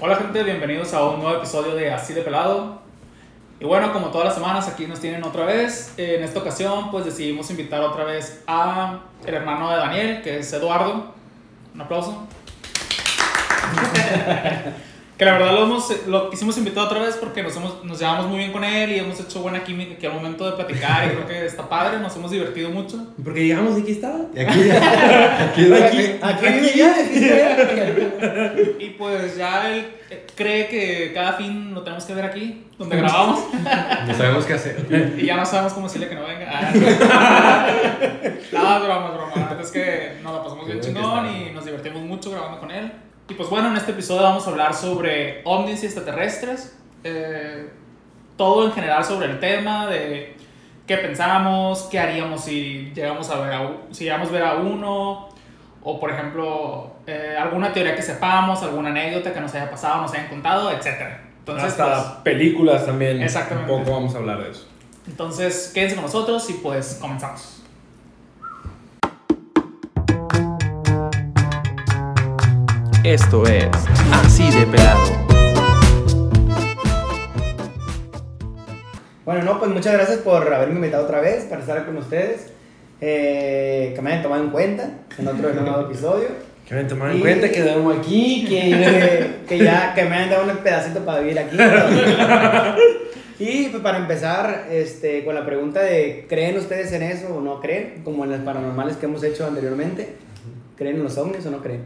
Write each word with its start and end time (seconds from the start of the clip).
Hola 0.00 0.14
gente, 0.14 0.44
bienvenidos 0.44 0.94
a 0.94 1.02
un 1.02 1.20
nuevo 1.20 1.38
episodio 1.38 1.74
de 1.74 1.90
Así 1.90 2.14
de 2.14 2.22
Pelado. 2.22 2.78
Y 3.58 3.64
bueno, 3.64 3.92
como 3.92 4.10
todas 4.10 4.26
las 4.26 4.34
semanas 4.36 4.68
aquí 4.68 4.86
nos 4.86 5.00
tienen 5.00 5.24
otra 5.24 5.44
vez. 5.44 5.92
En 5.96 6.22
esta 6.22 6.38
ocasión 6.38 6.92
pues 6.92 7.04
decidimos 7.04 7.50
invitar 7.50 7.80
otra 7.80 8.04
vez 8.04 8.44
a 8.46 9.00
el 9.26 9.34
hermano 9.34 9.68
de 9.70 9.76
Daniel, 9.76 10.22
que 10.22 10.38
es 10.38 10.52
Eduardo. 10.52 11.12
Un 11.74 11.80
aplauso. 11.80 12.28
Que 15.18 15.24
la 15.24 15.32
verdad 15.32 15.52
lo, 15.52 15.64
hemos, 15.64 16.06
lo 16.06 16.30
quisimos 16.30 16.56
invitar 16.58 16.84
otra 16.84 17.00
vez 17.00 17.16
porque 17.16 17.42
nos, 17.42 17.56
hemos, 17.56 17.84
nos 17.84 17.98
llevamos 17.98 18.28
muy 18.28 18.38
bien 18.38 18.52
con 18.52 18.62
él 18.62 18.92
y 18.92 19.00
hemos 19.00 19.18
hecho 19.18 19.40
buena 19.40 19.64
química 19.64 19.94
aquí 19.94 20.06
al 20.06 20.12
momento 20.12 20.48
de 20.48 20.52
platicar 20.52 21.06
y 21.06 21.16
creo 21.16 21.26
que 21.26 21.44
está 21.44 21.68
padre, 21.68 21.98
nos 21.98 22.14
hemos 22.14 22.30
divertido 22.30 22.70
mucho. 22.70 23.04
Porque 23.24 23.44
llegamos 23.44 23.76
y 23.76 23.82
aquí 23.82 23.90
estaba. 23.90 24.20
Y 24.32 24.38
aquí, 24.38 24.70
aquí, 24.70 25.72
Aquí, 26.22 26.46
aquí, 26.82 27.32
Y 28.78 28.90
pues 28.90 29.36
ya 29.36 29.74
él 29.74 29.88
cree 30.36 30.68
que 30.68 31.10
cada 31.12 31.32
fin 31.32 31.74
lo 31.74 31.82
tenemos 31.82 32.04
que 32.04 32.14
ver 32.14 32.24
aquí, 32.24 32.64
donde 32.78 32.96
grabamos. 32.96 33.40
no 34.06 34.14
sabemos 34.14 34.44
qué 34.46 34.52
hacer. 34.54 34.86
Y 35.18 35.26
ya 35.26 35.36
no 35.36 35.44
sabemos 35.44 35.72
cómo 35.72 35.88
decirle 35.88 36.08
que 36.08 36.14
no 36.14 36.28
venga. 36.28 36.46
Ah, 36.48 36.70
no, 38.52 38.76
es 38.76 38.84
broma, 38.84 39.08
es 39.08 39.14
broma. 39.14 39.32
La 39.34 39.48
verdad 39.48 39.62
es 39.62 39.70
que 39.72 40.12
nos 40.22 40.32
la 40.32 40.44
pasamos 40.44 40.64
bien 40.64 40.80
chingón 40.80 41.26
y 41.28 41.50
nos 41.50 41.64
divertimos 41.64 42.02
mucho 42.02 42.30
grabando 42.30 42.60
con 42.60 42.70
él. 42.70 42.92
Y 43.28 43.34
pues 43.34 43.50
bueno, 43.50 43.68
en 43.68 43.76
este 43.76 43.92
episodio 43.92 44.22
vamos 44.22 44.46
a 44.46 44.50
hablar 44.50 44.74
sobre 44.74 45.42
ovnis 45.44 45.82
y 45.82 45.86
extraterrestres. 45.86 46.76
eh, 47.04 47.68
todo 48.36 48.66
en 48.66 48.72
general 48.72 49.04
sobre 49.04 49.26
el 49.26 49.40
tema 49.40 49.86
de 49.88 50.36
qué 50.86 50.96
pensamos, 50.96 51.88
qué 51.90 51.98
haríamos 51.98 52.44
si 52.44 52.92
llegamos 52.94 53.28
a 53.30 53.40
ver 53.40 53.52
a, 53.52 53.72
si 53.90 54.04
llegamos 54.04 54.28
a 54.28 54.32
ver 54.32 54.44
a 54.44 54.54
uno. 54.54 55.28
O 55.82 56.00
por 56.00 56.10
ejemplo, 56.10 56.92
eh, 57.06 57.36
alguna 57.38 57.72
teoría 57.72 57.94
que 57.94 58.02
sepamos, 58.02 58.62
alguna 58.62 58.90
anécdota 58.90 59.32
que 59.32 59.40
nos 59.40 59.54
haya 59.54 59.70
pasado, 59.70 60.02
nos 60.02 60.12
hayan 60.12 60.28
contado, 60.28 60.70
etc. 60.70 60.86
Entonces, 61.40 61.70
Hasta 61.70 62.20
pues, 62.22 62.34
películas 62.34 62.86
también. 62.86 63.20
Exactamente. 63.22 63.72
Un 63.72 63.80
poco 63.80 63.92
vamos 63.92 64.14
a 64.14 64.18
hablar 64.18 64.42
de 64.42 64.50
eso. 64.50 64.66
Entonces, 65.06 65.70
quédense 65.74 65.96
con 65.96 66.04
nosotros 66.04 66.48
y 66.50 66.54
pues 66.54 66.98
comenzamos. 67.00 67.57
Esto 73.04 73.46
es 73.46 73.66
Así 74.12 74.50
de 74.50 74.66
Pelado. 74.66 75.26
Bueno, 79.24 79.42
no, 79.44 79.58
pues 79.58 79.70
muchas 79.70 79.92
gracias 79.94 80.18
por 80.18 80.52
haberme 80.52 80.76
invitado 80.76 81.04
otra 81.04 81.20
vez 81.20 81.44
para 81.44 81.60
estar 81.60 81.84
con 81.86 81.96
ustedes. 81.98 82.46
Eh, 83.00 83.92
que 83.94 84.02
me 84.02 84.10
hayan 84.10 84.22
tomado 84.22 84.42
en 84.42 84.50
cuenta 84.50 84.90
en 85.18 85.28
otro 85.28 85.52
nuevo 85.54 85.82
episodio. 85.82 86.28
Que 86.66 86.74
me 86.74 86.84
tomaron 86.84 87.14
Y- 87.14 87.16
en 87.18 87.22
cuenta 87.22 87.50
que 87.50 87.62
debemos 87.62 87.98
aquí, 87.98 88.44
que... 88.48 88.60
Que, 88.70 89.30
que 89.48 89.64
ya 89.64 89.94
que 89.94 90.04
me 90.04 90.16
hayan 90.16 90.30
dado 90.30 90.50
un 90.50 90.56
pedacito 90.58 91.00
para 91.04 91.20
vivir 91.20 91.38
aquí. 91.38 91.56
y 93.38 93.68
pues 93.68 93.82
para 93.82 93.98
empezar, 93.98 94.66
este, 94.70 95.24
con 95.24 95.34
la 95.34 95.44
pregunta 95.46 95.80
de 95.80 96.26
¿creen 96.28 96.56
ustedes 96.58 96.92
en 96.92 97.02
eso 97.02 97.34
o 97.36 97.40
no 97.40 97.60
creen? 97.60 98.02
Como 98.04 98.24
en 98.24 98.32
las 98.32 98.40
paranormales 98.40 98.96
que 98.96 99.06
hemos 99.06 99.22
hecho 99.22 99.46
anteriormente. 99.46 100.16
¿Creen 100.76 100.96
en 100.96 101.04
los 101.04 101.16
ovnis 101.18 101.44
o 101.46 101.50
no 101.50 101.58
creen? 101.58 101.82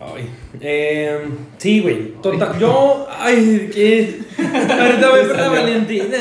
Ay, 0.00 0.30
eh, 0.60 1.18
sí, 1.58 1.80
güey. 1.80 2.14
Total, 2.22 2.58
yo... 2.58 3.06
Ay, 3.10 3.70
¿qué? 3.72 4.20
Ahorita 4.38 5.10
voy 5.10 5.20
por 5.26 5.36
la 5.36 5.48
Valentina. 5.48 6.16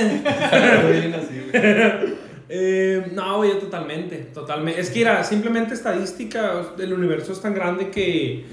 Eh, 2.52 3.12
no, 3.14 3.38
güey, 3.38 3.52
yo 3.52 3.58
totalmente, 3.60 4.16
totalmente. 4.34 4.82
Es 4.82 4.90
que 4.90 5.02
era 5.02 5.24
simplemente 5.24 5.76
estadística, 5.76 6.64
el 6.80 6.94
universo 6.94 7.32
es 7.32 7.42
tan 7.42 7.54
grande 7.54 7.92
que 7.92 8.44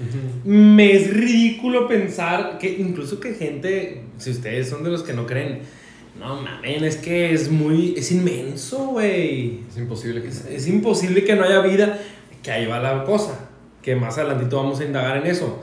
me 0.45 0.95
es 0.95 1.11
ridículo 1.11 1.87
pensar 1.87 2.59
que 2.59 2.69
incluso 2.77 3.19
que 3.19 3.33
gente, 3.33 4.03
si 4.19 4.29
ustedes 4.29 4.69
son 4.69 4.83
de 4.83 4.91
los 4.91 5.01
que 5.01 5.13
no 5.13 5.25
creen, 5.25 5.61
no 6.19 6.39
mamen, 6.41 6.83
es 6.83 6.95
que 6.97 7.33
es 7.33 7.49
muy, 7.49 7.95
es 7.97 8.11
inmenso, 8.11 8.77
güey. 8.89 9.61
Es 9.67 9.77
imposible 9.77 10.21
que 10.21 10.27
Es, 10.27 10.35
sea. 10.35 10.55
es 10.55 10.67
imposible 10.67 11.23
que 11.23 11.35
no 11.35 11.43
haya 11.43 11.61
vida, 11.61 11.99
que 12.43 12.51
ahí 12.51 12.67
va 12.67 12.79
la 12.79 13.03
cosa, 13.03 13.49
que 13.87 13.95
más 13.95 14.17
adelantito 14.17 14.57
vamos 14.57 14.81
a 14.81 14.83
indagar 14.83 15.15
en 15.15 15.27
eso. 15.27 15.61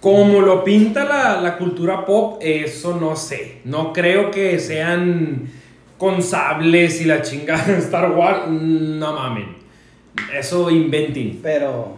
Como 0.00 0.40
lo 0.40 0.62
pinta 0.62 1.02
la, 1.02 1.40
la 1.40 1.58
cultura 1.58 2.06
pop, 2.06 2.38
eso 2.40 2.96
no 3.00 3.16
sé. 3.16 3.62
No 3.64 3.92
creo 3.92 4.30
que 4.30 4.60
sean 4.60 5.50
con 5.98 6.22
sables 6.22 7.00
y 7.00 7.04
la 7.04 7.20
chingada 7.22 7.76
Star 7.78 8.12
Wars. 8.12 8.42
No 8.48 9.12
mamen. 9.12 9.56
Eso 10.32 10.70
inventing. 10.70 11.40
Pero 11.42 11.96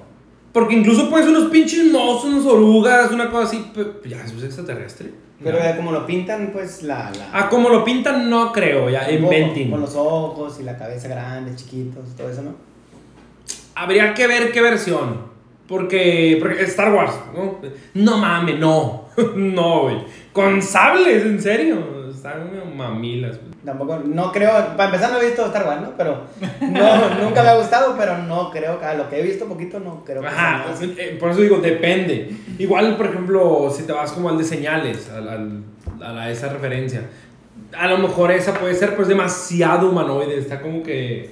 Porque 0.50 0.76
incluso 0.76 1.10
pueden 1.10 1.26
ser 1.28 1.36
unos 1.36 1.50
pinches 1.50 1.84
monstruos, 1.92 2.36
unas 2.36 2.46
orugas, 2.46 3.10
una 3.12 3.28
cosa 3.30 3.48
así. 3.48 3.70
pero 3.74 4.02
Ya, 4.02 4.24
eso 4.24 4.38
es 4.38 4.44
extraterrestre. 4.44 5.10
pero 5.42 5.58
Ya. 5.58 5.76
como 5.76 5.92
lo 5.92 6.06
pintan, 6.06 6.52
pues 6.54 6.82
la... 6.82 7.10
la 7.10 7.28
Ah, 7.34 7.50
como 7.50 7.68
lo 7.68 7.84
pintan, 7.84 8.30
no 8.30 8.50
creo, 8.50 8.88
ya, 8.88 9.10
inventing. 9.10 9.70
Con 9.70 9.82
los 9.82 9.94
ojos 9.94 10.58
y 10.58 10.62
la 10.62 10.78
cabeza 10.78 11.06
grande, 11.08 11.54
chiquitos, 11.54 12.16
todo 12.16 12.30
eso, 12.30 12.40
¿no? 12.40 12.54
Habría 13.74 14.14
que 14.14 14.26
ver 14.26 14.52
qué 14.52 14.62
versión. 14.62 15.33
Porque, 15.68 16.36
porque 16.40 16.62
Star 16.64 16.92
Wars, 16.92 17.12
¿no? 17.34 17.58
No 17.94 18.18
mames, 18.18 18.58
no. 18.58 19.04
no, 19.36 19.82
güey. 19.82 19.96
Con 20.32 20.60
sables, 20.60 21.24
en 21.24 21.40
serio. 21.40 22.04
Están 22.10 22.50
mamilas, 22.76 23.38
güey. 23.38 23.54
Tampoco, 23.64 23.98
no 24.04 24.30
creo, 24.30 24.50
para 24.76 24.86
empezar 24.86 25.10
no 25.12 25.20
he 25.20 25.26
visto 25.26 25.46
Star 25.46 25.66
Wars, 25.66 25.80
¿no? 25.80 25.92
Pero 25.96 26.20
no, 26.60 27.08
nunca 27.24 27.42
me 27.42 27.48
ha 27.48 27.56
gustado, 27.56 27.94
pero 27.98 28.18
no 28.18 28.50
creo, 28.50 28.78
a 28.82 28.92
lo 28.94 29.08
que 29.08 29.20
he 29.20 29.22
visto 29.22 29.46
poquito 29.46 29.80
no 29.80 30.04
creo 30.04 30.20
que 30.20 30.28
sea 30.28 30.36
Ajá, 30.38 30.58
nada 30.58 30.72
así. 30.74 30.94
eh, 30.98 31.16
por 31.18 31.30
eso 31.30 31.40
digo, 31.40 31.56
depende. 31.58 32.30
Igual, 32.58 32.96
por 32.98 33.06
ejemplo, 33.06 33.70
si 33.74 33.84
te 33.84 33.92
vas 33.92 34.12
como 34.12 34.28
al 34.28 34.36
de 34.36 34.44
señales, 34.44 35.10
al, 35.10 35.28
al- 35.28 35.62
a 36.02 36.12
la, 36.12 36.30
esa 36.30 36.50
referencia, 36.50 37.02
a 37.78 37.86
lo 37.88 37.96
mejor 37.98 38.30
esa 38.32 38.52
puede 38.54 38.74
ser 38.74 38.94
pues 38.96 39.08
demasiado 39.08 39.88
humanoide, 39.90 40.36
está 40.38 40.60
como 40.60 40.82
que... 40.82 41.30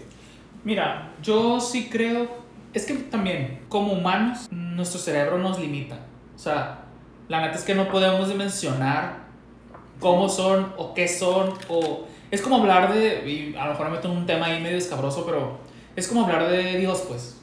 Mira, 0.65 1.11
yo 1.23 1.61
sí 1.61 1.89
creo, 1.91 2.29
es 2.73 2.87
que 2.87 2.95
también 2.95 3.61
como 3.69 3.93
humanos 3.93 4.49
nuestro 4.51 5.01
cerebro 5.01 5.39
nos 5.39 5.59
limita. 5.59 5.99
O 6.35 6.39
sea, 6.39 6.85
la 7.29 7.41
neta 7.41 7.57
es 7.57 7.65
que 7.65 7.75
no 7.75 7.89
podemos 7.89 8.29
dimensionar 8.29 9.23
cómo 10.01 10.29
son 10.29 10.73
o 10.77 10.95
qué 10.95 11.07
son 11.07 11.55
o 11.69 12.07
es 12.31 12.41
como 12.41 12.57
hablar 12.57 12.93
de 12.93 13.29
y 13.29 13.55
a 13.57 13.65
lo 13.67 13.73
mejor 13.73 13.91
me 13.91 13.97
meto 13.97 14.11
en 14.11 14.17
un 14.17 14.27
tema 14.27 14.47
ahí 14.47 14.61
medio 14.61 14.79
escabroso, 14.79 15.25
pero 15.27 15.59
es 15.95 16.09
como 16.09 16.25
hablar 16.25 16.51
de 16.51 16.79
Dios, 16.79 17.05
pues. 17.07 17.39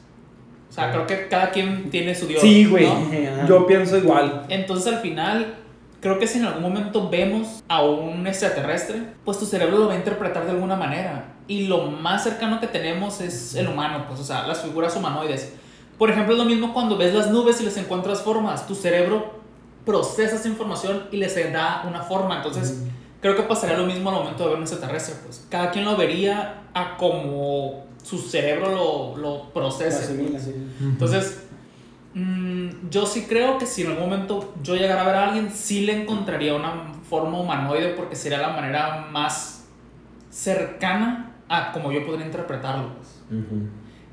O 0.68 0.72
sea, 0.72 0.92
creo 0.92 1.06
que 1.06 1.28
cada 1.28 1.50
quien 1.50 1.90
tiene 1.90 2.14
su 2.14 2.26
Dios. 2.26 2.40
Sí, 2.40 2.64
güey, 2.64 2.86
¿no? 2.86 3.46
Yo 3.46 3.66
pienso 3.66 3.96
igual. 3.96 4.46
Entonces 4.48 4.92
al 4.92 5.00
final, 5.00 5.54
creo 6.00 6.18
que 6.18 6.26
si 6.26 6.38
en 6.38 6.46
algún 6.46 6.62
momento 6.62 7.08
vemos 7.10 7.62
a 7.68 7.82
un 7.84 8.26
extraterrestre, 8.26 9.02
pues 9.24 9.38
tu 9.38 9.46
cerebro 9.46 9.78
lo 9.78 9.86
va 9.88 9.94
a 9.94 9.96
interpretar 9.96 10.44
de 10.44 10.50
alguna 10.52 10.76
manera. 10.76 11.34
Y 11.46 11.66
lo 11.66 11.86
más 11.90 12.22
cercano 12.24 12.60
que 12.60 12.66
tenemos 12.66 13.20
es 13.20 13.54
el 13.54 13.68
humano, 13.68 14.04
pues, 14.08 14.20
o 14.20 14.24
sea, 14.24 14.46
las 14.46 14.62
figuras 14.62 14.94
humanoides. 14.96 15.52
Por 15.98 16.10
ejemplo, 16.10 16.32
es 16.34 16.38
lo 16.38 16.44
mismo 16.46 16.72
cuando 16.72 16.96
ves 16.96 17.12
las 17.14 17.30
nubes 17.30 17.60
y 17.60 17.64
les 17.64 17.76
encuentras 17.76 18.22
formas. 18.22 18.66
Tu 18.66 18.74
cerebro 18.74 19.40
procesa 19.84 20.36
esa 20.36 20.48
información 20.48 21.04
y 21.10 21.16
les 21.16 21.34
da 21.52 21.84
una 21.88 22.02
forma. 22.02 22.36
Entonces, 22.36 22.84
creo 23.20 23.36
que 23.36 23.42
pasaría 23.42 23.76
lo 23.76 23.84
mismo 23.84 24.08
al 24.10 24.16
momento 24.16 24.44
de 24.44 24.48
ver 24.50 24.56
un 24.58 24.62
extraterrestre, 24.62 25.16
pues. 25.24 25.44
Cada 25.50 25.70
quien 25.70 25.84
lo 25.84 25.96
vería 25.96 26.62
a 26.72 26.96
como 26.96 27.84
su 28.02 28.16
cerebro 28.18 28.70
lo, 28.70 29.16
lo 29.16 29.36
Lo 29.36 29.52
procese. 29.52 30.04
asimila, 30.04 30.38
sí. 30.38 30.54
Entonces, 30.80 31.42
mm, 32.14 32.90
yo 32.90 33.06
sí 33.06 33.26
creo 33.28 33.58
que 33.58 33.66
si 33.66 33.82
en 33.82 33.88
algún 33.88 34.10
momento 34.10 34.54
yo 34.62 34.76
llegara 34.76 35.02
a 35.02 35.06
ver 35.06 35.14
a 35.14 35.28
alguien, 35.28 35.50
sí 35.50 35.82
le 35.82 36.02
encontraría 36.02 36.54
una 36.54 36.92
forma 37.08 37.40
humanoide 37.40 37.94
porque 37.94 38.16
sería 38.16 38.38
la 38.38 38.50
manera 38.50 39.08
más 39.10 39.64
cercana 40.30 41.32
a 41.48 41.72
como 41.72 41.92
yo 41.92 42.06
podría 42.06 42.26
interpretarlo. 42.26 42.94
pues. 42.94 43.40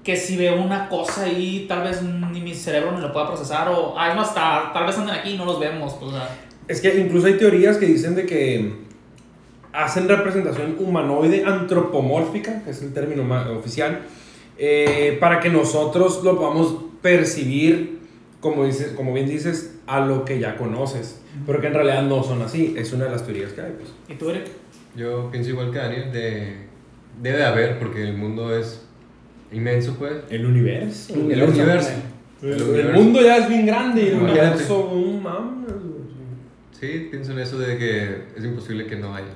Que 0.03 0.15
si 0.15 0.37
veo 0.37 0.61
una 0.61 0.89
cosa 0.89 1.23
ahí, 1.23 1.65
tal 1.67 1.83
vez 1.83 2.01
ni 2.01 2.41
mi 2.41 2.55
cerebro 2.55 2.93
ni 2.93 3.01
lo 3.01 3.11
pueda 3.11 3.27
procesar, 3.27 3.67
o 3.69 3.93
ah, 3.97 4.09
es 4.09 4.15
más, 4.15 4.33
tal, 4.33 4.71
tal 4.73 4.85
vez 4.85 4.97
andan 4.97 5.17
aquí 5.17 5.31
y 5.31 5.37
no 5.37 5.45
los 5.45 5.59
vemos. 5.59 5.93
Pues, 5.95 6.13
Es 6.67 6.81
que 6.81 6.97
incluso 6.99 7.27
hay 7.27 7.37
teorías 7.37 7.77
que 7.77 7.85
dicen 7.85 8.15
de 8.15 8.25
que 8.25 8.87
hacen 9.73 10.07
representación 10.07 10.75
humanoide 10.79 11.43
antropomórfica, 11.45 12.63
que 12.63 12.71
es 12.71 12.81
el 12.81 12.93
término 12.93 13.23
oficial, 13.57 14.01
eh, 14.57 15.17
para 15.19 15.39
que 15.39 15.49
nosotros 15.49 16.23
lo 16.23 16.37
podamos 16.37 16.86
percibir, 17.07 17.99
como, 18.41 18.65
dices, 18.65 18.91
como 18.91 19.13
bien 19.13 19.27
dices, 19.27 19.79
a 19.87 20.05
lo 20.05 20.25
que 20.25 20.39
ya 20.39 20.57
conoces. 20.57 21.21
Pero 21.45 21.61
que 21.61 21.67
en 21.67 21.73
realidad 21.73 22.03
no 22.03 22.21
son 22.21 22.41
así, 22.41 22.75
es 22.77 22.91
una 22.91 23.05
de 23.05 23.11
las 23.11 23.25
teorías 23.25 23.53
que 23.53 23.61
hay. 23.61 23.73
Pues. 23.77 23.89
¿Y 24.09 24.15
tú, 24.15 24.29
Eric? 24.29 24.47
Yo 24.95 25.29
pienso 25.31 25.51
igual 25.51 25.71
que 25.71 25.77
Daniel, 25.77 26.11
de, 26.11 26.53
debe 27.21 27.37
de 27.37 27.45
haber, 27.45 27.79
porque 27.79 28.03
el 28.03 28.17
mundo 28.17 28.57
es 28.57 28.81
inmenso, 29.53 29.95
pues. 29.97 30.13
El 30.29 30.45
universo. 30.45 31.13
El 31.13 31.43
universo. 31.43 31.91
El, 32.41 32.49
El 32.49 32.55
el 32.55 32.61
universo. 32.63 33.01
mundo 33.01 33.21
ya 33.21 33.37
es 33.37 33.49
bien 33.49 33.65
grande 33.65 34.03
y 34.03 34.07
el 34.07 34.15
universo, 34.15 34.89
un. 34.89 35.25
Sí, 36.77 37.07
pienso 37.09 37.31
en 37.31 37.39
eso 37.39 37.57
de 37.57 37.77
que 37.77 38.23
es 38.35 38.43
imposible 38.43 38.85
que 38.85 38.97
no 38.97 39.15
haya. 39.15 39.33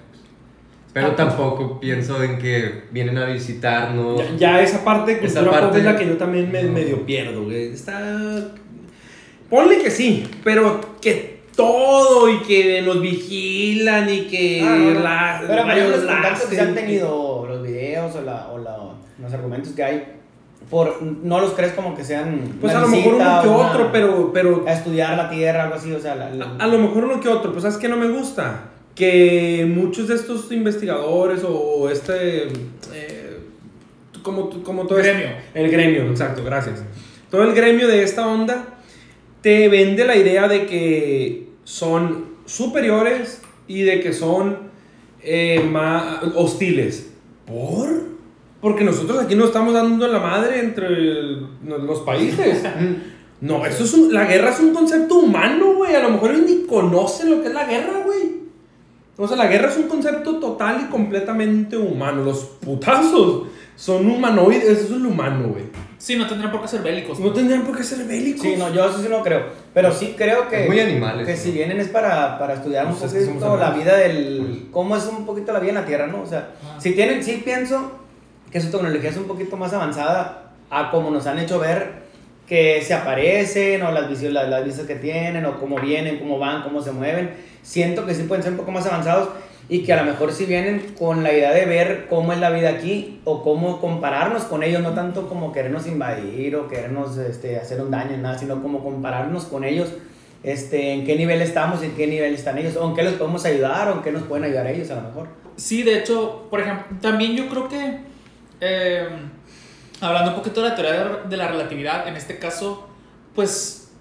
Pero 0.94 1.12
tampoco 1.12 1.80
pienso 1.80 2.22
en 2.22 2.38
que 2.38 2.84
vienen 2.92 3.18
a 3.18 3.26
visitarnos. 3.26 4.20
Ya, 4.38 4.58
ya 4.58 4.62
esa 4.62 4.84
parte 4.84 5.16
de 5.16 5.26
Esa 5.26 5.40
cultura 5.40 5.62
pop 5.62 5.70
parte- 5.70 5.80
es 5.80 5.86
la 5.86 5.96
que 5.96 6.06
yo 6.08 6.18
también 6.18 6.52
me, 6.52 6.64
No. 6.64 6.74
medio 6.74 7.06
pierdo, 7.06 7.44
güey. 7.46 7.72
Está... 7.72 8.00
Ponle 9.50 9.80
que 9.80 9.92
sí, 9.92 10.26
pero 10.44 10.80
que 11.02 11.42
todo 11.56 12.30
y 12.30 12.40
que 12.40 12.82
nos 12.82 13.02
vigilan 13.02 14.10
y 14.10 14.22
que 14.28 14.62
Ah, 14.66 14.76
no, 14.76 14.92
no. 14.92 15.00
la- 15.02 15.44
Pero 15.46 15.62
ejemplo, 15.64 15.98
los 15.98 16.06
contactos 16.06 16.50
que 16.50 16.56
se 16.56 16.62
han 16.62 16.74
tenido, 16.76 17.46
los 17.48 17.62
videos 17.64 18.16
o, 18.16 18.22
la, 18.22 18.48
o 18.50 18.58
la- 18.58 18.78
los 19.22 19.34
argumentos 19.34 19.74
que 19.74 19.84
hay, 19.84 20.04
por, 20.70 21.02
no 21.02 21.42
los 21.42 21.52
crees 21.52 21.74
como 21.74 21.96
que 21.96 22.04
sean. 22.06 22.58
Pues 22.62 22.74
a 22.74 22.80
lo 22.80 22.88
mejor 22.88 23.16
uno 23.16 23.42
que 23.42 23.48
una- 23.50 23.68
otro, 23.70 23.90
pero, 23.92 24.32
pero 24.34 24.64
A 24.68 24.72
estudiar 24.74 25.18
la 25.18 25.30
tierra, 25.30 25.64
algo 25.64 25.76
así, 25.76 25.92
o 25.92 26.00
sea. 26.00 26.16
La, 26.16 26.30
la- 26.30 26.46
a, 26.58 26.64
a 26.64 26.68
lo 26.68 26.80
mejor 26.80 27.04
uno 27.06 27.20
que 27.20 27.28
otro. 27.28 27.52
Pues 27.52 27.64
sabes 27.64 27.78
que 27.78 27.90
no 27.90 27.98
me 27.98 28.08
gusta 28.08 28.71
que 28.96 29.66
muchos 29.74 30.08
de 30.08 30.16
estos 30.16 30.52
investigadores 30.52 31.42
o 31.48 31.90
este 31.90 32.44
eh, 32.94 33.38
como 34.22 34.50
como 34.64 34.86
todo 34.86 35.00
Gremio. 35.00 35.26
este- 35.28 35.64
el 35.64 35.72
gremio, 35.72 36.04
exacto, 36.10 36.44
gracias. 36.44 36.84
Todo 37.30 37.44
el 37.44 37.54
gremio 37.54 37.88
de 37.88 38.04
esta 38.04 38.28
onda 38.28 38.66
te 39.42 39.70
vende 39.70 40.06
la 40.06 40.16
idea 40.16 40.48
de 40.48 40.66
que 40.66 41.48
son 41.64 42.26
superiores 42.46 43.42
y 43.68 43.82
de 43.84 44.02
que 44.02 44.14
son 44.14 44.70
eh, 45.24 45.64
más 45.72 46.20
hostiles. 46.36 47.12
¿Por? 47.46 47.90
Porque 48.60 48.84
nosotros 48.84 49.18
aquí 49.24 49.36
nos 49.36 49.48
estamos 49.48 49.74
dando 49.74 50.08
la 50.08 50.20
madre 50.20 50.60
entre 50.60 50.88
el- 50.88 51.48
los 51.66 52.02
países. 52.02 52.64
No, 53.42 53.66
eso 53.66 53.86
es 53.86 53.94
un- 53.96 54.14
la 54.14 54.26
guerra 54.26 54.52
es 54.52 54.60
un 54.60 54.72
concepto 54.72 55.16
humano, 55.16 55.74
güey. 55.74 55.96
A 55.96 56.04
lo 56.04 56.12
mejor 56.12 56.30
ellos 56.30 56.46
ni 56.48 56.68
conocen 56.68 57.32
lo 57.32 57.42
que 57.42 57.48
es 57.48 57.54
la 57.56 57.66
guerra, 57.66 58.04
güey. 58.06 58.41
O 59.24 59.28
sea, 59.28 59.38
la 59.38 59.48
guerra 59.48 59.70
es 59.70 59.78
un 59.78 59.88
concepto 59.88 60.40
total 60.40 60.86
y 60.88 60.92
completamente 60.92 61.78
humano. 61.78 62.24
Los 62.24 62.40
putazos 62.40 63.48
son 63.76 64.08
humanoides, 64.10 64.64
eso 64.80 64.96
es 64.96 65.02
lo 65.02 65.10
humano, 65.10 65.50
güey. 65.50 65.66
Sí, 65.98 66.16
no 66.16 66.26
tendrían 66.28 66.52
por 66.52 66.62
qué 66.62 66.68
ser 66.68 66.82
bélicos. 66.82 67.20
No 67.20 67.32
tendrían 67.32 67.62
por 67.64 67.78
qué 67.78 67.84
ser 67.84 68.06
bélicos. 68.08 68.42
Sí, 68.42 68.56
no, 68.58 68.74
yo 68.74 68.90
eso 68.90 69.00
sí 69.02 69.08
no 69.10 69.22
creo. 69.22 69.44
Pero 69.74 69.92
sí 69.92 70.16
creo 70.18 70.48
que. 70.50 70.64
Es 70.64 70.68
muy 70.68 70.80
animales, 70.80 71.26
Que 71.28 71.34
¿no? 71.34 71.38
si 71.40 71.52
vienen 71.52 71.80
es 71.80 71.90
para, 71.90 72.40
para 72.40 72.56
estudiar 72.56 72.88
un 72.88 72.96
Pues 72.96 73.12
somos 73.12 73.26
poquito 73.28 73.58
la 73.58 73.70
vida 73.72 73.98
del. 73.98 74.68
cómo 74.72 74.98
es 74.98 75.06
un 75.06 75.26
poquito 75.26 75.54
la 75.54 75.60
vida 75.60 75.70
en 75.70 75.76
la 75.76 75.86
Tierra, 75.86 76.08
¿no? 76.08 76.22
O 76.22 76.26
sea, 76.26 76.50
Ah. 76.64 76.78
si 76.80 76.94
tienen. 76.94 77.24
Sí 77.24 77.42
pienso 77.46 77.92
que 78.52 78.60
su 78.60 78.72
tecnología 78.72 79.12
es 79.12 79.18
un 79.18 79.26
poquito 79.26 79.56
más 79.58 79.72
avanzada 79.74 80.54
a 80.72 80.90
como 80.90 81.12
nos 81.12 81.28
han 81.28 81.38
hecho 81.40 81.60
ver 81.60 82.02
que 82.52 82.82
se 82.82 82.94
aparecen 82.94 83.82
o 83.82 83.94
las 83.94 84.10
visión, 84.10 84.34
las, 84.34 84.50
las 84.50 84.66
vistas 84.66 84.86
que 84.86 84.96
tienen 84.96 85.46
o 85.46 85.58
cómo 85.58 85.80
vienen, 85.80 86.20
cómo 86.20 86.38
van, 86.38 86.64
cómo 86.64 86.82
se 86.82 86.92
mueven. 86.92 87.30
Siento 87.62 88.06
que 88.06 88.14
sí 88.14 88.24
pueden 88.24 88.44
ser 88.44 88.52
un 88.52 88.58
poco 88.58 88.74
más 88.74 88.86
avanzados 88.86 89.30
y 89.70 89.84
que 89.84 89.94
a 89.94 90.04
lo 90.04 90.12
mejor 90.12 90.34
sí 90.34 90.44
vienen 90.44 90.94
con 91.00 91.24
la 91.24 91.32
idea 91.32 91.54
de 91.54 91.64
ver 91.64 92.08
cómo 92.10 92.34
es 92.34 92.40
la 92.40 92.50
vida 92.50 92.68
aquí 92.72 93.22
o 93.24 93.42
cómo 93.42 93.80
compararnos 93.80 94.44
con 94.44 94.64
ellos, 94.64 94.82
no 94.82 94.92
tanto 94.92 95.30
como 95.30 95.54
querernos 95.54 95.88
invadir 95.88 96.58
o 96.58 96.68
querernos 96.68 97.18
este, 97.18 97.56
hacer 97.56 97.80
un 97.80 97.90
daño, 97.90 98.18
nada, 98.18 98.38
sino 98.38 98.62
como 98.62 98.84
compararnos 98.84 99.46
con 99.46 99.64
ellos, 99.64 99.94
este, 100.44 100.92
en 100.92 101.06
qué 101.06 101.16
nivel 101.16 101.42
estamos 101.42 101.82
en 101.84 101.94
qué 101.94 102.06
nivel 102.06 102.34
están 102.34 102.58
ellos, 102.58 102.76
o 102.76 102.86
en 102.86 102.96
qué 102.96 103.04
les 103.04 103.14
podemos 103.14 103.46
ayudar 103.46 103.88
o 103.88 103.94
en 103.94 104.02
qué 104.02 104.12
nos 104.12 104.24
pueden 104.24 104.44
ayudar 104.44 104.68
ellos 104.68 104.92
a 104.92 104.96
lo 104.96 105.04
mejor. 105.04 105.28
Sí, 105.56 105.84
de 105.84 106.00
hecho, 106.00 106.48
por 106.50 106.60
ejemplo, 106.60 106.98
también 107.00 107.38
yo 107.38 107.48
creo 107.48 107.70
que, 107.70 108.00
eh, 108.60 109.08
hablando 110.02 110.32
un 110.32 110.38
poquito 110.38 110.62
de 110.62 110.70
la 110.70 110.76
teoría 110.76 111.04
de- 111.30 111.38
la 111.38 111.48
relatividad, 111.48 112.08
en 112.08 112.16
este 112.16 112.40
caso, 112.40 112.88
pues, 113.36 113.92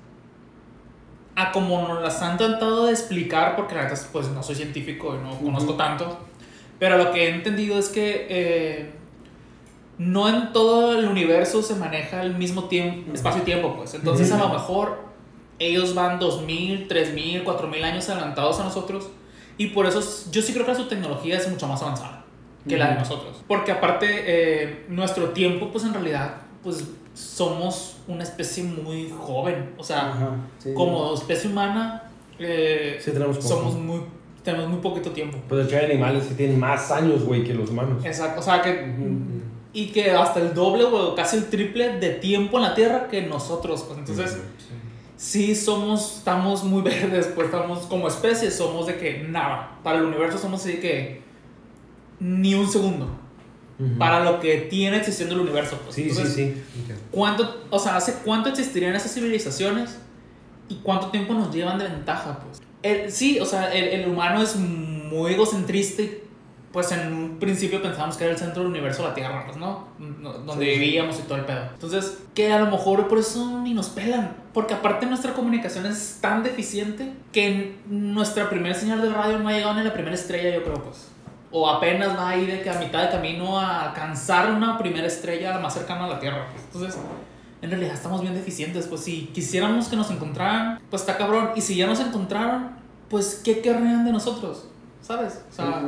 a 1.36 1.52
como 1.52 1.86
nos 1.88 2.02
las 2.02 2.20
han 2.22 2.36
tratado 2.36 2.86
de 2.86 2.92
explicar, 2.92 3.56
porque 3.56 3.74
la 3.74 3.82
verdad, 3.82 3.98
es, 3.98 4.08
pues 4.12 4.28
no 4.28 4.42
soy 4.42 4.54
científico 4.56 5.14
y 5.14 5.18
no 5.26 5.38
conozco 5.38 5.74
tanto, 5.74 6.18
pero 6.78 6.98
lo 6.98 7.12
que 7.12 7.26
he 7.26 7.34
entendido 7.34 7.78
es 7.78 7.88
que 7.88 8.26
eh, 8.28 8.92
no 9.98 10.28
en 10.28 10.52
todo 10.52 10.98
el 10.98 11.06
universo 11.06 11.62
se 11.62 11.74
maneja 11.76 12.22
el 12.22 12.34
mismo 12.34 12.64
tiempo, 12.64 13.12
espacio 13.14 13.42
y 13.42 13.44
tiempo, 13.44 13.74
pues. 13.76 13.94
Entonces, 13.94 14.30
a 14.32 14.38
lo 14.38 14.48
mejor 14.48 14.98
ellos 15.58 15.94
van 15.94 16.18
2000, 16.18 16.88
3000, 16.88 17.44
4000 17.44 17.84
años 17.84 18.08
adelantados 18.08 18.58
a 18.60 18.64
nosotros. 18.64 19.08
Y 19.58 19.68
por 19.68 19.84
eso 19.86 19.98
es- 19.98 20.28
yo 20.32 20.40
sí 20.40 20.54
creo 20.54 20.64
que 20.64 20.74
su 20.74 20.86
tecnología 20.88 21.36
es 21.36 21.46
mucho 21.48 21.66
más 21.68 21.82
avanzada 21.82 22.19
que 22.68 22.76
la 22.76 22.90
de 22.90 22.94
nosotros. 22.96 23.42
Porque 23.46 23.72
aparte, 23.72 24.06
eh, 24.08 24.84
nuestro 24.88 25.30
tiempo, 25.30 25.70
pues 25.70 25.84
en 25.84 25.94
realidad, 25.94 26.36
pues 26.62 26.84
somos 27.14 27.96
una 28.08 28.22
especie 28.22 28.64
muy 28.64 29.10
joven. 29.10 29.74
O 29.78 29.84
sea, 29.84 30.10
Ajá, 30.12 30.36
sí. 30.58 30.72
como 30.74 31.14
especie 31.14 31.50
humana, 31.50 32.10
eh, 32.38 32.98
Sí, 33.00 33.12
tenemos 33.12 33.42
somos 33.42 33.74
muy, 33.74 34.00
tenemos 34.42 34.68
muy 34.68 34.80
poquito 34.80 35.10
tiempo. 35.10 35.38
Pues 35.48 35.62
de 35.62 35.66
hecho 35.66 35.78
hay 35.78 35.90
animales 35.92 36.24
que 36.24 36.34
tienen 36.34 36.58
más 36.58 36.90
años, 36.90 37.24
güey, 37.24 37.44
que 37.44 37.54
los 37.54 37.70
humanos. 37.70 38.04
Exacto, 38.04 38.40
o 38.40 38.42
sea 38.42 38.62
que... 38.62 38.94
Y 39.72 39.88
que 39.88 40.10
hasta 40.10 40.40
el 40.40 40.52
doble 40.52 40.82
o 40.82 41.14
casi 41.14 41.36
el 41.36 41.44
triple 41.48 41.98
de 41.98 42.10
tiempo 42.10 42.56
en 42.56 42.64
la 42.64 42.74
Tierra 42.74 43.06
que 43.06 43.22
nosotros. 43.22 43.84
Pues 43.84 44.00
entonces, 44.00 44.36
sí 45.16 45.54
somos, 45.54 46.16
estamos 46.18 46.64
muy 46.64 46.82
verdes, 46.82 47.30
pues 47.34 47.46
estamos 47.46 47.80
como 47.86 48.08
especie, 48.08 48.50
somos 48.50 48.88
de 48.88 48.96
que 48.96 49.22
nada. 49.28 49.78
Para 49.84 49.98
el 49.98 50.06
universo 50.06 50.38
somos 50.38 50.62
así 50.62 50.80
que 50.80 51.22
ni 52.20 52.54
un 52.54 52.68
segundo. 52.70 53.08
Para 53.98 54.22
lo 54.22 54.40
que 54.40 54.58
tiene 54.70 54.98
existiendo 54.98 55.34
el 55.36 55.40
universo. 55.40 55.78
Pues. 55.82 55.94
Sí, 55.94 56.02
Entonces, 56.10 56.34
sí, 56.34 56.54
sí. 56.86 56.92
¿cuánto, 57.10 57.62
o 57.70 57.78
sea, 57.78 57.96
hace 57.96 58.16
cuánto 58.22 58.50
existirían 58.50 58.94
esas 58.94 59.14
civilizaciones 59.14 59.96
y 60.68 60.74
cuánto 60.82 61.08
tiempo 61.08 61.32
nos 61.32 61.50
llevan 61.54 61.78
de 61.78 61.84
ventaja? 61.84 62.40
Pues? 62.40 62.60
El- 62.82 63.10
sí, 63.10 63.40
o 63.40 63.46
sea, 63.46 63.72
el, 63.72 64.00
el 64.02 64.08
humano 64.10 64.42
es 64.42 64.54
muy 64.56 65.32
egocentrista 65.32 66.02
y 66.02 66.22
pues 66.72 66.92
en 66.92 67.10
un 67.12 67.38
principio 67.38 67.80
pensábamos 67.82 68.16
que 68.18 68.24
era 68.24 68.34
el 68.34 68.38
centro 68.38 68.62
del 68.62 68.70
universo 68.70 69.02
la 69.02 69.14
Tierra, 69.14 69.44
pues, 69.46 69.56
¿no? 69.56 69.88
Donde 69.98 70.66
Sí, 70.66 70.72
sí. 70.74 70.78
vivíamos 70.78 71.18
y 71.18 71.22
todo 71.22 71.38
el 71.38 71.44
pedo. 71.46 71.62
Entonces, 71.72 72.18
que 72.34 72.52
a 72.52 72.60
lo 72.60 72.70
mejor 72.70 73.08
por 73.08 73.18
eso 73.18 73.60
ni 73.62 73.72
nos 73.72 73.88
pelan. 73.88 74.36
Porque 74.52 74.74
aparte 74.74 75.06
nuestra 75.06 75.32
comunicación 75.32 75.86
es 75.86 76.18
tan 76.20 76.42
deficiente 76.42 77.12
que 77.32 77.76
nuestra 77.88 78.50
primera 78.50 78.74
señal 78.74 79.00
de 79.00 79.08
radio 79.08 79.38
no 79.38 79.48
ha 79.48 79.52
llegado 79.52 79.74
ni 79.74 79.82
la 79.84 79.92
primera 79.94 80.14
estrella, 80.14 80.54
yo 80.54 80.62
creo, 80.64 80.84
pues. 80.84 81.08
O 81.52 81.68
apenas 81.68 82.16
va 82.16 82.28
ahí 82.28 82.46
de 82.46 82.62
que 82.62 82.70
a 82.70 82.78
mitad 82.78 83.02
de 83.02 83.10
camino 83.10 83.58
a 83.58 83.88
alcanzar 83.88 84.52
una 84.52 84.78
primera 84.78 85.06
estrella 85.06 85.58
más 85.58 85.74
cercana 85.74 86.04
a 86.04 86.08
la 86.08 86.20
Tierra. 86.20 86.46
Entonces, 86.66 86.98
en 87.60 87.70
realidad 87.70 87.94
estamos 87.94 88.20
bien 88.20 88.34
deficientes. 88.34 88.86
Pues 88.86 89.02
si 89.02 89.26
quisiéramos 89.34 89.88
que 89.88 89.96
nos 89.96 90.10
encontraran, 90.10 90.80
pues 90.90 91.02
está 91.02 91.16
cabrón. 91.16 91.50
Y 91.56 91.60
si 91.60 91.76
ya 91.76 91.86
nos 91.86 92.00
encontraron, 92.00 92.70
pues 93.08 93.40
¿qué 93.44 93.60
querrían 93.60 94.04
de 94.04 94.12
nosotros? 94.12 94.68
¿Sabes? 95.02 95.44
O 95.50 95.52
sea, 95.52 95.82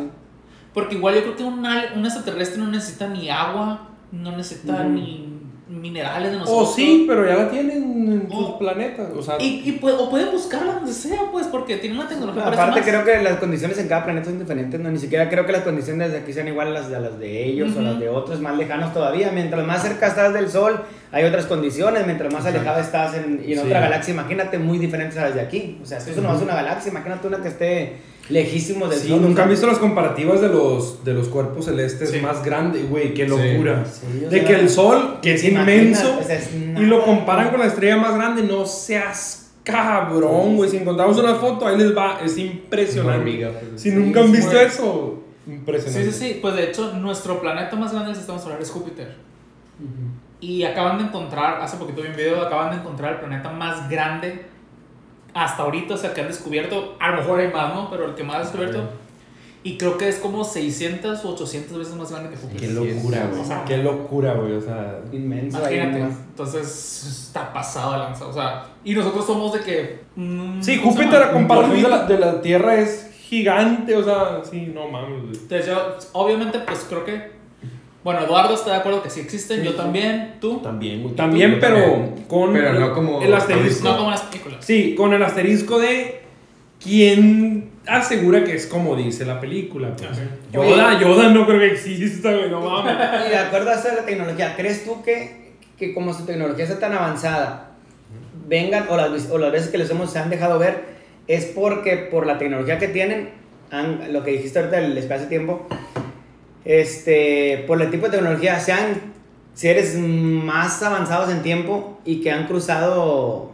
porque 0.75 0.97
igual 0.97 1.15
yo 1.15 1.23
creo 1.23 1.37
que 1.37 1.45
un, 1.45 1.65
un 1.65 2.05
extraterrestre 2.05 2.59
no 2.59 2.69
necesita 2.69 3.07
ni 3.07 3.31
agua, 3.31 3.89
no 4.11 4.37
necesita 4.37 4.85
ni 4.85 5.32
minerales 5.81 6.31
de 6.33 6.37
O 6.37 6.41
nosotros. 6.41 6.69
Oh, 6.71 6.75
sí, 6.75 7.05
pero 7.09 7.27
ya 7.27 7.37
la 7.37 7.51
tienen 7.51 7.83
en 8.13 8.29
sus 8.31 8.39
Oh. 8.47 8.59
planetas. 8.59 9.09
O 9.17 9.23
sea, 9.23 9.37
Y, 9.41 9.63
y 9.69 9.81
pu- 9.81 9.91
o 9.99 10.11
pueden 10.11 10.31
buscarla 10.31 10.75
donde 10.75 10.93
sea, 10.93 11.21
pues, 11.33 11.47
porque 11.47 11.77
tienen 11.79 11.99
la 11.99 12.09
tecnología 12.09 12.43
Aparte 12.47 12.81
más. 12.81 12.89
creo 12.89 13.05
que 13.05 13.23
las 13.23 13.39
condiciones 13.39 13.79
en 13.79 13.89
cada 13.89 14.05
planeta 14.05 14.27
son 14.27 14.39
diferentes, 14.39 14.79
no 14.81 14.91
ni 14.91 14.99
siquiera 14.99 15.29
creo 15.31 15.47
que 15.47 15.53
las 15.53 15.63
condiciones 15.63 16.13
de 16.13 16.19
aquí 16.19 16.33
sean 16.33 16.49
iguales 16.49 16.75
a 16.77 16.81
las 16.81 16.91
de, 16.91 16.97
a 16.97 17.01
las 17.01 17.19
de 17.19 17.45
ellos 17.47 17.77
o 17.77 17.81
las 17.83 17.99
de 17.99 18.09
otros 18.09 18.41
más 18.41 18.57
lejanos 18.57 18.93
todavía. 18.93 19.31
Mientras 19.33 19.65
más 19.67 19.83
cerca 19.83 20.09
estás 20.09 20.33
del 20.35 20.49
Sol, 20.51 20.81
hay 21.11 21.25
otras 21.25 21.47
condiciones, 21.47 22.05
mientras 22.07 22.33
más 22.33 22.45
alejado 22.47 22.81
estás 22.81 23.15
en, 23.15 23.43
y 23.47 23.53
en 23.53 23.61
Sí. 23.61 23.67
otra 23.67 23.81
galaxia, 23.81 24.13
imagínate 24.15 24.59
muy 24.59 24.79
diferentes 24.79 25.17
a 25.19 25.23
las 25.27 25.35
de 25.35 25.41
aquí. 25.41 25.79
O 25.83 25.87
sea, 25.87 26.01
si 26.01 26.11
eso 26.11 26.21
no 26.21 26.35
es 26.35 26.43
una 26.43 26.55
galaxia, 26.55 26.91
imagínate 26.91 27.27
una 27.27 27.39
que 27.39 27.49
esté 27.49 27.97
lejísimos 28.29 28.89
del 28.91 28.99
sí, 29.01 29.09
Sol. 29.09 29.21
nunca 29.23 29.43
han 29.43 29.49
visto 29.51 29.67
las 29.67 29.79
comparativas 29.79 30.41
de 30.41 30.49
los, 30.49 31.05
de 31.05 31.13
los 31.15 31.29
cuerpos 31.29 31.65
celestes 31.67 32.11
Sí. 32.11 32.21
más 32.21 32.45
grandes, 32.45 32.89
güey. 32.89 33.13
Qué 33.15 33.25
Sí. 33.25 33.31
locura. 33.31 33.85
Sí, 33.85 34.21
de 34.21 34.31
sea, 34.31 34.45
que 34.47 34.55
el 34.55 34.69
sol, 34.71 35.19
que 35.21 35.35
es 35.35 35.45
inmenso, 35.45 36.19
o 36.21 36.23
sea, 36.23 36.37
es 36.37 36.51
y 36.55 36.81
lo 36.87 37.05
comparan 37.05 37.51
con 37.51 37.61
la 37.61 37.67
estrella 37.67 37.97
más 37.97 38.15
grande, 38.15 38.43
no 38.43 38.65
seas 38.67 39.53
cabrón, 39.65 40.57
güey. 40.57 40.69
Si 40.71 40.77
encontramos 40.77 41.17
una 41.19 41.35
foto, 41.37 41.67
ahí 41.67 41.77
les 41.79 41.97
va. 41.97 42.21
Es 42.25 42.37
impresionante. 42.39 43.19
hormiga, 43.19 43.51
pues. 43.51 43.81
Si 43.83 43.91
Sí, 43.91 43.97
nunca 43.97 44.21
han 44.21 44.27
sí, 44.27 44.33
visto 44.33 44.59
eso, 44.61 45.23
Sí, 45.45 45.53
impresionante. 45.53 46.13
sí, 46.13 46.19
sí. 46.33 46.39
Pues 46.41 46.55
de 46.57 46.65
hecho, 46.65 46.95
nuestro 46.95 47.41
planeta 47.41 47.75
más 47.77 47.91
grande 47.93 48.09
del 48.09 48.17
sistema 48.17 48.39
solar 48.39 48.61
es 48.61 48.71
Júpiter. 48.71 49.17
Y 50.41 50.65
acaban 50.65 50.99
de 50.99 51.05
encontrar, 51.05 51.61
hace 51.61 51.77
poquito 51.77 52.03
vi 52.03 52.09
un 52.09 52.17
video, 52.17 52.41
acaban 52.43 52.71
de 52.73 52.77
encontrar 52.79 53.15
el 53.15 53.19
planeta 53.21 53.51
más 53.51 53.89
grande 53.89 54.47
hasta 55.35 55.63
ahorita, 55.63 55.95
o 55.95 55.97
sea, 55.97 56.15
que 56.15 56.21
han 56.21 56.29
descubierto. 56.29 56.97
A 57.01 57.11
lo 57.11 57.17
mejor 57.19 57.41
hay 57.41 57.53
más, 57.53 57.75
¿no? 57.75 57.91
Pero 57.91 58.07
el 58.07 58.15
que 58.15 58.25
más 58.25 58.37
han 58.37 58.43
descubierto. 58.43 58.89
Y 59.65 59.79
creo 59.79 59.97
que 59.97 60.09
es 60.09 60.17
como 60.17 60.43
600 60.43 61.25
u 61.25 61.29
800 61.29 61.79
veces 61.79 61.95
más 61.95 62.11
grande 62.11 62.31
que 62.31 62.37
Júpiter. 62.37 62.69
Qué 62.69 62.75
locura, 62.75 63.27
güey. 63.31 63.41
O 63.41 63.45
sea, 63.45 63.65
Qué 63.65 63.77
locura, 63.79 64.35
güey. 64.35 64.55
O 64.55 64.61
sea, 64.61 65.01
Inmenso. 65.13 65.59
Imagínate. 65.59 66.01
Entonces, 66.01 67.27
está 67.27 67.53
pasado 67.53 67.93
de 67.93 67.99
lanza. 67.99 68.27
O 68.27 68.33
sea, 68.33 68.67
y 68.83 68.95
nosotros 68.95 69.25
somos 69.25 69.53
de 69.53 69.61
que. 69.61 70.01
mm, 70.17 70.61
sí, 70.61 70.79
¿cómo 70.81 70.93
se 70.93 70.99
Júpiter 70.99 71.23
a 71.23 71.33
comparación 71.33 71.83
de 71.83 71.89
la, 71.89 72.05
de 72.07 72.19
la 72.19 72.43
Tierra 72.43 72.75
es 72.75 73.13
gigante. 73.23 73.95
O 73.95 74.03
sea, 74.03 74.43
sí, 74.45 74.73
no 74.75 74.89
mames, 74.89 75.23
güey. 75.23 75.37
Entonces, 75.37 75.67
yo, 75.67 75.97
obviamente, 76.13 76.59
pues 76.59 76.85
creo 76.89 77.05
que. 77.05 77.42
Bueno, 78.05 78.21
Eduardo 78.21 78.55
está 78.55 78.71
de 78.73 78.77
acuerdo 78.79 79.03
que 79.03 79.11
sí 79.11 79.21
existen, 79.21 79.61
Sí, 79.61 79.65
yo 79.65 79.71
sí. 79.73 79.77
también, 79.77 80.35
tú. 80.41 80.59
También, 80.61 81.03
güey. 81.03 81.15
También, 81.15 81.59
pero 81.61 81.77
también. 81.77 82.25
con 82.27 82.53
Pero 82.53 82.73
no 82.75 82.93
como- 82.93 83.23
el 83.23 83.33
asterisco. 83.33 83.89
No 83.89 83.97
como 83.97 84.11
las 84.11 84.23
películas. 84.23 84.65
Sí, 84.65 84.95
con 84.97 85.13
el 85.13 85.23
asterisco 85.23 85.79
de 85.79 86.21
quién 86.83 87.71
asegura 87.87 88.43
que 88.45 88.55
es 88.55 88.67
como 88.67 88.97
dice 88.97 89.25
la 89.25 89.41
película. 89.41 89.95
pues. 89.97 90.11
Yoda, 90.53 90.99
Yoda 91.01 91.29
no 91.31 91.47
creo 91.47 91.61
que 91.61 91.67
exista, 91.73 92.33
güey, 92.33 92.51
no 92.51 92.61
mames. 92.61 92.95
Y 93.27 93.31
de 93.31 93.37
acuerdo 93.39 93.71
a 93.71 93.75
la 93.77 94.05
tecnología, 94.05 94.55
¿crees 94.57 94.85
tú 94.85 95.03
que, 95.03 95.53
que 95.79 95.95
como 95.95 96.13
su 96.13 96.25
tecnología 96.27 96.65
está 96.65 96.79
tan 96.81 96.93
avanzada, 96.95 97.71
vengan, 98.49 98.87
o 98.89 98.97
las, 98.97 99.31
o 99.31 99.39
las 99.39 99.53
veces 99.53 99.69
que 99.69 99.79
les 99.79 99.89
hemos, 99.91 100.11
se 100.11 100.19
han 100.19 100.29
dejado 100.31 100.59
ver, 100.59 100.85
es 101.29 101.45
porque 101.47 101.97
por 102.11 102.27
la 102.27 102.39
tecnología 102.39 102.79
que 102.79 102.89
tienen, 102.89 103.31
han- 103.71 104.13
lo 104.13 104.25
que 104.25 104.33
dijiste 104.33 104.59
ahorita 104.59 104.79
del 104.79 104.99
espacio-tiempo, 104.99 105.67
este, 106.65 107.65
por 107.67 107.81
el 107.83 107.91
tipo 107.91 108.07
de 108.07 108.17
tecnología, 108.19 108.59
sean 108.61 109.13
seres 109.55 109.97
más 109.97 110.83
avanzados 110.83 111.31
en 111.31 111.43
tiempo 111.43 111.99
y 112.05 112.21
que 112.21 112.31
han 112.31 112.47
cruzado, 112.47 113.53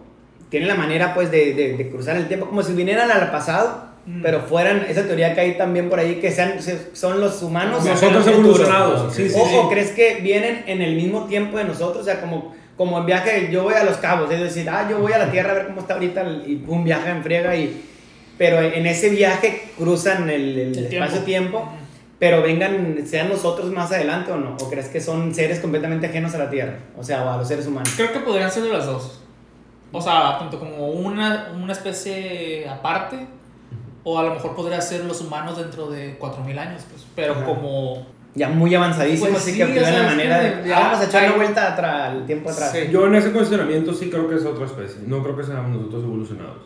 tienen 0.50 0.68
la 0.68 0.74
manera 0.74 1.14
pues 1.14 1.30
de, 1.30 1.54
de- 1.54 1.76
de 1.76 1.90
cruzar 1.90 2.16
el 2.16 2.28
tiempo, 2.28 2.46
como 2.46 2.62
si 2.62 2.72
vinieran 2.72 3.10
al 3.10 3.30
pasado, 3.30 3.88
Mm. 4.06 4.22
pero 4.22 4.40
fueran, 4.40 4.86
esa 4.88 5.02
teoría 5.02 5.34
que 5.34 5.40
hay 5.42 5.58
también 5.58 5.90
por 5.90 5.98
ahí, 5.98 6.14
que 6.14 6.30
sean, 6.30 6.62
se- 6.62 6.94
son 6.94 7.20
los 7.20 7.42
humanos. 7.42 7.84
Nosotros 7.84 8.26
evolucionados. 8.26 9.14
Sí, 9.14 9.28
sí, 9.28 9.34
o, 9.38 9.44
sí. 9.46 9.56
crees 9.68 9.90
que 9.90 10.20
vienen 10.22 10.64
en 10.66 10.80
el 10.80 10.94
mismo 10.94 11.26
tiempo 11.26 11.58
de 11.58 11.64
nosotros, 11.64 12.02
o 12.02 12.04
sea, 12.06 12.18
como, 12.18 12.54
como 12.78 12.96
en 12.98 13.04
viaje, 13.04 13.50
yo 13.52 13.64
voy 13.64 13.74
a 13.74 13.84
los 13.84 13.98
cabos, 13.98 14.30
es 14.30 14.40
decir, 14.40 14.66
ah, 14.70 14.86
yo 14.88 14.98
voy 15.00 15.12
a 15.12 15.18
la 15.18 15.30
Tierra 15.30 15.50
a 15.50 15.54
ver 15.56 15.66
cómo 15.66 15.80
está 15.82 15.92
ahorita, 15.94 16.22
y 16.46 16.64
un 16.66 16.84
viaje 16.84 17.10
en 17.10 17.22
friega, 17.22 17.54
y, 17.54 17.82
pero 18.38 18.62
en 18.62 18.86
ese 18.86 19.10
viaje 19.10 19.64
cruzan 19.76 20.30
el, 20.30 20.58
el 20.58 20.78
El 20.78 20.88
tiempo. 20.88 21.04
espacio-tiempo, 21.04 21.68
pero 22.18 22.42
vengan, 22.42 23.06
sean 23.06 23.28
nosotros 23.28 23.70
más 23.70 23.92
adelante 23.92 24.32
o 24.32 24.36
no, 24.36 24.56
o 24.60 24.68
crees 24.68 24.88
que 24.88 25.00
son 25.00 25.34
seres 25.34 25.60
completamente 25.60 26.06
ajenos 26.06 26.34
a 26.34 26.38
la 26.38 26.50
Tierra, 26.50 26.78
o 26.96 27.04
sea, 27.04 27.24
o 27.24 27.30
a 27.30 27.36
los 27.36 27.46
seres 27.46 27.66
humanos. 27.66 27.92
Creo 27.96 28.12
que 28.12 28.20
podrían 28.20 28.50
ser 28.50 28.64
de 28.64 28.70
las 28.70 28.86
dos. 28.86 29.20
O 29.92 30.02
sea, 30.02 30.38
tanto 30.38 30.58
como 30.58 30.88
una, 30.88 31.52
una 31.54 31.72
especie 31.72 32.68
aparte, 32.68 33.26
o 34.02 34.18
a 34.18 34.22
lo 34.24 34.34
mejor 34.34 34.54
podría 34.54 34.80
ser 34.80 35.04
los 35.04 35.20
humanos 35.20 35.56
dentro 35.56 35.88
de 35.90 36.16
4000 36.18 36.58
años, 36.58 36.82
pues. 36.90 37.06
Pero 37.14 37.34
Ajá. 37.34 37.44
como. 37.44 38.06
Ya 38.34 38.48
muy 38.48 38.72
avanzadísimos, 38.74 39.30
Pues 39.30 39.42
así 39.42 39.52
sí, 39.52 39.56
que 39.56 39.64
o 39.64 39.66
tienen 39.66 39.84
sea, 39.84 40.02
la 40.02 40.10
es 40.10 40.16
manera 40.16 40.38
de, 40.38 40.68
ya 40.68 40.76
ah, 40.76 40.80
vamos 40.82 41.00
a 41.00 41.04
echar 41.04 41.24
una 41.24 41.36
vuelta 41.36 41.72
atrás, 41.72 42.14
el 42.14 42.26
tiempo 42.26 42.50
atrás. 42.50 42.70
Sí. 42.72 42.88
Yo 42.90 43.06
en 43.06 43.14
ese 43.16 43.32
cuestionamiento 43.32 43.92
sí 43.92 44.10
creo 44.10 44.28
que 44.28 44.36
es 44.36 44.44
otra 44.44 44.66
especie. 44.66 45.00
No 45.06 45.22
creo 45.22 45.36
que 45.36 45.42
seamos 45.42 45.70
nosotros 45.70 46.04
evolucionados. 46.04 46.58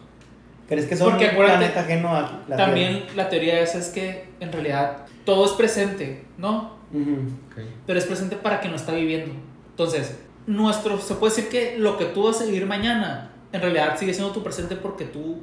¿Crees 0.68 0.86
que 0.86 0.96
son 0.96 1.10
Porque 1.10 1.28
un 1.28 1.36
planeta 1.36 1.80
ajeno 1.80 2.14
a 2.14 2.42
la 2.48 2.56
También 2.56 3.04
la 3.14 3.28
teoría 3.28 3.60
esa 3.60 3.78
es 3.78 3.88
que 3.88 4.24
en 4.40 4.52
realidad 4.52 5.01
todo 5.24 5.46
es 5.46 5.52
presente, 5.52 6.24
¿no? 6.38 6.76
Pero 7.86 7.98
es 7.98 8.04
presente 8.04 8.36
para 8.36 8.60
quien 8.60 8.72
lo 8.72 8.76
está 8.76 8.92
viviendo. 8.92 9.32
Entonces, 9.70 10.18
nuestro, 10.46 10.98
se 11.00 11.14
puede 11.14 11.34
decir 11.34 11.50
que 11.50 11.78
lo 11.78 11.96
que 11.96 12.06
tú 12.06 12.24
vas 12.24 12.40
a 12.40 12.44
vivir 12.44 12.66
mañana, 12.66 13.32
en 13.52 13.60
realidad 13.60 13.98
sigue 13.98 14.12
siendo 14.12 14.32
tu 14.32 14.42
presente 14.42 14.76
porque 14.76 15.04
tú, 15.04 15.42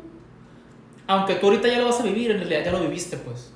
aunque 1.08 1.36
tú 1.36 1.48
ahorita 1.48 1.68
ya 1.68 1.80
lo 1.80 1.86
vas 1.86 2.00
a 2.00 2.04
vivir, 2.04 2.32
en 2.32 2.38
realidad 2.38 2.66
ya 2.66 2.72
lo 2.72 2.82
viviste, 2.82 3.18
pues. 3.18 3.52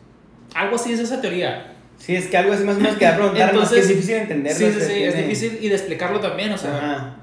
Algo 0.56 0.76
así 0.76 0.94
es 0.94 1.00
esa 1.00 1.22
teoría. 1.22 1.76
Sí, 1.98 2.16
es 2.16 2.28
que 2.28 2.38
algo 2.38 2.54
así 2.54 2.64
más 2.64 2.78
o 2.78 2.80
menos 2.80 2.98
que 2.98 3.08
preguntar, 3.08 3.50
Entonces, 3.50 3.76
que 3.76 3.80
es 3.82 3.88
difícil 3.90 4.16
entenderlo. 4.16 4.68
Sí, 4.68 4.74
sí, 4.74 4.86
sí, 4.86 5.04
es 5.04 5.16
difícil 5.16 5.60
y 5.62 5.70
de 5.70 5.76
explicarlo 5.76 6.20
también, 6.20 6.52
o 6.52 6.58
sea. 6.58 6.78
Ajá. 6.78 7.16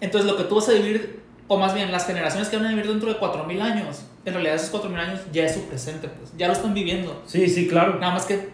Entonces, 0.00 0.30
lo 0.30 0.36
que 0.36 0.44
tú 0.44 0.56
vas 0.56 0.68
a 0.68 0.72
vivir, 0.72 1.20
o 1.46 1.58
más 1.58 1.74
bien 1.74 1.92
las 1.92 2.06
generaciones 2.06 2.48
que 2.48 2.56
van 2.56 2.66
a 2.66 2.70
vivir 2.70 2.88
dentro 2.88 3.08
de 3.08 3.18
4000 3.18 3.62
años, 3.62 4.04
en 4.24 4.34
realidad 4.34 4.56
esos 4.56 4.70
4000 4.70 5.00
años 5.00 5.20
ya 5.32 5.44
es 5.44 5.54
su 5.54 5.62
presente, 5.62 6.08
pues. 6.08 6.32
Ya 6.36 6.46
lo 6.46 6.52
están 6.52 6.74
viviendo. 6.74 7.22
Sí, 7.26 7.48
sí, 7.48 7.66
claro. 7.66 7.98
Nada 7.98 8.14
más 8.14 8.24
que 8.24 8.50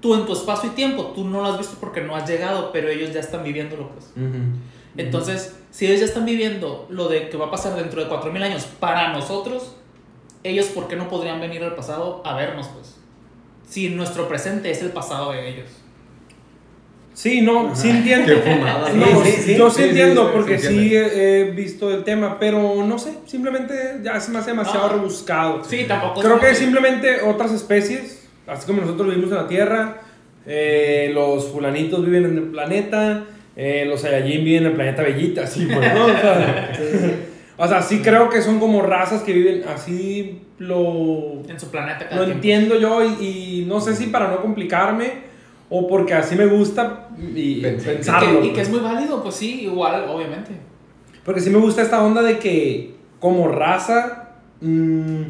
tú 0.00 0.14
en 0.14 0.26
tu 0.26 0.32
espacio 0.32 0.70
y 0.70 0.74
tiempo, 0.74 1.12
tú 1.14 1.24
no 1.24 1.42
lo 1.42 1.48
has 1.48 1.58
visto 1.58 1.76
porque 1.80 2.00
no 2.00 2.16
has 2.16 2.28
llegado, 2.28 2.72
pero 2.72 2.88
ellos 2.88 3.12
ya 3.12 3.20
están 3.20 3.44
viviéndolo, 3.44 3.90
pues. 3.90 4.12
Entonces, 4.96 5.56
si 5.70 5.86
ellos 5.86 6.00
ya 6.00 6.06
están 6.06 6.24
viviendo 6.24 6.86
lo 6.88 7.08
de 7.08 7.28
que 7.28 7.36
va 7.36 7.46
a 7.46 7.50
pasar 7.50 7.76
dentro 7.76 8.02
de 8.02 8.08
4000 8.08 8.42
años 8.42 8.66
para 8.80 9.12
nosotros, 9.12 9.76
ellos, 10.42 10.66
¿por 10.66 10.88
qué 10.88 10.96
no 10.96 11.08
podrían 11.08 11.40
venir 11.40 11.62
al 11.64 11.74
pasado 11.74 12.22
a 12.24 12.34
vernos, 12.34 12.68
pues? 12.68 12.96
Si 13.68 13.88
nuestro 13.90 14.28
presente 14.28 14.70
es 14.70 14.80
el 14.80 14.90
pasado 14.90 15.32
de 15.32 15.48
ellos. 15.48 15.68
Sí, 17.16 17.40
no, 17.40 17.74
sí 17.74 17.88
entiendo. 17.88 18.26
Qué 18.34 18.36
fumada, 18.42 18.92
No, 18.92 19.24
Sí, 19.24 19.30
sí, 19.30 19.42
sí. 19.42 19.56
Yo 19.56 19.70
sí, 19.70 19.84
entiendo 19.84 20.26
sí, 20.26 20.30
porque 20.34 20.58
sí 20.58 20.94
he, 20.94 21.40
he 21.40 21.44
visto 21.50 21.90
el 21.90 22.04
tema, 22.04 22.38
pero 22.38 22.84
no 22.84 22.98
sé, 22.98 23.14
simplemente 23.24 23.74
ya 24.04 24.20
se 24.20 24.30
me 24.32 24.38
hace 24.38 24.50
demasiado 24.50 24.86
Ah. 24.86 24.92
rebuscado. 24.92 25.64
Sí, 25.64 25.86
tampoco. 25.88 26.20
Creo 26.20 26.38
que 26.38 26.54
simplemente 26.54 27.22
otras 27.22 27.52
especies, 27.52 28.28
así 28.46 28.66
como 28.66 28.82
nosotros 28.82 29.08
vivimos 29.08 29.30
en 29.30 29.36
la 29.38 29.48
Tierra, 29.48 29.96
eh, 30.46 31.10
los 31.14 31.46
fulanitos 31.48 32.04
viven 32.04 32.26
en 32.26 32.36
el 32.36 32.44
planeta, 32.50 33.24
eh, 33.56 33.86
los 33.88 34.02
Saiyajin 34.02 34.44
viven 34.44 34.64
en 34.64 34.70
el 34.72 34.74
planeta 34.74 35.00
Bellita, 35.02 35.44
así 35.44 35.64
pues, 35.64 35.94
¿no? 35.94 36.04
O 36.04 36.08
sea, 36.08 36.72
o 37.56 37.66
sea, 37.66 37.80
sí 37.80 38.00
creo 38.00 38.28
que 38.28 38.42
son 38.42 38.60
como 38.60 38.82
razas 38.82 39.22
que 39.22 39.32
viven 39.32 39.62
así, 39.74 40.42
lo, 40.58 41.40
En 41.48 41.58
su 41.58 41.70
planeta 41.70 42.08
cada 42.10 42.26
lo 42.26 42.30
entiendo 42.30 42.78
yo 42.78 43.02
y, 43.02 43.24
y 43.24 43.64
no 43.66 43.80
sé 43.80 43.96
si 43.96 44.08
para 44.08 44.28
no 44.28 44.42
complicarme 44.42 45.24
o 45.68 45.86
porque 45.88 46.14
así 46.14 46.36
me 46.36 46.46
gusta 46.46 47.08
y 47.34 47.60
Pensar. 47.60 47.92
Y 47.92 47.96
pensarlo. 47.96 48.40
que, 48.40 48.46
y 48.46 48.52
que 48.52 48.60
es 48.60 48.70
muy 48.70 48.80
válido, 48.80 49.22
pues 49.22 49.34
sí, 49.34 49.62
igual, 49.62 50.06
obviamente. 50.08 50.52
Porque 51.24 51.40
sí 51.40 51.50
me 51.50 51.58
gusta 51.58 51.82
esta 51.82 52.02
onda 52.02 52.22
de 52.22 52.38
que 52.38 52.94
como 53.18 53.48
raza 53.48 54.34
mm, 54.60 55.22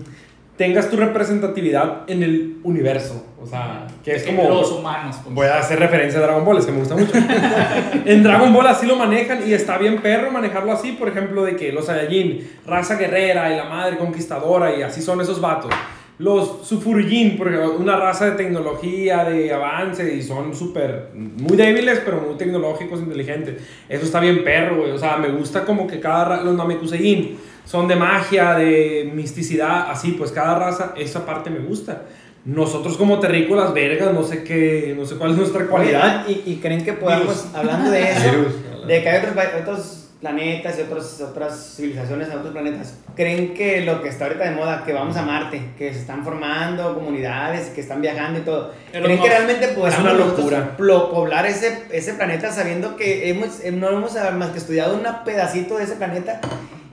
tengas 0.56 0.90
tu 0.90 0.96
representatividad 0.96 2.02
en 2.08 2.22
el 2.22 2.58
universo. 2.64 3.24
O 3.40 3.46
sea, 3.46 3.86
que 4.04 4.16
es 4.16 4.24
De 4.24 4.34
como... 4.34 4.48
Los 4.48 4.72
humanos, 4.72 5.16
pues. 5.22 5.34
Voy 5.34 5.46
a 5.46 5.58
hacer 5.58 5.78
referencia 5.78 6.18
a 6.18 6.22
Dragon 6.22 6.44
Ball, 6.44 6.58
es 6.58 6.66
que 6.66 6.72
me 6.72 6.80
gusta 6.80 6.96
mucho. 6.96 7.12
en 8.04 8.22
Dragon 8.22 8.52
Ball 8.52 8.66
así 8.66 8.86
lo 8.86 8.96
manejan 8.96 9.48
y 9.48 9.52
está 9.52 9.78
bien 9.78 10.02
perro 10.02 10.30
manejarlo 10.30 10.72
así, 10.72 10.92
por 10.92 11.08
ejemplo, 11.08 11.44
de 11.44 11.56
que 11.56 11.72
los 11.72 11.86
Saiyajin, 11.86 12.50
raza 12.66 12.96
guerrera 12.96 13.52
y 13.52 13.56
la 13.56 13.64
madre 13.64 13.98
conquistadora 13.98 14.74
y 14.74 14.82
así 14.82 15.00
son 15.00 15.20
esos 15.20 15.40
vatos. 15.40 15.70
Los 16.18 16.66
Sufurujin, 16.66 17.36
porque 17.36 17.58
una 17.58 17.96
raza 17.96 18.24
de 18.30 18.32
tecnología, 18.32 19.24
de 19.24 19.52
avance 19.52 20.14
y 20.14 20.22
son 20.22 20.54
súper, 20.54 21.10
muy 21.14 21.56
débiles, 21.58 22.00
pero 22.04 22.22
muy 22.22 22.36
tecnológicos, 22.36 23.00
inteligentes. 23.00 23.62
Eso 23.88 24.04
está 24.06 24.20
bien 24.20 24.42
perro, 24.42 24.76
güey. 24.78 24.92
O 24.92 24.98
sea, 24.98 25.18
me 25.18 25.28
gusta 25.28 25.64
como 25.64 25.86
que 25.86 26.00
cada 26.00 26.24
ra- 26.24 26.42
los 26.42 26.56
Namekusein 26.56 27.36
son 27.66 27.86
de 27.86 27.96
magia, 27.96 28.54
de 28.54 29.10
misticidad, 29.14 29.90
así, 29.90 30.12
pues 30.12 30.32
cada 30.32 30.58
raza, 30.58 30.94
esa 30.96 31.26
parte 31.26 31.50
me 31.50 31.58
gusta. 31.58 32.04
Nosotros 32.46 32.96
como 32.96 33.18
terrícolas, 33.18 33.74
vergas, 33.74 34.14
no 34.14 34.22
sé 34.22 34.42
qué, 34.44 34.94
no 34.96 35.04
sé 35.04 35.16
cuál 35.16 35.32
es 35.32 35.36
nuestra 35.36 35.66
cualidad. 35.66 36.26
¿Y, 36.28 36.44
y 36.52 36.56
creen 36.62 36.82
que 36.84 36.92
podamos, 36.94 37.48
hablando 37.54 37.90
de 37.90 38.02
eso, 38.12 38.30
Virus. 38.30 38.86
de 38.86 39.02
que 39.02 39.08
hay 39.08 39.20
otros 39.60 40.05
planetas 40.20 40.78
y 40.78 40.82
otros, 40.82 41.20
otras 41.20 41.74
civilizaciones 41.76 42.28
en 42.28 42.38
otros 42.38 42.52
planetas, 42.52 42.94
creen 43.14 43.52
que 43.52 43.82
lo 43.82 44.02
que 44.02 44.08
está 44.08 44.24
ahorita 44.24 44.44
de 44.44 44.56
moda, 44.56 44.82
que 44.84 44.92
vamos 44.92 45.16
a 45.16 45.22
Marte, 45.22 45.60
que 45.76 45.92
se 45.92 46.00
están 46.00 46.24
formando 46.24 46.94
comunidades, 46.94 47.68
que 47.68 47.82
están 47.82 48.00
viajando 48.00 48.40
y 48.40 48.42
todo, 48.42 48.72
Elon 48.92 49.04
creen 49.04 49.18
que 49.18 49.28
Musk. 49.28 49.30
realmente 49.30 49.68
podamos 49.68 49.94
Es 49.94 50.00
una 50.00 50.12
locura. 50.12 50.76
poblar 50.76 51.46
ese, 51.46 51.82
ese 51.90 52.14
planeta 52.14 52.50
sabiendo 52.50 52.96
que 52.96 53.28
hemos, 53.28 53.60
eh, 53.60 53.72
no 53.72 53.90
hemos 53.90 54.16
ah, 54.16 54.30
más 54.30 54.50
que 54.50 54.58
estudiado 54.58 54.94
un 54.94 55.06
pedacito 55.24 55.76
de 55.76 55.84
ese 55.84 55.96
planeta 55.96 56.40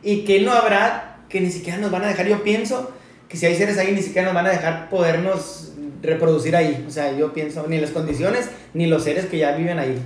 y 0.01 0.25
que 0.25 0.41
no 0.41 0.51
habrá, 0.51 1.19
que 1.29 1.39
ni 1.39 1.49
siquiera 1.49 1.79
nos 1.79 1.91
van 1.91 2.03
a 2.03 2.07
dejar, 2.07 2.27
yo 2.27 2.43
pienso 2.43 2.91
que 3.29 3.37
si 3.37 3.45
hay 3.45 3.55
seres 3.55 3.77
ahí 3.77 3.93
ni 3.93 4.01
siquiera 4.01 4.25
nos 4.27 4.35
van 4.35 4.47
a 4.47 4.49
dejar 4.49 4.89
podernos 4.89 5.71
reproducir 6.01 6.55
ahí, 6.55 6.85
o 6.87 6.91
sea, 6.91 7.13
yo 7.13 7.33
pienso, 7.33 7.65
ni 7.67 7.79
las 7.79 7.91
condiciones, 7.91 8.49
ni 8.73 8.87
los 8.87 9.03
seres 9.03 9.25
que 9.25 9.37
ya 9.37 9.55
viven 9.55 9.79
ahí. 9.79 9.97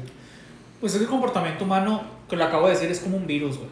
Pues 0.80 0.94
es 0.94 1.00
que 1.00 1.06
el 1.06 1.10
comportamiento 1.10 1.66
humano, 1.66 2.17
que 2.30 2.36
lo 2.36 2.44
acabo 2.46 2.68
de 2.68 2.74
decir, 2.74 2.92
es 2.92 3.00
como 3.00 3.18
un 3.18 3.28
virus, 3.28 3.58
güey. 3.58 3.70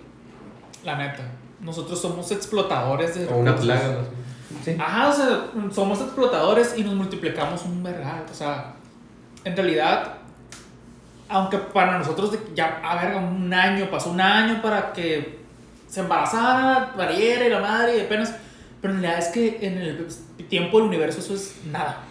La 0.83 0.97
neta. 0.97 1.23
Nosotros 1.59 1.99
somos 1.99 2.31
explotadores 2.31 3.15
de 3.15 3.27
O 3.27 3.37
una 3.37 3.55
plaga. 3.55 3.99
Sí. 4.63 4.75
Ajá, 4.79 5.09
o 5.09 5.13
sea, 5.13 5.47
somos 5.73 5.99
explotadores 6.01 6.75
y 6.77 6.83
nos 6.83 6.93
multiplicamos 6.93 7.63
un 7.63 7.83
vergal. 7.83 8.23
O 8.29 8.33
sea, 8.33 8.75
en 9.43 9.55
realidad, 9.55 10.17
aunque 11.27 11.57
para 11.57 11.97
nosotros 11.97 12.37
ya, 12.53 12.79
a 12.83 13.03
ver, 13.03 13.15
un 13.15 13.53
año, 13.53 13.89
pasó 13.89 14.11
un 14.11 14.21
año 14.21 14.61
para 14.61 14.93
que 14.93 15.39
se 15.87 16.01
embarazara, 16.01 16.93
pariera 16.95 17.45
y 17.45 17.49
la 17.49 17.59
madre 17.59 17.97
y 17.97 18.01
apenas. 18.01 18.33
Pero 18.81 18.93
en 18.93 19.01
realidad 19.01 19.27
es 19.27 19.33
que 19.33 19.65
en 19.65 19.77
el 19.77 20.07
tiempo 20.47 20.77
del 20.77 20.87
universo 20.87 21.19
eso 21.19 21.33
es 21.33 21.55
nada. 21.71 22.03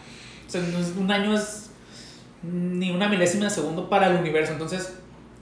O 0.47 0.51
sea, 0.51 0.61
un 0.99 1.11
año 1.11 1.35
es 1.35 1.71
ni 2.43 2.91
una 2.91 3.09
milésima 3.09 3.45
de 3.45 3.51
segundo 3.51 3.89
para 3.89 4.09
el 4.09 4.17
universo. 4.17 4.53
Entonces, 4.53 4.97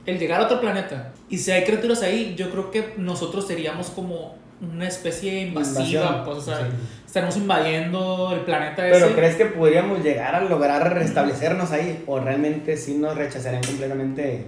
el 0.07 0.19
llegar 0.19 0.41
a 0.41 0.45
otro 0.45 0.61
planeta 0.61 1.13
y 1.29 1.39
si 1.39 1.51
hay 1.51 1.65
criaturas 1.65 2.03
ahí, 2.03 2.35
yo 2.37 2.51
creo 2.51 2.71
que 2.71 2.95
nosotros 2.97 3.47
seríamos 3.47 3.91
como 3.91 4.37
una 4.61 4.87
especie 4.87 5.41
invasiva. 5.43 6.25
Pues, 6.25 6.39
o 6.39 6.41
sea, 6.41 6.59
Sí. 6.59 6.65
estaremos 7.07 7.37
invadiendo 7.37 8.31
el 8.33 8.41
planeta 8.41 8.77
Pero 8.83 9.07
ese. 9.07 9.15
¿crees 9.15 9.37
que 9.37 9.47
podríamos 9.47 10.03
llegar 10.03 10.35
a 10.35 10.41
lograr 10.43 10.95
restablecernos 10.95 11.73
ahí? 11.73 12.03
¿O 12.07 12.21
realmente 12.21 12.77
sí 12.77 12.95
nos 12.95 13.17
rechazarían 13.17 13.63
completamente 13.63 14.47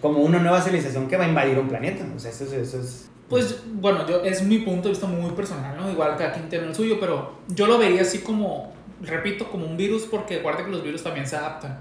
como 0.00 0.20
una 0.20 0.38
nueva 0.38 0.60
civilización 0.60 1.08
que 1.08 1.16
va 1.16 1.24
a 1.24 1.28
invadir 1.28 1.58
un 1.58 1.68
planeta? 1.68 2.04
O 2.14 2.18
sea, 2.18 2.30
eso, 2.30 2.44
es- 2.44 2.52
eso 2.52 2.80
es... 2.80 3.08
Pues 3.28 3.62
bueno, 3.66 4.06
yo, 4.06 4.22
es 4.22 4.42
mi 4.42 4.58
punto 4.58 4.84
de 4.84 4.90
vista 4.90 5.06
muy 5.06 5.30
personal, 5.30 5.76
¿no? 5.76 5.90
Igual 5.90 6.16
cada 6.16 6.32
quien 6.32 6.48
tiene 6.48 6.66
el 6.66 6.74
suyo, 6.74 6.98
pero 7.00 7.38
yo 7.48 7.66
lo 7.66 7.78
vería 7.78 8.02
así 8.02 8.18
como, 8.18 8.72
repito, 9.00 9.48
como 9.50 9.64
un 9.64 9.76
virus 9.76 10.02
porque 10.04 10.36
acuérdate 10.40 10.66
que 10.66 10.70
los 10.70 10.82
virus 10.84 11.02
también 11.02 11.26
se 11.26 11.36
adaptan. 11.36 11.78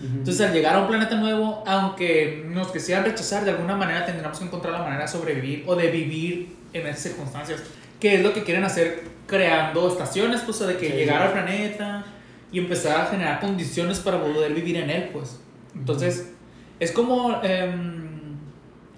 Entonces 0.00 0.40
al 0.46 0.52
llegar 0.52 0.76
a 0.76 0.80
un 0.82 0.86
planeta 0.88 1.16
nuevo, 1.16 1.64
aunque 1.66 2.44
nos 2.48 2.68
quisieran 2.70 3.04
rechazar, 3.04 3.44
de 3.44 3.50
alguna 3.50 3.76
manera 3.76 4.06
tendremos 4.06 4.38
que 4.38 4.44
encontrar 4.44 4.72
la 4.74 4.80
manera 4.82 5.02
de 5.02 5.08
sobrevivir 5.08 5.64
o 5.66 5.74
de 5.74 5.90
vivir 5.90 6.56
en 6.72 6.86
esas 6.86 7.02
circunstancias. 7.02 7.60
Que 7.98 8.14
es 8.14 8.22
lo 8.22 8.32
que 8.32 8.44
quieren 8.44 8.62
hacer 8.64 9.02
creando 9.26 9.88
estaciones, 9.88 10.42
pues, 10.42 10.60
o 10.60 10.66
de 10.68 10.76
que 10.76 10.86
Sí, 10.90 10.92
llegar 10.96 11.20
sí. 11.20 11.26
al 11.26 11.32
planeta 11.32 12.04
y 12.52 12.58
empezar 12.60 13.00
a 13.00 13.06
generar 13.06 13.40
condiciones 13.40 13.98
para 13.98 14.20
poder 14.22 14.54
vivir 14.54 14.76
en 14.76 14.88
él, 14.90 15.10
pues. 15.12 15.40
Entonces, 15.74 16.30
es 16.78 16.92
como 16.92 17.40
em, 17.42 18.36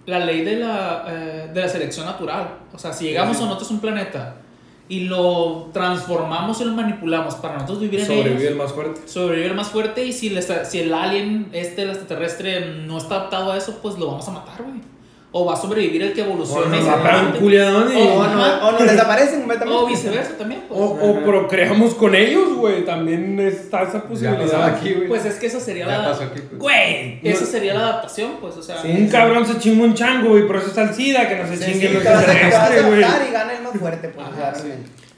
la 0.07 0.19
ley 0.21 0.45
de 0.45 0.57
la, 0.57 1.05
eh, 1.09 1.51
de 1.53 1.61
la 1.63 1.69
selección 1.69 2.05
natural. 2.05 2.59
O 2.75 2.79
sea, 2.79 2.93
si 2.93 3.07
llegamos 3.07 3.37
Sí, 3.37 3.39
sí. 3.39 3.45
a 3.45 3.47
nosotros 3.47 3.71
un 3.71 3.81
planeta 3.81 4.37
y 4.91 5.05
lo 5.05 5.71
transformamos 5.73 6.61
y 6.61 6.65
lo 6.65 6.73
manipulamos 6.73 7.37
para 7.37 7.55
nosotros 7.55 7.81
vivir 7.81 8.01
en 8.01 8.07
Sobrevive 8.07 8.49
el 8.49 8.57
más 8.57 8.73
fuerte. 8.73 9.01
sobrevive 9.09 9.47
el 9.47 9.55
más 9.55 9.69
fuerte 9.69 10.05
y 10.05 10.13
si 10.13 10.27
el, 10.29 10.37
esta- 10.37 10.65
si 10.67 10.81
el 10.81 10.93
alien, 10.93 11.49
este, 11.53 11.83
el 11.83 11.91
extraterrestre, 11.91 12.75
no 12.87 12.99
está 12.99 13.15
adaptado 13.15 13.53
a 13.53 13.57
eso, 13.57 13.79
pues 13.81 13.97
lo 13.99 14.09
vamos 14.09 14.29
a 14.29 14.33
matar, 14.33 14.63
güey. 14.63 14.81
O 15.33 15.45
va 15.47 15.55
a 15.55 15.57
sobrevivir 15.57 16.03
el 16.03 16.13
que 16.13 16.23
O 16.23 16.25
evolucione. 16.25 16.77
nos 16.79 16.85
y 17.93 17.97
O- 17.97 18.15
O 18.15 18.27
no, 18.27 18.69
o 18.69 18.73
no 18.73 18.79
desaparecen 18.79 19.39
completamente. 19.41 19.81
O 19.83 19.87
viceversa 19.87 20.37
también, 20.37 20.63
pues. 20.67 20.81
O, 20.81 20.85
o 20.85 21.23
procreamos 21.25 21.95
con 21.95 22.17
ellos, 22.17 22.55
güey. 22.55 22.85
También 22.85 23.39
está 23.39 23.83
esa 23.85 24.03
posibilidad. 24.03 24.65
aquí, 24.67 24.93
güey. 24.93 25.07
Pues 25.09 25.25
es 25.27 25.37
que 25.37 25.47
esa 25.47 25.61
sería 25.61 25.87
Ya 25.87 25.99
la. 25.99 26.05
pasó 26.11 26.25
aquí, 26.25 26.41
pues. 26.49 26.61
Güey. 26.61 27.21
Esa 27.23 27.41
no- 27.43 27.47
sería 27.47 27.75
la 27.75 27.81
adaptación, 27.81 28.33
pues, 28.41 28.57
o 28.57 28.63
sea. 28.63 28.83
Un 28.85 29.07
cabrón 29.09 29.47
se 29.47 29.59
chinga 29.59 29.85
un 29.85 29.95
chango, 29.95 30.31
güey. 30.31 30.47
Por 30.49 30.57
eso 30.57 30.67
está 30.67 30.83
el 30.83 30.95
SIDA, 30.95 31.29
que 31.29 31.37
no 31.37 31.47
se 31.47 31.57
Sí, 31.59 31.65
chingue 31.73 31.89
sí, 31.89 31.95
los 31.95 32.03
extraterrestres, 32.05 32.87
güey. 32.87 32.99
y 32.99 33.33
gana 33.33 33.53
el 33.57 33.63
más 33.63 33.73
fuerte, 33.79 34.09
pues, 34.09 34.27
o 34.27 34.31
Ajá, 34.33 34.53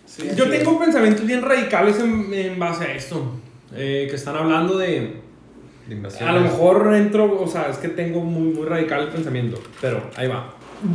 sí. 0.07 0.29
Yo 0.37 0.51
tengo 0.51 0.79
pensamientos 0.79 1.25
bien 1.27 1.41
radicales 1.41 1.99
en, 2.01 2.33
en 2.35 2.59
base 2.59 2.85
a 2.85 2.93
esto. 2.95 3.33
eh, 3.75 4.07
que 4.11 4.17
están 4.17 4.37
hablando 4.37 4.77
de. 4.77 5.23
De 5.87 5.95
invasiones. 5.95 6.29
A 6.29 6.33
lo 6.39 6.41
mejor 6.43 6.95
entro, 6.95 7.41
o 7.43 7.47
sea, 7.49 7.69
es 7.71 7.77
que 7.79 7.89
tengo 7.89 8.21
muy, 8.21 8.53
muy 8.55 8.67
radical 8.67 9.03
el 9.03 9.09
pensamiento, 9.09 9.61
pero 9.81 10.03
ahí 10.17 10.29
va. 10.29 10.55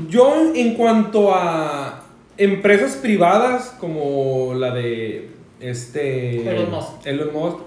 Yo, 0.10 0.52
en 0.56 0.76
cuanto 0.76 1.34
a 1.34 2.04
empresas 2.38 2.96
privadas 2.96 3.76
como 3.80 4.54
la 4.56 4.74
de 4.74 5.30
este. 5.60 6.50
Elon 6.50 6.72
Musk. 6.72 7.06
Elon 7.06 7.34
Musk, 7.34 7.58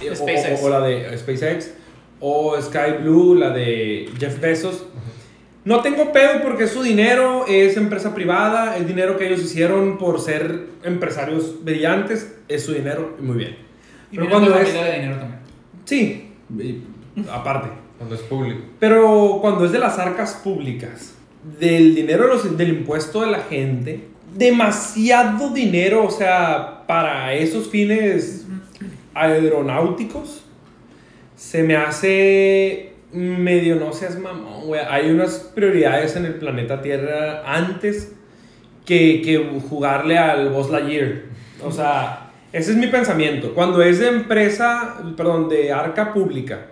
eh, 0.00 0.10
o- 0.10 0.16
SpaceX. 0.16 0.62
O, 0.62 0.66
o 0.66 0.68
la 0.70 0.80
de 0.80 1.18
SpaceX, 1.18 1.70
o 2.20 2.60
Sky 2.60 3.02
Blue, 3.02 3.34
la 3.34 3.50
de 3.50 4.08
Jeff 4.18 4.40
Bezos. 4.40 4.84
No 5.64 5.80
tengo 5.80 6.10
pedo 6.12 6.42
porque 6.42 6.64
es 6.64 6.70
su 6.70 6.82
dinero, 6.82 7.44
es 7.46 7.76
empresa 7.76 8.14
privada, 8.14 8.76
es 8.76 8.86
dinero 8.86 9.16
que 9.16 9.28
ellos 9.28 9.40
hicieron 9.42 9.96
por 9.96 10.20
ser 10.20 10.66
empresarios 10.82 11.62
brillantes, 11.64 12.34
es 12.48 12.64
su 12.64 12.72
dinero, 12.72 13.16
y 13.20 13.22
muy 13.22 13.36
bien. 13.36 13.56
Y 14.10 14.16
Pero 14.16 14.28
cuando 14.28 14.56
es. 14.58 14.72
de 14.74 14.92
dinero 14.94 15.16
también. 15.18 15.40
Sí, 15.84 16.31
aparte. 17.30 17.68
Cuando 17.98 18.14
es 18.16 18.22
público. 18.22 18.60
Pero 18.80 19.38
cuando 19.40 19.64
es 19.64 19.72
de 19.72 19.78
las 19.78 19.98
arcas 19.98 20.34
públicas, 20.42 21.14
del 21.60 21.94
dinero 21.94 22.22
de 22.24 22.28
los- 22.28 22.56
del 22.56 22.68
impuesto 22.70 23.20
de 23.20 23.28
la 23.30 23.40
gente, 23.40 24.08
demasiado 24.34 25.50
dinero, 25.50 26.04
o 26.04 26.10
sea, 26.10 26.84
para 26.86 27.32
esos 27.34 27.68
fines 27.68 28.46
aeronáuticos, 29.14 30.42
se 31.36 31.62
me 31.62 31.76
hace 31.76 32.92
medio, 33.12 33.76
no 33.76 33.92
seas 33.92 34.18
mamón, 34.18 34.66
güey. 34.66 34.80
Hay 34.88 35.10
unas 35.10 35.38
prioridades 35.54 36.16
en 36.16 36.24
el 36.24 36.34
planeta 36.34 36.80
Tierra 36.82 37.42
antes 37.46 38.12
que, 38.86 39.20
que 39.22 39.60
jugarle 39.68 40.18
al 40.18 40.48
Boss 40.50 40.70
Lightyear. 40.70 41.22
O 41.62 41.70
sea, 41.70 42.21
ese 42.52 42.72
es 42.72 42.76
mi 42.76 42.88
pensamiento. 42.88 43.54
Cuando 43.54 43.82
es 43.82 43.98
de 43.98 44.08
empresa, 44.08 45.02
perdón, 45.16 45.48
de 45.48 45.72
arca 45.72 46.12
pública, 46.12 46.66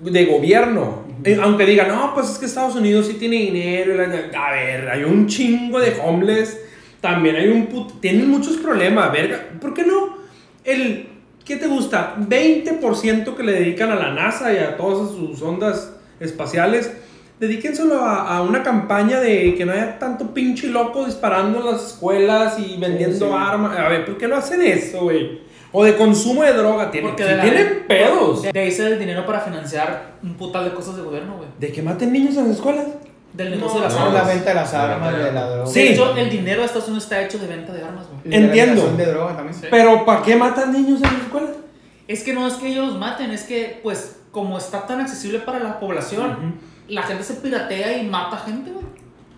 de 0.00 0.24
gobierno. 0.24 1.04
Eh, 1.24 1.38
Aunque 1.40 1.66
digan, 1.66 1.88
no, 1.88 2.12
pues 2.14 2.30
es 2.30 2.38
que 2.38 2.46
Estados 2.46 2.74
Unidos 2.74 3.06
sí 3.06 3.14
tiene 3.14 3.36
dinero. 3.36 3.94
A 4.36 4.52
ver, 4.52 4.88
hay 4.88 5.04
un 5.04 5.26
chingo 5.26 5.78
de 5.78 5.96
homeless. 6.02 6.58
También 7.00 7.36
hay 7.36 7.48
un 7.48 7.66
put... 7.66 8.00
Tienen 8.00 8.28
muchos 8.28 8.56
problemas, 8.56 9.12
verga. 9.12 9.40
¿Por 9.60 9.74
qué 9.74 9.84
no? 9.84 10.18
El... 10.64 11.06
¿Qué 11.44 11.56
te 11.56 11.66
gusta? 11.66 12.16
20% 12.16 13.34
que 13.34 13.42
le 13.42 13.52
dedican 13.52 13.90
a 13.90 13.96
la 13.96 14.12
NASA 14.12 14.52
y 14.52 14.58
a 14.58 14.76
todas 14.76 15.10
sus 15.10 15.40
ondas 15.42 15.92
espaciales. 16.20 16.92
Dedíquenselo 17.40 18.04
a, 18.04 18.36
a 18.36 18.42
una 18.42 18.62
campaña 18.62 19.18
de 19.18 19.54
que 19.56 19.64
no 19.64 19.72
haya 19.72 19.98
tanto 19.98 20.34
pinche 20.34 20.66
loco 20.68 21.06
disparando 21.06 21.60
en 21.60 21.66
las 21.72 21.86
escuelas 21.86 22.58
y 22.58 22.76
vendiendo 22.78 23.28
sí. 23.28 23.32
armas. 23.34 23.78
A 23.78 23.88
ver, 23.88 24.04
¿por 24.04 24.18
qué 24.18 24.28
no 24.28 24.36
hacen 24.36 24.60
eso, 24.62 25.04
güey? 25.04 25.40
O 25.72 25.82
de 25.84 25.96
consumo 25.96 26.42
de 26.42 26.52
droga. 26.52 26.90
Tienen, 26.90 27.10
Porque 27.10 27.24
de 27.24 27.36
la- 27.36 27.42
tienen 27.42 27.84
pedos. 27.88 28.42
De 28.42 28.60
ahí 28.60 28.70
sale 28.70 28.90
el 28.92 28.98
dinero 28.98 29.24
para 29.24 29.40
financiar 29.40 30.16
un 30.22 30.34
putal 30.34 30.64
de 30.66 30.74
cosas 30.74 30.96
de 30.96 31.02
gobierno, 31.02 31.36
güey. 31.38 31.48
¿De 31.58 31.72
que 31.72 31.80
maten 31.80 32.12
niños 32.12 32.36
en 32.36 32.48
las 32.48 32.56
escuelas? 32.56 32.84
Del 33.32 33.52
negocio 33.52 33.78
de 33.78 33.84
las 33.86 33.94
no, 33.94 34.00
armas. 34.06 34.14
la 34.26 34.34
venta 34.34 34.48
de 34.50 34.54
las 34.56 34.72
la 34.74 34.92
armas, 34.94 35.16
de- 35.16 35.32
la 35.32 35.46
droga. 35.50 35.66
Sí. 35.70 35.80
De 35.80 35.92
hecho, 35.92 36.16
el 36.16 36.28
dinero 36.28 36.60
de 36.60 36.66
Estados 36.66 36.88
Unidos 36.88 37.04
está 37.04 37.22
hecho 37.22 37.38
de 37.38 37.46
venta 37.46 37.72
de 37.72 37.82
armas, 37.82 38.06
güey. 38.08 38.18
Entiendo. 38.36 38.52
legalización 38.54 38.96
de 38.98 39.06
droga 39.06 39.36
también. 39.36 39.54
Sí. 39.54 39.66
Pero 39.70 40.04
¿para 40.04 40.22
qué 40.22 40.36
matan 40.36 40.72
niños 40.72 40.96
en 40.96 41.04
las 41.14 41.22
escuelas? 41.22 41.50
Es 42.08 42.22
que 42.24 42.32
no 42.34 42.46
es 42.48 42.54
que 42.54 42.66
ellos 42.68 42.86
los 42.88 42.98
maten, 42.98 43.30
es 43.30 43.44
que, 43.44 43.78
pues, 43.84 44.16
como 44.32 44.58
está 44.58 44.84
tan 44.86 45.00
accesible 45.00 45.38
para 45.38 45.60
la 45.60 45.78
población, 45.80 46.58
la 46.90 47.02
gente 47.02 47.22
se 47.24 47.34
piratea 47.34 47.98
y 48.02 48.06
mata 48.06 48.36
gente, 48.38 48.70
güey. 48.70 48.84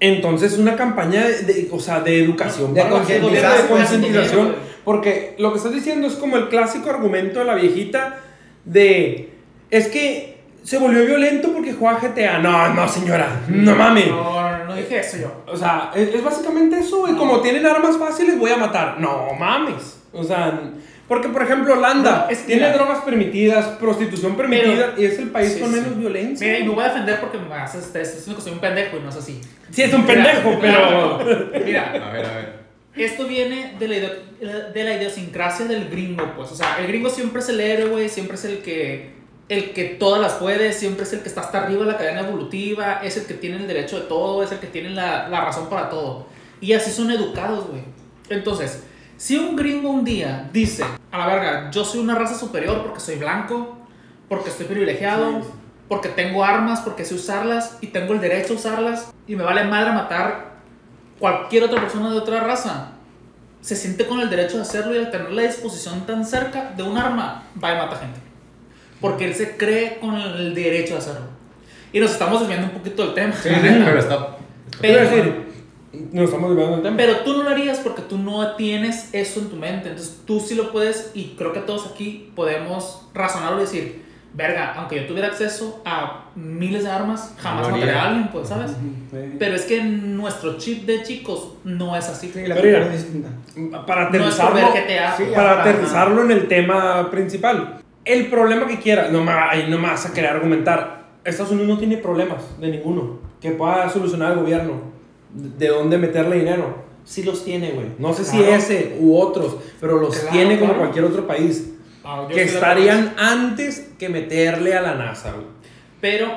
Entonces 0.01 0.59
una 0.59 0.75
campaña 0.77 1.25
de, 1.27 1.43
de- 1.45 1.69
o 1.71 1.79
sea, 1.79 2.01
de 2.01 2.25
educación 2.25 2.75
De 2.75 2.83
para 2.83 2.95
la 2.99 3.05
gente, 3.05 3.21
concientización, 3.21 3.63
de 3.63 3.69
concientización, 3.69 4.45
güey. 4.47 4.59
porque 4.85 5.35
lo 5.39 5.53
que 5.53 5.59
estás 5.59 5.73
diciendo 5.73 6.09
es 6.09 6.15
como 6.15 6.37
el 6.37 6.49
clásico 6.49 6.91
argumento 6.91 7.39
de 7.39 7.45
la 7.45 7.55
viejita 7.55 8.17
de 8.65 9.31
es 9.71 9.89
que 9.89 10.41
se 10.65 10.79
volvió 10.79 11.05
violento 11.05 11.53
porque 11.53 11.73
juega 11.73 11.99
GTA. 11.99 12.39
No, 12.39 12.73
no, 12.75 12.89
señora, 12.89 13.43
no 13.49 13.75
mames. 13.75 14.09
No, 14.09 14.41
no, 14.59 14.65
no 14.67 14.75
dije 14.77 14.99
eso 15.01 15.17
yo. 15.19 15.43
O 15.53 15.57
sea, 15.57 15.91
es, 15.95 16.15
es 16.15 16.23
básicamente 16.23 16.79
eso, 16.79 17.01
güey. 17.01 17.13
No. 17.13 17.19
Como 17.19 17.41
tienen 17.41 17.67
armas 17.67 17.97
fáciles, 17.97 18.39
voy 18.39 18.51
a 18.53 18.57
matar. 18.57 19.01
No 19.01 19.29
mames. 19.39 19.99
O 20.13 20.23
sea, 20.23 20.61
porque 21.09 21.29
por 21.29 21.43
ejemplo, 21.43 21.75
Holanda 21.75 22.25
No, 22.27 22.31
es 22.31 22.39
que 22.39 22.47
tiene 22.47 22.63
mira. 22.63 22.73
drogas 22.75 23.01
permitidas, 23.05 23.67
prostitución 23.79 24.37
permitida 24.37 24.95
y 24.97 25.05
es 25.05 25.19
el 25.19 25.31
país 25.31 25.53
Sí, 25.55 25.61
con 25.61 25.71
sí. 25.73 25.81
menos 25.81 25.99
violencia. 25.99 26.47
Mira, 26.47 26.59
y 26.61 26.63
me 26.65 26.75
voy 26.75 26.85
a 26.85 26.89
defender 26.89 27.21
porque 27.21 27.39
me 27.39 27.55
haces 27.55 27.85
estrés. 27.85 28.09
Es 28.17 28.35
que 28.35 28.41
soy 28.41 28.53
un 28.53 28.61
pendejo 28.61 28.97
y 28.97 29.01
no 29.01 29.09
es 29.11 29.17
así. 29.17 29.41
Sí, 29.71 29.83
es 29.83 29.93
un 29.93 30.07
pendejo, 30.07 30.59
pero. 30.61 31.19
Mira, 31.65 31.91
A 32.09 32.13
ver, 32.13 32.25
a 32.27 32.35
ver. 32.37 32.53
esto 32.97 33.27
viene 33.27 33.75
de 33.79 33.89
la, 34.41 34.55
de 34.73 34.85
la 34.85 34.95
idiosincrasia 34.95 35.67
del 35.67 35.89
gringo, 35.91 36.25
pues. 36.37 36.51
O 36.53 36.55
sea, 36.57 36.77
el 36.81 36.87
gringo 36.87 37.11
siempre 37.11 37.41
es 37.43 37.49
el 37.51 37.61
héroe, 37.61 37.91
güey. 37.91 38.09
Siempre 38.09 38.37
es 38.37 38.45
el 38.47 38.59
que, 38.59 39.11
el 39.49 39.73
que 39.73 39.85
todas 39.85 40.21
las 40.21 40.35
puede. 40.35 40.73
Siempre 40.73 41.05
es 41.05 41.13
el 41.13 41.21
que 41.21 41.29
está 41.29 41.43
hasta 41.43 41.65
arriba 41.65 41.85
de 41.85 41.93
la 41.93 41.99
cadena 41.99 42.21
evolutiva. 42.21 43.01
Es 43.03 43.17
el 43.19 43.25
que 43.27 43.35
tiene 43.35 43.57
el 43.57 43.67
derecho 43.67 43.97
de 44.01 44.07
todo. 44.07 44.43
Es 44.43 44.53
el 44.53 44.59
que 44.61 44.67
tiene 44.69 44.91
la, 44.91 45.29
la 45.29 45.41
razón 45.45 45.69
para 45.69 45.89
todo. 45.91 46.27
Y 46.61 46.73
así 46.75 46.91
son 46.91 47.11
educados, 47.11 47.67
güey. 47.69 47.83
Entonces, 48.31 48.85
si 49.23 49.39
un 49.39 49.55
gringo 49.55 49.89
un 49.89 50.05
día 50.05 50.51
dice, 50.53 50.85
a 51.13 51.17
la 51.17 51.27
verga, 51.27 51.71
yo 51.71 51.85
soy 51.85 52.01
una 52.01 52.17
raza 52.17 52.37
superior 52.37 52.83
porque 52.83 52.99
soy 52.99 53.15
blanco, 53.15 53.79
porque 54.29 54.51
estoy 54.51 54.67
privilegiado, 54.67 55.43
porque 55.87 56.09
tengo 56.09 56.45
armas, 56.45 56.81
porque 56.81 57.05
sé 57.05 57.15
usarlas 57.15 57.79
y 57.81 57.87
tengo 57.87 58.15
el 58.15 58.21
derecho 58.21 58.55
a 58.55 58.57
usarlas 58.57 59.13
y 59.29 59.37
me 59.37 59.45
vale 59.45 59.63
madre 59.63 59.93
matar 59.93 60.55
cualquier 61.21 61.63
otra 61.63 61.81
persona 61.81 62.11
de 62.11 62.19
otra 62.19 62.41
raza, 62.41 62.95
se 63.61 63.77
siente 63.77 64.09
con 64.09 64.19
el 64.19 64.29
derecho 64.29 64.57
de 64.57 64.63
hacerlo 64.63 64.93
y 64.93 64.99
al 64.99 65.13
tener 65.13 65.31
la 65.31 65.43
disposición 65.43 66.05
tan 66.05 66.27
cerca 66.27 66.73
de 66.77 66.83
un 66.83 66.99
arma, 66.99 67.45
va 67.63 67.75
y 67.75 67.77
mata 67.77 67.99
gente. 67.99 68.19
Porque 69.01 69.27
él 69.27 69.37
se 69.37 69.57
cree 69.57 70.01
con 70.01 70.17
el 70.17 70.53
derecho 70.53 70.95
de 70.95 70.99
hacerlo. 70.99 71.27
Y 71.93 72.01
nos 72.01 72.11
estamos 72.11 72.41
desviando 72.41 72.67
un 72.67 72.73
poquito 72.73 73.05
del 73.05 73.15
tema. 73.15 73.33
Sí, 73.41 73.51
sí, 73.51 73.83
pero 73.85 74.01
está. 74.01 74.37
Quiero 74.81 75.09
Pero- 75.09 75.52
decir, 75.93 76.09
no 76.13 76.23
estamos 76.23 76.51
olvidando 76.51 76.77
el 76.77 76.83
tema. 76.83 76.97
Pero 76.97 77.17
tú 77.19 77.35
no 77.35 77.43
lo 77.43 77.51
harías 77.51 77.79
porque 77.79 78.03
tú 78.03 78.19
no 78.19 78.57
tienes 78.57 79.11
eso 79.13 79.41
en 79.41 79.51
tu 79.51 79.57
mente. 79.57 79.91
Entonces 79.91 80.21
tú 80.27 80.41
sí 80.41 80.55
lo 80.55 80.73
puedes, 80.73 81.11
y 81.15 81.35
creo 81.37 81.53
que 81.53 81.61
todos 81.61 81.91
aquí 81.93 82.31
podemos 82.35 83.09
razonarlo 83.15 83.59
y 83.59 83.63
decir, 83.63 84.03
verga, 84.35 84.75
aunque 84.77 84.97
yo 84.97 85.07
tuviera 85.07 85.29
acceso 85.29 85.83
a 85.85 86.31
miles 86.35 86.85
de 86.85 86.91
armas, 86.91 87.35
jamás 87.39 87.69
No 87.69 87.75
mataría 87.75 88.03
a 88.03 88.09
alguien, 88.09 88.29
pues, 88.33 88.49
¿sabes? 88.49 88.71
Sí. 88.73 89.37
Pero 89.39 89.55
es 89.55 89.63
que 89.63 89.83
nuestro 89.83 90.57
chip 90.59 90.87
de 90.87 91.03
chicos 91.03 91.55
no 91.65 91.97
es 91.97 92.09
así. 92.09 92.31
Sí, 92.33 92.47
la 92.47 92.55
Pero 92.55 92.87
es 92.87 92.93
distinta. 92.93 93.29
para 93.87 94.03
No 94.03 94.09
aterrizarlo, 94.09 94.55
ver 94.55 94.85
GTA. 94.87 95.17
Sí, 95.17 95.25
para 95.35 95.61
aterrizarlo 95.61 96.23
en 96.25 96.31
el 96.31 96.49
tema 96.49 97.11
principal. 97.11 97.81
El 98.05 98.27
problema 98.29 98.67
que 98.67 98.81
quiera, 98.81 99.09
no 99.09 99.23
me, 99.23 99.33
no 99.69 99.79
me 99.79 99.89
vas 99.89 100.07
a 100.07 100.13
querer 100.13 100.31
argumentar. 100.31 101.03
Estados 101.25 101.53
Unidos 101.53 101.69
no 101.69 101.79
tiene 101.79 101.99
problemas 101.99 102.59
de 102.59 102.69
ninguno 102.69 103.19
que 103.41 103.51
pueda 103.53 103.89
solucionar 103.89 104.33
el 104.33 104.39
gobierno. 104.39 104.93
De 105.33 105.69
dónde 105.69 105.99
meterle 105.99 106.37
dinero. 106.37 106.83
Sí 107.05 107.23
los 107.23 107.45
tiene, 107.45 107.71
güey. 107.73 107.87
No 107.99 108.13
sé 108.13 108.25
si 108.25 108.43
ese 108.43 108.97
u 109.01 109.17
otros, 109.19 109.57
pero 109.81 109.99
los 109.99 110.15
Claro, 110.17 110.31
tiene 110.33 110.55
como 110.59 110.67
claro. 110.73 110.81
cualquier 110.81 111.05
otro 111.07 111.27
país. 111.27 111.71
Ah, 112.05 112.27
que 112.33 112.43
estarían 112.43 113.15
antes 113.19 113.91
que 113.99 114.09
meterle 114.09 114.75
a 114.75 114.83
la 114.83 114.95
NASA, 114.95 115.33
güey. 115.33 115.47
Pero, 116.01 116.29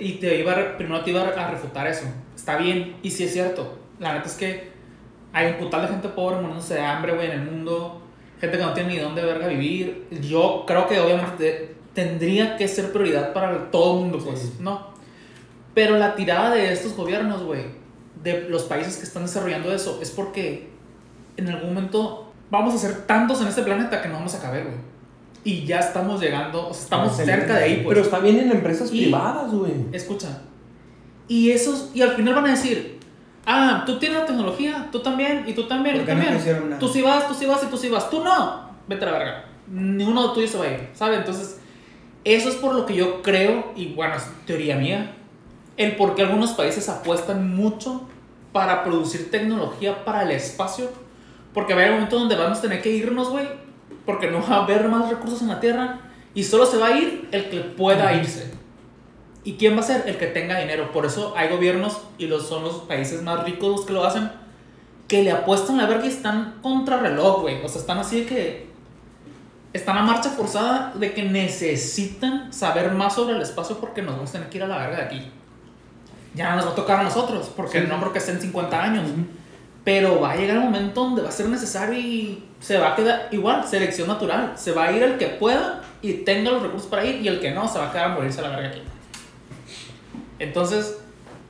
y 0.00 0.14
te 0.14 0.38
iba 0.40 0.52
a, 0.52 0.76
primero 0.76 1.02
te 1.02 1.10
iba 1.10 1.22
a 1.22 1.50
refutar 1.50 1.86
eso. 1.86 2.04
Está 2.36 2.56
bien, 2.56 2.96
y 3.02 3.10
sí 3.10 3.24
es 3.24 3.32
cierto. 3.32 3.78
La 4.00 4.14
neta 4.14 4.26
es 4.26 4.34
que 4.34 4.70
hay 5.32 5.52
un 5.52 5.58
putal 5.58 5.82
de 5.82 5.88
gente 5.88 6.08
pobre 6.08 6.36
muriéndose 6.36 6.74
de 6.74 6.80
hambre, 6.80 7.14
güey, 7.14 7.26
en 7.26 7.32
el 7.40 7.50
mundo. 7.50 8.02
Gente 8.40 8.58
que 8.58 8.64
no 8.64 8.72
tiene 8.74 8.90
ni 8.94 8.98
dónde 8.98 9.22
verga 9.22 9.46
vivir. 9.46 10.06
Yo 10.28 10.64
creo 10.66 10.88
que 10.88 10.98
obviamente 11.00 11.36
te- 11.38 11.74
tendría 12.04 12.56
que 12.56 12.66
ser 12.66 12.90
prioridad 12.92 13.32
para 13.32 13.70
todo 13.70 13.94
el 13.94 14.00
mundo, 14.04 14.18
pues, 14.24 14.58
¿no? 14.60 14.88
Pero 15.74 15.96
la 15.98 16.14
tirada 16.16 16.52
de 16.54 16.72
estos 16.72 16.94
gobiernos, 16.96 17.42
güey, 17.44 17.62
de 18.22 18.48
los 18.48 18.62
países 18.64 18.96
que 18.96 19.04
están 19.04 19.22
desarrollando 19.24 19.72
eso, 19.72 19.98
es 20.02 20.10
porque 20.10 20.70
en 21.36 21.48
algún 21.48 21.74
momento 21.74 22.32
vamos 22.50 22.74
a 22.74 22.78
ser 22.78 23.06
tantos 23.06 23.40
en 23.40 23.48
este 23.48 23.62
planeta 23.62 24.00
que 24.02 24.08
no 24.08 24.14
vamos 24.14 24.34
a 24.34 24.40
caber, 24.40 24.64
güey. 24.64 24.76
Y 25.44 25.64
ya 25.66 25.80
estamos 25.80 26.20
llegando, 26.20 26.68
o 26.68 26.72
sea, 26.72 26.82
estamos 26.84 27.16
cerca 27.16 27.56
de 27.56 27.64
ahí, 27.64 27.74
pues. 27.82 27.88
Pero 27.88 28.00
está 28.02 28.18
bien 28.20 28.38
en 28.38 28.52
empresas 28.52 28.90
Y- 28.92 29.02
privadas, 29.02 29.52
güey. 29.52 29.72
Escucha. 29.92 30.28
Y 31.26 31.50
esos, 31.50 31.90
y 31.94 32.02
al 32.02 32.12
final 32.12 32.34
van 32.34 32.46
a 32.46 32.50
decir, 32.50 33.00
Ah, 33.44 33.82
tú 33.84 33.98
tienes 33.98 34.18
la 34.20 34.24
tecnología, 34.26 34.88
tú 34.92 35.00
también, 35.00 35.42
y 35.48 35.52
tú 35.52 35.66
también, 35.66 35.96
y 35.96 35.98
¿Por 35.98 36.06
tú 36.10 36.14
no 36.14 36.22
también. 36.24 36.64
nada? 36.68 36.78
tú 36.78 36.86
sí 36.86 37.02
vas, 37.02 37.26
tú 37.26 37.34
sí 37.34 37.44
vas 37.44 37.60
y 37.64 37.66
tú 37.66 37.76
sí 37.76 37.88
vas. 37.88 38.08
Tú 38.08 38.22
no. 38.22 38.68
Vete 38.86 39.04
a 39.04 39.10
la 39.10 39.18
verga. 39.18 39.44
Ni 39.68 40.04
uno 40.04 40.28
de 40.28 40.34
tuyos 40.34 40.50
se 40.50 40.58
va 40.58 40.64
a 40.66 40.68
ir, 40.68 40.88
¿sabes? 40.94 41.18
Entonces, 41.18 41.58
eso 42.22 42.48
es 42.48 42.54
por 42.54 42.72
lo 42.72 42.86
que 42.86 42.94
yo 42.94 43.20
creo, 43.20 43.72
y 43.74 43.94
bueno, 43.94 44.14
es 44.14 44.22
teoría 44.46 44.76
mía, 44.76 45.16
el 45.76 45.96
por 45.96 46.14
qué 46.14 46.22
algunos 46.22 46.52
países 46.52 46.88
apuestan 46.88 47.56
mucho 47.56 48.08
para 48.52 48.84
producir 48.84 49.30
tecnología 49.30 50.04
para 50.04 50.22
el 50.22 50.30
espacio. 50.32 50.90
Porque 51.54 51.74
va 51.74 51.80
a 51.80 51.82
haber 51.82 51.92
un 51.92 52.00
momento 52.00 52.18
donde 52.18 52.36
vamos 52.36 52.58
a 52.58 52.62
tener 52.62 52.80
que 52.80 52.90
irnos, 52.90 53.28
güey, 53.28 53.46
porque 54.06 54.30
no 54.30 54.40
va 54.40 54.56
a 54.56 54.64
haber 54.64 54.88
más 54.88 55.08
recursos 55.10 55.42
en 55.42 55.48
la 55.48 55.60
Tierra 55.60 56.00
y 56.34 56.44
solo 56.44 56.64
se 56.64 56.78
va 56.78 56.88
a 56.88 56.96
ir 56.96 57.28
el 57.30 57.50
que 57.50 57.60
pueda 57.60 58.12
irse. 58.14 58.52
¿Y 59.44 59.54
quién 59.54 59.76
va 59.76 59.80
a 59.80 59.84
ser? 59.84 60.04
El 60.06 60.18
que 60.18 60.26
tenga 60.26 60.58
dinero. 60.60 60.92
Por 60.92 61.04
eso 61.04 61.34
hay 61.36 61.48
gobiernos, 61.48 62.00
y 62.16 62.26
los, 62.26 62.46
son 62.46 62.62
los 62.62 62.76
países 62.82 63.22
más 63.22 63.44
ricos 63.44 63.70
los 63.70 63.84
que 63.84 63.92
lo 63.92 64.04
hacen, 64.04 64.30
que 65.08 65.22
le 65.22 65.32
apuestan 65.32 65.76
la 65.78 65.86
verga 65.86 66.06
y 66.06 66.08
están 66.08 66.58
contra 66.62 66.98
reloj, 66.98 67.42
güey. 67.42 67.62
O 67.64 67.68
sea, 67.68 67.80
están 67.80 67.98
así 67.98 68.20
de 68.20 68.26
que. 68.26 68.72
Están 69.72 69.96
a 69.96 70.02
marcha 70.02 70.28
forzada 70.28 70.92
de 70.94 71.14
que 71.14 71.22
necesitan 71.22 72.52
saber 72.52 72.92
más 72.92 73.14
sobre 73.14 73.34
el 73.34 73.40
espacio 73.40 73.78
porque 73.78 74.02
nos 74.02 74.16
vamos 74.16 74.28
a 74.28 74.32
tener 74.34 74.50
que 74.50 74.58
ir 74.58 74.64
a 74.64 74.68
la 74.68 74.76
verga 74.76 74.96
de 74.98 75.02
aquí. 75.02 75.30
Ya 76.34 76.50
no 76.50 76.56
nos 76.56 76.66
va 76.66 76.70
a 76.70 76.74
tocar 76.74 77.00
a 77.00 77.02
nosotros, 77.02 77.50
porque 77.54 77.80
no 77.82 77.98
creo 78.00 78.12
que 78.12 78.18
estén 78.18 78.40
50 78.40 78.82
años. 78.82 79.04
Pero 79.84 80.20
va 80.20 80.32
a 80.32 80.36
llegar 80.36 80.56
el 80.56 80.62
momento 80.62 81.02
donde 81.02 81.22
va 81.22 81.28
a 81.28 81.32
ser 81.32 81.48
necesario 81.48 81.98
y 81.98 82.44
se 82.60 82.78
va 82.78 82.92
a 82.92 82.96
quedar 82.96 83.28
igual, 83.32 83.66
selección 83.66 84.06
natural. 84.06 84.52
Se 84.54 84.72
va 84.72 84.84
a 84.84 84.92
ir 84.92 85.02
el 85.02 85.18
que 85.18 85.26
pueda 85.26 85.82
y 86.00 86.12
tenga 86.24 86.52
los 86.52 86.62
recursos 86.62 86.88
para 86.88 87.04
ir 87.04 87.20
y 87.20 87.28
el 87.28 87.40
que 87.40 87.50
no 87.50 87.68
se 87.68 87.78
va 87.78 87.88
a 87.88 87.92
quedar 87.92 88.12
a 88.12 88.14
morirse 88.14 88.40
a 88.40 88.42
la 88.44 88.56
verga 88.56 88.68
aquí. 88.68 88.82
Entonces, 90.38 90.98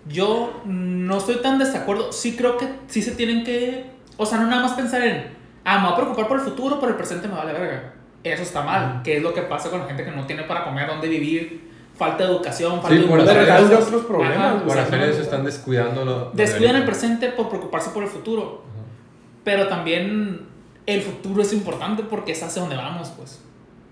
yo 0.09 0.63
no 0.65 1.19
estoy 1.19 1.37
tan 1.37 1.59
desacuerdo. 1.59 2.13
Sí 2.13 2.37
creo 2.37 2.57
que 2.57 2.69
sí 2.89 3.03
se 3.03 3.13
tienen 3.13 3.45
que. 3.45 3.87
O 4.17 4.27
sea, 4.27 4.39
no 4.39 4.47
nada 4.47 4.63
más 4.63 4.73
pensar 4.73 5.03
en. 5.03 5.43
Ah, 5.65 5.79
me 5.79 5.85
voy 5.85 5.93
a 5.93 5.97
preocupar 5.97 6.29
por 6.29 6.39
el 6.39 6.45
futuro, 6.45 6.81
pero 6.81 6.93
el 6.93 6.97
presente 6.97 7.29
me 7.29 7.35
vale 7.35 7.53
verga. 7.53 7.95
Eso 8.25 8.43
está 8.43 8.63
mal. 8.63 9.03
¿Qué 9.05 9.19
es 9.19 9.23
lo 9.23 9.35
que 9.35 9.43
pasa 9.43 9.71
con 9.71 9.81
la 9.81 9.87
gente 9.87 10.05
que 10.05 10.11
no 10.11 10.27
tiene 10.27 10.45
para 10.45 10.65
comer, 10.65 10.87
dónde 10.87 11.09
vivir? 11.09 11.72
Falta 11.97 12.25
de 12.25 12.31
educación, 12.33 12.73
falta 12.81 12.89
Sí, 12.89 13.03
de 13.03 13.07
por 13.09 13.21
educación. 13.21 13.73
eso- 13.73 13.83
otros 13.87 14.05
problemas, 14.07 14.57
Ajá. 14.57 14.65
Por 14.65 14.79
hacer 14.79 15.03
eso 15.03 15.23
están 15.23 15.45
descuidando 15.45 16.05
lo. 16.05 16.19
lo 16.27 16.31
Descuidan 16.33 16.77
el 16.77 16.81
de- 16.83 16.87
presente 16.87 17.29
por 17.29 17.49
preocuparse 17.49 17.91
por 17.91 18.03
el 18.03 18.09
futuro. 18.09 18.63
Pero 19.45 19.69
también 19.69 20.47
el 20.87 21.03
futuro 21.03 21.43
es 21.43 21.53
importante 21.53 22.03
porque 22.03 22.33
es 22.33 22.43
hacia 22.43 22.63
donde 22.63 22.77
vamos, 22.77 23.11
pues. 23.17 23.41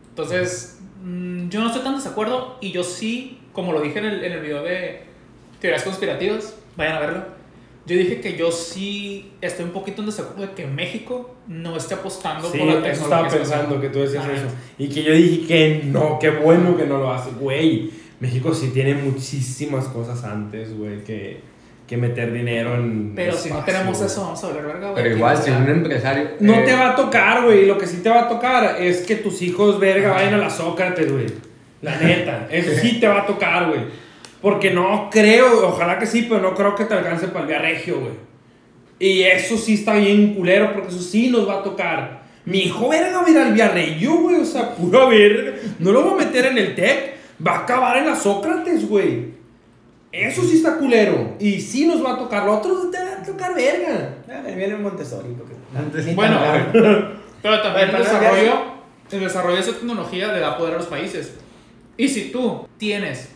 Entonces, 0.09 0.79
mm, 1.03 1.49
yo 1.49 1.61
no 1.61 1.67
estoy 1.67 1.83
tan 1.83 1.95
desacuerdo 1.97 2.57
y 2.61 2.73
yo 2.73 2.83
sí, 2.85 3.41
como 3.53 3.73
lo 3.73 3.81
dije 3.81 3.99
en 3.99 4.07
el, 4.07 4.25
en 4.25 4.33
el 4.33 4.41
video 4.41 4.63
de 4.63 5.05
teorías 5.61 5.83
conspirativas, 5.83 6.55
vayan 6.77 6.95
a 6.97 7.01
verlo. 7.01 7.25
Yo 7.87 7.97
dije 7.97 8.21
que 8.21 8.37
yo 8.37 8.53
sí 8.53 9.33
estoy 9.41 9.65
un 9.65 9.71
poquito 9.73 10.03
en 10.03 10.07
desacuerdo 10.07 10.43
de 10.47 10.53
que 10.53 10.67
México 10.67 11.35
no 11.49 11.77
esté 11.77 11.95
apostando 11.95 12.51
Sí, 12.51 12.59
por 12.59 12.67
la 12.69 12.73
eso 12.75 12.83
tecnología. 12.83 13.03
estaba 13.05 13.27
espacial. 13.27 13.61
pensando 13.61 13.81
que 13.81 13.89
tú 13.89 13.99
decías 14.01 14.25
eso. 14.29 14.47
Y 14.79 14.89
que 14.89 15.03
yo 15.03 15.13
dije 15.13 15.47
que 15.47 15.83
no, 15.87 16.19
qué 16.21 16.31
bueno 16.31 16.77
que 16.77 16.85
no 16.87 16.99
lo 16.99 17.11
hace. 17.13 17.31
Güey, 17.33 17.91
México 18.21 18.55
sí 18.55 18.71
tiene 18.73 18.95
muchísimas 18.95 19.87
cosas 19.89 20.23
antes, 20.25 20.77
güey, 20.77 21.03
que, 21.05 21.41
que 21.89 21.97
meter 21.97 22.33
dinero 22.33 22.75
en. 22.77 23.15
Pero 23.17 23.33
si 23.33 23.49
no 23.49 23.57
espacio, 23.57 23.73
tenemos 23.75 23.97
güey. 23.99 24.11
eso, 24.11 24.21
vamos 24.23 24.45
a 24.45 24.49
ver, 24.53 24.63
verga, 24.67 24.91
güey. 24.91 25.03
Pero 25.03 25.17
igual, 25.17 25.37
no 25.39 25.43
si 25.43 25.51
un 25.51 25.69
empresario. 25.69 26.31
No 26.39 26.55
eh, 26.55 26.63
te 26.67 26.73
va 26.75 26.91
a 26.91 26.95
tocar, 26.97 27.45
güey. 27.45 27.67
Lo 27.67 27.79
que 27.79 27.87
sí 27.87 27.97
te 28.03 28.11
va 28.11 28.23
a 28.25 28.29
tocar 28.29 28.77
es 28.81 28.99
que 29.07 29.17
tus 29.17 29.41
hijos, 29.43 29.81
verga, 29.81 30.13
vayan 30.13 30.35
a 30.35 30.39
la 30.39 30.51
Sócrates, 30.51 31.11
güey. 31.11 31.27
La 31.83 31.97
neta. 31.99 32.47
Eso 32.51 32.71
sí 32.81 33.01
te 33.01 33.09
va 33.09 33.23
a 33.23 33.27
tocar, 33.27 33.69
güey. 33.69 33.81
Porque 34.43 34.71
no 34.71 35.09
creo, 35.11 35.69
ojalá 35.69 35.99
que 35.99 36.07
sí, 36.07 36.27
pero 36.29 36.41
no 36.41 36.55
creo 36.55 36.75
que 36.75 36.85
te 36.85 36.95
alcance 36.95 37.29
para 37.29 37.41
el 37.43 37.47
Vía 37.49 37.59
Regio, 37.59 38.01
güey. 38.01 38.13
Y 38.99 39.23
eso 39.23 39.57
sí 39.57 39.75
está 39.75 39.95
bien 39.95 40.35
culero, 40.35 40.73
porque 40.73 40.89
eso 40.89 41.01
sí 41.01 41.29
nos 41.29 41.49
va 41.49 41.61
a 41.61 41.63
tocar. 41.63 42.23
Mi 42.45 42.61
hijo, 42.61 42.89
verga, 42.89 43.21
va 43.21 43.27
a 43.27 43.31
ir 43.31 43.39
al 43.39 43.73
Regio, 43.75 44.15
güey. 44.17 44.37
O 44.37 44.45
sea, 44.45 44.75
pura 44.77 45.07
verga. 45.07 45.53
No 45.79 45.93
lo 45.93 46.03
voy 46.03 46.13
a 46.23 46.25
meter 46.27 46.47
en 46.47 46.59
el 46.59 46.75
TEC. 46.75 47.15
Va 47.47 47.53
a 47.53 47.59
acabar 47.61 47.97
en 47.99 48.07
la 48.07 48.17
Sócrates, 48.17 48.89
güey. 48.89 49.39
Eso 50.13 50.43
sí 50.43 50.57
está 50.57 50.77
culero. 50.77 51.37
Y 51.39 51.61
sí 51.61 51.87
nos 51.87 52.05
va 52.05 52.15
a 52.15 52.19
tocar. 52.19 52.45
Lo 52.45 52.59
otro 52.59 52.91
te 52.91 52.99
va 52.99 53.13
a 53.21 53.23
tocar 53.23 53.55
verga. 53.55 54.17
Ah, 54.29 54.43
viene 54.45 54.75
un 54.75 54.83
Montessori. 54.83 55.29
porque- 55.37 55.55
Bueno. 56.15 56.39
Pero 57.43 57.63
también 57.63 57.89
el 57.89 57.97
desarrollo, 57.99 58.63
el 59.13 59.21
desarrollo 59.21 59.55
de 59.57 59.61
esa 59.63 59.73
tecnología 59.73 60.33
le 60.33 60.41
da 60.41 60.59
poder 60.59 60.75
a 60.75 60.79
los 60.79 60.87
países. 60.87 61.39
Y 61.97 62.09
si 62.09 62.31
tú 62.31 62.67
tienes 62.77 63.31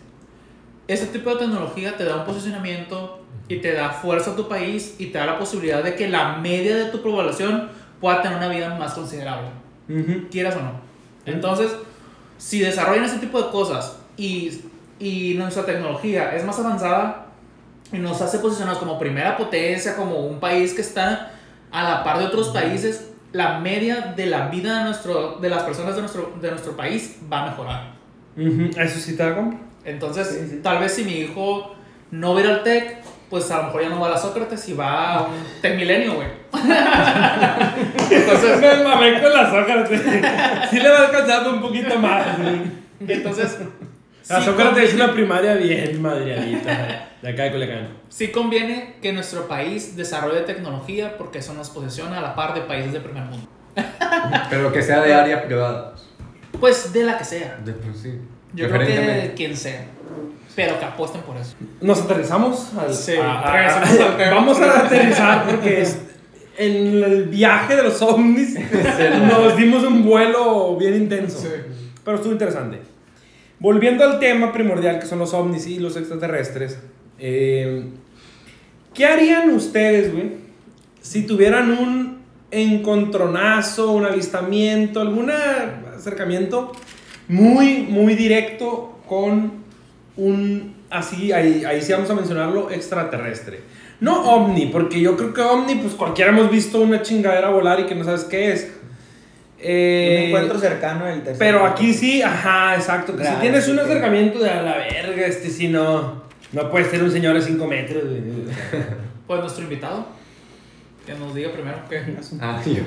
ese 0.88 1.06
tipo 1.06 1.30
de 1.30 1.36
tecnología, 1.36 1.96
te 1.96 2.04
da 2.04 2.16
un 2.16 2.24
posicionamiento 2.24 3.20
y 3.48 3.56
te 3.56 3.72
da 3.72 3.90
fuerza 3.90 4.32
a 4.32 4.36
tu 4.36 4.48
país 4.48 4.96
y 4.98 5.06
te 5.06 5.18
da 5.18 5.26
la 5.26 5.38
posibilidad 5.38 5.82
de 5.82 5.94
que 5.94 6.08
la 6.08 6.36
media 6.38 6.76
de 6.76 6.84
tu 6.86 7.02
población 7.02 7.70
pueda 8.00 8.22
tener 8.22 8.38
una 8.38 8.48
vida 8.48 8.74
más 8.78 8.94
considerable, 8.94 9.48
Ujú. 9.88 10.28
quieras 10.30 10.56
o 10.56 10.60
no. 10.60 10.72
Entonces, 11.26 11.70
si 12.38 12.60
desarrollan 12.60 13.04
ese 13.04 13.18
tipo 13.18 13.40
de 13.40 13.50
cosas 13.50 13.98
y, 14.16 14.60
y 14.98 15.34
nuestra 15.34 15.64
tecnología 15.64 16.34
es 16.36 16.44
más 16.44 16.58
avanzada 16.58 17.26
y 17.92 17.98
nos 17.98 18.20
hace 18.20 18.38
posicionarnos 18.38 18.78
como 18.78 18.98
primera 18.98 19.36
potencia, 19.36 19.96
como 19.96 20.20
un 20.26 20.40
país 20.40 20.74
que 20.74 20.82
está 20.82 21.32
a 21.70 21.82
la 21.82 22.04
par 22.04 22.18
de 22.18 22.26
otros 22.26 22.48
países, 22.48 23.10
la 23.32 23.58
media 23.58 24.12
de 24.16 24.26
la 24.26 24.48
vida 24.48 24.78
de, 24.78 24.84
nuestro, 24.84 25.38
de 25.40 25.48
las 25.48 25.62
personas 25.62 25.94
de 25.96 26.02
nuestro, 26.02 26.32
de 26.40 26.50
nuestro 26.50 26.76
país 26.76 27.18
va 27.32 27.42
a 27.44 27.50
mejorar. 27.50 27.92
Ujú, 28.36 28.70
Eso 28.80 28.98
sí 29.00 29.16
te 29.16 29.34
compra. 29.34 29.58
Entonces, 29.84 30.28
Sí, 30.28 30.48
sí. 30.50 30.60
tal 30.62 30.78
vez 30.78 30.94
si 30.94 31.04
mi 31.04 31.12
hijo 31.12 31.74
no 32.10 32.34
va 32.34 32.40
a 32.40 32.42
ir 32.44 32.50
al 32.50 32.62
TEC, 32.62 32.98
pues 33.30 33.50
a 33.50 33.58
lo 33.58 33.62
mejor 33.64 33.82
ya 33.82 33.88
no 33.88 34.00
va 34.00 34.06
a 34.08 34.10
la 34.10 34.18
Sócrates 34.18 34.68
y 34.68 34.72
va 34.74 35.14
a 35.14 35.22
un 35.22 35.34
TEC 35.60 35.76
Milenio, 35.76 36.14
güey. 36.14 36.28
Entonces 38.10 38.60
me 38.60 38.84
mamé 38.84 39.20
con 39.20 39.32
la 39.32 39.50
Sócrates. 39.50 40.00
Sí 40.70 40.80
le 40.80 40.88
va 40.88 40.98
alcanzando 41.06 41.50
un 41.54 41.60
poquito 41.60 41.98
más. 41.98 42.26
Entonces, 43.00 43.58
La 44.28 44.38
sí 44.40 44.44
Sócrates 44.46 44.84
es 44.90 44.94
una 44.94 45.12
primaria 45.12 45.54
bien 45.54 46.00
madreadita. 46.00 47.08
De 47.22 47.28
acá 47.30 47.44
de 47.44 47.52
Culiacán. 47.52 47.88
Sí 48.08 48.28
conviene 48.30 48.96
que 49.02 49.12
nuestro 49.12 49.48
país 49.48 49.96
desarrolle 49.96 50.40
tecnología 50.42 51.16
porque 51.16 51.38
eso 51.38 51.54
nos 51.54 51.70
posiciona 51.70 52.18
a 52.18 52.22
la 52.22 52.34
par 52.34 52.54
de 52.54 52.60
países 52.62 52.92
de 52.92 53.00
primer 53.00 53.24
mundo. 53.24 53.48
Pero 54.50 54.72
que 54.72 54.82
sea 54.82 55.00
de 55.00 55.14
área 55.14 55.44
privada. 55.44 55.94
Pues 56.60 56.92
de 56.92 57.02
la 57.02 57.18
que 57.18 57.24
sea. 57.24 57.58
De 57.64 57.72
por 57.72 57.94
sí. 57.94 58.20
Yo 58.54 58.68
creo 58.68 58.86
que 58.86 59.32
quien 59.36 59.56
sea. 59.56 59.86
Pero 60.56 60.78
que 60.78 60.84
apuesten 60.84 61.20
por 61.22 61.36
eso. 61.36 61.54
Nos 61.80 62.00
aterrizamos. 62.02 62.72
Al, 62.78 62.94
Sí, 62.94 63.14
a- 63.16 63.40
a- 63.42 63.52
regresamos 63.52 64.00
al 64.00 64.16
tema. 64.16 64.34
Vamos 64.34 64.60
a 64.60 64.80
aterrizar 64.86 65.46
porque 65.46 65.82
es- 65.82 65.98
en 66.56 67.02
el 67.02 67.24
viaje 67.24 67.74
de 67.74 67.82
los 67.82 68.00
ovnis 68.00 68.54
nos 69.28 69.56
dimos 69.56 69.82
un 69.82 70.04
vuelo 70.04 70.76
bien 70.76 70.94
intenso. 70.94 71.40
Sí. 71.40 71.48
Pero 72.04 72.16
estuvo 72.18 72.32
interesante. 72.32 72.78
Volviendo 73.58 74.04
al 74.04 74.20
tema 74.20 74.52
primordial 74.52 75.00
que 75.00 75.06
son 75.06 75.18
los 75.18 75.34
ovnis 75.34 75.66
y 75.66 75.78
los 75.80 75.96
extraterrestres. 75.96 76.78
eh, 77.18 77.84
¿Qué 78.92 79.06
harían 79.06 79.50
ustedes, 79.50 80.12
güey? 80.12 80.32
Si 81.00 81.26
tuvieran 81.26 81.72
un 81.72 82.18
encontronazo, 82.52 83.90
un 83.90 84.04
avistamiento, 84.06 85.00
algún 85.00 85.30
acercamiento 85.96 86.70
muy, 87.28 87.82
muy 87.82 88.14
directo 88.14 88.98
con 89.08 89.64
un, 90.16 90.74
así, 90.90 91.32
ahí, 91.32 91.64
ahí 91.64 91.82
sí 91.82 91.92
vamos 91.92 92.10
a 92.10 92.14
mencionarlo, 92.14 92.70
extraterrestre. 92.70 93.60
No 94.00 94.22
ovni, 94.30 94.66
porque 94.66 95.00
yo 95.00 95.16
creo 95.16 95.32
que 95.32 95.40
ovni, 95.40 95.76
pues 95.76 95.94
cualquiera 95.94 96.30
hemos 96.30 96.50
visto 96.50 96.80
una 96.80 97.02
chingadera 97.02 97.48
volar 97.48 97.80
y 97.80 97.84
que 97.84 97.94
no 97.94 98.04
sabes 98.04 98.24
qué 98.24 98.52
es. 98.52 98.70
Eh, 99.58 100.16
un 100.18 100.26
encuentro 100.26 100.58
cercano 100.58 101.06
del 101.06 101.22
tercer 101.22 101.38
pero 101.38 101.64
aquí 101.64 101.94
sí, 101.94 102.20
ajá, 102.20 102.74
exacto. 102.74 103.12
Que 103.12 103.22
Claro, 103.22 103.36
si 103.36 103.40
tienes 103.40 103.68
un 103.68 103.78
acercamiento 103.78 104.38
de 104.40 104.50
a 104.50 104.62
la 104.62 104.76
verga, 104.76 105.26
este 105.26 105.48
sí 105.48 105.68
no. 105.68 106.24
No 106.52 106.70
puede 106.70 106.84
ser 106.84 107.02
un 107.02 107.10
señor 107.10 107.34
de 107.34 107.42
5 107.42 107.66
metros. 107.66 108.02
Pues 109.26 109.40
nuestro 109.40 109.64
invitado. 109.64 110.06
Que 111.06 111.14
nos 111.14 111.34
diga 111.34 111.52
primero 111.52 111.76
qué. 111.88 112.02
Ah, 112.40 112.60
yo. 112.66 112.82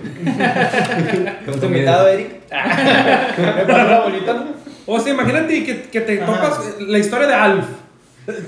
Con 1.45 1.59
¿Tu 1.59 1.65
invitado. 1.67 2.07
Eric? 2.07 2.29
¿Me 2.51 3.65
pasó 3.65 3.87
la 3.89 3.99
bolita? 4.01 4.45
O 4.87 4.99
sea, 4.99 5.13
imagínate 5.13 5.63
que, 5.63 5.81
que 5.83 6.01
te 6.01 6.21
Ajá. 6.21 6.33
topas 6.33 6.59
la 6.79 6.97
historia 6.97 7.27
de 7.27 7.33
Alf. 7.33 7.65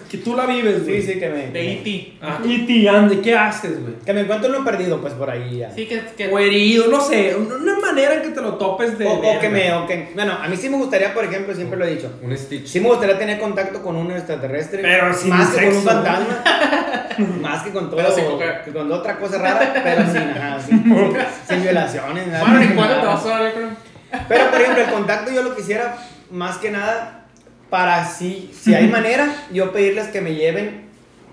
Que 0.10 0.18
tú 0.18 0.36
la 0.36 0.46
vives, 0.46 0.84
güey. 0.84 1.02
Sí, 1.02 1.14
sí, 1.14 1.20
que 1.20 1.30
me. 1.30 1.48
De 1.48 1.74
E.T. 1.74 2.18
Ah, 2.22 2.40
te 2.44 2.90
ande, 2.90 3.22
¿qué 3.22 3.34
haces, 3.34 3.82
güey? 3.82 3.94
Que 4.06 4.12
me 4.12 4.22
encuentro 4.22 4.50
uno 4.50 4.66
perdido, 4.66 5.00
pues 5.00 5.14
por 5.14 5.30
ahí 5.30 5.60
ya. 5.60 5.72
Sí, 5.72 5.86
que. 5.86 6.02
que 6.18 6.28
O 6.28 6.38
herido, 6.38 6.88
no 6.88 7.00
sé. 7.00 7.34
Una 7.36 7.80
manera 7.80 8.16
en 8.16 8.22
que 8.24 8.30
te 8.30 8.42
lo 8.42 8.56
topes 8.56 8.98
de. 9.00 9.06
O, 9.06 9.14
o 9.14 9.40
que 9.40 9.48
me. 9.48 9.72
O 9.74 9.88
que, 9.88 10.10
bueno, 10.16 10.34
a 10.34 10.50
mí 10.50 10.58
sí 10.58 10.68
me 10.70 10.76
gustaría, 10.76 11.14
por 11.14 11.24
ejemplo, 11.24 11.56
siempre 11.56 11.80
lo 11.80 11.86
he 11.86 11.96
dicho. 11.96 12.12
Un 12.22 12.38
Stitch. 12.38 12.66
Sí 12.68 12.82
me 12.82 12.90
gustaría 12.90 13.18
tener 13.18 13.40
contacto 13.40 13.82
con 13.82 13.96
un 13.96 14.12
extraterrestre. 14.12 14.82
Pero 14.82 15.14
sin 15.14 15.30
Más 15.30 15.50
que 15.52 15.56
con 15.56 15.68
un 15.68 15.74
sexo, 15.74 15.90
fantasma. 15.90 16.44
más 17.42 17.64
que 17.64 17.70
con 17.72 17.86
todo. 17.90 17.96
Pero 17.98 18.12
sin 18.14 18.26
coger. 18.26 18.62
que 18.66 18.72
con 18.74 18.92
otra 18.92 19.18
cosa 19.18 19.38
rara, 19.38 19.82
pero 19.82 20.06
sin, 20.12 20.30
ajá, 20.30 20.60
sin, 20.68 20.84
sin, 21.48 21.64
violaciones. 21.64 22.28
nada, 22.28 22.44
Bueno, 22.44 22.64
¿y 22.66 22.76
cuándo 22.76 22.96
te 22.96 23.02
nada. 23.02 23.16
vas 23.16 23.26
a 23.26 23.52
creo? 23.54 23.70
Pero, 24.28 24.52
por 24.52 24.62
ejemplo, 24.62 24.84
el 24.84 24.90
contacto 24.92 25.32
yo 25.32 25.42
lo 25.42 25.56
quisiera 25.56 25.96
más 26.32 26.58
que 26.58 26.70
nada 26.72 27.19
para 27.70 28.06
si, 28.06 28.52
si 28.54 28.74
hay 28.74 28.88
manera, 28.88 29.28
yo 29.52 29.72
pedirles 29.72 30.08
que 30.08 30.22
me 30.22 30.34
lleven 30.36 30.88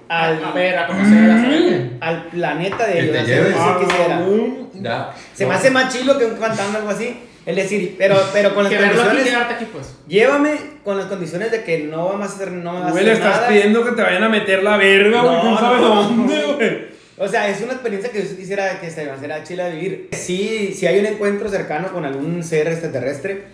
al, 0.09 0.45
A 0.45 0.53
ver, 0.53 0.79
a 0.79 0.87
conocer, 0.87 1.31
a 1.31 1.41
saber. 1.43 1.91
al 2.01 2.27
planeta 2.27 2.87
de 2.87 3.01
ellos. 3.01 3.13
te 3.13 3.19
así- 3.19 3.31
lleves. 3.31 3.57
así 3.57 3.85
quisiera. 3.87 4.27
Ya. 4.75 5.15
Se 5.35 5.47
me 5.47 5.55
hace 5.55 5.71
más 5.71 5.93
chilo 5.93 6.19
que 6.19 6.27
un 6.27 6.37
fantasma 6.37 6.75
o 6.75 6.79
algo 6.79 6.91
así. 6.91 7.19
Es 7.47 7.55
decir, 7.55 7.95
pero, 7.97 8.17
pero 8.33 8.55
con 8.57 8.65
las 8.65 8.73
Que 8.73 8.79
aquí, 8.85 8.97
condiciones. 8.97 9.47
aquí, 9.51 9.67
pues. 9.73 9.95
Llévame 10.09 10.51
con 10.85 10.97
las 10.99 11.07
condiciones 11.07 11.53
de 11.53 11.63
que 11.63 11.79
no 11.85 12.07
vamos 12.07 12.29
a 12.29 12.35
hacer, 12.35 12.51
no 12.51 12.73
me 12.73 12.81
vas 12.81 12.89
a 12.89 12.91
Güey, 12.93 13.05
le 13.05 13.13
hacer 13.13 13.23
estás 13.25 13.37
nada. 13.37 13.49
pidiendo 13.49 13.85
que 13.85 13.93
te 13.93 14.03
vayan 14.03 14.25
a 14.25 14.29
meter 14.29 14.63
la 14.65 14.77
verga, 14.77 15.23
güey. 15.23 15.35
No, 15.37 15.41
¿Quién 15.43 15.57
sabe 15.59 15.81
no, 15.81 15.95
dónde, 16.03 16.43
güey? 16.57 16.97
O 17.19 17.29
sea, 17.29 17.49
es 17.49 17.61
una 17.63 17.73
experiencia 17.75 18.11
que 18.11 18.23
yo 18.23 18.37
quisiera 18.37 18.81
que 18.81 18.91
se 18.91 19.05
me 19.07 19.15
hiciera 19.15 19.43
chila 19.45 19.69
vivir. 19.69 20.09
Sí, 20.13 20.75
si 20.77 20.87
hay 20.89 20.99
un 20.99 21.07
encuentro 21.07 21.49
cercano 21.49 21.89
con 21.93 22.05
algún 22.05 22.43
ser 22.43 22.67
extraterrestre, 22.67 23.45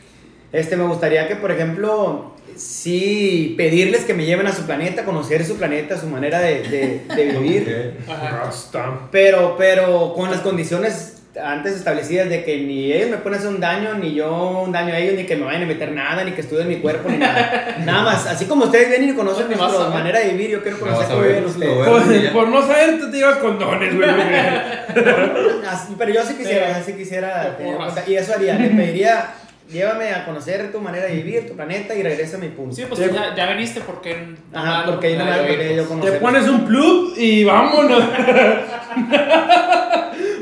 este, 0.52 0.76
me 0.76 0.84
gustaría 0.84 1.28
que, 1.28 1.36
por 1.36 1.50
ejemplo, 1.52 2.34
sí 2.62 3.54
pedirles 3.56 4.04
que 4.04 4.14
me 4.14 4.24
lleven 4.24 4.46
a 4.46 4.52
su 4.52 4.62
planeta, 4.62 5.04
conocer 5.04 5.44
su 5.44 5.56
planeta, 5.56 5.98
su 5.98 6.06
manera 6.06 6.40
de, 6.40 6.62
de- 6.62 7.00
de 7.14 7.24
vivir. 7.38 7.94
Pero, 9.10 9.56
pero 9.58 10.12
con 10.14 10.30
las 10.30 10.40
condiciones 10.40 11.08
antes 11.42 11.74
establecidas 11.76 12.28
de 12.28 12.44
que 12.44 12.58
ni 12.58 12.92
ellos 12.92 13.08
me 13.08 13.16
pueden 13.16 13.38
hacer 13.38 13.48
un 13.50 13.58
daño, 13.58 13.94
ni 13.94 14.12
yo 14.14 14.60
un 14.66 14.70
daño 14.70 14.92
a 14.92 14.98
ellos, 14.98 15.14
ni 15.14 15.24
que 15.24 15.34
me 15.34 15.46
vayan 15.46 15.62
a 15.62 15.66
meter 15.66 15.90
nada, 15.92 16.24
ni 16.24 16.32
que 16.32 16.42
estudien 16.42 16.68
mi 16.68 16.76
cuerpo, 16.76 17.08
ni 17.08 17.16
nada. 17.16 17.76
Nada 17.86 18.02
más, 18.02 18.26
así 18.26 18.44
como 18.44 18.66
ustedes 18.66 18.90
vienen 18.90 19.08
y 19.08 19.14
conocen 19.14 19.46
Pues, 19.46 19.58
a 19.58 19.62
nuestra 19.68 19.88
manera 19.88 20.20
de 20.20 20.28
vivir, 20.32 20.50
yo 20.50 20.62
quiero 20.62 20.78
conocer 20.78 21.06
cómo 21.08 21.22
viven 21.22 21.44
ustedes. 21.46 21.88
Por, 21.88 22.22
ya. 22.22 22.32
por 22.34 22.48
no 22.48 22.60
saber, 22.66 23.00
tú 23.00 23.10
te 23.10 23.16
llevas 23.16 23.38
condones, 23.38 23.96
güey. 23.96 24.10
pero 25.98 26.12
yo 26.12 26.22
sí 26.22 26.34
quisiera, 26.34 26.82
Sí. 26.84 26.92
quisiera 26.92 27.56
y 28.06 28.14
eso 28.14 28.34
haría, 28.34 28.54
le 28.58 28.68
pediría, 28.68 29.26
llévame 29.72 30.10
a 30.10 30.24
conocer 30.24 30.70
tu 30.70 30.80
manera 30.80 31.06
de 31.06 31.14
vivir, 31.16 31.46
tu 31.48 31.54
planeta 31.56 31.94
y 31.94 32.02
regresa 32.02 32.36
a 32.36 32.40
mi 32.40 32.48
punto. 32.48 32.74
Sí, 32.76 32.84
pues 32.88 33.00
Sí. 33.00 33.06
ya, 33.12 33.34
ya 33.34 33.46
viniste 33.52 33.80
porque. 33.80 34.34
Ajá, 34.52 34.84
porque 34.90 35.08
ahí 35.08 35.16
no 35.16 35.24
me 35.24 35.36
porque 35.38 35.74
yo 35.76 35.82
Te 35.82 35.88
conocer. 35.88 36.20
pones 36.20 36.48
un 36.48 36.64
plug 36.66 37.14
y 37.16 37.44
vámonos. 37.44 38.04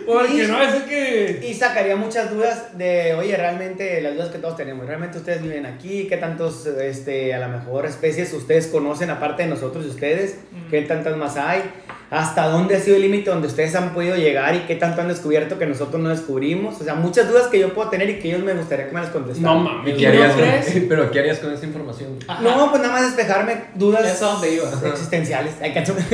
Porque 0.06 0.48
no 0.48 0.60
es 0.60 0.74
que. 0.84 1.40
Y 1.48 1.54
sacaría 1.54 1.94
muchas 1.94 2.30
dudas 2.32 2.76
de, 2.76 3.14
oye, 3.14 3.36
realmente 3.36 4.00
las 4.00 4.14
dudas 4.14 4.30
que 4.30 4.38
todos 4.38 4.56
tenemos, 4.56 4.84
realmente 4.86 5.18
ustedes 5.18 5.40
viven 5.40 5.66
aquí, 5.66 6.06
qué 6.08 6.16
tantos, 6.16 6.66
este, 6.66 7.32
a 7.32 7.38
lo 7.38 7.48
mejor 7.48 7.86
especies 7.86 8.32
ustedes 8.32 8.66
conocen 8.66 9.10
aparte 9.10 9.44
de 9.44 9.48
nosotros 9.48 9.84
y 9.86 9.88
ustedes, 9.90 10.38
qué 10.68 10.82
tantas 10.82 11.16
más 11.16 11.36
hay, 11.36 11.62
hasta 12.11 12.46
dónde 12.49 12.75
ha 12.77 12.81
sido 12.81 12.96
el 12.96 13.03
límite 13.03 13.31
donde 13.31 13.46
ustedes 13.46 13.73
han 13.77 13.94
podido 13.94 14.16
llegar 14.16 14.55
y 14.57 14.61
qué 14.61 14.75
tanto 14.75 15.01
han 15.01 15.07
descubierto 15.09 15.59
que 15.59 15.66
nosotros 15.66 16.03
no 16.03 16.09
descubrimos, 16.09 16.81
o 16.81 16.85
sea, 16.85 16.94
muchas 16.94 17.29
dudas 17.29 17.46
que 17.46 17.61
yo 17.61 17.73
puedo 17.73 17.88
tener 17.88 18.11
y 18.11 18.18
que 18.18 18.29
ellos 18.29 18.42
me 18.42 18.53
gustaría 18.53 18.88
que 18.88 18.94
me 18.94 19.01
las 19.01 19.11
contestaran. 19.11 19.57
No 19.59 19.62
mames. 19.70 19.94
¿Y 19.94 19.96
qué 19.96 20.11
¿Tú 20.11 20.16
no 20.18 20.23
harías 20.25 20.35
con- 20.37 20.42
crees? 20.44 20.85
Pero 20.88 21.11
¿qué 21.12 21.18
harías 21.20 21.38
con 21.38 21.53
esa 21.53 21.66
información? 21.66 22.18
Ajá. 22.27 22.42
No, 22.42 22.68
pues 22.70 22.83
nada 22.83 22.94
más 22.94 23.03
despejarme 23.14 23.64
dudas 23.75 24.05
Es 24.05 24.20
a 24.23 24.27
donde 24.27 24.55
iba. 24.55 24.64
existenciales. 24.88 25.55
Ay, 25.62 25.73
cacho. 25.73 25.94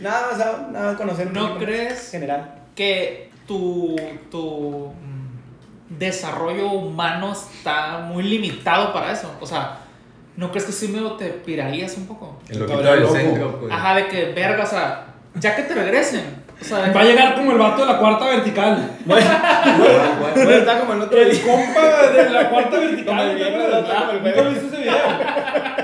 nada 0.00 0.26
más, 0.30 0.38
nada 0.38 0.86
más 0.90 0.96
conocer 0.96 1.26
un 1.28 1.32
¿No 1.32 1.58
crees? 1.58 2.10
general. 2.10 2.54
que 2.74 3.30
tu, 3.46 3.96
tu 4.30 4.88
mm, 4.88 5.98
desarrollo 5.98 6.70
humano 6.70 7.32
está 7.32 7.98
muy 8.00 8.22
limitado 8.22 8.92
para 8.92 9.12
eso. 9.12 9.30
O 9.40 9.46
sea, 9.46 9.78
¿no 10.36 10.50
crees 10.50 10.64
que 10.66 10.72
sí 10.72 10.88
me 10.88 11.00
te 11.16 11.26
pirarías 11.30 11.96
un 11.96 12.06
poco? 12.06 12.40
El 12.48 12.60
loquito 12.60 12.82
del 12.82 13.00
loco. 13.00 13.14
centro, 13.14 13.60
pues. 13.60 13.72
Ajá, 13.72 13.94
de 13.94 14.08
que 14.08 14.32
verga, 14.32 14.64
o 14.64 14.66
sea, 14.66 15.06
ya 15.34 15.56
que 15.56 15.62
te 15.62 15.74
regresen. 15.74 16.44
O 16.60 16.64
sea, 16.64 16.92
Va 16.92 17.00
a 17.00 17.04
llegar 17.04 17.34
como 17.34 17.52
el 17.52 17.58
vato 17.58 17.84
de 17.84 17.92
la 17.92 17.98
cuarta 17.98 18.26
vertical. 18.26 18.90
Bueno, 19.06 20.50
está 20.50 20.78
como 20.80 20.92
el 20.94 21.02
otro 21.02 21.20
El 21.20 21.30
día. 21.30 21.42
compa 21.44 22.10
de 22.10 22.30
la 22.30 22.48
cuarta 22.50 22.70
Como 22.70 22.82
vertical. 22.86 23.04
Como 23.04 23.22
el 23.22 24.22
¿Nunca 24.22 24.32
jueves. 24.32 24.62
viste 24.62 24.66
ese 24.68 24.76
video? 24.78 24.94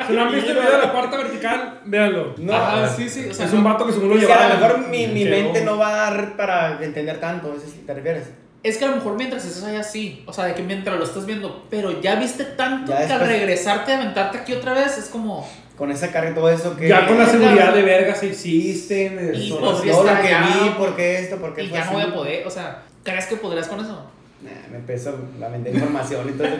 Si 0.06 0.12
no 0.12 0.22
han 0.22 0.32
visto 0.32 0.50
el 0.50 0.56
video 0.58 0.72
de 0.72 0.78
la 0.78 0.92
cuarta 0.92 1.16
vertical, 1.16 1.80
véanlo. 1.84 2.34
No, 2.38 2.54
Ajá, 2.54 2.88
sí, 2.88 3.08
sí. 3.08 3.28
O 3.30 3.34
sea, 3.34 3.46
es 3.46 3.52
un 3.52 3.64
vato 3.64 3.86
que 3.86 3.92
según 3.92 4.10
lo 4.10 4.16
llevaba. 4.16 4.46
a 4.46 4.48
lo 4.48 4.54
mejor 4.60 4.88
mi, 4.88 5.06
mi 5.08 5.24
mente 5.24 5.62
no 5.64 5.76
va 5.78 5.88
a 5.88 6.10
dar 6.10 6.36
para 6.36 6.82
entender 6.82 7.18
tanto, 7.20 7.54
¿eso 7.56 7.66
sí 7.66 7.82
te 7.86 7.94
refieres? 7.94 8.30
Es 8.62 8.76
que 8.76 8.84
a 8.84 8.88
lo 8.88 8.96
mejor 8.96 9.16
mientras 9.16 9.44
estás 9.44 9.64
allá 9.64 9.82
sí, 9.82 10.22
o 10.26 10.32
sea, 10.32 10.44
de 10.44 10.54
que 10.54 10.62
mientras 10.62 10.98
lo 10.98 11.04
estás 11.04 11.24
viendo, 11.24 11.64
pero 11.70 12.00
ya 12.02 12.16
viste 12.16 12.44
tanto 12.44 12.92
Ya 12.92 13.06
que 13.06 13.12
al 13.14 13.20
regresarte 13.20 13.92
a 13.92 13.96
aventarte 13.96 14.38
aquí 14.38 14.52
otra 14.52 14.74
vez 14.74 14.98
es 14.98 15.06
como, 15.06 15.48
Con 15.78 15.90
esa 15.90 16.12
carga 16.12 16.32
y 16.32 16.34
todo 16.34 16.50
eso 16.50 16.76
que... 16.76 16.86
Ya 16.88 17.06
con 17.06 17.16
la 17.18 17.26
seguridad 17.26 17.72
de 17.72 17.82
vergas 17.82 18.22
existen. 18.22 19.32
Y 19.34 19.48
son- 19.48 19.60
podría 19.60 19.92
todo 19.92 20.04
lo 20.04 20.20
que 20.20 20.28
vi, 20.28 20.70
por 20.76 20.94
qué 20.94 21.20
esto, 21.20 21.36
por 21.38 21.54
qué 21.54 21.64
y 21.64 21.68
fue 21.68 21.78
ya 21.78 21.84
no 21.86 21.90
así. 21.92 22.00
voy 22.00 22.10
a 22.10 22.14
poder, 22.14 22.46
o 22.46 22.50
sea, 22.50 22.82
¿crees 23.02 23.26
que 23.26 23.36
podrías 23.36 23.66
con 23.66 23.80
eso? 23.80 24.10
Nah, 24.42 24.50
me 24.70 24.78
empezó 24.78 25.10
a 25.44 25.48
vender 25.48 25.74
información 25.74 26.26
y 26.30 26.32
todo 26.32 26.46
eso. 26.46 26.56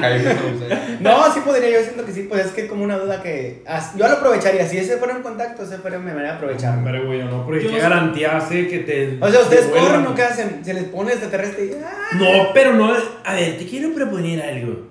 Jaime 0.00 0.24
Thompson. 0.34 0.78
No, 1.00 1.32
sí 1.32 1.40
podría, 1.44 1.70
yo 1.70 1.84
siento 1.84 2.04
que 2.04 2.10
sí, 2.12 2.26
pues 2.28 2.46
es 2.46 2.52
que 2.52 2.66
como 2.66 2.82
una 2.82 2.98
duda 2.98 3.22
que... 3.22 3.62
Yo 3.96 4.08
lo 4.08 4.14
aprovecharía, 4.14 4.66
si 4.66 4.78
ese 4.78 4.96
fuera 4.96 5.14
un 5.14 5.22
contacto, 5.22 5.62
ese 5.62 5.78
fuera 5.78 5.98
mi 5.98 6.06
manera 6.06 6.30
de 6.32 6.34
aprovechar. 6.36 6.76
Hombre, 6.78 7.04
güey, 7.06 7.22
no, 7.22 7.44
porque 7.46 7.62
Yo 7.62 7.68
qué 7.70 7.76
no- 7.76 7.82
garantía 7.82 8.36
hace 8.38 8.66
que 8.66 8.80
te. 8.80 9.18
O 9.20 9.30
sea, 9.30 9.40
ustedes 9.42 9.66
corren 9.66 10.04
o 10.04 10.14
qué 10.16 10.22
hacen, 10.24 10.64
se 10.64 10.74
les 10.74 10.84
pone 10.84 11.12
extraterrestre 11.12 11.64
y... 11.66 11.70
¡ah! 11.84 12.16
No, 12.18 12.52
pero 12.52 12.72
no. 12.72 12.92
A 13.24 13.34
ver, 13.34 13.56
te 13.56 13.66
quiero 13.66 13.92
proponer 13.94 14.42
algo. 14.42 14.88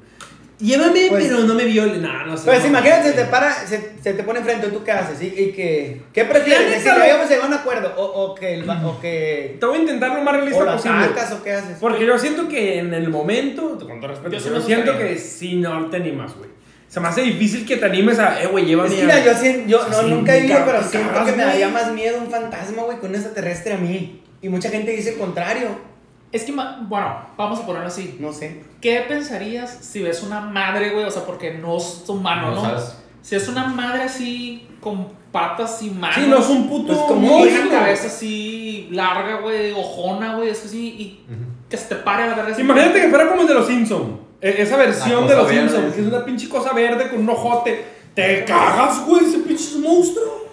Llévame, 0.63 1.07
Pues- 1.09 1.25
pero 1.27 1.39
no 1.39 1.53
me 1.55 1.65
violen. 1.65 2.01
No, 2.01 2.25
no 2.25 2.37
sé. 2.37 2.45
Pues 2.45 2.61
no. 2.61 2.67
imagínate, 2.67 3.09
se 3.09 3.13
te 3.15 3.25
para, 3.25 3.53
se, 3.53 3.91
se 4.01 4.13
te 4.13 4.23
pone 4.23 4.39
enfrente, 4.39 4.67
¿tú 4.67 4.81
qué 4.83 4.91
haces? 4.93 5.21
¿Y, 5.21 5.25
y 5.27 5.51
que, 5.51 6.01
qué 6.13 6.23
prefieres? 6.23 6.81
¿Si 6.81 6.87
no 6.87 6.95
habíamos 6.95 7.27
llegado 7.27 7.43
a 7.45 7.47
un 7.49 7.53
acuerdo? 7.55 7.93
¿O, 7.97 8.03
o 8.03 8.35
que, 8.35 8.53
el, 8.55 8.69
o 8.69 8.99
que... 9.01 9.57
Te 9.59 9.65
voy 9.65 9.77
a 9.77 9.81
intentar 9.81 10.09
lo 10.15 10.21
más 10.23 10.33
¿O 10.33 10.37
realista 10.37 10.63
lo 10.63 10.71
posible. 10.73 10.97
atacas 11.03 11.31
o 11.33 11.43
qué 11.43 11.51
haces? 11.51 11.77
Porque 11.81 12.05
yo 12.05 12.17
siento 12.17 12.47
que 12.47 12.79
en 12.79 12.93
el 12.93 13.09
momento, 13.09 13.77
con 13.77 13.99
todo 13.99 14.07
respeto, 14.11 14.31
Yo 14.31 14.39
sí 14.39 14.49
yo 14.49 14.61
siento 14.61 14.97
que 14.97 15.17
si 15.17 15.55
no 15.57 15.87
te 15.89 15.97
animas, 15.97 16.33
güey. 16.37 16.49
Se 16.87 16.99
me 17.01 17.07
hace 17.09 17.23
difícil 17.23 17.65
que 17.65 17.77
te 17.77 17.85
animes 17.85 18.19
a, 18.19 18.41
eh, 18.41 18.47
güey, 18.47 18.65
llévame 18.65 18.95
que 18.95 19.01
mira, 19.01 19.21
yo, 19.25 19.31
sien- 19.33 19.67
yo 19.67 19.85
no, 19.89 20.03
nunca 20.03 20.37
he 20.37 20.41
vivido, 20.41 20.59
cabrón, 20.59 20.75
pero 20.77 20.89
siento 20.89 21.25
que 21.25 21.31
me 21.33 21.43
daría 21.43 21.67
más 21.67 21.91
miedo 21.91 22.19
un 22.19 22.29
fantasma, 22.31 22.83
güey, 22.83 22.99
con 22.99 23.09
un 23.09 23.15
extraterrestre 23.15 23.73
a 23.73 23.77
mí. 23.77 24.21
Y 24.41 24.47
mucha 24.49 24.69
gente 24.69 24.91
dice 24.91 25.09
el 25.13 25.17
contrario. 25.17 25.69
Es 26.33 26.43
que, 26.43 26.51
bueno, 26.51 27.15
vamos 27.37 27.59
a 27.59 27.65
ponerlo 27.65 27.87
así. 27.87 28.17
No 28.19 28.33
sé. 28.33 28.63
¿Qué 28.81 29.05
pensarías 29.07 29.69
si 29.81 30.01
ves 30.03 30.21
una 30.23 30.41
madre, 30.41 30.89
güey? 30.89 31.05
O 31.05 31.11
sea, 31.11 31.23
porque 31.25 31.53
no 31.53 31.77
es 31.77 32.03
humano, 32.07 32.49
No 32.49 32.55
¿no? 32.55 32.61
sabes. 32.61 32.97
Si 33.21 33.35
es 33.35 33.47
una 33.47 33.67
madre 33.67 34.03
así, 34.03 34.67
con 34.81 35.07
patas 35.31 35.81
y 35.81 35.89
manos. 35.91 36.15
Sí, 36.15 36.25
no 36.27 36.37
es 36.39 36.47
un 36.49 36.67
puto 36.67 36.87
Pues 36.93 36.99
como 37.07 37.45
y 37.45 37.49
una 37.49 37.69
cabeza 37.69 38.07
así 38.07 38.89
larga, 38.91 39.37
güey, 39.41 39.71
ojona, 39.71 40.35
güey, 40.35 40.49
es 40.49 40.65
así, 40.65 40.87
y 40.97 41.25
Ujú. 41.31 41.43
que 41.69 41.77
se 41.77 41.85
te 41.87 41.95
pare 41.95 42.23
a 42.23 42.27
la 42.27 42.35
verga. 42.35 42.51
así. 42.51 42.61
Imagínate 42.61 42.99
que 43.01 43.09
fuera 43.09 43.29
como 43.29 43.41
el 43.43 43.47
de 43.47 43.53
los 43.53 43.67
Simpsons. 43.67 44.19
Esa 44.41 44.75
versión 44.75 45.25
de 45.27 45.35
los 45.35 45.47
verde, 45.47 45.61
Simpsons, 45.61 45.85
sí. 45.89 45.95
que 45.95 46.01
es 46.01 46.07
una 46.13 46.25
pinche 46.25 46.49
cosa 46.49 46.73
verde 46.73 47.09
con 47.09 47.19
un 47.19 47.29
ojote. 47.29 47.85
Te 48.13 48.43
cagas, 48.43 49.05
güey, 49.05 49.23
ese 49.25 49.37
pinche 49.39 49.77
monstruo. 49.79 50.47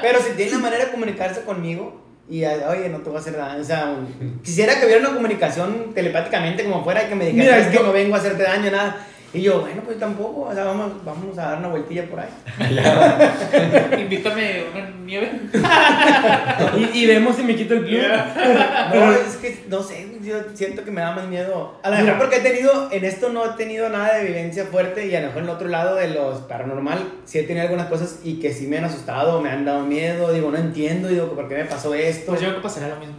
Pero 0.00 0.18
si 0.20 0.30
tiene 0.36 0.52
la 0.52 0.58
manera 0.58 0.84
de 0.86 0.90
comunicarse 0.92 1.42
conmigo 1.42 2.03
y, 2.28 2.44
oye, 2.44 2.88
no 2.88 2.98
te 2.98 3.10
voy 3.10 3.16
a 3.16 3.20
hacer 3.20 3.36
nada. 3.36 3.56
O 3.60 3.64
sea, 3.64 3.96
quisiera 4.42 4.78
que 4.78 4.86
hubiera 4.86 5.00
una 5.00 5.14
comunicación 5.14 5.92
telepáticamente 5.94 6.64
como 6.64 6.82
fuera 6.82 7.04
y 7.04 7.08
que 7.08 7.14
me 7.14 7.26
dijera, 7.26 7.56
Mira, 7.56 7.58
es 7.58 7.76
que 7.76 7.82
no 7.82 7.92
vengo 7.92 8.14
a 8.14 8.18
hacerte 8.18 8.42
daño, 8.42 8.70
nada. 8.70 9.06
Y 9.34 9.42
yo, 9.42 9.62
bueno, 9.62 9.82
pues 9.84 9.98
tampoco, 9.98 10.42
o 10.42 10.54
sea, 10.54 10.64
vamos, 10.64 11.04
vamos 11.04 11.36
a 11.36 11.50
dar 11.50 11.58
una 11.58 11.68
vueltilla 11.68 12.04
por 12.06 12.20
ahí. 12.20 12.28
Invítame 14.00 14.64
una 14.72 14.90
nieve. 15.04 15.32
Y, 16.76 17.00
y 17.00 17.06
vemos 17.06 17.36
si 17.36 17.42
me 17.42 17.54
quito 17.54 17.74
el 17.74 17.80
plug. 17.80 18.00
No, 18.94 19.12
es 19.12 19.36
que, 19.36 19.64
no 19.68 19.82
sé, 19.82 20.06
yo 20.22 20.36
siento 20.54 20.84
que 20.84 20.90
me 20.90 21.00
da 21.00 21.12
más 21.14 21.26
miedo. 21.26 21.78
A 21.82 21.90
lo 21.90 21.96
mejor 21.96 22.04
Mira. 22.06 22.18
porque 22.18 22.36
he 22.36 22.40
tenido, 22.40 22.88
en 22.90 23.04
esto 23.04 23.28
no 23.30 23.44
he 23.44 23.48
tenido 23.56 23.88
nada 23.88 24.14
de 24.16 24.24
vivencia 24.24 24.64
fuerte 24.64 25.06
y 25.06 25.14
a 25.14 25.20
lo 25.20 25.26
mejor 25.28 25.42
en 25.42 25.48
el 25.48 25.54
otro 25.54 25.68
lado 25.68 25.96
de 25.96 26.08
los 26.08 26.40
paranormal 26.42 26.98
sí 27.24 27.38
he 27.38 27.42
tenido 27.42 27.64
algunas 27.64 27.88
cosas 27.88 28.20
y 28.24 28.40
que 28.40 28.52
sí 28.52 28.66
me 28.66 28.78
han 28.78 28.84
asustado, 28.84 29.40
me 29.40 29.50
han 29.50 29.64
dado 29.64 29.84
miedo, 29.84 30.32
digo, 30.32 30.50
no 30.50 30.58
entiendo, 30.58 31.08
digo, 31.08 31.28
¿por 31.32 31.48
qué 31.48 31.56
me 31.56 31.64
pasó 31.64 31.94
esto? 31.94 32.26
Pues 32.32 32.40
yo 32.40 32.48
creo 32.48 32.60
que 32.60 32.62
pasaría 32.62 32.88
lo 32.88 33.00
mismo. 33.00 33.14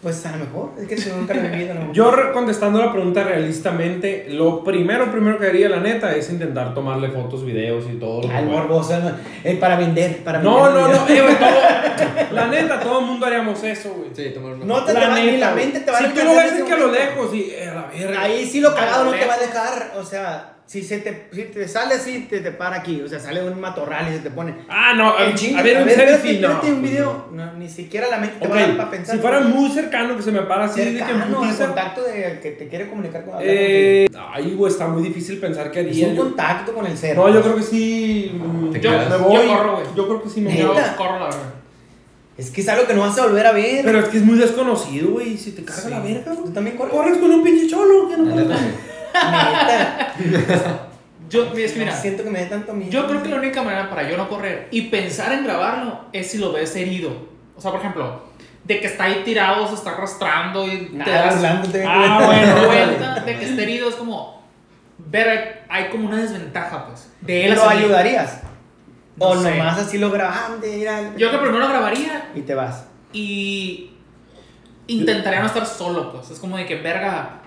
Pues 0.00 0.24
a 0.26 0.30
lo 0.36 0.44
mejor, 0.44 0.70
es 0.80 0.86
que 0.86 0.96
si 0.96 1.10
nunca 1.10 1.34
lo 1.34 1.40
he 1.42 1.48
vivido. 1.50 1.72
a 1.72 1.74
lo 1.74 1.80
mejor. 1.80 1.94
Yo 1.94 2.32
contestando 2.32 2.78
la 2.78 2.92
pregunta 2.92 3.24
realistamente, 3.24 4.26
lo 4.30 4.62
primero, 4.62 5.10
primero 5.10 5.38
que 5.40 5.46
haría 5.48 5.68
la 5.68 5.80
neta 5.80 6.14
es 6.14 6.30
intentar 6.30 6.72
tomarle 6.72 7.08
fotos, 7.10 7.44
videos 7.44 7.84
y 7.92 7.96
todo 7.96 8.22
lo 8.22 8.28
que 8.28 8.34
Al 8.36 8.44
pueda. 8.44 8.58
morboso, 8.60 8.98
¿no? 9.00 9.10
Eh, 9.42 9.56
para 9.56 9.76
vender, 9.76 10.18
para 10.22 10.40
No, 10.40 10.62
vender. 10.64 10.82
no, 10.82 10.88
no, 10.88 11.08
eh, 11.08 11.36
todo, 11.38 12.26
la 12.32 12.46
neta, 12.46 12.78
todo 12.78 13.00
el 13.00 13.06
mundo 13.06 13.26
haríamos 13.26 13.62
eso, 13.64 13.92
güey. 13.94 14.10
Sí, 14.14 14.30
tomar 14.32 14.52
una 14.52 14.64
No 14.64 14.84
te, 14.84 14.92
te 14.92 15.00
La 15.00 15.08
va, 15.08 15.14
ni 15.18 15.26
neta, 15.26 15.38
la 15.46 15.52
güey. 15.52 15.64
mente 15.64 15.80
te 15.80 15.90
va 15.90 15.98
a 15.98 16.00
Si 16.00 16.08
tú 16.10 16.24
lo 16.24 16.34
ves 16.34 16.52
que 16.62 16.72
a 16.72 16.76
lo 16.78 16.92
lejos, 16.92 17.34
y 17.34 17.50
eh, 17.50 17.68
a 17.68 17.74
la 17.74 17.86
verga. 17.86 18.22
Ahí 18.22 18.46
sí 18.46 18.60
lo 18.60 18.74
cagado 18.76 19.04
no 19.06 19.10
te 19.10 19.26
va 19.26 19.34
a 19.34 19.38
dejar, 19.38 19.92
o 19.98 20.04
sea, 20.04 20.57
si 20.68 20.82
se 20.82 20.98
te, 20.98 21.28
si 21.32 21.44
te 21.44 21.66
sale 21.66 21.94
así, 21.94 22.26
te, 22.28 22.40
te 22.40 22.50
para 22.52 22.76
aquí, 22.76 23.00
o 23.00 23.08
sea, 23.08 23.18
sale 23.18 23.42
un 23.42 23.58
matorral 23.58 24.06
y 24.10 24.16
se 24.16 24.18
te 24.18 24.30
pone. 24.30 24.54
Ah, 24.68 24.92
no, 24.94 25.16
a, 25.16 25.24
En 25.24 25.34
chinga, 25.34 25.60
a 25.60 25.62
ver, 25.62 25.82
un 25.82 25.88
espérate, 25.88 26.12
selfie, 26.18 26.40
no. 26.40 26.48
espérate, 26.48 26.72
un 26.72 26.82
video, 26.82 27.28
no, 27.32 27.52
ni 27.54 27.70
siquiera 27.70 28.06
la 28.10 28.18
mente 28.18 28.36
te 28.38 28.46
va 28.48 28.56
a 28.56 28.60
dar 28.60 28.76
para 28.76 28.90
pensar. 28.90 29.14
si 29.16 29.20
fuera 29.22 29.40
muy 29.40 29.70
cercano 29.70 30.14
que 30.14 30.22
se 30.22 30.30
me 30.30 30.42
para 30.42 30.64
así 30.66 30.80
de 30.80 30.86
que 30.86 30.90
en 30.92 30.98
cercano, 31.06 31.24
el 31.24 31.32
putiza, 31.34 31.66
contacto 31.68 32.02
de 32.04 32.38
que 32.42 32.50
te 32.50 32.68
quiere 32.68 32.86
comunicar 32.90 33.24
con 33.24 33.36
eh, 33.40 34.06
ay, 34.34 34.54
güey, 34.54 34.70
está 34.70 34.86
muy 34.88 35.02
difícil 35.02 35.38
pensar 35.38 35.70
que 35.70 35.80
Es 35.80 35.86
haría. 35.86 36.08
un 36.08 36.14
yo. 36.16 36.22
contacto 36.24 36.74
con 36.74 36.84
el 36.86 36.98
ser. 36.98 37.16
No, 37.16 37.32
yo 37.32 37.40
creo 37.40 37.56
que 37.56 37.62
sí. 37.62 38.30
mm, 38.38 38.70
Te 38.72 38.80
Yo 38.80 38.90
quedas. 38.90 39.08
me 39.08 39.16
voy. 39.16 39.34
Yo 39.46 39.56
corro, 39.56 39.72
güey. 39.76 39.86
Yo 39.96 40.06
creo 40.06 40.22
que 40.22 40.28
sí 40.28 40.40
me 40.42 40.50
voy. 40.66 40.76
Corro 40.98 41.18
la 41.18 41.24
verdad. 41.24 41.54
Es 42.36 42.50
que 42.50 42.60
es 42.60 42.68
algo 42.68 42.86
que 42.86 42.92
no 42.94 43.00
vas 43.00 43.18
a 43.18 43.26
volver 43.26 43.46
a 43.46 43.52
ver. 43.52 43.84
Pero 43.86 44.00
es 44.00 44.08
que 44.08 44.18
es 44.18 44.22
muy 44.22 44.38
desconocido, 44.38 45.12
güey. 45.12 45.38
Si 45.38 45.52
te 45.52 45.64
carga 45.64 45.82
Sí. 45.82 45.90
la 45.90 46.00
verga, 46.00 46.32
Tú 46.34 46.40
güey. 46.42 46.52
también 46.52 46.76
corres. 46.76 46.92
Corres 46.92 47.16
con 47.18 47.30
un 47.32 47.42
pinche 47.42 47.66
cholo. 47.68 48.06
Que 48.08 48.16
no 48.18 48.24
La 48.36 48.56
neta. 49.14 50.14
Yo, 51.28 51.52
es 51.54 51.72
que 51.72 51.78
mira, 51.80 51.92
Siento 51.92 52.24
que 52.24 52.30
me 52.30 52.40
da 52.42 52.48
tanto 52.48 52.72
miedo. 52.72 52.90
yo 52.90 53.06
creo 53.06 53.22
que 53.22 53.28
la 53.28 53.36
única 53.36 53.62
manera 53.62 53.90
para 53.90 54.08
yo 54.08 54.16
no 54.16 54.28
correr 54.28 54.68
y 54.70 54.82
pensar 54.82 55.32
en 55.32 55.44
grabarlo 55.44 56.06
es 56.12 56.30
si 56.30 56.38
lo 56.38 56.52
ves 56.52 56.74
herido. 56.76 57.10
O 57.56 57.60
sea, 57.60 57.70
por 57.70 57.80
ejemplo, 57.80 58.22
de 58.64 58.80
que 58.80 58.86
está 58.86 59.04
ahí 59.04 59.22
tirado, 59.24 59.66
se 59.68 59.74
está 59.74 59.90
arrastrando 59.90 60.66
y 60.66 60.86
te 61.04 61.10
das 61.10 61.36
hablándote. 61.36 61.84
ah, 61.86 62.22
bueno, 62.24 62.54
cuenta 62.66 63.20
de 63.20 63.38
que 63.38 63.44
esté 63.44 63.62
herido. 63.64 63.88
Es 63.90 63.96
como, 63.96 64.42
ver, 64.98 65.64
hay 65.68 65.88
como 65.90 66.08
una 66.08 66.16
desventaja, 66.18 66.86
pues. 66.86 67.10
De 67.20 67.46
él 67.46 67.54
¿Lo 67.54 67.68
ayudarías? 67.68 68.40
No 69.16 69.26
o 69.26 69.36
sé. 69.42 69.50
nomás 69.50 69.78
así 69.80 69.98
lo 69.98 70.10
graban 70.10 70.60
de 70.60 70.78
ir 70.78 70.88
al- 70.88 71.16
Yo 71.16 71.30
que 71.30 71.38
primero 71.38 71.58
lo 71.58 71.68
grabaría 71.68 72.30
Y 72.36 72.40
te 72.42 72.54
vas. 72.54 72.86
y 73.12 73.90
intentaría 74.86 75.40
no 75.40 75.46
estar 75.46 75.66
solo, 75.66 76.12
pues. 76.12 76.30
Es 76.30 76.38
como 76.38 76.56
de 76.56 76.64
que, 76.64 76.76
verga, 76.76 77.37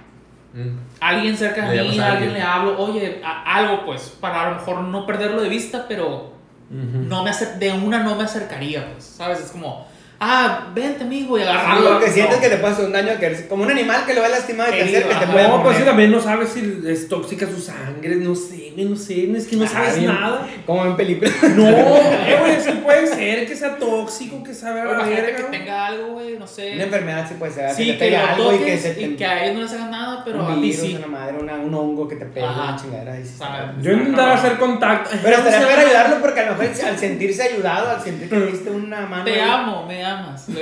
Mm. 0.53 0.77
alguien 0.99 1.37
cerca 1.37 1.69
de 1.69 1.81
mí, 1.83 1.99
a 1.99 2.11
alguien 2.11 2.33
le 2.33 2.41
hablo, 2.41 2.77
oye, 2.77 3.21
a- 3.23 3.55
algo, 3.55 3.85
pues, 3.85 4.17
para 4.19 4.41
a 4.47 4.49
lo 4.49 4.55
mejor 4.57 4.79
no 4.81 5.05
perderlo 5.05 5.41
de 5.41 5.49
vista, 5.49 5.85
pero 5.87 6.33
no 6.69 7.23
me 7.23 7.31
de 7.31 7.71
una 7.73 8.01
no 8.03 8.15
me 8.15 8.23
acercaría, 8.23 8.91
pues, 8.93 9.03
¿sabes? 9.05 9.39
Es 9.39 9.51
como, 9.51 9.85
ah, 10.23 10.67
vente, 10.73 11.03
amigo, 11.03 11.38
y 11.38 11.41
agarrarlo. 11.41 11.93
Lo 11.95 11.99
que 11.99 12.07
sientes 12.10 12.38
No. 12.38 12.41
que 12.41 12.49
te 12.49 12.57
puede 12.57 12.73
hacer 12.73 12.86
un 12.86 12.93
daño, 12.93 13.19
que 13.19 13.25
eres 13.25 13.41
como 13.43 13.63
un 13.63 13.71
animal 13.71 14.05
que 14.05 14.13
lo 14.13 14.21
va 14.21 14.29
lastimado 14.29 14.69
y 14.73 14.77
te 14.77 14.84
acerca 14.84 15.15
y 15.15 15.19
te 15.19 15.27
puede 15.27 15.47
No, 15.47 15.63
pues 15.63 15.75
sí, 15.77 15.81
morder. 15.81 15.86
también 15.86 16.12
no 16.12 16.19
sabes 16.21 16.49
si 16.49 16.81
es 16.88 17.07
tóxica 17.10 17.47
su 17.47 17.60
sangre, 17.60 18.15
no 18.15 18.36
sé, 18.36 18.71
güey, 18.75 18.86
no 18.86 18.95
sé, 18.95 19.29
es 19.36 19.47
que 19.47 19.55
no 19.57 19.65
Ah, 19.65 19.67
sabes 19.67 19.99
bien. 19.99 20.13
nada. 20.13 20.47
Como 20.65 20.86
en 20.86 20.95
películas. 20.95 21.34
No, 21.55 21.67
eh, 21.67 22.38
güey, 22.39 22.51
es 22.55 22.63
que 22.67 22.71
puede 22.73 23.07
ser 23.07 23.45
que 23.47 23.55
sea 23.55 23.75
tóxico, 23.77 24.43
que 24.43 24.53
sabe 24.53 24.81
a 24.81 24.86
la 24.86 25.03
verga. 25.03 25.36
que 25.38 25.43
tenga 25.57 25.88
algo, 25.88 26.13
güey, 26.13 26.38
no 26.38 26.45
sé. 26.47 26.73
Una 26.75 26.84
enfermedad 26.84 27.25
sí 27.27 27.36
puede 27.39 27.51
ser. 27.51 27.71
sí, 27.71 27.86
que 27.86 27.91
que, 27.91 27.93
te 27.93 27.99
pegue 28.05 28.17
lo 28.17 28.27
algo 28.29 28.53
y 28.55 28.57
que 28.60 28.77
se 28.77 28.91
te. 28.91 29.01
y 29.01 29.15
que 29.15 29.25
a 29.25 29.43
ellos 29.43 29.55
no 29.57 29.62
les 29.63 29.73
hagan 29.73 29.91
nada, 29.91 30.21
pero 30.23 30.39
a 30.41 30.47
un 30.49 30.55
ti 30.62 30.62
virus, 30.69 30.81
sí. 30.86 30.95
una 30.97 31.07
madre, 31.07 31.38
una- 31.39 31.55
un 31.55 31.73
hongo 31.73 32.07
que 32.07 32.15
te 32.15 32.25
pegue, 32.25 32.45
Ajá. 32.45 32.63
una 32.69 32.75
chingadera. 32.81 33.15
sí. 33.17 33.34
¿Sabes? 33.38 33.62
Yo 33.81 33.91
intentaba 33.91 34.34
hacer 34.36 34.57
contacto. 34.57 35.10
Pero 35.23 35.38
estaría 35.38 35.67
para 35.67 35.81
ayudarlo 35.81 36.21
porque 36.21 36.39
a 36.41 36.51
lo 36.51 36.57
mejor 36.57 36.86
al 36.88 36.97
sentirse 36.99 37.43
ayudado, 37.43 37.89
al 37.89 38.01
sentir 38.03 38.29
que 38.29 38.36
le 38.38 38.45
diste 38.47 38.69
una 38.69 39.01
mano. 39.07 39.25
Te 39.25 39.41
amo, 39.41 39.86
me 39.88 40.03
amas. 40.12 40.45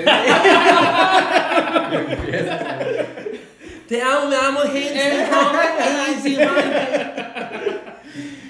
Te 3.88 4.02
amo, 4.02 4.28
me 4.30 4.36
amo, 4.36 4.60
gente. 4.72 5.26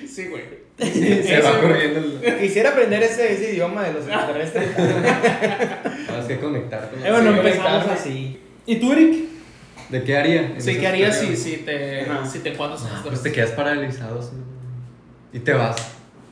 sí, 0.08 0.28
güey. 0.28 0.44
Se 0.80 1.38
Eso, 1.40 1.48
va 1.54 1.60
corriendo. 1.62 2.20
el- 2.22 2.40
Quisiera 2.40 2.70
aprender 2.72 3.04
ese, 3.04 3.34
ese 3.34 3.54
idioma 3.54 3.84
de 3.84 3.94
los 3.94 4.04
extraterrestres. 4.04 4.76
Tienes 4.76 6.26
que 6.28 6.40
conectar 6.40 6.90
con 6.90 7.06
Eh, 7.06 7.12
bueno, 7.12 7.32
Sí, 7.32 7.38
empezamos 7.38 7.88
así. 7.88 8.40
¿Y 8.66 8.76
tú, 8.78 8.92
Eric? 8.94 9.26
¿De 9.90 10.04
qué 10.04 10.18
haría? 10.18 10.54
Sí, 10.58 10.78
¿qué 10.78 10.88
harías 10.88 11.20
si, 11.20 11.36
si 11.36 11.58
te, 11.58 12.02
Ajá. 12.02 12.26
si 12.26 12.40
te 12.40 12.54
en 12.84 12.88
esto? 12.96 13.08
Pues 13.10 13.24
te 13.24 13.32
quedas 13.32 13.52
paralizado 13.52 14.20
así, 14.20 14.32
y 15.34 15.40
te 15.40 15.54
vas. 15.54 15.76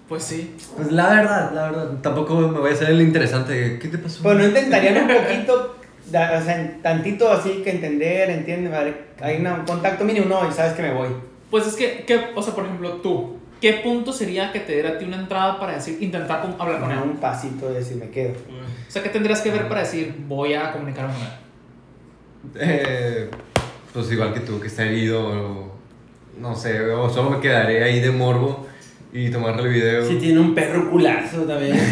Pues 0.08 0.24
sí. 0.24 0.56
Pues 0.76 0.92
la 0.92 1.10
verdad, 1.10 1.52
la 1.54 1.64
verdad. 1.70 1.92
Tampoco 2.02 2.36
me 2.36 2.60
voy 2.60 2.70
a 2.72 2.74
hacer 2.74 2.90
el 2.92 3.02
interesante. 3.02 3.78
¿Qué 3.80 3.88
te 3.90 3.98
pasó? 3.98 4.24
Pues 4.24 4.38
no 4.38 4.46
intentarían 4.46 4.98
un 4.98 5.08
poquito, 5.08 5.76
da- 6.10 6.40
o 6.40 6.44
sea, 6.46 6.78
tantito 6.82 7.30
así 7.32 7.62
que 7.64 7.72
entender, 7.72 8.30
entiende, 8.30 8.70
vale, 8.70 8.94
hay 9.20 9.38
un 9.38 9.66
contacto 9.66 10.06
mínimo, 10.06 10.26
no, 10.28 10.48
y 10.48 10.54
sabes 10.54 10.74
que 10.74 10.82
me 10.84 10.94
voy. 10.94 11.10
Pues 11.52 11.68
es 11.68 11.76
que, 11.76 12.04
¿qué- 12.08 12.28
o 12.36 12.42
sea, 12.42 12.54
por 12.56 12.64
ejemplo, 12.66 12.94
tú, 13.04 13.38
¿qué 13.60 13.74
punto 13.84 14.14
sería 14.14 14.52
que 14.54 14.62
te 14.62 14.74
diera 14.74 14.92
a 14.92 14.98
ti 14.98 15.04
una 15.06 15.18
entrada 15.20 15.60
para 15.60 15.74
decir, 15.74 15.98
intentar 16.02 16.42
hablar 16.58 16.80
con 16.80 16.92
él? 16.92 17.00
un 17.04 17.18
pasito 17.18 17.68
de 17.70 17.80
decir 17.80 17.98
me 17.98 18.10
quedo. 18.10 18.32
O 18.88 18.92
sea, 18.92 19.04
¿qué 19.04 19.10
tendrías 19.10 19.42
que 19.42 19.52
ver 19.52 19.68
para 19.68 19.82
decir, 19.82 20.16
voy 20.28 20.54
a 20.54 20.72
comunicarme 20.72 21.14
con 21.14 21.22
él? 21.24 21.30
Eh, 22.56 23.30
pues 23.94 24.10
igual 24.12 24.34
que 24.34 24.40
tú, 24.42 24.60
que 24.60 24.68
está 24.68 24.84
herido 24.86 25.28
o 25.28 25.72
no 26.40 26.56
sé, 26.56 26.80
o 26.92 27.10
solo 27.10 27.32
me 27.32 27.40
quedaré 27.42 27.84
ahí 27.84 28.00
de 28.00 28.12
morbo 28.12 28.68
y 29.14 29.30
tomarle 29.30 29.64
el 29.64 29.70
video. 29.70 30.06
Si 30.08 30.16
tiene 30.16 30.40
un 30.40 30.54
perro 30.54 30.90
culazo 30.92 31.42
también. 31.44 31.78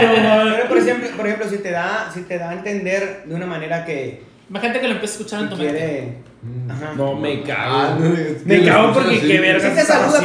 Pero 0.00 0.68
por 0.68 0.78
ejemplo, 0.78 1.08
por 1.16 1.26
ejemplo, 1.26 1.48
si 1.48 1.58
te 1.58 1.70
da, 1.70 2.10
si 2.12 2.22
te 2.22 2.38
da 2.38 2.50
a 2.50 2.54
entender 2.54 3.24
de 3.26 3.34
una 3.34 3.46
manera 3.46 3.84
que, 3.84 4.22
Imagínate 4.50 4.80
que 4.80 4.88
lo 4.88 4.94
empieces 4.94 5.16
a 5.16 5.20
escuchar 5.22 5.42
en 5.42 5.48
que 5.48 5.54
tu 5.56 5.62
mente. 5.62 6.18
Mm. 6.42 6.96
No, 6.98 7.14
me 7.14 7.42
Ah, 7.50 7.94
cago. 7.96 8.00
no, 8.04 8.14
es 8.14 8.42
que 8.42 8.44
Me 8.44 8.64
cago 8.66 8.92
porque 8.92 9.16
así. 9.16 9.26
qué 9.26 9.40
verga 9.40 9.68
Si 9.70 9.74
te 9.74 9.80
saluda, 9.82 10.20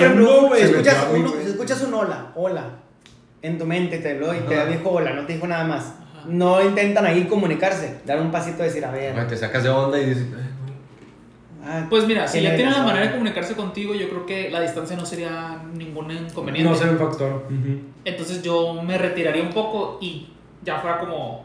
Se 0.57 0.63
escuchas, 0.65 1.07
uno- 1.13 1.33
escuchas 1.47 1.81
un 1.83 1.93
hola, 1.93 2.31
hola, 2.35 2.63
en 3.41 3.57
tu 3.57 3.65
mente 3.65 3.99
te 3.99 4.15
lo 4.19 4.33
y 4.35 4.39
te 4.39 4.55
Ajá. 4.59 4.65
dijo 4.65 4.89
hola, 4.89 5.13
no 5.13 5.25
te 5.25 5.33
dijo 5.33 5.47
nada 5.47 5.63
más. 5.63 5.83
Ajá. 5.83 6.25
No 6.27 6.61
intentan 6.61 7.05
ahí 7.05 7.23
comunicarse, 7.25 7.95
dar 8.05 8.19
un 8.19 8.29
pasito 8.29 8.57
de 8.57 8.63
decir, 8.65 8.83
a 8.83 8.91
ver. 8.91 9.25
Te 9.27 9.37
sacas 9.37 9.63
de 9.63 9.69
onda 9.69 9.97
y 9.99 10.05
dices, 10.07 10.23
"Eh, 10.23 10.48
ah, 11.69 11.85
Pues 11.89 12.05
mira, 12.05 12.27
si 12.27 12.37
ya 12.41 12.55
tiene 12.55 12.57
tienen 12.57 12.73
la 12.73 12.83
manera 12.83 13.05
de 13.05 13.11
comunicarse 13.11 13.53
contigo, 13.55 13.93
yo 13.93 14.09
creo 14.09 14.25
que 14.25 14.49
la 14.49 14.61
distancia 14.61 14.95
no 14.95 15.05
sería 15.05 15.61
ningún 15.73 16.11
inconveniente. 16.11 16.69
No 16.69 16.75
sé 16.75 16.89
un 16.89 16.97
factor. 16.97 17.47
Entonces 18.05 18.41
yo 18.41 18.81
me 18.81 18.97
retiraría 18.97 19.43
un 19.43 19.51
poco 19.51 19.97
y 20.01 20.27
ya 20.63 20.79
fuera 20.79 20.99
como, 20.99 21.43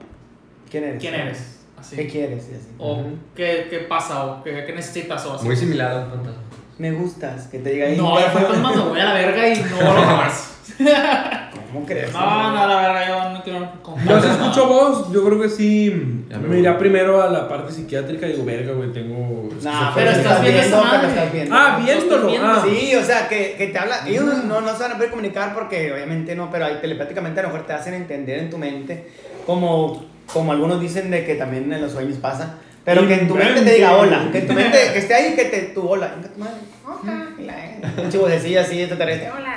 ¿Quién 0.70 0.84
eres? 0.84 1.00
¿quién 1.00 1.14
eres? 1.14 1.60
Así. 1.78 1.96
¿Qué 1.96 2.08
quieres? 2.08 2.48
Y 2.50 2.54
así. 2.56 2.68
O 2.78 2.94
Ujú. 2.94 3.18
¿qué, 3.36 3.66
qué 3.68 3.80
pasa, 3.80 4.24
o 4.24 4.42
qué, 4.42 4.64
qué 4.66 4.72
necesitas, 4.72 5.24
o 5.26 5.34
así. 5.34 5.44
muy 5.44 5.56
similar 5.56 5.92
a 5.92 6.04
un 6.04 6.10
fantasma. 6.10 6.40
Me 6.78 6.90
gustas, 6.92 7.46
que 7.48 7.58
te 7.60 7.70
diga 7.70 7.86
ahí. 7.86 7.96
No, 7.96 8.18
el 8.18 8.24
fantasma 8.24 8.72
me 8.74 8.82
voy 8.82 8.98
a 9.00 9.04
la 9.04 9.14
verga 9.14 9.48
y 9.48 9.62
no 9.62 9.80
lo 9.94 10.02
jamás. 10.02 10.50
¿Cómo 11.74 11.86
crees? 11.86 12.12
No, 12.12 12.52
no, 12.52 12.66
la 12.68 12.76
verdad, 12.76 13.08
yo 13.08 13.32
no 13.32 13.42
quiero 13.42 13.72
contar. 13.82 14.06
Yo 14.08 14.20
si 14.22 14.28
escucho 14.28 14.66
voz, 14.68 15.12
yo 15.12 15.24
creo 15.24 15.40
que 15.40 15.48
sí. 15.48 16.24
Ya 16.30 16.38
me 16.38 16.46
Me 16.48 16.60
irá 16.60 16.78
primero 16.78 17.20
a 17.20 17.28
la 17.28 17.48
parte 17.48 17.72
psiquiátrica 17.72 18.26
y 18.28 18.32
digo, 18.32 18.44
verga, 18.44 18.72
güey, 18.74 18.92
tengo. 18.92 19.48
Nah, 19.62 19.92
pero 19.92 20.12
estás 20.12 20.40
viendo 20.40 20.60
esa 20.62 20.82
pero 20.92 21.08
estás 21.08 21.32
viendo. 21.32 21.54
Ah, 21.54 21.76
Lo 21.78 21.84
viéndolo. 21.84 22.30
Ah. 22.40 22.64
Sí, 22.64 22.94
o 22.94 23.02
sea, 23.02 23.26
que, 23.28 23.56
que 23.58 23.66
te 23.66 23.78
habla. 23.78 24.06
Ellos 24.06 24.24
no, 24.44 24.60
no 24.60 24.72
se 24.76 24.82
van 24.84 24.92
a 24.92 24.94
poder 24.94 25.10
comunicar 25.10 25.52
porque 25.52 25.92
obviamente 25.92 26.36
no, 26.36 26.48
pero 26.48 26.66
ahí 26.66 26.78
telepáticamente 26.80 27.40
a 27.40 27.42
lo 27.42 27.48
mejor 27.50 27.66
te 27.66 27.72
hacen 27.72 27.94
entender 27.94 28.38
en 28.38 28.50
tu 28.50 28.56
mente, 28.58 29.10
como, 29.44 30.04
como 30.32 30.52
algunos 30.52 30.80
dicen 30.80 31.10
de 31.10 31.24
que 31.24 31.34
también 31.34 31.72
en 31.72 31.82
los 31.82 31.90
sueños 31.90 32.18
pasa. 32.18 32.58
Pero 32.84 33.04
que 33.08 33.14
en 33.14 33.26
tu 33.26 33.34
mente 33.34 33.62
te 33.62 33.74
diga 33.74 33.96
hola, 33.96 34.28
que 34.30 34.38
en 34.38 34.46
tu 34.46 34.52
mente 34.52 34.78
que 34.92 34.98
esté 35.00 35.14
ahí 35.14 35.32
y 35.32 35.36
que 35.36 35.44
te 35.46 35.60
tu 35.74 35.88
hola. 35.88 36.12
Venga, 36.16 36.28
tu 36.28 36.38
madre, 36.38 36.54
hola, 36.86 37.28
y 37.36 37.42
la- 37.44 38.02
Un 38.04 38.10
chivocecillo 38.10 38.60
así, 38.60 38.78
extraterrestre, 38.78 39.30
hola. 39.30 39.54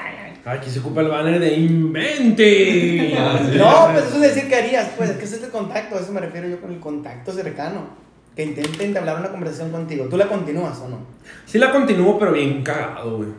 Aquí 0.48 0.70
se 0.70 0.80
ocupa 0.80 1.02
el 1.02 1.10
banner 1.10 1.40
de 1.42 1.54
invente. 1.56 3.14
Ah. 3.18 3.38
No, 3.54 3.92
pues 3.92 4.06
eso 4.06 4.16
es 4.16 4.34
decir 4.34 4.48
que 4.48 4.56
harías, 4.56 4.92
pues, 4.96 5.10
es 5.10 5.18
que 5.18 5.26
es 5.26 5.44
el 5.44 5.50
contacto, 5.50 5.98
a 5.98 6.00
eso 6.00 6.14
me 6.14 6.22
refiero 6.22 6.48
yo 6.48 6.62
con 6.62 6.72
el 6.72 6.80
contacto 6.80 7.34
cercano. 7.34 8.08
Que 8.34 8.44
intenten 8.44 8.90
entablar 8.90 9.20
una 9.20 9.30
conversación 9.30 9.72
contigo. 9.72 10.06
¿Tú 10.06 10.16
la 10.16 10.28
continúas 10.28 10.80
o 10.80 10.88
no? 10.88 11.00
Sí 11.46 11.58
la 11.58 11.72
continúo, 11.72 12.18
pero 12.18 12.32
bien 12.32 12.64
cagado, 12.64 13.18
güey. 13.18 13.30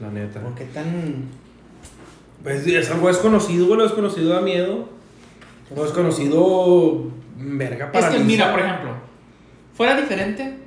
La 0.00 0.10
neta. 0.10 0.40
¿Por 0.40 0.54
qué 0.54 0.64
tan.? 0.64 1.28
Pues 2.42 2.66
es 2.66 2.90
algo 2.90 3.08
desconocido, 3.08 3.66
güey. 3.66 3.78
Lo 3.78 3.84
desconocido 3.84 4.30
da 4.30 4.40
miedo. 4.40 4.88
Lo 5.74 5.84
desconocido. 5.84 7.10
Verga, 7.36 7.90
Es 7.94 8.04
que 8.06 8.18
mira, 8.18 8.50
por 8.50 8.60
ejemplo, 8.60 8.90
fuera 9.74 9.96
diferente 9.96 10.58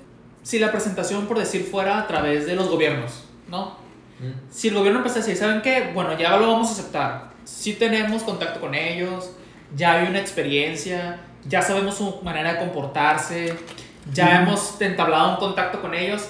si 0.41 0.60
la 0.60 0.71
presentación, 0.71 1.26
por 1.26 1.38
decir, 1.38 1.63
fuera 1.63 2.00
a 2.00 2.08
través 2.08 2.45
de 2.45 2.56
los 2.56 2.69
gobiernos, 2.69 3.26
¿no? 3.50 3.85
Mm. 4.19 4.49
Si 4.49 4.69
el 4.69 4.75
gobierno 4.75 4.99
empezó 4.99 5.15
a 5.15 5.21
decir, 5.21 5.38
¿saben 5.38 5.62
qué? 5.62 5.91
Bueno, 5.93 6.17
ya 6.17 6.38
lo 6.38 6.51
vamos 6.51 6.69
a 6.69 6.71
aceptar. 6.71 7.32
Sí 7.43 7.73
tenemos 7.73 8.23
contacto 8.23 8.60
con 8.60 8.73
ellos, 8.73 9.32
ya 9.75 9.93
hay 9.93 10.08
una 10.08 10.19
experiencia, 10.19 11.19
ya 11.47 11.62
sabemos 11.62 11.95
su 11.95 12.21
manera 12.23 12.54
de 12.54 12.60
comportarse, 12.60 13.56
ya 14.13 14.41
hemos 14.41 14.80
entablado 14.82 15.32
un 15.32 15.38
contacto 15.38 15.82
con 15.82 15.93
ellos. 15.93 16.30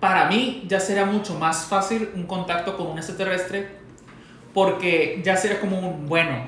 Para 0.00 0.28
mí 0.28 0.64
ya 0.68 0.80
sería 0.80 1.04
mucho 1.04 1.34
más 1.34 1.64
fácil 1.64 2.10
un 2.14 2.26
contacto 2.26 2.76
con 2.76 2.88
un 2.88 2.98
extraterrestre 2.98 3.68
porque 4.52 5.20
ya 5.22 5.36
sería 5.36 5.60
como 5.60 5.78
un, 5.78 6.06
bueno, 6.06 6.46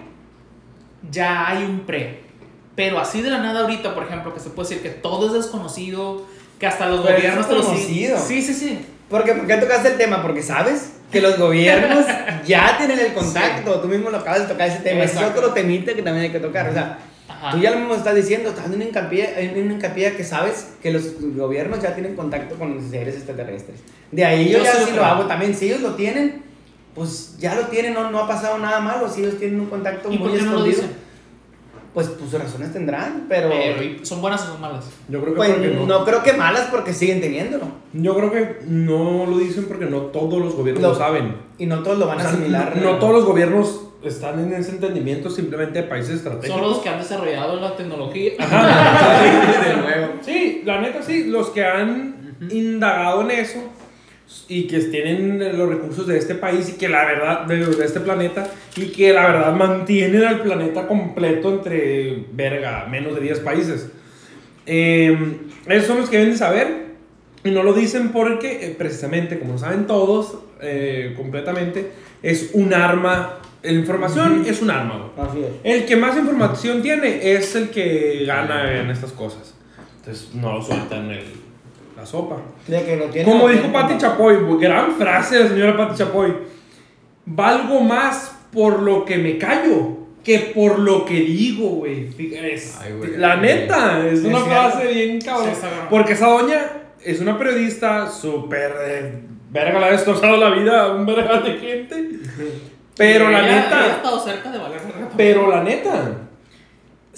ya 1.10 1.48
hay 1.48 1.64
un 1.64 1.80
pre. 1.80 2.22
Pero 2.74 2.98
así 2.98 3.20
de 3.22 3.30
la 3.30 3.38
nada 3.38 3.60
ahorita, 3.60 3.94
por 3.94 4.04
ejemplo, 4.04 4.32
que 4.32 4.40
se 4.40 4.50
puede 4.50 4.68
decir 4.68 4.82
que 4.82 4.90
todo 4.90 5.26
es 5.26 5.32
desconocido, 5.32 6.24
que 6.58 6.66
hasta 6.66 6.88
los 6.88 7.00
Pero 7.00 7.16
gobiernos 7.16 7.42
es 7.42 7.48
te 7.48 7.54
lo 7.54 7.62
conocido. 7.64 8.18
Sí, 8.18 8.40
sí, 8.40 8.54
sí. 8.54 8.86
Porque, 9.08 9.32
¿Por 9.32 9.46
qué 9.46 9.56
tocaste 9.56 9.88
el 9.88 9.96
tema? 9.96 10.22
Porque 10.22 10.42
sabes 10.42 10.92
que 11.10 11.20
los 11.20 11.38
gobiernos 11.38 12.04
ya 12.46 12.76
tienen 12.76 12.98
el 12.98 13.14
contacto. 13.14 13.80
Tú 13.80 13.88
mismo 13.88 14.10
lo 14.10 14.18
acabas 14.18 14.40
de 14.42 14.46
tocar 14.46 14.68
ese 14.68 14.80
tema. 14.80 15.04
Ese 15.04 15.14
es 15.14 15.20
Exacto. 15.20 15.40
otro 15.40 15.52
temita 15.54 15.94
que 15.94 16.02
también 16.02 16.26
hay 16.26 16.32
que 16.32 16.40
tocar. 16.40 16.68
O 16.68 16.72
sea, 16.72 16.98
Ajá. 17.28 17.52
tú 17.52 17.58
ya 17.58 17.70
lo 17.70 17.78
mismo 17.78 17.94
estás 17.94 18.14
diciendo, 18.14 18.50
estás 18.50 18.66
en 18.66 18.74
un 18.74 18.82
hincapié, 18.82 19.34
en 19.38 19.62
un 19.62 19.72
hincapié 19.72 20.14
que 20.14 20.24
sabes 20.24 20.68
que 20.82 20.90
los 20.90 21.04
gobiernos 21.36 21.80
ya 21.80 21.94
tienen 21.94 22.14
contacto 22.16 22.56
con 22.56 22.74
los 22.74 22.84
seres 22.84 23.14
extraterrestres. 23.14 23.80
De 24.12 24.24
ahí 24.24 24.50
yo, 24.50 24.58
Yo 24.58 24.64
ya 24.64 24.72
sí 24.72 24.80
lo 24.80 24.86
sí 24.86 24.92
lo 24.92 25.04
hago 25.04 25.26
también. 25.26 25.54
Si 25.54 25.66
ellos 25.66 25.80
lo 25.80 25.94
tienen, 25.94 26.42
pues 26.94 27.36
ya 27.38 27.54
lo 27.54 27.62
tienen, 27.68 27.94
no, 27.94 28.10
no 28.10 28.18
ha 28.20 28.28
pasado 28.28 28.58
nada 28.58 28.80
malo. 28.80 29.08
Si 29.08 29.22
ellos 29.22 29.38
tienen 29.38 29.60
un 29.60 29.66
contacto 29.66 30.12
¿Y 30.12 30.18
muy 30.18 30.28
por 30.28 30.38
qué 30.38 30.44
no 30.44 30.50
lo 30.52 30.66
escondido, 30.66 30.82
dicen? 30.82 30.96
Pues, 31.94 32.08
pues 32.08 32.30
sus 32.30 32.40
razones 32.40 32.72
tendrán. 32.72 33.26
Pero, 33.28 33.48
Pero, 33.50 33.82
¿y 33.82 34.00
¿son 34.04 34.20
buenas 34.20 34.42
o 34.42 34.52
son 34.52 34.60
malas? 34.60 34.84
Yo 35.08 35.20
creo 35.20 35.34
que 35.34 35.36
pues, 35.38 35.74
no. 35.74 35.86
no. 35.86 36.04
creo 36.04 36.22
que 36.22 36.32
malas 36.34 36.68
porque 36.70 36.92
siguen 36.92 37.20
teniéndolo. 37.20 37.66
Yo 37.92 38.14
creo 38.16 38.30
que 38.30 38.58
no 38.66 39.26
lo 39.26 39.38
dicen 39.38 39.64
porque 39.66 39.86
no 39.86 40.02
todos 40.02 40.40
los 40.40 40.54
gobiernos 40.54 40.82
Lo- 40.82 40.90
lo, 40.90 40.94
saben. 40.94 41.36
Y 41.58 41.66
no 41.66 41.82
todos 41.82 41.98
lo 41.98 42.06
van 42.06 42.18
O 42.18 42.20
a 42.20 42.24
asimilar. 42.24 42.76
no, 42.76 42.92
no 42.92 42.98
todos 42.98 43.12
los 43.14 43.24
gobiernos 43.24 43.82
están 44.02 44.38
en 44.38 44.52
ese 44.52 44.70
entendimiento 44.70 45.28
simplemente 45.28 45.82
de 45.82 45.88
países 45.88 46.16
estratégicos. 46.16 46.60
Son 46.60 46.70
los 46.70 46.78
que 46.78 46.88
han 46.88 46.98
desarrollado 46.98 47.58
la 47.60 47.74
tecnología. 47.76 48.32
de 48.38 49.76
nuevo. 49.76 50.12
Sí, 50.22 50.62
la 50.64 50.80
neta 50.80 51.02
sí, 51.02 51.24
los 51.24 51.50
que 51.50 51.64
han 51.64 52.36
indagado 52.50 53.22
en 53.22 53.30
eso, 53.32 53.58
y 54.48 54.66
que 54.66 54.78
tienen 54.80 55.38
los 55.58 55.68
recursos 55.68 56.06
de 56.06 56.18
este 56.18 56.34
país 56.34 56.68
y 56.68 56.72
que 56.78 56.88
la 56.88 57.04
verdad, 57.04 57.46
de, 57.46 57.64
de 57.64 57.84
este 57.84 58.00
planeta, 58.00 58.50
y 58.76 58.86
que 58.86 59.12
la 59.12 59.26
verdad 59.26 59.54
mantienen 59.54 60.24
al 60.24 60.42
planeta 60.42 60.86
completo 60.86 61.52
entre, 61.52 62.24
verga, 62.32 62.86
menos 62.90 63.14
de 63.14 63.20
10 63.20 63.40
países. 63.40 63.90
Eh, 64.66 65.38
esos 65.66 65.86
son 65.86 65.98
los 65.98 66.10
que 66.10 66.18
deben 66.18 66.32
de 66.32 66.38
saber 66.38 66.88
y 67.44 67.50
no 67.50 67.62
lo 67.62 67.72
dicen 67.72 68.10
porque 68.10 68.66
eh, 68.66 68.74
precisamente, 68.76 69.38
como 69.38 69.56
saben 69.56 69.86
todos, 69.86 70.38
eh, 70.60 71.14
completamente, 71.16 71.90
es 72.22 72.50
un 72.52 72.74
arma, 72.74 73.38
la 73.62 73.72
información 73.72 74.44
es 74.46 74.60
un 74.60 74.70
arma. 74.70 75.10
Así 75.16 75.38
es. 75.38 75.50
El 75.64 75.86
que 75.86 75.96
más 75.96 76.16
información 76.16 76.82
tiene 76.82 77.32
es 77.32 77.54
el 77.54 77.70
que 77.70 78.24
gana 78.26 78.80
en 78.80 78.90
estas 78.90 79.12
cosas. 79.12 79.54
Entonces 80.00 80.34
no 80.34 80.54
lo 80.54 80.62
sueltan 80.62 81.10
el, 81.10 81.24
la 81.98 82.06
sopa. 82.06 82.36
De 82.66 82.82
que 82.84 82.96
lo 82.96 83.06
tiene- 83.06 83.30
Como 83.30 83.48
dijo 83.48 83.72
Pati 83.72 83.98
Chapoy, 83.98 84.36
gran 84.60 84.92
frase 84.94 85.36
de 85.38 85.44
la 85.44 85.50
señora 85.50 85.76
Pati 85.76 85.96
Chapoy. 85.98 86.32
Valgo 87.26 87.80
más 87.80 88.36
por 88.52 88.80
lo 88.82 89.04
que 89.04 89.18
me 89.18 89.36
callo 89.38 89.96
que 90.24 90.52
por 90.54 90.78
lo 90.78 91.04
que 91.04 91.14
digo, 91.14 91.68
güey. 91.70 92.08
La 93.16 93.36
neta, 93.36 94.06
es 94.06 94.20
una 94.24 94.38
es 94.38 94.44
frase 94.44 94.76
cierto. 94.78 94.94
bien 94.94 95.20
cabrón. 95.20 95.54
Sí. 95.54 95.66
Porque 95.90 96.12
esa 96.12 96.26
doña 96.28 96.60
es 97.02 97.20
una 97.20 97.38
periodista 97.38 98.08
súper 98.10 98.72
de 98.78 99.12
verga, 99.50 99.78
le 99.80 99.86
ha 99.86 99.90
destrozado 99.92 100.36
la 100.36 100.50
vida 100.50 100.82
a 100.84 100.92
un 100.94 101.06
verga 101.06 101.40
de 101.40 101.52
gente. 101.58 102.10
Pero 102.96 103.30
la 103.30 103.38
Ella- 103.40 103.48
ella 103.48 103.56
ha 103.58 103.64
neta, 103.80 103.96
estado 103.96 104.20
cerca 104.20 104.50
de 104.50 104.58
valer 104.58 104.80
verga 104.80 105.08
pero 105.16 105.48
la 105.48 105.62
neta, 105.62 106.12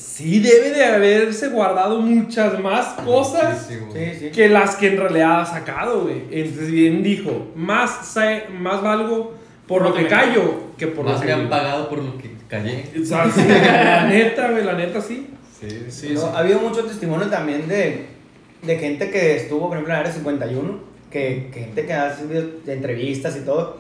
sí 0.01 0.41
debe 0.41 0.71
de 0.71 0.85
haberse 0.85 1.49
guardado 1.49 2.01
muchas 2.01 2.59
más 2.61 2.95
cosas 3.05 3.69
Muchísimo. 3.69 3.93
Sí, 3.93 4.05
sí. 4.19 4.31
que 4.31 4.49
las 4.49 4.77
que 4.77 4.89
en 4.89 4.97
realidad 4.99 5.41
ha 5.43 5.47
sacado, 5.47 6.03
güey. 6.03 6.23
Entonces 6.31 6.71
bien 6.71 7.03
dijo, 7.03 7.49
más, 7.55 8.07
sa- 8.07 8.45
más 8.59 8.83
valgo 8.83 9.35
por 9.67 9.83
lo 9.83 9.95
que 9.95 10.07
callo 10.07 10.71
que 10.77 10.87
por 10.89 11.05
lo 11.05 11.13
Más 11.13 11.21
que 11.21 11.27
me 11.27 11.33
han 11.35 11.49
pagado 11.49 11.89
por 11.89 11.99
lo 11.99 12.17
que 12.19 12.31
callé. 12.49 12.85
O 13.01 13.05
sea, 13.05 13.31
sí, 13.31 13.43
la 13.47 14.07
neta, 14.09 14.51
güey, 14.51 14.65
la 14.65 14.73
neta 14.75 15.01
sí. 15.01 15.29
Sí, 15.61 15.69
sí. 15.91 16.07
Pero 16.15 16.27
Ha 16.35 16.39
habido 16.41 16.59
mucho 16.59 16.85
testimonio 16.85 17.27
también 17.29 17.69
de, 17.69 18.07
de 18.63 18.79
gente 18.79 19.11
que 19.11 19.37
estuvo, 19.37 19.69
por 19.69 19.77
ejemplo, 19.77 19.93
en 19.93 19.97
la 19.97 20.01
área 20.01 20.13
51, 20.13 20.79
que, 21.11 21.51
que 21.53 21.61
gente 21.61 21.85
que 21.87 21.93
hace 21.93 22.23
entrevistas 22.67 23.37
y 23.37 23.45
todo, 23.45 23.79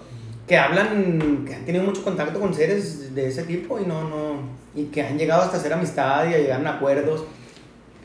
que 0.50 0.58
hablan, 0.58 1.44
que 1.46 1.54
han 1.54 1.64
tenido 1.64 1.84
mucho 1.84 2.02
contacto 2.02 2.40
con 2.40 2.52
seres 2.52 3.14
de 3.14 3.28
ese 3.28 3.44
tipo 3.44 3.78
y 3.78 3.86
no, 3.86 4.02
no, 4.02 4.40
y 4.74 4.86
que 4.86 5.00
han 5.00 5.16
llegado 5.16 5.42
hasta 5.42 5.58
hacer 5.58 5.72
amistad 5.72 6.28
y 6.28 6.34
a 6.34 6.38
llegar 6.38 6.66
a 6.66 6.70
acuerdos 6.70 7.22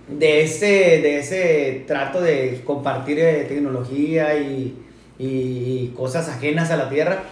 de 0.07 0.43
ese, 0.43 0.67
de 0.67 1.17
ese 1.17 1.85
trato 1.87 2.21
de 2.21 2.61
compartir 2.63 3.17
eh, 3.17 3.45
tecnología 3.49 4.37
y, 4.37 4.77
y 5.17 5.87
cosas 5.97 6.29
ajenas 6.29 6.69
a 6.69 6.77
la 6.77 6.87
Tierra. 6.87 7.23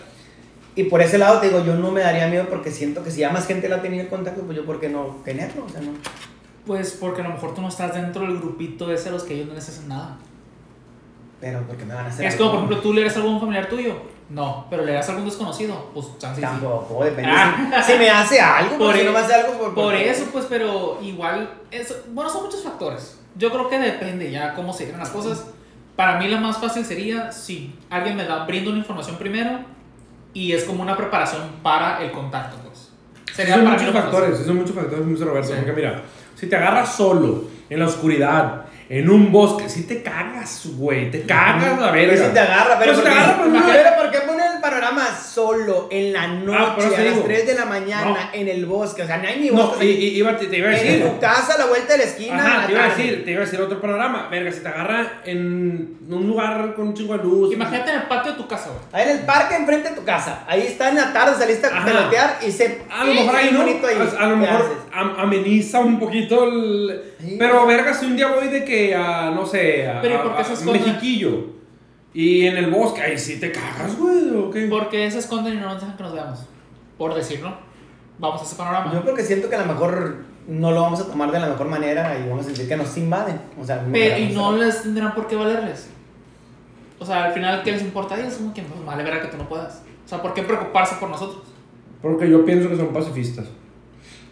Y 0.76 0.86
por 0.86 1.00
ese 1.00 1.20
lado 1.20 1.40
te 1.40 1.50
digo, 1.50 1.64
yo 1.64 1.76
no 1.76 1.92
me 1.92 2.02
daría 2.02 2.26
miedo 2.26 2.48
porque 2.50 2.72
siento 2.72 3.04
que 3.04 3.12
si 3.12 3.20
ya 3.20 3.30
más 3.30 3.46
gente 3.46 3.70
la 3.70 3.76
ha 3.76 3.82
tenido 3.84 4.02
en 4.02 4.10
contacto, 4.10 4.42
pues 4.42 4.58
yo 4.58 4.66
por 4.66 4.80
qué 4.80 4.90
no 4.90 5.22
tenerlo, 5.24 5.66
o 5.66 5.70
sea, 5.70 5.82
no. 5.82 5.92
Pues 6.66 6.98
porque 7.00 7.22
a 7.22 7.26
lo 7.26 7.36
mejor 7.36 7.54
tú 7.54 7.62
no 7.62 7.68
estás 7.68 7.94
dentro 7.94 8.24
del 8.24 8.40
grupito 8.40 8.92
ese 8.92 9.10
a 9.10 9.12
los 9.12 9.22
que 9.22 9.36
ellos 9.36 9.46
no 9.46 9.54
les 9.54 9.70
hacen 9.70 9.90
nada. 9.90 10.18
Pero 11.40 11.62
porque 11.68 11.86
me 11.86 11.94
van 11.94 12.08
a 12.08 12.10
hacer 12.10 12.26
Es 12.26 12.36
como, 12.36 12.50
por 12.50 12.60
ejemplo, 12.62 12.80
tú 12.80 12.94
le 12.94 13.02
eres 13.02 13.16
algo 13.16 13.30
a 13.30 13.34
un 13.34 13.40
familiar 13.40 13.70
tuyo. 13.70 14.13
No, 14.30 14.66
pero 14.70 14.84
le 14.86 14.94
das 14.94 15.08
a 15.10 15.12
algún 15.12 15.26
desconocido. 15.26 15.92
Pues 15.94 16.08
chance 16.18 16.42
y 16.42 16.44
sí. 16.44 16.50
Tampoco, 16.50 17.04
depende. 17.04 17.30
Ah. 17.32 17.84
Si, 17.86 17.92
si 17.92 18.00
me 18.00 18.10
hace 18.10 18.40
algo, 18.40 18.78
Por 18.78 18.88
por 18.88 18.96
si 18.96 19.02
e- 19.02 19.04
no 19.04 19.12
me 19.12 19.20
hace 19.20 19.34
algo, 19.34 19.54
por, 19.60 19.74
Por 19.74 19.96
eso, 19.96 20.26
pues, 20.32 20.46
pero 20.50 21.00
igual, 21.02 21.50
eso, 21.72 21.96
bueno, 22.14 22.30
son 22.30 22.44
muchos 22.44 22.64
factores. 22.64 23.20
Yo 23.36 23.52
creo 23.52 23.70
que 23.70 23.80
depende 23.80 24.32
ya 24.32 24.54
cómo 24.54 24.74
se 24.74 24.86
llegan 24.86 25.00
las 25.00 25.10
cosas. 25.10 25.46
Para 25.96 26.18
mí 26.18 26.28
la 26.28 26.40
más 26.40 26.58
fácil 26.58 26.86
sería 26.86 27.32
si 27.32 27.76
alguien 27.90 28.16
me 28.16 28.26
da, 28.26 28.46
brinda 28.46 28.70
una 28.70 28.80
información 28.80 29.18
primero 29.18 29.60
y 30.34 30.54
es 30.54 30.64
como 30.64 30.82
una 30.82 30.98
preparación 30.98 31.42
para 31.62 32.04
el 32.04 32.12
contacto, 32.12 32.58
pues. 32.66 32.90
Sería 33.36 33.56
son 33.56 33.66
para 33.66 33.78
muchos 33.78 33.94
factores, 33.94 34.40
son 34.40 34.58
muchos 34.58 34.76
factores. 34.76 35.20
Roberto. 35.20 35.48
Sí. 35.50 35.54
Porque 35.58 35.74
mira, 35.74 36.02
si 36.36 36.48
te 36.48 36.56
agarras 36.56 36.96
solo, 36.96 37.46
en 37.70 37.80
la 37.80 37.86
oscuridad, 37.86 38.66
en 39.00 39.10
un 39.10 39.32
bosque, 39.32 39.70
si 39.70 39.84
te 39.84 40.02
cagas, 40.04 40.68
güey, 40.78 41.10
te 41.10 41.24
cagas 41.24 41.80
la 41.80 41.92
Pero 41.92 42.12
verga. 42.12 42.28
si 42.28 42.34
te 42.34 42.40
agarra, 42.40 42.78
pero, 42.80 42.92
Pero 42.92 42.96
si 42.96 43.02
¿por 43.02 43.04
te 43.04 43.10
agarra, 43.20 43.38
pues, 43.44 43.64
pero 43.66 43.96
¿por 43.98 44.12
qué 44.12 44.18
solo 45.34 45.88
en 45.92 46.14
la 46.14 46.24
Ah, 46.24 46.28
noche 46.28 46.86
eso 46.88 46.96
a 46.96 47.00
las 47.00 47.14
digo. 47.16 47.24
3 47.26 47.48
de 47.48 47.56
la 47.56 47.66
mañana 47.66 48.30
en 48.34 48.48
el 48.48 48.66
bosque? 48.66 49.02
O 49.04 49.08
sea, 49.08 49.18
no 49.18 49.28
hay 49.28 49.40
ni 49.40 49.50
No, 49.50 49.68
bosque. 49.68 49.86
y, 49.86 49.90
y- 49.90 50.18
iba- 50.18 50.38
te, 50.38 50.46
te 50.48 50.58
iba 50.58 50.70
a 50.70 50.78
en 50.78 50.84
decir. 50.86 51.04
tu 51.06 51.20
casa 51.20 51.56
a 51.56 51.58
la 51.58 51.66
vuelta 51.66 51.94
de 51.94 51.98
la 52.00 52.04
esquina. 52.06 52.36
Ajá, 52.38 52.58
la 52.62 52.66
te 52.68 52.72
iba 52.74 52.84
a 52.86 52.90
decir, 52.90 53.26
te 53.26 53.32
iba 53.32 53.42
a 53.42 53.46
decir 53.46 53.62
otro 53.62 53.82
panorama. 53.82 54.28
Verga, 54.30 54.52
si 54.52 54.60
te 54.62 54.68
agarra 54.68 55.22
en 55.26 55.98
un 56.10 56.28
lugar 56.28 56.74
con 56.76 56.88
un 56.90 56.94
chingo 56.94 57.18
de 57.18 57.24
luz. 57.24 57.54
Imagínate 57.54 57.90
en 57.92 57.96
el 57.98 58.04
patio 58.04 58.32
de 58.34 58.38
tu 58.38 58.48
casa, 58.48 58.70
güey. 58.70 58.82
Ahí 58.92 59.10
en 59.12 59.18
el 59.20 59.26
parque 59.26 59.56
enfrente 59.56 59.90
de 59.90 59.96
tu 59.96 60.04
casa. 60.04 60.44
Ahí 60.48 60.62
está 60.62 60.90
en 60.90 60.96
la 60.96 61.12
tarde, 61.14 61.36
saliste 61.38 61.68
a 61.68 61.84
pelotear 61.84 62.40
y 62.46 62.52
se. 62.52 62.82
A 62.92 63.04
lo 63.04 63.14
mejor 63.14 63.36
ahí 63.36 63.50
no. 63.52 63.60
bonito 63.60 63.88
ahí. 63.88 63.96
A, 63.98 64.24
a 64.24 64.28
lo 64.28 64.36
¿Qué 64.36 64.42
mejor 64.42 64.78
am- 64.94 65.16
ameniza 65.18 65.80
un 65.80 66.00
poquito 66.00 66.44
el. 66.46 67.02
Sí. 67.20 67.36
Pero, 67.40 67.66
verga, 67.66 67.94
si 67.94 68.06
un 68.06 68.16
día 68.18 68.28
voy 68.28 68.48
de 68.50 68.64
que 68.66 68.94
a, 68.94 69.32
no 69.32 69.46
sé, 69.46 69.88
a, 69.88 70.02
Pero 70.02 70.16
¿y 70.16 70.18
por 70.20 70.36
qué 70.36 70.42
a- 70.42 70.46
a? 70.46 70.72
Mexiquillo. 70.74 71.63
Y 72.14 72.46
en 72.46 72.58
el 72.58 72.70
bosque, 72.70 73.02
ahí 73.02 73.18
sí 73.18 73.40
te 73.40 73.52
cagas, 73.52 73.98
güey, 73.98 74.30
¿o 74.36 74.52
qué? 74.52 74.68
Porque 74.70 75.10
se 75.10 75.20
esconden 75.20 75.56
y 75.56 75.58
no 75.58 75.70
nos 75.70 75.82
dejan 75.82 75.98
que 75.98 76.04
nos 76.04 76.14
veamos. 76.14 76.40
Por 76.98 77.14
decirlo. 77.16 77.54
Vamos 78.20 78.42
a 78.42 78.46
ese 78.46 78.56
panorama. 78.56 78.94
Yo 78.94 79.04
porque 79.04 79.24
siento 79.24 79.50
que 79.50 79.56
a 79.56 79.66
lo 79.66 79.74
mejor 79.74 80.18
no 80.48 80.72
lo 80.72 80.82
vamos 80.82 81.00
a 81.02 81.08
tomar 81.08 81.32
de 81.32 81.40
la 81.40 81.48
mejor 81.48 81.68
manera 81.68 82.18
y 82.20 82.30
vamos 82.30 82.46
a 82.46 82.50
sentir 82.50 82.68
que 82.68 82.76
nos 82.76 82.96
invaden. 82.98 83.40
O 83.60 83.66
sea, 83.66 83.84
Pero, 83.92 84.18
y 84.20 84.28
no 84.34 84.56
les 84.56 84.84
tendrán 84.84 85.16
por 85.16 85.26
qué 85.28 85.36
valerles. 85.36 85.90
O 87.00 87.06
sea, 87.06 87.26
al 87.26 87.34
final, 87.34 87.64
¿qué 87.64 87.72
les 87.72 87.82
importa 87.82 88.14
a 88.16 88.20
ellos? 88.20 88.36
Como 88.36 88.54
que 88.54 88.62
pues, 88.62 88.86
vale 88.86 89.04
verga 89.04 89.22
que 89.24 89.28
tú 89.30 89.38
no 89.38 89.50
puedas. 89.50 89.82
O 90.06 90.08
sea, 90.08 90.22
¿por 90.22 90.34
qué 90.36 90.44
preocuparse 90.44 90.96
por 91.00 91.10
nosotros? 91.10 91.42
Porque 92.02 92.30
yo 92.30 92.46
pienso 92.46 92.70
que 92.70 92.78
son 92.78 92.94
pacifistas. 92.94 93.46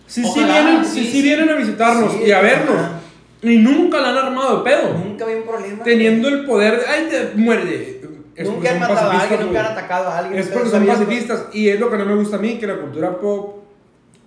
Sí, 0.05 0.21
sí, 0.23 0.29
Ojalá, 0.29 0.61
vienen, 0.61 0.85
sí, 0.85 0.91
sí, 0.99 1.05
sí 1.05 1.11
sí. 1.13 1.21
vienen 1.23 1.49
a 1.49 1.55
visitarnos 1.55 2.13
Sí, 2.13 2.23
y 2.27 2.31
a 2.31 2.41
vernos. 2.41 2.75
ajá. 2.75 2.99
Y 3.43 3.57
nunca 3.57 3.99
la 4.01 4.09
han 4.09 4.17
armado 4.17 4.57
de 4.57 4.69
pedo. 4.69 4.93
Nunca 4.93 5.25
había 5.25 5.37
un 5.37 5.43
problema. 5.43 5.83
Teniendo 5.83 6.27
el 6.27 6.45
poder 6.45 6.79
de. 6.79 6.85
¡Ay, 6.85 7.07
te 7.09 7.37
muerde! 7.37 8.01
Es 8.35 8.47
Nunca 8.47 8.71
han 8.71 8.79
matado 8.79 9.11
a 9.11 9.21
alguien, 9.21 9.41
nunca 9.41 9.59
han 9.59 9.71
atacado 9.73 10.07
a 10.09 10.17
alguien. 10.19 10.39
Es 10.39 10.47
porque 10.47 10.69
son 10.69 10.85
pacifistas. 10.85 11.45
Y 11.53 11.69
es 11.69 11.79
lo 11.79 11.89
que 11.89 11.97
no 11.97 12.05
me 12.05 12.15
gusta 12.15 12.37
a 12.37 12.39
mí, 12.39 12.57
que 12.57 12.67
la 12.67 12.77
cultura 12.77 13.17
pop 13.19 13.63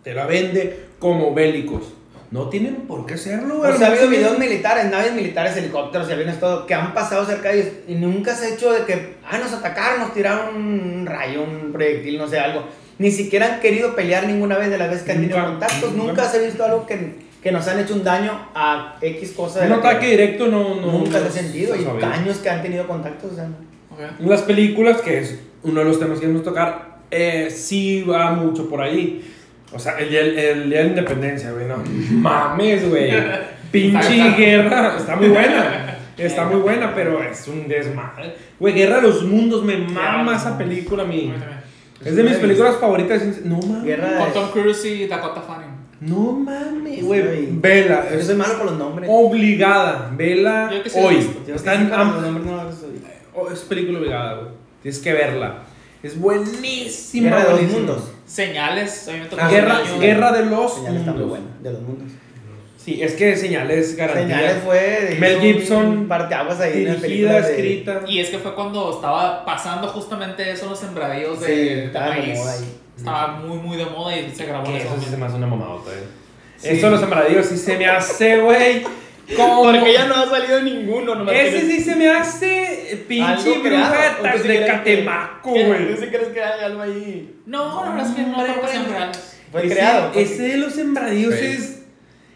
te 0.03 0.15
la 0.15 0.27
vende 0.27 0.89
como 0.99 1.35
bélicos. 1.35 1.95
No 2.31 2.49
tienen 2.49 2.87
por 2.89 3.07
qué 3.07 3.17
serlo, 3.17 3.59
güey. 3.59 3.73
O 3.73 3.77
sea, 3.77 3.87
ha 3.87 3.91
habido 3.91 4.09
videos 4.09 4.39
militares, 4.39 4.91
naves 4.91 5.13
militares, 5.13 5.57
helicópteros 5.57 6.09
y 6.09 6.13
aviones, 6.13 6.41
todo, 6.41 6.67
que 6.67 6.75
han 6.75 6.93
pasado 6.93 7.25
cerca 7.25 7.51
de 7.51 7.61
ellos 7.61 7.73
y 7.87 7.95
nunca 7.95 8.35
se 8.35 8.47
ha 8.47 8.55
hecho 8.55 8.73
de 8.73 8.85
que, 8.85 9.15
ah, 9.25 9.39
nos 9.39 9.53
atacaron, 9.53 10.01
nos 10.01 10.13
tiraron 10.13 10.57
un 10.57 11.07
rayo, 11.07 11.45
un 11.45 11.73
proyectil, 11.73 12.19
no 12.19 12.27
sé, 12.27 12.41
algo. 12.41 12.65
Ni 12.99 13.13
siquiera 13.13 13.55
han 13.55 13.61
querido 13.61 13.95
pelear 13.95 14.27
ninguna 14.27 14.59
vez 14.59 14.71
de 14.71 14.79
las 14.79 14.91
veces 14.91 15.05
que 15.05 15.13
han 15.13 15.21
tenido 15.21 15.45
contactos. 15.45 15.93
nunca. 15.93 16.09
Nunca 16.09 16.29
se 16.29 16.39
ha 16.39 16.41
visto 16.41 16.65
algo 16.65 16.87
que, 16.87 17.15
que 17.45 17.53
nos 17.53 17.69
han 17.69 17.79
hecho 17.79 17.95
un 17.95 18.03
daño 18.03 18.33
a 18.55 18.97
X 19.01 19.33
cosa. 19.37 19.61
de 19.61 19.67
Un 19.67 19.75
ataque 19.75 20.07
directo 20.09 20.49
no. 20.49 20.81
no 20.81 20.91
Nunca 20.93 21.21
se 21.21 21.27
ha 21.27 21.31
sentido. 21.31 21.75
se 21.77 21.83
Y 21.83 21.85
sabe. 21.85 22.03
años 22.05 22.39
que 22.39 22.51
han 22.51 22.63
tenido 22.63 22.89
contactos. 22.89 23.33
O 23.33 23.35
sea, 23.37 23.45
no. 23.45 23.55
Ok. 23.91 24.01
Las 24.29 24.43
películas, 24.43 25.01
que 25.03 25.19
es 25.21 25.39
uno 25.63 25.81
de 25.81 25.87
los 25.87 26.01
temas 26.01 26.19
que 26.19 26.27
vamos 26.27 26.41
a 26.41 26.45
tocar, 26.45 26.97
eh, 27.11 27.49
sí 27.55 28.03
va 28.03 28.33
mucho 28.33 28.69
por 28.69 28.81
ahí. 28.81 29.31
O 29.73 29.79
sea, 29.79 29.99
el, 29.99 30.09
día- 30.09 30.21
el, 30.23 30.35
día 30.71 30.79
de 30.79 30.85
la 30.85 30.89
independencia, 30.91 31.53
güey, 31.53 31.67
no 31.67 31.77
mames, 32.13 32.89
güey. 32.89 33.13
Pinche 33.71 34.31
guerra, 34.37 34.97
está 34.97 35.15
muy 35.17 35.29
buena. 35.29 35.99
Está 36.17 36.45
muy 36.47 36.61
buena, 36.61 36.95
pero 36.95 37.23
es 37.23 37.47
un 37.49 37.67
desmadre. 37.67 38.37
Güey, 38.61 38.73
Guerra 38.73 38.97
de 38.97 39.03
los 39.03 39.25
Mundos, 39.25 39.65
me 39.65 39.77
mama 39.77 40.37
esa 40.37 40.57
película 40.57 41.03
a 41.03 41.07
mí. 41.07 41.33
Es 42.05 42.15
de 42.17 42.23
mis 42.23 42.37
películas 42.37 42.77
favoritas. 42.81 43.21
No 43.45 43.59
mames. 43.59 43.99
Con. 44.19 44.33
Tom 44.33 44.51
Cruise 44.53 44.85
y 44.85 45.07
Dakota 45.09 45.41
Fanning. 45.43 45.64
No 46.07 46.33
mames, 46.33 47.03
güey. 47.05 47.49
Vela. 47.53 48.07
Yo 48.13 48.19
Es 48.19 48.27
soy 48.27 48.35
malo 48.37 48.57
con 48.59 48.67
los 48.67 48.79
nombres. 48.79 49.09
obligada. 49.13 50.11
Vela 50.17 50.71
Yo 50.73 50.83
que 50.83 50.91
sí 50.91 50.97
la 50.99 51.03
he 51.03 51.07
hoy. 51.07 51.21
Yo 51.23 51.45
que 51.47 51.53
Está 51.53 51.77
sí, 51.77 51.83
en 51.83 51.89
con 51.89 52.01
am- 52.01 52.13
los 52.15 52.23
nombres 52.23 52.47
no. 52.47 52.63
Oh, 53.35 53.51
es 53.51 53.61
película 53.61 53.99
obligada, 53.99 54.35
güey. 54.35 54.49
Tienes 54.83 55.01
que 55.01 55.13
verla. 55.13 55.59
Es 56.03 56.19
buenísima. 56.21 57.25
Guerra 57.31 57.37
de 57.39 57.43
los 57.45 57.53
buenísima. 57.53 57.79
mundos. 57.87 58.11
Señales, 58.27 59.09
a 59.09 59.13
mí 59.13 59.19
me 59.21 59.27
tocó 59.27 59.43
Ah, 59.43 59.49
Guerra, 59.49 59.81
guerra 59.99 60.33
de 60.33 60.47
los 60.47 60.75
Señales 60.75 61.01
está 61.01 61.13
muy 61.13 61.21
mundos. 61.23 61.29
buena, 61.41 61.47
de 61.63 61.73
los 61.73 61.81
mundos. 61.83 62.09
Sí, 62.77 63.03
es 63.03 63.15
que 63.15 63.35
señales 63.37 63.97
garantía. 63.97 64.37
Señales 64.37 64.63
fue. 64.63 65.17
Mel 65.19 65.41
Gibson, 65.41 66.07
Parteaguas 66.07 66.61
ahí 66.61 66.83
en 66.85 66.95
la 66.95 67.01
película. 67.01 67.41
dirigida, 67.41 67.41
de- 67.41 67.51
escrita. 67.55 68.01
Y 68.07 68.19
es 68.21 68.29
que 68.29 68.39
fue 68.39 68.55
cuando 68.55 68.91
estaba 68.95 69.43
pasando 69.47 69.89
justamente 69.89 70.51
eso 70.51 70.65
en 70.65 70.71
los 70.71 70.79
sembradíos 70.79 71.41
de, 71.41 71.47
Sí, 71.47 71.53
de 71.55 71.89
de 71.89 71.99
maíz. 71.99 72.39
ahí. 72.47 72.65
Estaba 72.97 73.29
muy, 73.39 73.59
muy 73.59 73.77
de 73.77 73.87
moda 73.87 74.17
y 74.17 74.31
se 74.35 74.47
grabó 74.47 74.65
Que 74.65 74.79
eso 74.79 74.97
sí 75.01 75.11
se 75.11 75.17
me 75.17 75.27
hace 75.27 75.37
una 75.37 75.47
mamadota, 75.47 75.91
eh. 75.93 76.05
Sí. 76.57 76.69
Eso 76.71 76.87
de 76.87 76.91
los 76.93 77.01
sembradíos 77.01 77.47
sí 77.47 77.59
se 77.59 77.77
me 77.77 77.87
hace, 77.87 78.39
güey. 78.41 78.83
Porque 79.37 79.93
ya 79.95 80.07
no 80.07 80.15
ha 80.17 80.29
salido 80.29 80.61
ninguno, 80.61 81.15
nomás 81.15 81.35
Ese 81.35 81.61
tienes- 81.61 81.77
sí 81.79 81.81
se 81.83 81.97
me 81.97 82.09
hace 82.11 83.05
pinche 83.09 83.25
algo 83.55 83.63
creado. 83.63 83.91
bruja 83.95 84.17
¿O 84.21 84.33
tú 84.37 84.43
sí 84.43 84.49
de 84.49 84.67
Catemaco, 84.67 85.51
güey. 85.51 85.95
¿Tú 85.95 86.01
sí 86.03 86.07
crees 86.09 86.29
que 86.29 86.43
hay 86.43 86.61
algo 86.65 86.83
ahí? 86.83 87.35
No, 87.47 87.85
la 87.85 87.91
verdad 87.93 88.07
es 88.11 88.15
que 88.17 88.23
no 88.23 88.35
güey. 88.37 88.47
reales. 88.91 89.37
Fue 89.51 89.65
Ese- 89.67 89.75
creado. 89.75 90.13
fue- 90.13 90.23
Ese 90.23 90.43
de 90.43 90.57
los 90.59 90.75
sembradíos 90.75 91.35
Sí. 91.35 91.47
es. 91.47 91.83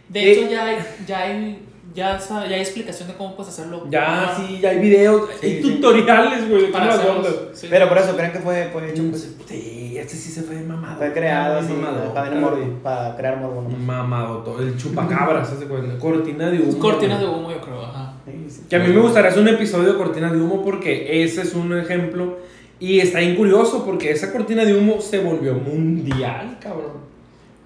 De 0.09 0.21
Eh, 0.21 0.33
hecho, 0.33 0.51
ya 0.51 0.65
hay, 0.65 0.77
ya 1.07 1.19
hay, 1.21 1.59
ya, 1.99 2.19
ya 2.19 2.41
hay 2.55 2.61
explicación 2.61 3.09
de 3.09 3.15
cómo 3.15 3.37
puedes 3.37 3.53
hacerlo. 3.53 3.85
Ya, 3.91 4.35
sí, 4.37 4.59
ya 4.61 4.71
hay 4.71 4.79
videos, 4.79 5.29
Sí, 5.41 5.47
hay 5.47 5.63
sí. 5.63 5.71
tutoriales, 5.71 6.49
güey, 6.49 6.73
Para 6.73 6.95
hacerlo. 6.95 7.25
sí. 7.53 7.67
Pero 7.69 7.89
por 7.89 7.99
eso 7.99 8.17
creen 8.17 8.33
que 8.33 8.39
fue, 8.39 8.71
fue 8.73 8.91
hecho, 8.91 9.03
pues, 9.11 9.35
Sí, 9.47 9.97
este 9.99 10.15
sí 10.17 10.31
se 10.31 10.43
fue 10.43 10.57
mamado. 10.63 10.97
fue 10.99 11.13
creado 11.13 11.59
así, 11.59 11.73
Mamado. 11.73 12.15
para, 12.15 12.31
morbo, 12.33 12.59
para 12.83 13.17
crear 13.17 13.37
morbo. 13.39 13.63
nomás. 13.63 13.79
Mamado, 13.81 14.39
todo. 14.39 14.61
El 14.61 14.77
chupacabras, 14.77 15.49
¿se 15.49 15.67
cuenta? 15.67 15.99
Cortina 15.99 16.49
de 16.51 16.61
humo. 16.61 16.79
Cortina 16.79 17.19
de 17.19 17.27
humo, 17.27 17.51
yo 17.51 17.61
creo, 17.61 17.83
ajá. 17.83 18.15
Sí, 18.25 18.33
sí. 18.49 18.63
Que 18.71 18.77
a 18.77 18.79
mí 18.79 18.89
me 18.93 19.01
gustaría 19.01 19.31
hacer 19.31 19.43
un 19.43 19.49
episodio 19.49 19.93
de 19.93 19.99
cortina 19.99 20.33
de 20.33 20.41
humo 20.41 20.63
porque 20.63 21.23
ese 21.25 21.43
es 21.43 21.55
un 21.55 21.77
ejemplo. 21.79 22.39
Y 22.81 23.01
está 23.01 23.19
bien 23.19 23.35
curioso 23.35 23.85
porque 23.85 24.11
esa 24.13 24.31
cortina 24.33 24.65
de 24.65 24.75
humo 24.77 25.01
se 25.01 25.19
volvió 25.19 25.55
mundial, 25.55 26.59
cabrón. 26.61 26.93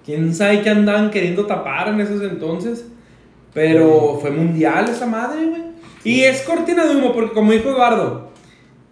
Quién 0.05 0.33
sabe 0.33 0.61
qué 0.61 0.69
andaban 0.71 1.11
queriendo 1.11 1.45
tapar 1.45 1.89
en 1.89 2.01
esos 2.01 2.21
entonces. 2.23 2.85
Pero 3.53 4.17
fue 4.21 4.31
mundial 4.31 4.89
esa 4.89 5.05
madre, 5.05 5.45
güey. 5.45 5.61
Y 6.03 6.23
es 6.23 6.41
cortina 6.41 6.85
de 6.85 6.95
humo 6.95 7.13
porque, 7.13 7.33
como 7.33 7.51
dijo 7.51 7.69
Eduardo, 7.69 8.31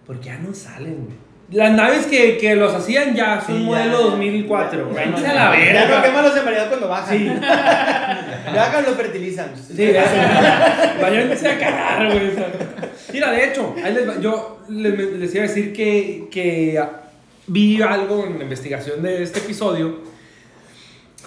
porque 0.06 0.26
ya 0.28 0.38
no 0.38 0.54
salen, 0.54 1.06
güey. 1.06 1.22
Las 1.52 1.72
naves 1.74 2.06
que, 2.06 2.38
que 2.38 2.56
los 2.56 2.74
hacían 2.74 3.14
ya 3.14 3.42
son 3.46 3.58
Sí, 3.58 3.64
modelo 3.64 3.92
ya. 4.00 4.06
2004. 4.12 4.88
Ya 4.90 4.96
Váyanse 4.96 5.22
no- 5.24 5.30
a 5.30 5.34
la 5.34 5.42
Ya 5.60 5.74
no 5.74 5.88
verga. 5.90 6.02
queman 6.04 6.24
los 6.24 6.34
sembradíos 6.34 6.68
cuando 6.68 6.88
bajan. 6.88 7.18
Sí. 7.18 7.26
Ya 8.54 8.66
hagan 8.66 8.86
lo 8.86 8.92
fertilizan. 8.96 9.52
Sí. 9.56 9.92
Váyanse 11.02 11.48
a 11.52 11.60
cagar, 11.60 12.06
güey. 12.12 12.32
Mira, 13.14 13.32
de 13.32 13.46
hecho, 13.46 13.76
ahí 13.84 13.94
les 13.94 14.22
yo 14.22 14.60
les, 14.70 14.98
les 14.98 15.36
iba 15.36 15.44
a 15.44 15.48
decir 15.48 15.74
que, 15.74 16.28
que 16.32 16.82
vi 17.48 17.82
algo 17.82 18.26
en 18.26 18.38
la 18.38 18.44
investigación 18.46 19.02
de 19.02 19.24
este 19.24 19.40
episodio. 19.40 20.00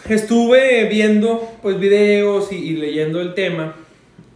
Estuve 0.08 0.88
viendo 0.88 1.48
pues 1.62 1.78
videos 1.78 2.52
y, 2.52 2.56
y 2.56 2.76
leyendo 2.76 3.20
el 3.20 3.34
tema. 3.34 3.74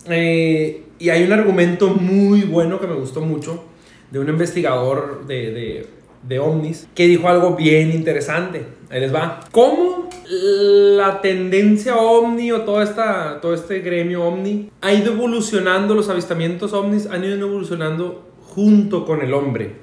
eh, 0.09 0.85
y 1.01 1.11
hay 1.11 1.23
un 1.23 1.33
argumento 1.33 1.91
muy 1.91 2.43
bueno 2.43 2.81
que 2.81 2.89
me 2.89 2.95
gustó 2.95 3.21
mucho 3.21 3.65
de 4.11 4.19
un 4.19 4.29
investigador 4.29 5.27
de, 5.29 5.53
de, 5.53 5.87
de 6.23 6.39
ovnis 6.41 6.89
que 6.95 7.07
dijo 7.07 7.29
algo 7.29 7.55
bien 7.55 7.93
interesante. 7.93 8.65
Ahí 8.91 9.01
les 9.01 9.15
va. 9.15 9.41
¿Cómo 9.53 10.09
la 10.29 11.21
tendencia 11.21 11.97
ovni 11.97 12.51
o 12.51 12.63
toda 12.63 12.83
esta, 12.83 13.41
todo 13.41 13.55
este 13.55 13.81
gremio 13.81 14.25
ovni 14.25 14.71
ha 14.81 14.93
ido 14.93 15.13
evolucionando, 15.13 15.95
los 15.95 16.09
avistamientos 16.09 16.73
ovnis 16.73 17.07
han 17.07 17.23
ido 17.23 17.37
evolucionando 17.37 18.27
junto 18.43 19.05
con 19.05 19.23
el 19.23 19.35
hombre? 19.35 19.77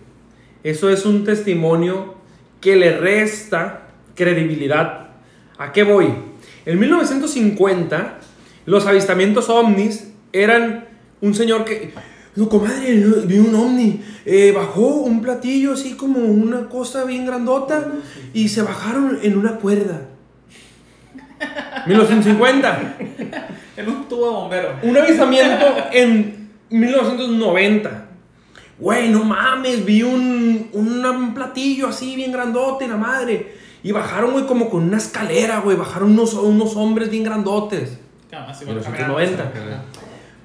Eso 0.64 0.90
es 0.90 1.06
un 1.06 1.24
testimonio 1.24 2.16
que 2.60 2.76
le 2.76 2.98
resta 2.98 3.88
credibilidad. 4.16 5.15
¿A 5.58 5.72
qué 5.72 5.84
voy? 5.84 6.08
En 6.66 6.80
1950, 6.80 8.20
los 8.66 8.86
avistamientos 8.88 9.50
ovnis 9.50 10.12
eran 10.34 10.86
un 11.22 11.34
señor 11.34 11.66
que... 11.66 11.94
No, 12.36 12.50
comadre, 12.50 12.94
vi 13.26 13.38
un 13.40 13.56
ovni. 13.56 14.02
eh, 14.26 14.52
bajó 14.54 14.88
un 14.88 15.22
platillo 15.22 15.72
así 15.74 15.94
como 15.94 16.20
una 16.20 16.68
cosa 16.68 17.06
bien 17.06 17.26
grandota 17.26 17.88
y 18.34 18.50
se 18.50 18.62
bajaron 18.62 19.20
en 19.24 19.38
una 19.38 19.56
cuerda. 19.56 20.10
1950. 21.88 22.98
En 23.78 23.90
un 23.90 24.08
tubo 24.10 24.32
bombero. 24.32 24.76
Un 24.84 24.98
avistamiento 24.98 25.66
en 25.94 26.50
1990. 26.70 28.06
Güey, 28.80 29.10
no 29.10 29.24
mames, 29.24 29.86
vi 29.86 30.04
un, 30.04 30.70
un, 30.74 31.06
un 31.06 31.34
platillo 31.34 31.88
así 31.88 32.18
bien 32.18 32.34
grandote, 32.34 32.86
la 32.88 32.98
madre. 32.98 33.54
Y 33.86 33.92
bajaron, 33.92 34.32
güey, 34.32 34.48
como 34.48 34.68
con 34.70 34.82
una 34.84 34.98
escalera, 34.98 35.60
güey. 35.60 35.78
Bajaron 35.78 36.12
unos, 36.14 36.34
unos 36.34 36.76
hombres 36.76 37.12
bien 37.12 37.24
grandotes. 37.24 38.00
Claro, 38.32 38.50
así 38.50 38.66
van 38.66 38.76
1990. 38.78 39.52
caminando. 39.52 39.84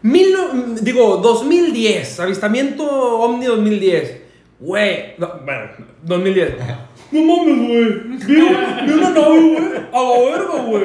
Mil 0.02 0.32
no- 0.32 0.74
digo, 0.82 1.16
2010, 1.16 2.20
avistamiento 2.20 2.84
Omni 2.86 3.46
2010. 3.46 4.20
Güey, 4.60 5.14
no, 5.16 5.26
bueno, 5.46 5.70
2010. 6.02 6.54
No 7.12 7.22
mames, 7.24 7.56
güey. 7.66 8.18
Vi, 8.18 8.34
vi 8.36 8.92
una 8.92 9.10
nave, 9.10 9.40
güey. 9.40 9.66
A 9.92 10.00
la 10.02 10.30
verga, 10.30 10.62
güey. 10.64 10.84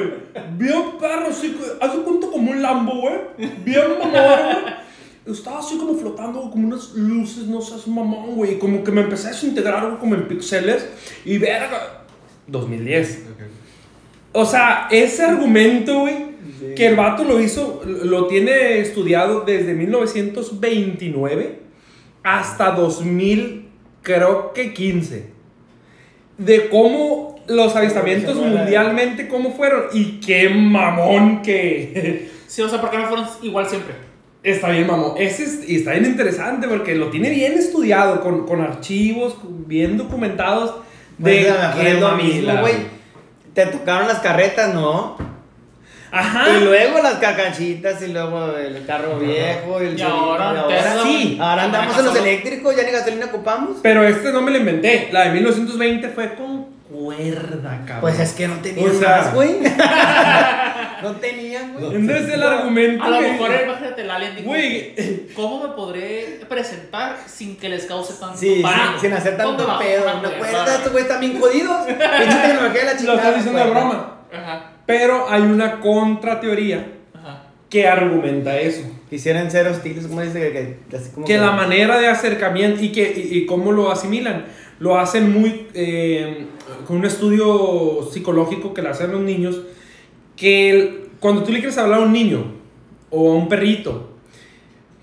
Vi 0.58 0.72
a 0.72 0.78
un 0.80 0.98
perro 0.98 1.26
así, 1.28 1.56
hace 1.80 1.98
cuenta 1.98 2.26
como 2.26 2.50
un 2.50 2.62
Lambo, 2.62 3.00
güey. 3.02 3.14
Vi 3.64 3.76
a 3.76 3.84
una 3.86 3.98
mamá, 3.98 4.60
güey. 5.24 5.34
Estaba 5.36 5.58
así 5.60 5.76
como 5.76 5.94
flotando, 5.94 6.50
como 6.50 6.66
unas 6.66 6.94
luces, 6.94 7.44
no 7.44 7.60
sé, 7.60 7.76
es 7.76 7.86
un 7.86 7.94
mamón, 7.96 8.34
güey. 8.34 8.54
Y 8.54 8.58
como 8.58 8.82
que 8.82 8.90
me 8.90 9.02
empecé 9.02 9.28
a 9.28 9.30
desintegrar, 9.32 9.86
güey, 9.86 9.98
como 9.98 10.14
en 10.16 10.26
píxeles. 10.26 10.88
Y 11.24 11.38
verga. 11.38 11.95
2010. 12.46 13.24
O 14.32 14.44
sea, 14.44 14.88
ese 14.90 15.22
argumento, 15.22 16.00
güey, 16.00 16.26
que 16.74 16.86
el 16.86 16.96
vato 16.96 17.24
lo 17.24 17.40
hizo, 17.40 17.82
lo 17.84 18.26
tiene 18.26 18.78
estudiado 18.80 19.40
desde 19.42 19.74
1929 19.74 21.60
hasta 22.22 22.72
2000, 22.72 23.68
creo 24.02 24.52
que 24.52 24.72
15. 24.74 25.26
De 26.38 26.68
cómo 26.68 27.36
los 27.46 27.74
avistamientos 27.76 28.36
mundialmente, 28.36 29.28
cómo 29.28 29.52
fueron. 29.52 29.84
Y 29.92 30.20
qué 30.20 30.48
mamón 30.48 31.42
que... 31.42 32.34
Sí, 32.46 32.62
o 32.62 32.68
sea, 32.68 32.80
porque 32.80 32.96
no 32.96 33.06
fueron 33.08 33.26
igual 33.42 33.68
siempre. 33.68 33.92
Está 34.44 34.70
bien, 34.70 34.86
mamón. 34.86 35.14
Ese 35.18 35.42
es- 35.42 35.68
y 35.68 35.76
está 35.76 35.90
bien 35.92 36.04
interesante 36.04 36.68
porque 36.68 36.94
lo 36.94 37.10
tiene 37.10 37.28
bien 37.30 37.54
estudiado, 37.54 38.20
con, 38.20 38.46
con 38.46 38.60
archivos, 38.60 39.36
bien 39.66 39.96
documentados. 39.98 40.72
De 41.18 41.30
De 41.30 41.50
a 41.50 41.54
lo 41.54 41.60
mejor 41.60 41.80
qué 41.82 41.88
es 41.90 42.00
lo 42.00 42.08
mamila, 42.08 42.52
mismo, 42.52 42.60
güey. 42.60 42.74
Te 43.54 43.66
tocaron 43.66 44.08
las 44.08 44.18
carretas, 44.18 44.74
¿no? 44.74 45.16
Ajá. 46.10 46.56
Y 46.56 46.64
luego 46.64 47.02
las 47.02 47.14
cacachitas 47.14 48.00
y 48.02 48.08
luego 48.12 48.56
el 48.56 48.86
carro 48.86 49.18
viejo 49.18 49.82
y 49.82 49.86
el 49.86 49.98
Y 49.98 50.02
ahora 50.02 50.64
y 50.64 50.68
Tesla, 50.68 51.02
sí. 51.02 51.38
ahora 51.40 51.64
andamos 51.64 51.98
en 51.98 52.04
los 52.04 52.16
eléctricos, 52.16 52.76
ya 52.76 52.84
ni 52.84 52.90
gasolina 52.92 53.26
ocupamos. 53.26 53.78
Pero 53.82 54.04
este 54.04 54.32
no 54.32 54.40
me 54.40 54.50
lo 54.50 54.58
inventé. 54.58 55.08
La 55.12 55.24
de 55.24 55.30
1920 55.30 56.08
fue 56.10 56.34
con 56.34 56.75
cuerda, 56.90 57.82
cabrón. 57.86 58.00
Pues 58.00 58.20
es 58.20 58.32
que 58.32 58.48
no 58.48 58.56
tenían 58.56 58.90
O 58.90 58.94
sea- 58.98 59.16
más, 59.18 59.34
güey. 59.34 59.56
no 61.02 61.12
tenían, 61.16 61.74
güey. 61.74 61.94
Entonces 61.96 62.32
el 62.32 62.42
argumento. 62.42 63.04
A 63.04 63.08
lo 63.10 63.20
mejor 63.20 63.50
el 63.52 63.64
imagínate 63.68 64.02
el 64.02 64.10
alien 64.10 64.36
dijo, 64.36 64.48
Güey, 64.48 65.26
¿cómo 65.34 65.62
me 65.66 65.74
podré 65.74 66.40
presentar 66.48 67.16
sin 67.26 67.56
que 67.56 67.68
les 67.68 67.86
cause 67.86 68.14
tanto 68.20 68.36
Sí, 68.38 68.56
sin, 68.62 69.00
sin 69.00 69.12
hacer 69.12 69.36
tanto 69.36 69.64
¿Dónde 69.64 69.84
pedo. 69.84 70.22
¿No 70.22 70.30
cuenta? 70.38 70.74
Estos 70.74 70.92
güeyes 70.92 71.08
están 71.10 71.20
bien 71.20 71.40
jodidos. 71.40 71.86
Pinche 71.86 72.38
tecnología 72.46 72.80
de 72.80 72.84
la 72.86 72.92
lo 72.92 72.98
chingada. 72.98 73.16
estás 73.18 73.34
diciendo 73.36 73.64
de 73.64 73.70
broma. 73.70 74.12
Ajá, 74.32 74.72
Pero 74.86 75.30
hay 75.30 75.42
una 75.42 75.80
contrateoría 75.80 76.86
ajá. 77.14 77.42
que 77.70 77.86
argumenta 77.88 78.56
eso. 78.58 78.82
Quisieran 79.10 79.50
ser 79.50 79.66
hostiles, 79.68 80.06
como 80.06 80.20
dice 80.22 80.40
que, 80.40 80.78
que- 80.90 80.96
así 80.96 81.10
como 81.14 81.26
Que 81.26 81.38
la 81.38 81.52
manera 81.52 81.98
de 81.98 82.08
acercamiento 82.08 82.82
y, 82.82 82.90
que, 82.90 83.02
y, 83.30 83.38
y 83.38 83.46
cómo 83.46 83.70
lo 83.72 83.90
asimilan, 83.90 84.46
lo 84.80 84.98
hacen 84.98 85.32
muy. 85.32 85.66
eh, 85.74 86.46
con 86.86 86.96
un 86.96 87.04
estudio 87.04 88.08
psicológico 88.12 88.74
que 88.74 88.82
le 88.82 88.88
hacen 88.88 89.10
a 89.10 89.12
los 89.14 89.22
niños. 89.22 89.60
Que 90.36 90.70
el- 90.70 91.00
cuando 91.20 91.42
tú 91.44 91.52
le 91.52 91.58
quieres 91.60 91.78
hablar 91.78 92.00
a 92.00 92.02
un 92.02 92.12
niño 92.12 92.44
o 93.10 93.32
a 93.32 93.34
un 93.36 93.48
perrito 93.48 94.10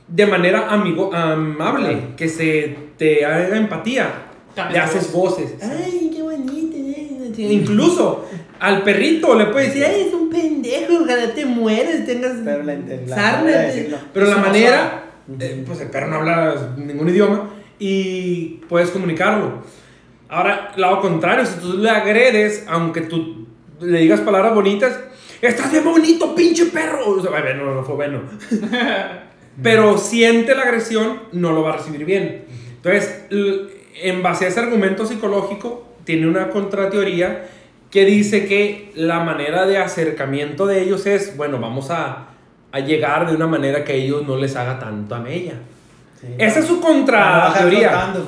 de 0.08 0.26
manera 0.28 0.68
amigo, 0.70 1.14
amable, 1.14 2.10
que 2.18 2.28
se 2.28 2.76
te 2.97 3.26
haga 3.26 3.56
empatía, 3.58 4.12
Cambias 4.56 4.74
le 4.93 4.97
haces 4.99 5.12
voces. 5.14 5.56
Ay, 5.62 6.12
qué 6.14 6.22
bonito. 6.22 6.76
eh". 6.78 7.10
Incluso 7.54 8.26
al 8.64 8.82
perrito 8.82 9.36
le 9.36 9.47
puedes 9.47 9.74
decir, 9.74 9.84
ay, 9.86 10.05
es 10.07 10.14
un 10.14 10.30
pendejo, 10.30 11.03
ojalá 11.03 11.34
te 11.34 11.45
mueres, 11.45 12.05
tengas 12.05 12.38
Pero 12.45 12.64
la, 12.64 12.76
la 12.76 13.16
sarna". 13.16 13.51
de. 13.51 13.93
Pero 14.14 14.26
la 14.28 14.38
manera, 14.38 15.03
eh, 15.38 15.64
pues 15.68 15.82
el 15.82 15.89
perro 15.89 16.07
no 16.07 16.16
habla 16.16 16.74
ningún 16.78 17.09
idioma 17.09 17.49
y 17.78 18.61
puedes 18.70 18.89
comunicarlo. 18.91 19.64
Ahora, 20.30 20.72
lado 20.78 21.01
contrario, 21.01 21.45
si 21.45 21.59
tú 21.59 21.78
le 21.78 21.89
agredes, 21.89 22.64
aunque 22.70 23.01
tú 23.01 23.47
le 23.82 23.99
digas 23.99 24.22
palabras 24.22 24.55
bonitas, 24.55 24.97
estás 25.41 25.70
bien 25.70 25.84
bonito, 25.84 26.34
pinche 26.34 26.68
perro. 26.68 27.05
O 27.05 27.22
sea, 27.22 27.32
bueno, 27.32 27.66
no, 27.66 27.76
no 27.76 27.84
fue 27.84 27.95
bueno. 27.95 28.22
Pero 29.61 29.97
siente 29.97 30.55
la 30.55 30.61
agresión, 30.61 31.20
no 31.34 31.51
lo 31.51 31.64
va 31.64 31.74
a 31.74 31.78
recibir 31.80 32.05
bien. 32.05 32.45
Entonces, 32.78 33.26
en 33.30 34.24
base 34.24 34.45
a 34.45 34.47
ese 34.47 34.61
argumento 34.61 35.05
psicológico, 35.05 35.86
tiene 36.05 36.28
una 36.28 36.47
contrateoría 36.49 37.49
que 37.94 38.06
dice 38.06 38.48
que 38.48 38.91
la 38.96 39.20
manera 39.20 39.68
de 39.68 39.78
acercamiento 39.78 40.66
de 40.66 40.82
ellos 40.82 41.06
es, 41.06 41.38
bueno, 41.38 41.60
vamos 41.60 41.91
a, 41.91 42.30
a 42.72 42.80
llegar 42.80 43.30
de 43.30 43.36
una 43.36 43.46
manera 43.46 43.84
que 43.84 43.91
a 43.91 43.96
ellos 43.96 44.26
no 44.28 44.36
les 44.36 44.56
haga 44.56 44.80
tanto 44.80 45.14
a 45.14 45.20
mella. 45.20 45.54
Sí. 46.20 46.26
Esa 46.39 46.62
es 46.62 46.66
su 46.66 46.82
Baja 46.82 46.88
contrateoría. 46.88 47.89
flotando. 47.91 48.28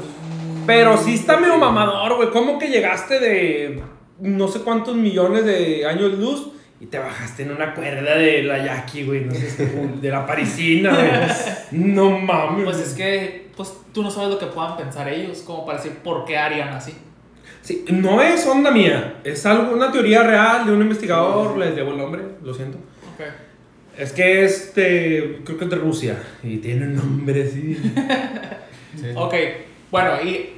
Pero 0.67 0.95
sí 0.97 1.15
está 1.15 1.37
medio 1.37 1.57
mamador, 1.57 2.15
güey. 2.15 2.29
¿Cómo 2.29 2.59
que 2.59 2.67
llegaste 2.67 3.19
de 3.19 3.81
no 4.19 4.47
sé 4.47 4.59
cuántos 4.59 4.95
millones 4.95 5.45
de 5.45 5.83
años 5.87 6.13
luz 6.13 6.49
y 6.79 6.85
te 6.85 6.99
bajaste 6.99 7.41
en 7.41 7.51
una 7.53 7.73
cuerda 7.73 8.17
de 8.17 8.43
la 8.43 8.63
Jackie, 8.63 9.03
güey? 9.03 9.21
No 9.25 9.33
sé, 9.33 9.65
de 9.99 10.09
la 10.11 10.27
parisina, 10.27 10.91
güey. 10.93 11.09
No 11.71 12.11
mames. 12.19 12.65
Pues 12.65 12.79
es 12.81 12.93
que 12.93 13.47
pues, 13.57 13.73
tú 13.91 14.03
no 14.03 14.11
sabes 14.11 14.29
lo 14.29 14.37
que 14.37 14.45
puedan 14.45 14.77
pensar 14.77 15.11
ellos, 15.11 15.39
como 15.39 15.65
para 15.65 15.79
decir 15.79 15.97
por 16.03 16.23
qué 16.23 16.37
harían 16.37 16.69
así. 16.69 16.93
Sí, 17.65 17.83
no 17.91 18.21
es 18.21 18.45
onda 18.45 18.69
mía. 18.69 19.15
Es 19.23 19.43
algo, 19.45 19.73
una 19.73 19.91
teoría 19.91 20.21
real 20.21 20.67
de 20.67 20.71
un 20.71 20.81
investigador. 20.81 21.57
Les 21.57 21.75
debo 21.75 21.91
el 21.91 21.97
nombre, 21.97 22.21
lo 22.43 22.53
siento. 22.53 22.77
Ok. 23.15 23.25
Es 23.97 24.11
que 24.11 24.45
es 24.45 24.75
de, 24.75 25.41
creo 25.45 25.57
que 25.57 25.63
es 25.65 25.69
de 25.71 25.75
Rusia 25.77 26.21
y 26.43 26.57
tiene 26.57 26.85
un 26.85 26.95
nombre 26.95 27.43
así. 27.43 27.77
Sí. 28.95 29.07
Ok, 29.13 29.33
bueno, 29.91 30.11
y 30.23 30.51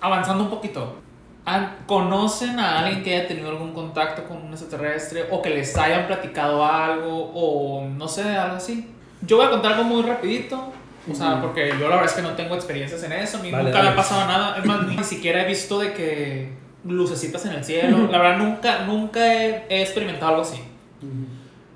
avanzando 0.00 0.44
un 0.44 0.50
poquito. 0.50 0.96
¿han- 1.44 1.76
¿Conocen 1.86 2.58
a 2.58 2.78
alguien 2.78 3.02
que 3.02 3.14
haya 3.14 3.28
tenido 3.28 3.50
algún 3.50 3.72
contacto 3.74 4.24
con 4.24 4.38
un 4.38 4.50
extraterrestre 4.52 5.24
o 5.30 5.42
que 5.42 5.50
les 5.50 5.76
hayan 5.76 6.06
platicado 6.06 6.64
algo 6.64 7.30
o 7.34 7.86
no 7.86 8.08
sé, 8.08 8.22
algo 8.22 8.56
así? 8.56 8.88
Yo 9.20 9.36
voy 9.36 9.46
a 9.46 9.50
contar 9.50 9.72
algo 9.72 9.84
muy 9.84 10.02
rapidito, 10.04 10.72
o 11.10 11.14
sea, 11.14 11.40
porque 11.40 11.68
yo 11.78 11.88
la 11.88 11.96
verdad 11.96 12.06
es 12.06 12.12
que 12.12 12.22
no 12.22 12.32
tengo 12.32 12.54
experiencias 12.54 13.02
en 13.02 13.12
eso, 13.12 13.38
Vale, 13.38 13.62
nunca 13.62 13.82
me 13.82 13.88
ha 13.90 13.96
pasado 13.96 14.26
nada, 14.26 14.58
es 14.58 14.64
más, 14.64 14.86
ni 14.86 15.02
siquiera 15.04 15.42
he 15.42 15.46
visto 15.46 15.78
de 15.78 15.92
que 15.92 16.52
lucecitas 16.84 17.44
en 17.46 17.52
el 17.52 17.64
cielo, 17.64 18.08
la 18.10 18.18
verdad 18.18 18.38
nunca, 18.38 18.80
nunca 18.80 19.34
he, 19.34 19.66
he 19.68 19.82
experimentado 19.82 20.28
algo 20.28 20.42
así. 20.42 20.60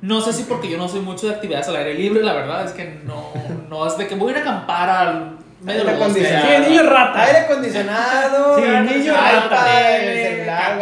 No 0.02 0.20
sé 0.22 0.32
si 0.32 0.44
porque 0.44 0.70
yo 0.70 0.78
no 0.78 0.88
soy 0.88 1.00
mucho 1.00 1.26
de 1.26 1.34
actividades 1.34 1.68
al 1.68 1.76
aire 1.76 1.94
libre, 1.94 2.22
la 2.22 2.32
verdad 2.32 2.64
es 2.64 2.72
que 2.72 3.00
no, 3.04 3.32
no 3.68 3.86
es 3.86 3.98
de 3.98 4.08
que 4.08 4.14
voy 4.14 4.28
a 4.28 4.30
ir 4.32 4.38
a 4.38 4.40
acampar 4.40 4.88
al 4.88 5.38
medio 5.60 5.80
Aire 5.80 5.92
acondicionado. 5.92 6.46
Sí, 6.46 6.70
niño 6.70 6.82
rata. 6.84 7.22
Aire 7.22 7.38
acondicionado. 7.40 8.56
Sí, 8.56 8.62
niño 8.62 8.76
acondicionado, 8.76 9.50
rata. 9.50 9.96
el 9.96 10.26
celular, 10.26 10.78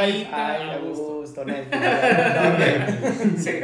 Netflix. 1.44 3.42
Sí. 3.44 3.60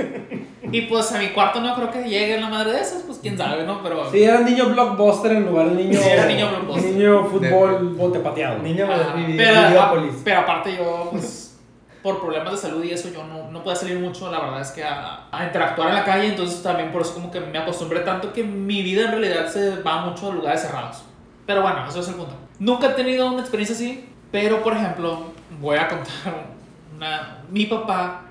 Y 0.73 0.83
pues 0.83 1.13
a 1.13 1.19
mi 1.19 1.29
cuarto 1.29 1.61
no 1.61 1.75
creo 1.75 1.91
que 1.91 2.03
llegue 2.09 2.41
la 2.41 2.49
madre 2.49 2.73
de 2.73 2.81
esas, 2.81 3.03
pues 3.03 3.19
quién 3.19 3.37
sabe, 3.39 3.65
¿no? 3.65 3.83
Pero. 3.83 4.11
Sí, 4.11 4.23
era 4.23 4.41
niño 4.41 4.71
blockbuster 4.71 5.33
en 5.33 5.47
lugar 5.47 5.69
de 5.71 5.75
niño. 5.77 5.99
Sí, 6.01 6.09
era 6.09 6.27
niño 6.27 6.49
blockbuster. 6.49 6.93
Niño 6.93 7.25
fútbol 7.27 7.95
bote 7.95 8.19
pateado. 8.21 8.59
Niño 8.59 8.85
Ajá. 8.91 9.17
de 9.17 9.35
pero, 9.37 9.69
Videópolis. 9.69 10.15
pero 10.25 10.41
aparte 10.41 10.77
yo, 10.77 11.09
pues, 11.13 11.59
por 12.03 12.21
problemas 12.21 12.53
de 12.53 12.59
salud 12.59 12.83
y 12.85 12.91
eso, 12.91 13.09
yo 13.11 13.25
no, 13.25 13.51
no 13.51 13.63
podía 13.63 13.77
salir 13.77 13.99
mucho, 13.99 14.31
la 14.31 14.41
verdad 14.41 14.61
es 14.61 14.71
que 14.73 14.83
a, 14.85 15.29
a 15.31 15.45
interactuar 15.45 15.89
en 15.89 15.95
la 15.95 16.05
calle, 16.05 16.29
entonces 16.29 16.63
también 16.63 16.91
por 16.93 17.03
eso 17.03 17.15
como 17.15 17.31
que 17.31 17.41
me 17.41 17.59
acostumbré 17.59 18.01
tanto 18.01 18.33
que 18.33 18.43
mi 18.43 18.83
vida 18.83 19.05
en 19.05 19.11
realidad 19.13 19.47
se 19.49 19.77
va 19.83 20.05
mucho 20.07 20.31
a 20.31 20.35
lugares 20.35 20.61
cerrados. 20.63 21.05
Pero 21.47 21.63
bueno, 21.63 21.87
eso 21.89 22.01
es 22.01 22.09
el 22.09 22.15
punto. 22.15 22.35
Nunca 22.59 22.89
he 22.89 22.91
tenido 22.95 23.31
una 23.31 23.41
experiencia 23.41 23.77
así, 23.77 24.09
pero 24.33 24.63
por 24.63 24.73
ejemplo, 24.75 25.19
voy 25.61 25.77
a 25.77 25.89
contar 25.89 26.54
una... 26.97 27.39
Mi 27.51 27.67
papá, 27.67 28.23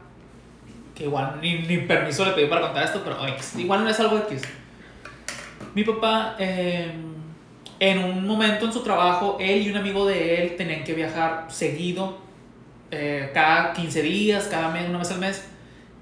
que 0.96 1.06
igual 1.06 1.40
ni, 1.42 1.60
ni 1.60 1.78
permiso 1.80 2.26
le 2.26 2.32
pedí 2.32 2.48
para 2.48 2.62
contar 2.62 2.84
esto, 2.84 3.02
pero 3.04 3.26
X, 3.28 3.56
igual 3.58 3.84
no 3.84 3.90
es 3.90 4.00
algo 4.00 4.18
X. 4.20 4.42
Mi 5.74 5.84
papá, 5.84 6.36
eh, 6.38 6.92
en 7.80 7.98
un 8.04 8.26
momento 8.26 8.66
en 8.66 8.74
su 8.74 8.82
trabajo, 8.82 9.38
él 9.40 9.64
y 9.64 9.70
un 9.70 9.78
amigo 9.78 10.06
de 10.06 10.42
él 10.42 10.56
tenían 10.56 10.84
que 10.84 10.94
viajar 10.94 11.48
seguido, 11.50 12.18
eh, 12.92 13.32
cada 13.34 13.74
15 13.74 14.02
días, 14.04 14.48
cada 14.50 14.70
mes, 14.70 14.88
una 14.88 15.00
vez 15.00 15.12
al 15.12 15.20
mes, 15.20 15.48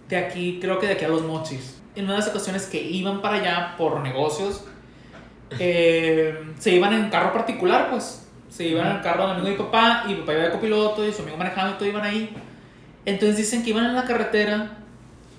de 0.09 0.17
aquí, 0.17 0.59
creo 0.61 0.77
que 0.77 0.87
de 0.87 0.93
aquí 0.93 1.05
a 1.05 1.07
los 1.07 1.23
mochis. 1.23 1.81
En 1.95 2.03
una 2.05 2.13
de 2.13 2.19
las 2.19 2.27
ocasiones 2.27 2.65
que 2.65 2.81
iban 2.81 3.21
para 3.21 3.37
allá 3.37 3.75
por 3.77 4.01
negocios, 4.01 4.65
eh, 5.57 6.37
se 6.59 6.71
iban 6.71 6.93
en 6.93 7.09
carro 7.09 7.31
particular, 7.31 7.89
pues. 7.89 8.27
Se 8.49 8.65
iban 8.65 8.87
en 8.87 8.97
el 8.97 9.01
carro 9.01 9.23
del 9.23 9.31
amigo 9.31 9.45
de 9.45 9.51
mi 9.53 9.57
papá, 9.57 10.03
y 10.05 10.09
mi 10.09 10.15
papá 10.15 10.33
iba 10.33 10.43
de 10.43 10.51
copiloto, 10.51 11.07
y 11.07 11.13
su 11.13 11.21
amigo 11.21 11.37
manejando, 11.37 11.71
y 11.71 11.77
todos 11.77 11.87
iban 11.87 12.03
ahí. 12.03 12.35
Entonces 13.05 13.37
dicen 13.37 13.63
que 13.63 13.71
iban 13.71 13.85
en 13.85 13.95
la 13.95 14.03
carretera 14.05 14.77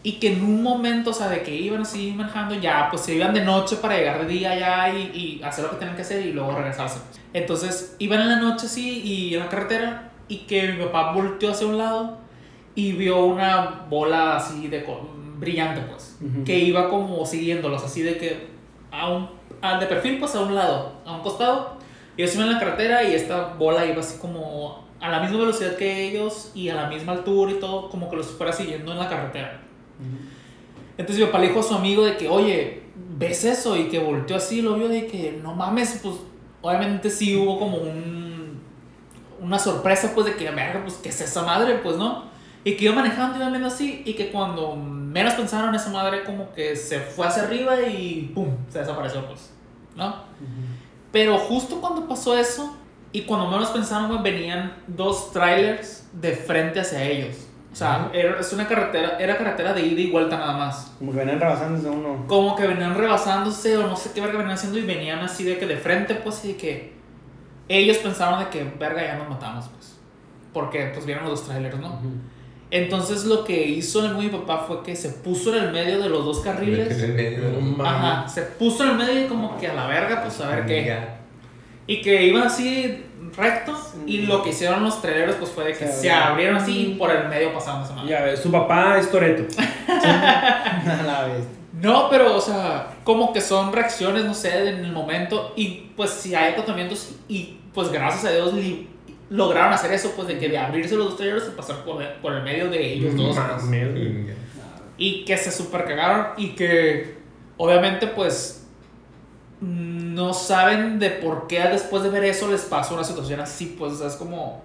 y 0.03 0.15
que 0.15 0.33
en 0.33 0.43
un 0.45 0.63
momento, 0.63 1.11
o 1.11 1.13
sea, 1.13 1.29
de 1.29 1.43
que 1.43 1.55
iban 1.55 1.83
así 1.83 2.13
manejando, 2.17 2.57
ya, 2.57 2.89
pues 2.91 3.03
se 3.03 3.15
iban 3.15 3.33
de 3.33 3.45
noche 3.45 3.77
para 3.77 3.97
llegar 3.97 4.21
de 4.27 4.33
día 4.33 4.59
ya 4.59 4.93
y, 4.93 5.39
y 5.41 5.43
hacer 5.45 5.65
lo 5.65 5.71
que 5.71 5.77
tenían 5.77 5.95
que 5.95 6.03
hacer 6.03 6.27
y 6.27 6.33
luego 6.33 6.53
regresarse. 6.57 6.99
Entonces 7.33 7.95
iban 8.01 8.21
en 8.21 8.29
la 8.31 8.37
noche 8.41 8.67
así 8.67 9.01
y 9.03 9.35
en 9.35 9.41
la 9.41 9.49
carretera 9.49 10.11
y 10.29 10.39
que 10.39 10.73
mi 10.73 10.85
papá 10.85 11.13
volteó 11.13 11.53
hacia 11.53 11.67
un 11.69 11.79
lado 11.79 12.19
y 12.75 12.93
vio 12.93 13.25
una 13.27 13.85
bola 13.89 14.37
así 14.37 14.67
de 14.67 14.85
brillante, 15.39 15.83
pues, 15.83 16.17
que 16.45 16.59
iba 16.59 16.89
como 16.89 17.25
siguiéndolos, 17.27 17.85
así 17.85 18.03
de 18.03 18.17
que 18.19 18.47
a 18.91 19.09
un, 19.09 19.29
a- 19.61 19.79
de 19.79 19.87
perfil, 19.87 20.19
pues 20.19 20.35
a 20.35 20.41
un 20.41 20.55
lado, 20.55 20.95
a 21.07 21.15
un 21.15 21.21
costado. 21.23 21.77
Y 22.17 22.23
ellos 22.23 22.35
iban 22.35 22.49
en 22.49 22.55
la 22.55 22.59
carretera 22.61 23.03
y 23.05 23.15
esta 23.15 23.55
bola 23.55 23.85
iba 23.87 24.01
así 24.01 24.19
como 24.19 24.85
a 25.03 25.11
la 25.11 25.21
misma 25.21 25.39
velocidad 25.39 25.77
que 25.77 26.09
ellos 26.09 26.53
y 26.55 26.69
a 26.69 26.77
la 26.77 26.89
misma 26.89 27.13
altura 27.13 27.51
y 27.51 27.57
todo, 27.57 27.91
como 27.91 28.09
que 28.09 28.17
los 28.17 28.29
fuera 28.29 28.53
siguiendo 28.53 28.93
en 28.93 28.99
la 28.99 29.09
carretera. 29.09 29.61
Entonces 30.97 31.19
mi 31.19 31.27
papá 31.27 31.41
le 31.41 31.49
dijo 31.49 31.61
a 31.61 31.63
su 31.65 31.75
amigo 31.75 32.05
de 32.05 32.17
que, 32.17 32.29
oye, 32.29 32.85
¿ves 33.19 33.45
eso? 33.45 33.77
Y 33.77 33.89
que 33.89 33.99
volteó 33.99 34.37
así, 34.37 34.63
lo 34.63 34.75
vio 34.75 34.89
de 34.89 35.09
que, 35.09 35.41
no 35.43 35.55
mames, 35.55 35.99
pues 36.01 36.15
obviamente 36.61 37.11
sí 37.11 37.35
hubo 37.37 37.59
como 37.59 37.79
un, 37.79 38.61
una 39.41 39.59
sorpresa, 39.59 40.13
pues 40.15 40.27
de 40.27 40.37
que, 40.37 40.49
verga, 40.51 40.83
pues, 40.85 40.95
¿qué 40.95 41.09
es 41.09 41.21
esa 41.21 41.43
madre? 41.43 41.81
Pues, 41.83 41.97
¿no? 41.97 42.31
Y 42.63 42.77
que 42.77 42.85
iba 42.85 42.95
manejando, 42.95 43.39
iba 43.39 43.49
viendo 43.49 43.67
así, 43.67 44.03
y 44.05 44.15
que 44.15 44.31
cuando 44.31 44.77
menos 44.77 45.35
pensaron, 45.35 45.75
esa 45.75 45.91
madre 45.91 46.23
como 46.23 46.53
que 46.53 46.77
se 46.77 47.01
fue 47.01 47.27
hacia 47.27 47.43
arriba 47.43 47.83
y 47.83 48.31
¡pum! 48.33 48.51
Se 48.69 48.79
desapareció, 48.79 49.27
pues, 49.27 49.53
¿no? 49.97 50.15
Pero 51.11 51.39
justo 51.39 51.81
cuando 51.81 52.07
pasó 52.07 52.39
eso, 52.39 52.77
y 53.13 53.23
cuando 53.23 53.49
menos 53.49 53.69
pensaron, 53.71 54.09
güey, 54.09 54.23
venían 54.23 54.73
dos 54.87 55.33
trailers 55.33 56.09
de 56.13 56.33
frente 56.33 56.81
hacia 56.81 57.03
ellos. 57.03 57.37
O 57.71 57.77
sea, 57.77 58.11
era, 58.13 58.39
es 58.39 58.53
una 58.53 58.67
carretera, 58.67 59.17
era 59.19 59.37
carretera 59.39 59.73
de 59.73 59.83
ida 59.87 60.01
y 60.01 60.11
vuelta 60.11 60.37
nada 60.37 60.57
más. 60.57 60.93
Como 60.99 61.13
que 61.13 61.19
venían 61.19 61.41
rebasándose 61.41 61.89
uno. 61.89 62.25
Como 62.27 62.55
que 62.55 62.67
venían 62.67 62.95
rebasándose 62.95 63.79
o 63.79 63.87
no 63.87 63.97
sé 63.97 64.11
qué 64.15 64.21
verga 64.21 64.39
venían 64.39 64.55
haciendo 64.55 64.79
y 64.79 64.83
venían 64.83 65.21
así 65.21 65.45
de 65.45 65.59
que 65.59 65.67
de 65.67 65.77
frente, 65.77 66.15
pues, 66.17 66.45
y 66.45 66.55
que 66.55 66.93
ellos 67.69 67.99
pensaron 67.99 68.41
de 68.41 68.49
que, 68.49 68.65
verga, 68.79 69.03
ya 69.03 69.17
nos 69.17 69.29
matamos, 69.29 69.69
pues. 69.75 69.97
Porque, 70.53 70.91
pues, 70.93 71.07
vieron 71.07 71.25
los 71.25 71.41
dos 71.41 71.49
trailers, 71.49 71.79
¿no? 71.79 71.99
Entonces, 72.71 73.25
lo 73.25 73.45
que 73.45 73.67
hizo 73.67 74.05
el 74.05 74.17
mi 74.17 74.29
papá 74.29 74.65
fue 74.67 74.83
que 74.83 74.97
se 74.97 75.11
puso 75.11 75.55
en 75.55 75.65
el 75.65 75.73
medio 75.73 76.01
de 76.01 76.09
los 76.11 76.25
dos 76.25 76.41
carriles. 76.41 77.03
En 77.03 77.17
medio. 77.17 77.51
No 77.51 77.61
mames. 77.61 77.87
Ajá, 77.87 78.29
se 78.29 78.43
puso 78.43 78.85
en 78.85 78.91
el 78.91 78.97
medio 78.97 79.25
y 79.25 79.29
como 79.29 79.59
que 79.59 79.69
a 79.69 79.75
la 79.75 79.87
verga, 79.87 80.23
pues, 80.23 80.41
a 80.41 80.49
ver 80.49 80.67
qué. 80.67 81.22
Y 81.87 82.01
que 82.03 82.23
iban 82.25 82.45
así 82.45 83.05
recto 83.37 83.77
y 84.07 84.23
lo 84.23 84.43
que 84.43 84.51
hicieron 84.51 84.85
los 84.85 85.01
traileros 85.01 85.37
pues 85.37 85.51
fue 85.51 85.65
de 85.65 85.73
que 85.73 85.87
Se 85.87 85.93
se, 86.03 86.11
abrieron. 86.11 86.57
así 86.57 86.93
y 86.93 86.95
por 86.95 87.11
el 87.11 87.29
medio 87.29 87.53
pasaron 87.53 87.83
esa. 87.83 88.05
Ya 88.05 88.23
ves, 88.23 88.41
su 88.41 88.51
papá 88.53 88.99
es 88.99 89.11
Toreto. 89.11 89.45
No, 91.81 92.09
pero 92.11 92.37
o 92.37 92.41
sea, 92.41 92.95
como 93.03 93.33
que 93.33 93.41
son 93.41 93.73
reacciones, 93.73 94.25
no 94.25 94.35
sé, 94.35 94.69
en 94.69 94.85
el 94.85 94.93
momento 94.93 95.53
y 95.57 95.91
pues 95.97 96.11
si 96.11 96.35
hay 96.35 96.53
acotamientos 96.53 97.17
y 97.29 97.57
pues 97.75 97.91
gracias 97.91 98.25
a 98.27 98.31
Dios 98.31 98.53
li- 98.55 98.89
lograron 99.31 99.73
hacer 99.73 99.93
eso 99.93 100.13
pues 100.15 100.29
de 100.29 100.39
que 100.39 100.49
de 100.49 100.59
abrirse 100.59 100.95
los 100.95 101.07
dos 101.07 101.17
traileros 101.17 101.49
y 101.49 101.57
pasar 101.57 101.77
por 101.85 102.03
el, 102.03 102.09
por 102.21 102.35
el 102.35 102.43
medio 102.43 102.69
de 102.69 102.93
ellos 102.93 103.17
dos. 103.17 103.37
pues. 103.37 103.65
Y 104.99 105.25
que 105.25 105.37
se 105.39 105.51
super 105.51 105.85
cagaron 105.85 106.27
y 106.37 106.51
que 106.51 107.17
obviamente 107.57 108.07
pues 108.07 108.62
no 109.63 110.35
saben 110.35 110.99
de 110.99 111.11
por 111.11 111.47
qué 111.47 111.61
después 111.61 112.03
de 112.03 112.11
ver 112.11 112.25
eso 112.25 112.51
les 112.51 112.63
pasó 112.63 112.95
una 112.95 113.05
situación 113.05 113.41
así, 113.41 113.77
pues 113.79 113.93
o 113.93 113.97
sea, 113.97 114.09
es 114.09 114.17
como 114.17 114.61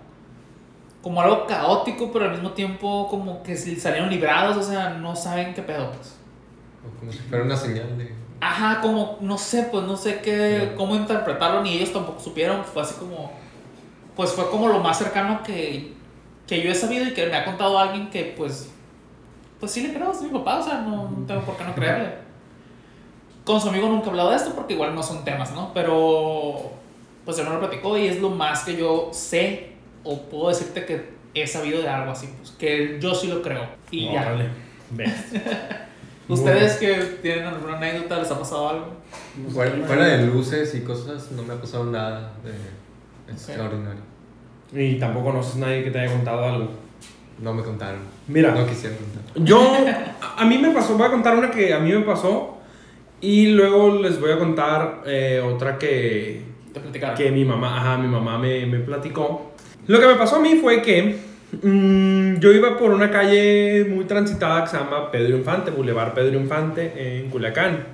como 1.03 1.21
algo 1.21 1.45
caótico, 1.45 2.11
pero 2.11 2.25
al 2.25 2.31
mismo 2.31 2.51
tiempo 2.51 3.07
como 3.07 3.41
que 3.43 3.55
salieron 3.55 4.09
librados, 4.09 4.57
o 4.57 4.63
sea, 4.63 4.89
no 4.89 5.15
saben 5.15 5.53
qué 5.53 5.61
pedo, 5.61 5.91
pues. 5.91 6.15
O 6.85 6.99
como 6.99 7.11
si 7.11 7.19
fuera 7.19 7.43
una 7.45 7.55
señal 7.55 7.97
de. 7.97 8.13
Ajá, 8.41 8.81
como 8.81 9.17
no 9.21 9.37
sé, 9.37 9.67
pues 9.71 9.83
no 9.85 9.95
sé 9.95 10.19
qué 10.21 10.69
Ya. 10.71 10.75
cómo 10.75 10.95
interpretarlo 10.95 11.61
ni 11.61 11.73
ellos 11.77 11.93
tampoco 11.93 12.19
supieron, 12.19 12.63
fue 12.65 12.81
así 12.81 12.95
como 12.95 13.31
pues 14.15 14.31
fue 14.31 14.49
como 14.49 14.67
lo 14.67 14.79
más 14.79 14.97
cercano 14.97 15.43
que 15.43 15.93
que 16.47 16.61
yo 16.63 16.71
he 16.71 16.75
sabido 16.75 17.05
y 17.05 17.13
que 17.13 17.27
me 17.27 17.35
ha 17.35 17.45
contado 17.45 17.77
alguien 17.77 18.09
que 18.09 18.33
pues 18.37 18.71
pues 19.59 19.71
sí 19.71 19.81
le 19.87 19.93
creo, 19.93 20.11
es 20.11 20.21
mi 20.21 20.29
papá, 20.29 20.59
o 20.59 20.63
sea, 20.63 20.81
no, 20.81 21.09
no 21.09 21.25
tengo 21.25 21.41
por 21.41 21.55
qué 21.57 21.63
no 21.63 21.73
creerle. 21.75 22.26
Con 23.47 23.61
su 23.61 23.69
amigo 23.69 23.87
nunca 23.87 24.07
he 24.07 24.09
hablado 24.09 24.31
de 24.31 24.35
esto 24.35 24.51
porque 24.53 24.73
igual 24.73 24.93
no 24.93 25.01
son 25.01 25.23
temas, 25.23 25.53
¿no? 25.53 25.71
Pero 25.73 26.69
pues 27.23 27.39
él 27.39 27.45
me 27.45 27.51
lo 27.51 27.59
platicó 27.59 27.97
y 27.97 28.07
es 28.07 28.19
lo 28.19 28.29
más 28.29 28.65
que 28.65 28.75
yo 28.75 29.09
sé 29.13 29.69
o 30.03 30.23
puedo 30.23 30.49
decirte 30.49 30.83
que 30.83 31.13
he 31.33 31.47
sabido 31.47 31.81
de 31.81 31.87
algo 31.87 32.11
así, 32.11 32.27
pues 32.37 32.51
que 32.51 32.97
yo 32.99 33.15
sí 33.15 33.27
lo 33.27 33.41
creo. 33.41 33.65
Y 33.89 34.11
ya. 34.11 34.23
Órale. 34.23 34.49
Ves. 34.89 35.13
¿Ustedes 36.27 36.75
que 36.75 36.93
tienen 37.21 37.45
alguna 37.45 37.77
anécdota, 37.77 38.19
les 38.19 38.29
ha 38.29 38.37
pasado 38.37 38.67
algo? 38.67 38.87
Fuera, 39.49 39.71
fuera 39.85 40.05
de 40.07 40.25
luces 40.25 40.75
y 40.75 40.81
cosas, 40.81 41.31
no 41.31 41.43
me 41.43 41.53
ha 41.53 41.61
pasado 41.61 41.85
nada 41.85 42.33
de 42.43 43.31
extraordinario. 43.31 44.01
Y 44.73 44.99
tampoco 44.99 45.27
conoces 45.27 45.55
a 45.55 45.59
nadie 45.59 45.85
que 45.85 45.91
te 45.91 45.99
haya 45.99 46.11
contado 46.11 46.43
algo. 46.43 46.67
No 47.39 47.53
me 47.53 47.63
contaron. 47.63 48.01
Mira. 48.27 48.51
No 48.51 48.67
quisieron 48.67 48.97
contar. 48.97 49.41
Yo, 49.41 49.73
a 50.35 50.43
mí 50.43 50.57
me 50.57 50.71
pasó, 50.71 50.97
voy 50.97 51.07
a 51.07 51.11
contar 51.11 51.37
una 51.37 51.49
que 51.49 51.73
a 51.73 51.79
mí 51.79 51.93
me 51.93 52.01
pasó 52.01 52.56
y 53.21 53.47
luego 53.47 53.99
les 54.01 54.19
voy 54.19 54.31
a 54.31 54.37
contar 54.37 55.01
eh, 55.05 55.41
otra 55.43 55.77
que, 55.77 56.41
Te 56.73 56.79
platicaron. 56.79 57.17
que 57.17 57.31
mi 57.31 57.45
mamá, 57.45 57.77
ajá, 57.77 57.97
mi 57.97 58.07
mamá 58.07 58.37
me, 58.37 58.65
me 58.65 58.79
platicó. 58.79 59.53
Lo 59.87 59.99
que 59.99 60.07
me 60.07 60.15
pasó 60.15 60.35
a 60.35 60.39
mí 60.39 60.55
fue 60.61 60.81
que 60.81 61.17
mm, 61.63 62.39
yo 62.39 62.51
iba 62.51 62.77
por 62.77 62.91
una 62.91 63.09
calle 63.09 63.85
muy 63.89 64.05
transitada 64.05 64.63
que 64.63 64.69
se 64.69 64.77
llama 64.77 65.11
Pedro 65.11 65.37
Infante, 65.37 65.71
Boulevard 65.71 66.13
Pedro 66.13 66.39
Infante 66.39 67.19
en 67.19 67.29
Culiacán, 67.29 67.85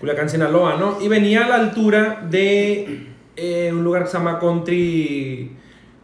Culiacán, 0.00 0.28
Sinaloa, 0.28 0.76
¿no? 0.76 1.00
Y 1.00 1.08
venía 1.08 1.44
a 1.44 1.48
la 1.48 1.54
altura 1.56 2.26
de 2.28 3.06
eh, 3.36 3.70
un 3.72 3.84
lugar 3.84 4.04
que 4.04 4.10
se 4.10 4.18
llama 4.18 4.40
Country, 4.40 5.52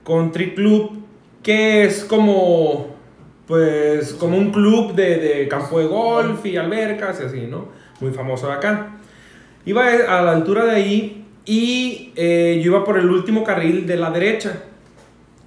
Country 0.05 0.55
Club, 0.55 1.03
que 1.43 1.85
es 1.85 2.05
como 2.05 2.95
pues 3.47 4.15
como 4.15 4.39
un 4.39 4.53
club 4.53 4.95
de, 4.95 5.19
de 5.19 5.49
campo 5.49 5.79
de 5.79 5.87
golf 5.87 6.47
y 6.47 6.57
albercas 6.57 7.21
y 7.21 7.25
así, 7.25 7.41
¿no? 7.49 7.69
Muy 8.05 8.13
famoso 8.13 8.49
de 8.49 8.53
acá. 8.53 8.89
Iba 9.65 9.87
a 9.87 10.21
la 10.21 10.33
altura 10.33 10.67
de 10.67 10.73
ahí 10.73 11.25
y 11.47 12.13
eh, 12.17 12.61
yo 12.63 12.73
iba 12.73 12.85
por 12.85 12.99
el 12.99 13.09
último 13.09 13.45
carril 13.45 13.87
de 13.87 13.97
la 13.97 14.11
derecha. 14.11 14.61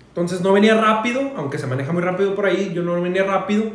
Entonces 0.08 0.42
no 0.42 0.54
venía 0.54 0.74
rápido, 0.74 1.34
aunque 1.36 1.60
se 1.60 1.68
maneja 1.68 1.94
muy 1.94 2.02
rápido 2.02 2.34
por 2.34 2.48
ahí, 2.48 2.72
yo 2.74 2.82
no 2.82 3.00
venía 3.00 3.26
rápido. 3.26 3.66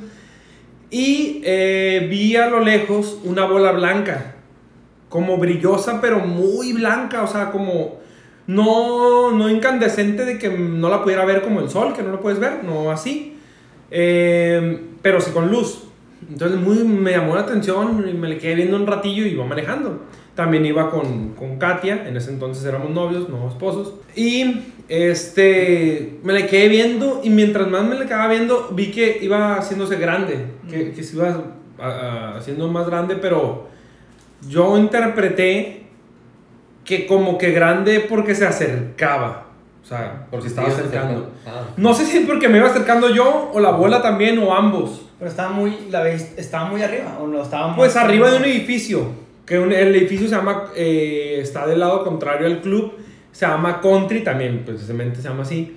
Y 0.90 1.42
eh, 1.44 2.08
vi 2.10 2.34
a 2.34 2.48
lo 2.48 2.58
lejos 2.58 3.20
una 3.22 3.44
bola 3.44 3.70
blanca, 3.70 4.34
como 5.08 5.36
brillosa, 5.36 6.00
pero 6.00 6.18
muy 6.18 6.72
blanca, 6.72 7.22
o 7.22 7.28
sea, 7.28 7.52
como 7.52 8.00
no, 8.48 9.30
no 9.30 9.48
incandescente 9.48 10.24
de 10.24 10.40
que 10.40 10.48
no 10.48 10.88
la 10.88 11.04
pudiera 11.04 11.24
ver 11.24 11.42
como 11.42 11.60
el 11.60 11.70
sol, 11.70 11.94
que 11.94 12.02
no 12.02 12.10
lo 12.10 12.20
puedes 12.20 12.40
ver, 12.40 12.64
no 12.64 12.90
así, 12.90 13.38
eh, 13.92 14.86
pero 15.02 15.20
sí 15.20 15.30
con 15.30 15.52
luz. 15.52 15.84
Entonces 16.30 16.58
muy, 16.58 16.78
me 16.84 17.10
llamó 17.12 17.34
la 17.34 17.42
atención 17.42 18.04
y 18.08 18.12
me 18.14 18.28
le 18.28 18.38
quedé 18.38 18.54
viendo 18.54 18.76
un 18.76 18.86
ratillo 18.86 19.24
y 19.26 19.30
iba 19.30 19.44
manejando. 19.44 20.02
También 20.34 20.64
iba 20.64 20.90
con, 20.90 21.30
con 21.30 21.58
Katia, 21.58 22.06
en 22.08 22.16
ese 22.16 22.30
entonces 22.30 22.64
éramos 22.64 22.90
novios, 22.90 23.28
no 23.28 23.48
esposos. 23.48 23.94
Y 24.16 24.62
este, 24.88 26.18
me 26.22 26.32
le 26.32 26.46
quedé 26.46 26.68
viendo 26.68 27.20
y 27.22 27.30
mientras 27.30 27.68
más 27.68 27.84
me 27.84 27.96
le 27.98 28.06
quedaba 28.06 28.28
viendo, 28.28 28.68
vi 28.72 28.90
que 28.90 29.18
iba 29.22 29.56
haciéndose 29.56 29.96
grande, 29.96 30.46
que, 30.70 30.92
que 30.92 31.02
se 31.02 31.16
iba 31.16 31.42
a- 31.78 31.84
a- 31.86 32.36
haciendo 32.38 32.68
más 32.68 32.86
grande, 32.86 33.16
pero 33.16 33.66
yo 34.48 34.76
interpreté 34.78 35.84
que 36.84 37.06
como 37.06 37.38
que 37.38 37.52
grande 37.52 38.00
porque 38.08 38.34
se 38.34 38.46
acercaba. 38.46 39.48
O 39.82 39.86
sea, 39.86 40.26
porque 40.30 40.46
estaba 40.48 40.68
te 40.68 40.74
ibas 40.74 40.86
acercando. 40.86 41.30
Ah. 41.46 41.64
No 41.76 41.92
sé 41.94 42.06
si 42.06 42.18
es 42.18 42.26
porque 42.26 42.48
me 42.48 42.58
iba 42.58 42.68
acercando 42.68 43.08
yo 43.12 43.50
o 43.52 43.60
la 43.60 43.70
bola 43.72 44.00
también 44.00 44.38
o 44.38 44.54
ambos. 44.54 45.02
Pero 45.22 45.30
estaba 45.30 45.50
muy, 45.52 45.86
la 45.88 46.00
veis, 46.02 46.32
estaba 46.36 46.64
muy 46.68 46.82
arriba, 46.82 47.16
o 47.20 47.28
no 47.28 47.40
estaba 47.40 47.76
Pues 47.76 47.94
más- 47.94 48.04
arriba 48.04 48.28
de 48.28 48.38
un 48.38 48.44
edificio, 48.44 49.06
que 49.46 49.56
un- 49.56 49.70
el 49.70 49.94
edificio 49.94 50.26
se 50.28 50.34
llama, 50.34 50.64
eh, 50.74 51.38
está 51.40 51.64
del 51.64 51.78
lado 51.78 52.02
contrario 52.02 52.48
al 52.48 52.60
club, 52.60 52.94
se 53.30 53.46
llama 53.46 53.80
Country, 53.80 54.24
también 54.24 54.64
precisamente 54.66 55.22
se 55.22 55.28
llama 55.28 55.44
así, 55.44 55.76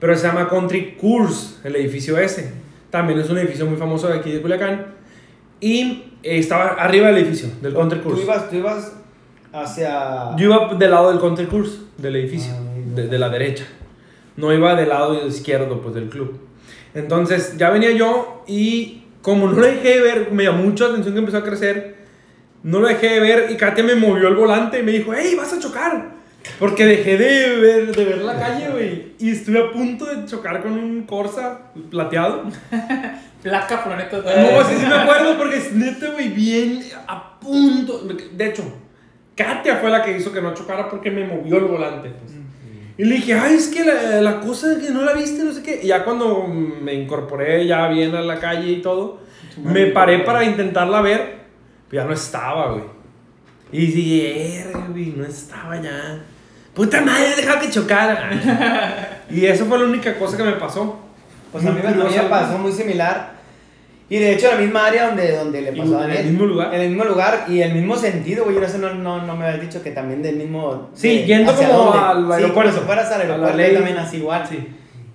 pero 0.00 0.16
se 0.16 0.26
llama 0.26 0.48
Country 0.48 0.96
Course, 0.98 1.56
el 1.64 1.76
edificio 1.76 2.16
ese. 2.16 2.50
También 2.88 3.18
es 3.18 3.28
un 3.28 3.36
edificio 3.36 3.66
muy 3.66 3.76
famoso 3.76 4.08
de 4.08 4.14
aquí 4.14 4.30
de 4.32 4.40
Culiacán. 4.40 4.86
Y 5.60 6.04
eh, 6.22 6.38
estaba 6.38 6.68
arriba 6.68 7.08
del 7.08 7.18
edificio, 7.18 7.50
del 7.60 7.74
Country 7.74 7.98
Tú 7.98 8.04
Course. 8.04 8.22
ibas, 8.24 8.48
tú 8.48 8.56
ibas 8.56 8.92
hacia... 9.52 10.34
Yo 10.38 10.46
iba 10.46 10.74
del 10.74 10.90
lado 10.90 11.10
del 11.10 11.20
Country 11.20 11.44
Course, 11.44 11.80
del 11.98 12.16
edificio, 12.16 12.54
Ah, 12.56 12.60
muy 12.62 12.94
de, 12.94 13.08
de 13.08 13.18
la 13.18 13.28
derecha. 13.28 13.66
No 14.38 14.54
iba 14.54 14.74
del 14.74 14.88
lado 14.88 15.26
izquierdo, 15.26 15.82
pues, 15.82 15.94
del 15.94 16.08
club. 16.08 16.38
Entonces, 16.96 17.56
ya 17.58 17.68
venía 17.70 17.90
yo 17.90 18.42
y 18.46 19.02
como 19.20 19.48
no 19.48 19.60
lo 19.60 19.66
dejé 19.66 19.96
de 19.96 20.00
ver, 20.00 20.32
me 20.32 20.44
llamó 20.44 20.62
mucho 20.62 20.84
la 20.84 20.90
atención 20.92 21.14
que 21.14 21.18
empezó 21.20 21.38
a 21.38 21.44
crecer. 21.44 21.96
No 22.62 22.80
lo 22.80 22.88
dejé 22.88 23.10
de 23.10 23.20
ver 23.20 23.50
y 23.50 23.56
Katia 23.56 23.84
me 23.84 23.94
movió 23.94 24.28
el 24.28 24.34
volante 24.34 24.80
y 24.80 24.82
me 24.82 24.92
dijo, 24.92 25.12
hey, 25.14 25.34
vas 25.36 25.52
a 25.52 25.60
chocar. 25.60 26.16
Porque 26.58 26.86
dejé 26.86 27.18
de 27.18 27.56
ver, 27.56 27.94
de 27.94 28.04
ver 28.04 28.22
la 28.22 28.38
calle, 28.38 28.70
güey. 28.70 29.12
Y 29.18 29.30
estuve 29.30 29.58
a 29.58 29.70
punto 29.72 30.06
de 30.06 30.24
chocar 30.24 30.62
con 30.62 30.72
un 30.72 31.02
Corsa 31.02 31.70
plateado. 31.90 32.44
Placa, 33.42 33.84
planeta. 33.84 34.16
No, 34.16 34.64
sí, 34.64 34.74
sí 34.80 34.86
me 34.86 34.94
acuerdo 34.94 35.36
porque 35.36 35.58
es 35.58 35.72
neta, 35.72 36.10
güey, 36.12 36.30
bien 36.30 36.82
a 37.06 37.38
punto. 37.38 38.08
De 38.32 38.46
hecho, 38.46 38.64
Katia 39.36 39.76
fue 39.76 39.90
la 39.90 40.02
que 40.02 40.16
hizo 40.16 40.32
que 40.32 40.40
no 40.40 40.54
chocara 40.54 40.88
porque 40.88 41.10
me 41.10 41.26
movió 41.26 41.58
el 41.58 41.64
volante. 41.64 42.08
pues. 42.08 42.45
Y 42.98 43.04
le 43.04 43.16
dije, 43.16 43.34
ay, 43.34 43.56
es 43.56 43.68
que 43.68 43.84
la, 43.84 44.20
la 44.22 44.40
cosa 44.40 44.78
que 44.80 44.90
no 44.90 45.02
la 45.02 45.12
viste, 45.12 45.42
no 45.42 45.52
sé 45.52 45.62
qué. 45.62 45.80
Y 45.82 45.88
ya 45.88 46.04
cuando 46.04 46.46
me 46.46 46.94
incorporé 46.94 47.66
ya 47.66 47.88
bien 47.88 48.14
a 48.14 48.22
la 48.22 48.40
calle 48.40 48.70
y 48.70 48.82
todo, 48.82 49.20
me 49.62 49.86
paré 49.86 50.20
para 50.20 50.44
intentarla 50.44 51.00
ver, 51.02 51.40
pero 51.88 52.02
ya 52.02 52.08
no 52.08 52.14
estaba, 52.14 52.72
güey. 52.72 52.84
Y 53.72 53.86
dije, 53.86 54.60
"Erga, 54.60 54.86
güey, 54.88 55.12
no 55.16 55.24
estaba 55.24 55.80
ya. 55.80 56.20
Puta 56.74 57.00
madre, 57.00 57.36
dejaba 57.36 57.60
que 57.60 57.70
chocara. 57.70 58.30
y 59.30 59.44
eso 59.44 59.66
fue 59.66 59.78
la 59.78 59.84
única 59.84 60.18
cosa 60.18 60.36
que 60.36 60.42
me 60.42 60.52
pasó. 60.52 60.98
Pues 61.50 61.64
a 61.64 61.70
mí 61.70 61.80
me, 61.82 62.22
pasó 62.28 62.58
muy 62.58 62.72
similar. 62.72 63.35
Y 64.08 64.18
de 64.18 64.34
hecho, 64.34 64.48
la 64.50 64.56
misma 64.58 64.86
área 64.86 65.06
donde, 65.08 65.36
donde 65.36 65.62
le 65.62 65.72
pasó 65.72 65.98
a 65.98 66.04
¿En 66.04 66.10
el 66.10 66.16
Daniel. 66.16 66.26
mismo 66.32 66.46
lugar? 66.46 66.72
En 66.74 66.80
el 66.80 66.88
mismo 66.90 67.04
lugar 67.04 67.44
y 67.48 67.60
el 67.60 67.74
mismo 67.74 67.96
sentido, 67.96 68.44
güey. 68.44 68.54
Yo 68.56 68.62
eso 68.62 68.78
no, 68.78 68.94
no, 68.94 69.22
no 69.26 69.36
me 69.36 69.46
habías 69.46 69.60
dicho 69.62 69.82
que 69.82 69.90
también 69.90 70.22
del 70.22 70.36
mismo. 70.36 70.90
Sí, 70.94 71.08
de- 71.08 71.24
yendo 71.26 71.50
hacia 71.50 71.68
como 71.68 71.78
dónde. 71.90 71.98
al 71.98 72.26
Sí, 72.26 72.32
aeropuerto. 72.44 72.70
como 72.70 72.80
si 72.82 72.86
fueras 72.86 73.10
al 73.12 73.18
la 73.18 73.24
aeropuerto 73.24 73.56
ley. 73.56 73.74
también 73.74 73.96
así 73.98 74.16
igual. 74.18 74.46
Sí. 74.48 74.68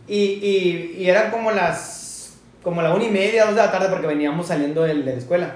Y, 0.07 0.17
y, 0.17 0.95
y 0.99 1.09
eran 1.09 1.31
como 1.31 1.51
las. 1.51 2.33
Como 2.63 2.81
la 2.81 2.93
una 2.93 3.05
y 3.05 3.09
media, 3.09 3.45
dos 3.45 3.55
de 3.55 3.61
la 3.61 3.71
tarde, 3.71 3.87
porque 3.89 4.07
veníamos 4.07 4.47
saliendo 4.47 4.83
del- 4.83 5.05
de 5.05 5.13
la 5.13 5.17
escuela. 5.19 5.55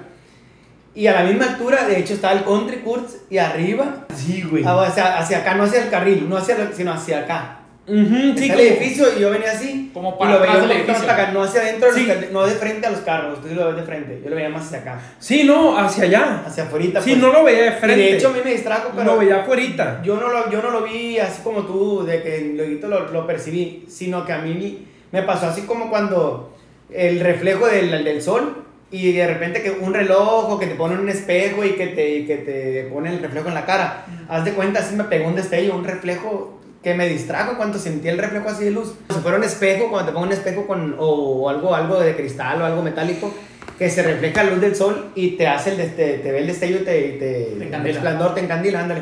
Y 0.96 1.08
a 1.08 1.14
la 1.14 1.24
misma 1.30 1.46
altura, 1.50 1.86
de 1.86 2.00
hecho, 2.00 2.14
estaba 2.14 2.34
el 2.36 2.46
Country 2.46 2.78
Courts 2.78 3.18
y 3.30 3.38
arriba, 3.38 4.06
Sí, 4.16 4.44
güey. 4.50 4.64
ah, 4.66 4.78
o 4.78 4.90
sea, 4.90 5.18
hacia 5.18 5.40
acá, 5.40 5.56
no 5.56 5.64
hacia 5.64 5.84
el 5.84 5.90
carril, 5.90 6.26
no 6.30 6.38
hacia, 6.38 6.72
sino 6.72 6.94
hacia 6.94 7.20
acá. 7.20 7.60
Ujú, 7.88 8.16
sí, 8.36 8.46
Está 8.46 8.48
como- 8.56 8.60
el 8.60 8.68
edificio 8.74 9.06
y 9.16 9.22
yo 9.22 9.30
venía 9.30 9.52
así. 9.52 9.92
Como 9.94 10.10
y 10.10 10.20
para 10.20 10.32
lo 10.34 10.40
veía 10.40 10.54
atrás 10.54 10.70
del 10.70 10.78
edificio. 10.80 11.12
acá, 11.12 11.32
no 11.32 11.44
hacia 11.44 11.62
adentro, 11.62 11.90
Sí. 11.94 12.08
no 12.32 12.46
de 12.46 12.52
frente 12.56 12.88
a 12.88 12.90
los 12.90 13.00
carros, 13.02 13.42
tú 13.42 13.48
sí 13.48 13.54
lo 13.54 13.68
ves 13.68 13.76
de 13.76 13.84
frente. 13.84 14.22
Yo 14.24 14.30
lo 14.30 14.36
veía 14.36 14.50
más 14.50 14.66
hacia 14.66 14.80
acá, 14.80 15.00
Sí, 15.20 15.44
no, 15.44 15.78
hacia 15.78 16.06
allá. 16.06 16.44
hacia 16.48 16.64
afuera. 16.64 17.00
Sí, 17.02 17.16
no 17.16 17.32
lo 17.32 17.44
veía 17.44 17.64
de 17.66 17.72
frente. 17.74 18.02
Y 18.02 18.12
de 18.12 18.18
hecho 18.18 18.30
a 18.30 18.32
mí 18.32 18.40
me 18.44 18.52
distrajo, 18.52 18.90
pero 18.96 19.14
lo 19.14 19.18
veía 19.20 19.42
afuera. 19.42 20.02
yo, 20.04 20.16
no 20.18 20.30
lo, 20.30 20.50
yo 20.52 20.62
no 20.62 20.72
lo 20.72 20.82
vi 20.84 21.20
así 21.20 21.42
como 21.44 21.62
tú, 21.64 22.04
de 22.06 22.24
que 22.24 22.54
luego 22.56 22.88
lo, 22.88 23.12
lo 23.12 23.28
percibí, 23.28 23.86
sino 23.88 24.26
que 24.26 24.34
a 24.34 24.40
mí 24.40 24.88
me 25.12 25.22
pasó 25.22 25.46
así 25.48 25.62
como 25.62 25.90
cuando 25.90 26.56
el 26.92 27.20
reflejo 27.20 27.68
del, 27.68 28.04
del 28.04 28.22
sol 28.22 28.64
y 28.92 29.12
de 29.14 29.28
repente 29.28 29.62
que 29.62 29.72
un 29.72 29.94
reloj 29.94 30.52
o 30.52 30.60
que 30.60 30.68
te 30.68 30.76
pone 30.76 30.96
un 31.00 31.10
espejo 31.10 31.64
y 31.64 31.72
que 31.72 31.88
te, 31.88 32.10
y 32.18 32.26
que 32.26 32.38
te 32.38 32.84
pone 32.92 33.10
el 33.10 33.20
reflejo 33.20 33.48
en 33.50 33.54
la 33.54 33.66
cara. 33.66 34.06
Haz 34.28 34.44
de 34.44 34.52
cuenta, 34.54 34.80
así 34.80 34.96
me 34.96 35.04
pegó 35.06 35.28
un 35.28 35.36
destello, 35.36 35.76
un 35.76 35.84
reflejo 35.84 36.60
que 36.86 36.94
me 36.94 37.10
distrajo 37.10 37.58
cuando 37.58 37.80
sentí 37.80 38.08
el 38.10 38.20
reflejo 38.20 38.48
así 38.48 38.64
de 38.64 38.70
luz. 38.70 38.94
Si 39.12 39.20
fuera 39.20 39.40
un 39.40 39.44
espejo, 39.44 39.90
cuando 39.90 40.06
te 40.08 40.14
pongo 40.14 40.28
un 40.28 40.32
espejo 40.34 40.68
con, 40.68 40.96
o, 41.00 41.50
algo, 41.50 41.74
algo 41.74 42.00
de 42.00 42.16
cristal 42.16 42.62
o 42.62 42.66
algo 42.66 42.84
metálico, 42.84 43.34
que 43.80 43.90
se 43.90 44.04
refleja 44.04 44.44
la 44.44 44.52
luz 44.52 44.62
del 44.62 44.76
sol 44.76 45.08
y 45.16 45.32
te 45.32 45.48
hace 45.48 45.72
el, 45.72 45.78
deste- 45.80 46.22
te 46.22 46.32
ve 46.32 46.38
el 46.42 46.46
destello 46.46 46.76
y 46.82 46.84
te, 46.84 47.02
te, 47.14 47.18
Te 47.58 47.64
el 47.76 47.84
resplandor, 47.96 48.36
te 48.36 48.42
encandila, 48.42 48.82
ándale. 48.82 49.02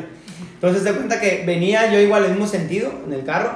Entonces 0.54 0.82
te 0.82 0.92
cuenta 0.92 1.20
que 1.20 1.44
venía 1.46 1.92
yo 1.92 2.00
igual 2.00 2.22
en 2.24 2.30
el 2.30 2.36
mismo 2.38 2.46
sentido 2.50 2.90
en 3.06 3.12
el 3.12 3.22
carro 3.22 3.50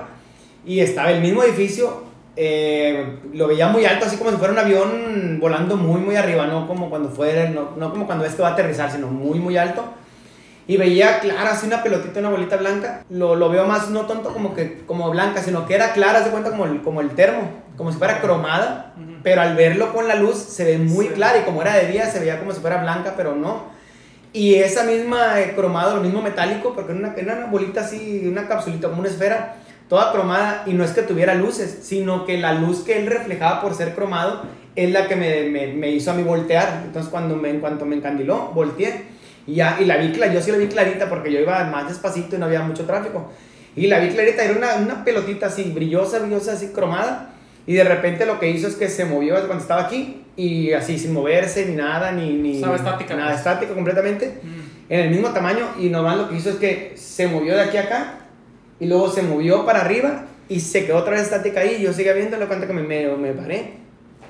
y 0.67 0.81
estaba 0.81 1.11
el 1.11 1.23
mismo 1.23 1.43
edificio, 1.43 2.03
eh, 2.37 3.17
lo 3.33 3.49
veía 3.49 3.69
muy 3.69 3.87
alto, 3.87 4.05
así 4.05 4.19
como 4.19 4.31
si 4.31 4.37
fuera 4.37 4.53
un 4.53 4.59
avión 4.59 5.39
volando 5.41 5.79
muy, 5.79 6.03
muy 6.03 6.17
arriba, 6.17 6.47
no 6.47 6.69
como 6.69 6.91
cuando 6.91 7.09
fuera, 7.09 7.49
no, 7.49 7.71
no 7.79 7.91
como 7.91 8.05
cuando 8.05 8.27
este 8.27 8.43
va 8.43 8.49
a 8.49 8.53
aterrizar, 8.53 8.93
sino 8.93 9.07
muy, 9.07 9.39
muy 9.39 9.57
alto. 9.57 9.87
Y 10.69 10.77
veía 10.77 11.19
clara, 11.21 11.53
así 11.53 11.67
una 11.67 11.83
pelotita, 11.83 12.21
una 12.21 12.29
bolita 12.29 12.57
blanca. 12.57 13.03
Lo, 13.09 13.35
lo 13.35 13.49
veo 13.49 13.67
más, 13.67 13.89
no 13.89 14.03
tanto 14.07 14.33
como 14.35 14.55
que 14.55 14.83
como 14.87 15.11
blanca, 15.11 15.43
sino 15.43 15.67
que 15.67 15.75
era 15.75 15.93
clara, 15.95 16.23
se 16.23 16.31
cuenta 16.31 16.51
como 16.51 16.67
el, 16.67 16.83
como 16.83 17.01
el 17.01 17.11
termo, 17.11 17.49
como 17.77 17.91
si 17.91 17.97
fuera 17.99 18.21
cromada. 18.21 18.93
Ujú. 18.97 19.13
Pero 19.23 19.41
al 19.41 19.57
verlo 19.57 19.95
con 19.95 20.07
la 20.07 20.15
luz 20.15 20.37
se 20.37 20.65
ve 20.65 20.79
muy 20.79 21.07
Sí. 21.07 21.13
clara 21.15 21.39
y 21.39 21.43
como 21.45 21.63
era 21.63 21.75
de 21.75 21.87
día 21.87 22.07
se 22.11 22.21
veía 22.21 22.39
como 22.39 22.53
si 22.53 22.61
fuera 22.61 22.83
blanca, 22.83 23.15
pero 23.17 23.35
no. 23.35 23.63
Y 24.35 24.57
esa 24.57 24.85
misma 24.85 25.41
eh, 25.41 25.55
cromado, 25.57 25.97
lo 25.97 26.03
mismo 26.03 26.21
metálico, 26.21 26.75
porque 26.75 26.93
era 26.93 27.01
una, 27.01 27.15
era 27.17 27.35
una 27.39 27.47
bolita 27.47 27.81
así, 27.81 28.25
una 28.31 28.47
capsulita, 28.47 28.89
como 28.89 29.01
una 29.01 29.09
esfera, 29.09 29.55
toda 29.89 30.13
cromada, 30.13 30.65
y 30.67 30.75
no 30.75 30.85
es 30.85 30.91
que 30.91 31.01
tuviera 31.01 31.35
luces, 31.35 31.79
sino 31.83 32.27
que 32.27 32.37
la 32.37 32.53
luz 32.53 32.81
que 32.85 32.99
él 32.99 33.07
reflejaba 33.07 33.63
por 33.63 33.75
ser 33.75 33.95
cromado 33.95 34.43
es 34.77 34.93
la 34.93 35.09
que 35.09 35.17
me, 35.17 35.45
me, 35.49 35.69
me 35.69 35.89
hizo 35.91 36.11
a 36.11 36.15
mí 36.15 36.23
voltear. 36.23 36.83
Entonces, 36.85 37.11
cuando 37.11 37.37
me, 37.37 37.49
en 37.49 37.61
cuanto 37.61 37.87
me 37.87 37.97
encandiló, 37.97 38.51
volteé, 38.55 39.17
y, 39.49 39.55
ya, 39.55 39.79
y 39.81 39.87
la 39.87 39.97
vi, 39.97 40.13
yo 40.13 40.43
sí 40.43 40.53
la 40.53 40.59
vi 40.59 40.67
clarita, 40.67 41.09
porque 41.09 41.33
yo 41.33 41.41
iba 41.41 41.65
más 41.65 41.89
despacito 41.89 42.37
y 42.37 42.39
no 42.39 42.45
había 42.45 42.61
mucho 42.61 42.85
tráfico. 42.85 43.33
Y 43.75 43.87
la 43.87 43.99
vi 43.99 44.11
clarita, 44.11 44.45
era 44.45 44.55
una, 44.55 44.75
una 44.75 45.05
pelotita 45.05 45.47
así, 45.47 45.73
brillosa, 45.75 46.19
brillosa, 46.19 46.53
así 46.53 46.69
cromada. 46.69 47.31
Y 47.67 47.73
de 47.73 47.85
repente 47.85 48.27
lo 48.27 48.39
que 48.39 48.51
hizo 48.51 48.69
es 48.69 48.75
que 48.75 48.89
se 48.89 49.07
movió 49.07 49.35
cuando 49.47 49.63
estaba 49.63 49.83
aquí 49.83 50.23
y 50.37 50.73
así 50.73 50.99
sin 50.99 51.15
moverse 51.15 51.65
ni 51.65 51.77
nada, 51.77 52.13
ni... 52.13 52.35
ni 52.35 52.57
Estaba 52.57 52.77
estática, 52.77 53.15
Nada, 53.15 53.29
pues. 53.29 53.39
estática 53.39 53.73
completamente. 53.73 54.39
Mm. 54.43 54.93
En 54.93 55.01
el 55.01 55.11
mismo 55.11 55.31
tamaño 55.31 55.67
y 55.79 55.89
nomás 55.89 56.19
lo 56.19 56.29
que 56.29 56.37
hizo 56.37 56.51
es 56.51 56.57
que 56.57 56.93
se 56.97 57.27
movió 57.27 57.55
de 57.55 57.63
aquí 57.63 57.79
a 57.79 57.83
acá 57.83 58.21
y 58.81 58.87
luego 58.87 59.11
se 59.11 59.23
movió 59.23 59.65
para 59.65 59.81
arriba 59.81 60.27
y 60.49 60.61
se 60.61 60.85
quedó 60.85 60.99
otra 60.99 61.13
vez 61.13 61.23
estática 61.23 61.61
ahí. 61.61 61.83
Yo 61.83 61.93
seguía 61.95 62.13
viéndolo 62.13 62.47
cuando 62.49 62.67
que 62.67 62.73
me, 62.75 62.83
me, 62.83 63.07
me 63.17 63.33
paré. 63.33 63.75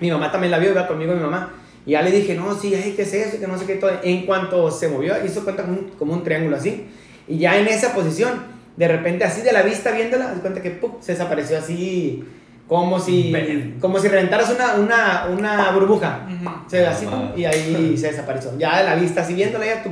Mi 0.01 0.11
mamá 0.11 0.31
también 0.31 0.53
la 0.53 0.59
vio, 0.59 0.71
iba 0.71 0.87
conmigo 0.87 1.15
mi 1.15 1.21
mamá. 1.21 1.53
Y 1.89 1.93
ya 1.93 2.03
le 2.03 2.11
dije, 2.11 2.35
no, 2.35 2.55
sí, 2.55 2.75
ay, 2.75 2.93
¿qué 2.95 3.01
es 3.01 3.15
eso? 3.15 3.41
Que 3.41 3.47
no 3.47 3.59
sé 3.59 3.65
qué 3.65 3.77
todo. 3.77 3.91
En 4.03 4.27
cuanto 4.27 4.71
se 4.71 4.89
movió, 4.89 5.15
hizo 5.25 5.43
cuenta 5.43 5.63
como 5.63 5.79
un, 5.79 5.89
como 5.99 6.13
un 6.13 6.23
triángulo 6.23 6.55
así. 6.57 6.85
Y 7.27 7.39
ya 7.39 7.57
en 7.57 7.67
esa 7.67 7.95
posición, 7.95 8.43
de 8.77 8.89
repente 8.89 9.25
así 9.25 9.41
de 9.41 9.53
la 9.53 9.63
vista 9.63 9.93
viéndola, 9.93 10.35
di 10.35 10.41
cuenta 10.41 10.61
que 10.61 10.71
¡pum! 10.71 10.97
se 11.01 11.13
desapareció 11.13 11.57
así, 11.57 12.23
como 12.67 13.01
si, 13.01 13.33
como 13.81 13.99
si 13.99 14.09
reventaras 14.09 14.51
una, 14.51 14.75
una, 14.75 15.29
una 15.35 15.71
burbuja. 15.71 16.27
Ujú. 16.27 16.51
Se 16.67 16.87
así, 16.87 17.07
pum, 17.07 17.31
y 17.35 17.47
ahí 17.47 17.97
se 17.97 18.09
desapareció. 18.09 18.51
Ya 18.59 18.81
de 18.81 18.85
la 18.85 18.95
vista, 18.95 19.23
así 19.23 19.33
viéndola, 19.33 19.65
ya, 19.65 19.83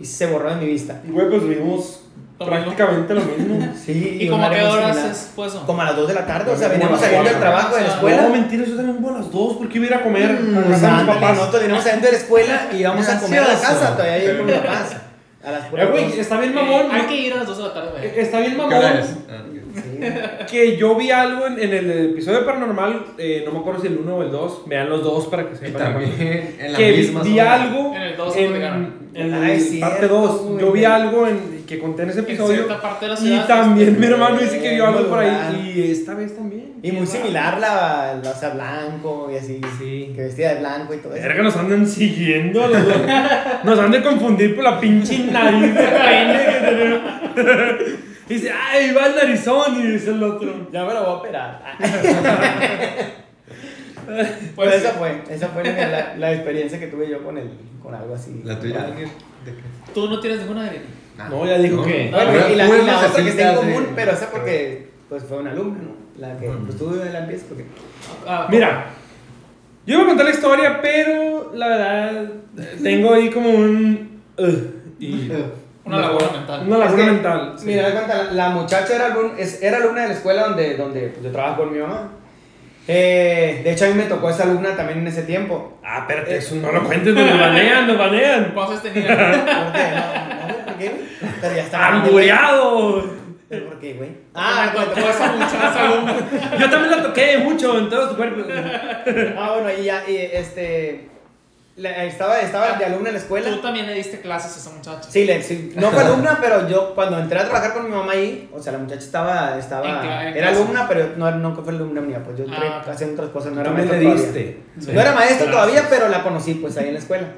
y 0.00 0.06
se 0.06 0.28
borró 0.28 0.48
de 0.54 0.56
mi 0.56 0.64
vista. 0.64 1.02
Y 1.06 1.10
güey, 1.10 1.28
pues 1.28 1.46
vimos 1.46 1.56
Lo 1.58 1.60
mismo. 1.66 2.21
Prácticamente 2.44 3.14
lo 3.14 3.20
mismo. 3.22 3.72
Sí, 3.82 4.18
¿Y 4.20 4.24
un 4.28 4.30
como 4.32 4.46
a 4.46 4.50
qué 4.50 4.62
horas 4.62 4.96
es 4.96 5.30
fue 5.34 5.48
eso? 5.48 5.64
Como 5.66 5.82
a 5.82 5.86
las 5.86 5.96
2 5.96 6.06
de 6.08 6.14
la 6.14 6.24
tarde, 6.26 6.52
o 6.52 6.56
sea, 6.56 6.68
veníamos 6.68 7.00
saliendo 7.00 7.28
del 7.28 7.40
trabajo 7.40 7.74
de 7.74 7.82
la 7.82 7.88
escuela. 7.88 8.22
No, 8.22 8.28
mentira, 8.28 8.64
yo 8.64 8.76
también 8.76 9.02
voy 9.02 9.14
a 9.14 9.18
las 9.18 9.32
dos, 9.32 9.56
porque 9.56 9.78
iba 9.78 9.86
a 9.86 9.88
ir 9.88 9.94
a 9.94 10.02
comer 10.02 10.30
a 10.30 10.68
casa 10.70 10.92
mis 10.92 11.06
papás. 11.06 11.36
Nosotros 11.36 11.62
veníamos 11.62 11.82
saliendo 11.84 12.06
de 12.06 12.12
la 12.12 12.18
escuela 12.18 12.68
y 12.72 12.76
íbamos 12.76 13.08
a 13.08 13.20
comer 13.20 13.40
a 13.40 13.48
la 13.48 13.54
casa, 13.60 13.92
todavía 13.96 14.12
ahí 14.12 14.36
con 14.36 14.46
mis 14.46 14.54
papás. 14.56 14.96
A 15.44 15.50
las 15.50 15.64
Eh, 15.64 15.86
güey, 15.90 16.20
está 16.20 16.38
bien 16.38 16.52
Eh, 16.52 16.54
mamón. 16.54 16.90
hay 16.92 17.02
que 17.02 17.16
ir 17.16 17.32
a 17.32 17.36
las 17.38 17.46
2 17.46 17.58
de 17.58 17.64
la 17.64 17.74
tarde, 17.74 17.90
güey. 17.90 18.20
Está 18.20 18.38
bien 18.38 18.52
¿Qué 18.52 18.56
mamón. 18.58 18.82
Que 20.50 20.76
yo 20.76 20.94
vi 20.96 21.10
algo 21.10 21.46
en, 21.46 21.58
en 21.58 21.72
el 21.72 21.90
episodio 22.12 22.44
paranormal, 22.44 23.06
eh, 23.18 23.42
no 23.46 23.52
me 23.52 23.58
acuerdo 23.60 23.80
si 23.80 23.86
el 23.88 23.98
1 23.98 24.16
o 24.16 24.22
el 24.22 24.30
2, 24.30 24.62
vean 24.66 24.88
los 24.88 25.02
dos 25.02 25.26
para 25.26 25.48
que 25.48 25.56
sepan. 25.56 25.92
también 25.92 26.56
en 26.58 26.72
la 26.72 26.78
que 26.78 26.90
vi- 26.92 26.98
misma 26.98 27.22
vi 27.22 27.30
zona. 27.30 27.52
algo 27.54 27.94
En 27.96 28.02
el 28.02 28.16
dos 28.16 28.36
en, 28.36 28.46
platicaron. 28.48 28.94
en 29.14 29.34
es 29.44 29.64
parte 29.80 29.96
cierto, 29.98 30.18
2. 30.20 30.40
güey. 30.42 30.60
Yo 30.60 30.72
vi 30.72 30.84
algo 30.84 31.26
en, 31.26 31.62
que 31.66 31.78
conté 31.78 32.02
en 32.02 32.10
ese 32.10 32.18
En 32.20 32.24
episodio. 32.26 32.54
cierta 32.64 32.80
parte 32.82 33.04
de 33.06 33.10
la 33.12 33.16
ciudad. 33.16 33.44
Y 33.44 33.48
también 33.48 33.98
mi 34.00 34.06
hermano 34.06 34.36
dice 34.38 34.60
que 34.60 34.74
vio 34.74 34.86
algo 34.86 35.08
por 35.08 35.18
ahí. 35.20 35.72
Y 35.74 35.90
esta 35.92 36.14
vez 36.14 36.36
también. 36.36 36.72
Y 36.84 36.90
muy 36.90 37.06
similar, 37.06 37.60
la, 37.60 38.18
la, 38.22 38.30
o 38.30 38.34
sea, 38.34 38.50
blanco 38.50 39.30
y 39.32 39.36
así. 39.36 39.60
Sí. 39.78 40.12
Que 40.16 40.22
vestida 40.22 40.54
de 40.54 40.60
blanco 40.60 40.92
y 40.92 40.96
todo 40.98 41.14
eso. 41.14 41.22
Verga, 41.22 41.42
nos 41.44 41.56
andan 41.56 41.86
siguiendo. 41.86 42.66
Los 42.66 42.84
dos. 42.84 42.96
Nos 43.64 43.78
han 43.78 43.90
de 43.92 44.02
confundir 44.02 44.54
por 44.56 44.64
la 44.64 44.80
pinche 44.80 45.18
nariz 45.30 45.72
de 45.74 45.80
pene 45.80 46.40
que 46.44 46.66
tenemos. 46.66 47.00
Y 48.28 48.34
dice, 48.34 48.50
ay, 48.52 48.92
va 48.92 49.06
el 49.06 49.16
narizón. 49.16 49.80
Y 49.80 49.86
dice 49.92 50.10
el 50.10 50.22
otro. 50.22 50.68
Ya 50.72 50.84
me 50.84 50.94
lo 50.94 51.00
voy 51.00 51.08
a 51.10 51.14
operar. 51.14 51.62
Pues, 54.04 54.28
Pues 54.56 54.74
esa 54.74 54.90
fue, 54.94 55.22
esa 55.30 55.48
fue 55.48 55.62
la, 55.62 56.16
la- 56.16 56.32
experiencia 56.32 56.78
que 56.80 56.88
tuve 56.88 57.08
yo 57.08 57.22
con, 57.22 57.38
el, 57.38 57.50
con 57.80 57.94
algo 57.94 58.14
así. 58.14 58.40
¿La 58.44 58.58
tuya? 58.58 58.82
¿De 58.86 58.94
qué? 58.96 59.08
Tú 59.94 60.08
no 60.08 60.18
tienes 60.20 60.40
ninguna 60.40 60.64
de 60.64 60.80
Ah. 61.18 61.28
No, 61.30 61.46
ya 61.46 61.58
dijo 61.58 61.76
No. 61.76 61.84
que. 61.84 62.10
No, 62.10 62.18
y 62.50 62.56
la, 62.56 62.66
la 62.66 63.06
otra 63.06 63.22
que 63.22 63.30
está 63.30 63.50
en 63.50 63.56
común, 63.56 63.82
eh. 63.84 63.92
pero 63.94 64.12
esa 64.12 64.30
porque 64.30 64.88
pues 65.08 65.22
fue 65.24 65.38
una 65.38 65.52
alumna, 65.52 65.78
¿no? 65.82 65.92
La 66.18 66.36
que 66.38 66.48
pues 66.48 66.76
tú 66.78 66.90
la 67.12 67.18
empiezas 67.20 67.46
porque... 67.48 67.66
Ah, 68.26 68.48
Mira, 68.50 68.86
yo 69.86 69.94
iba 69.94 70.02
a 70.04 70.06
contar 70.06 70.24
la 70.26 70.32
historia, 70.32 70.80
pero 70.82 71.52
la 71.54 71.68
verdad 71.68 72.28
tengo 72.82 73.12
ahí 73.14 73.30
como 73.30 73.50
un. 73.50 74.20
uh, 74.38 74.46
y- 74.98 75.30
Una 75.84 75.98
laguna 75.98 76.26
mental. 76.32 76.62
Una 76.66 76.78
laguna 76.78 77.02
Es 77.02 77.06
que, 77.06 77.12
mental. 77.12 77.52
sí. 77.56 77.66
Mira, 77.66 77.90
cuenta, 77.92 78.14
la, 78.24 78.32
la 78.32 78.48
muchacha 78.50 78.94
era, 78.94 79.06
alumna, 79.06 79.38
es- 79.38 79.62
era 79.62 79.78
alumna 79.78 80.02
de 80.02 80.08
la 80.08 80.14
escuela 80.14 80.42
donde, 80.44 80.76
donde 80.76 81.00
pues, 81.08 81.24
yo 81.24 81.30
trabajo 81.32 81.62
con 81.62 81.72
mi 81.72 81.78
mamá. 81.78 82.08
Eh, 82.88 83.60
de 83.62 83.72
hecho, 83.72 83.84
a 83.84 83.88
mí 83.88 83.94
me 83.94 84.04
tocó 84.04 84.28
esa 84.30 84.42
alumna 84.44 84.76
también 84.76 84.98
en 85.00 85.06
ese 85.06 85.22
tiempo. 85.22 85.78
Ah, 85.84 85.98
espérate, 86.00 86.36
eso 86.36 86.54
no 86.56 86.72
lo 86.72 86.82
cuentes, 86.84 87.14
nos 87.14 87.38
banean, 87.40 87.86
nos 87.86 87.98
banean. 87.98 88.52
¿Cómo 88.54 88.70
has 88.70 88.82
tenido? 88.82 89.06
¿Por 89.08 89.16
qué? 89.16 89.22
No, 89.22 90.48
no, 90.48 90.64
¿por 90.64 90.74
qué, 90.78 90.88
güey? 90.88 91.02
Pero 91.40 91.54
ya 91.56 91.62
está. 91.62 91.86
¡Hambureado! 91.88 93.04
¿Pero 93.48 93.66
por 93.66 93.78
qué, 93.80 93.92
güey? 93.94 94.10
Ah, 94.34 94.64
Ah, 94.66 94.70
cuando 94.74 94.94
esa 95.08 95.32
muchacha 95.32 95.84
alumna. 95.92 96.14
Yo 96.58 96.70
también 96.70 96.90
la 96.90 97.02
toqué 97.02 97.38
mucho 97.38 97.78
en 97.78 97.88
todo 97.90 98.08
su 98.08 98.16
cuerpo. 98.16 98.42
ah, 99.38 99.50
bueno, 99.60 99.78
y 99.80 99.84
ya, 99.84 100.02
y 100.08 100.16
este... 100.16 101.08
la- 101.76 102.04
estaba, 102.04 102.40
estaba 102.40 102.72
de 102.78 102.84
alumna 102.84 103.08
en 103.08 103.14
la 103.14 103.20
escuela. 103.20 103.48
Tú 103.50 103.60
también 103.62 103.86
le 103.86 103.94
diste 103.94 104.20
clases 104.20 104.54
a 104.56 104.60
esa 104.60 104.70
muchacha. 104.76 105.10
Sí, 105.10 105.24
le, 105.24 105.42
sí, 105.42 105.72
no 105.76 105.90
fue 105.90 106.02
alumna, 106.04 106.38
pero 106.40 106.68
yo 106.68 106.94
cuando 106.94 107.18
entré 107.18 107.38
a 107.38 107.44
trabajar 107.44 107.72
con 107.72 107.84
mi 107.84 107.90
mamá 107.96 108.12
ahí, 108.12 108.50
o 108.52 108.60
sea, 108.62 108.72
la 108.72 108.78
muchacha 108.78 109.00
estaba, 109.00 109.58
estaba 109.58 109.86
En 109.88 109.94
cla- 109.96 110.28
en 110.28 110.36
era 110.36 110.48
alumna, 110.50 110.86
pero 110.88 111.10
no, 111.16 111.30
nunca 111.32 111.62
fue 111.62 111.72
alumna 111.72 112.00
mía, 112.00 112.20
pues 112.24 112.36
yo 112.38 112.44
entré 112.44 112.66
Ah, 112.68 112.84
haciendo 112.88 113.14
otras 113.14 113.30
cosas, 113.32 113.52
no 113.52 113.60
era 113.62 113.70
maestra 113.70 113.98
diste. 113.98 114.60
No 114.76 115.00
era 115.00 115.12
maestra 115.12 115.46
Gracias. 115.46 115.50
todavía, 115.50 115.86
pero 115.88 116.08
la 116.08 116.22
conocí 116.22 116.54
pues 116.54 116.76
ahí 116.76 116.88
en 116.88 116.94
la 116.94 116.98
escuela. 117.00 117.28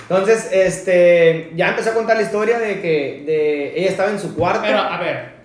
Entonces, 0.00 0.48
este, 0.52 1.52
ya 1.56 1.68
empezó 1.70 1.90
a 1.90 1.94
contar 1.94 2.16
la 2.16 2.22
historia 2.22 2.58
de 2.58 2.80
que 2.80 3.24
de, 3.26 3.78
ella 3.80 3.90
estaba 3.90 4.10
en 4.10 4.20
su 4.20 4.34
cuarto. 4.36 4.62
Pero, 4.62 4.78
a 4.78 4.98
ver, 5.00 5.36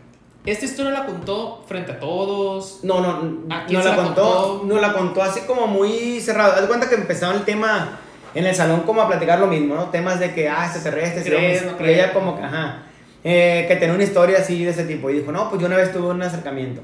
esta 0.46 0.66
historia 0.66 0.92
la 0.92 1.06
contó 1.06 1.64
frente 1.68 1.92
a 1.94 2.00
todos. 2.00 2.80
no, 2.84 3.00
no, 3.02 3.54
¿A 3.54 3.66
quién 3.66 3.80
no 3.80 3.84
se 3.84 3.90
la 3.90 3.96
la 3.98 4.04
contó, 4.04 4.58
contó? 4.60 4.74
no 4.76 4.80
la 4.82 4.94
contó 4.94 5.22
así 5.24 5.42
como 5.42 5.68
muy 5.68 6.20
cerrado. 6.22 6.54
Haz 6.54 6.62
cuenta 6.68 6.88
que 6.90 6.96
empezaba 6.96 7.34
el 7.34 7.44
tema 7.44 8.00
en 8.36 8.46
el 8.46 8.56
salón 8.56 8.82
como 8.82 9.02
a 9.02 9.08
platicar 9.08 9.40
lo 9.40 9.48
mismo, 9.48 9.76
¿no? 9.76 9.86
Temas 9.86 10.20
de 10.20 10.34
que, 10.34 10.48
ah, 10.50 10.66
extraterrestres, 10.66 11.26
y 11.26 11.30
¿Crees, 11.30 11.66
no 11.66 11.86
y 11.86 11.90
ella 11.90 12.14
como 12.14 12.38
que, 12.38 12.44
ajá, 12.44 12.84
eh, 13.24 13.66
que 13.68 13.76
tenía 13.76 13.94
una 13.96 14.04
historia 14.04 14.38
así 14.40 14.64
de 14.64 14.72
ese 14.72 14.84
tipo. 14.86 15.10
Y 15.10 15.20
dijo, 15.20 15.32
no, 15.32 15.50
pues 15.50 15.62
yo 15.62 15.68
una 15.68 15.78
vez 15.78 15.92
tuve 15.92 16.08
un 16.10 16.22
acercamiento. 16.22 16.82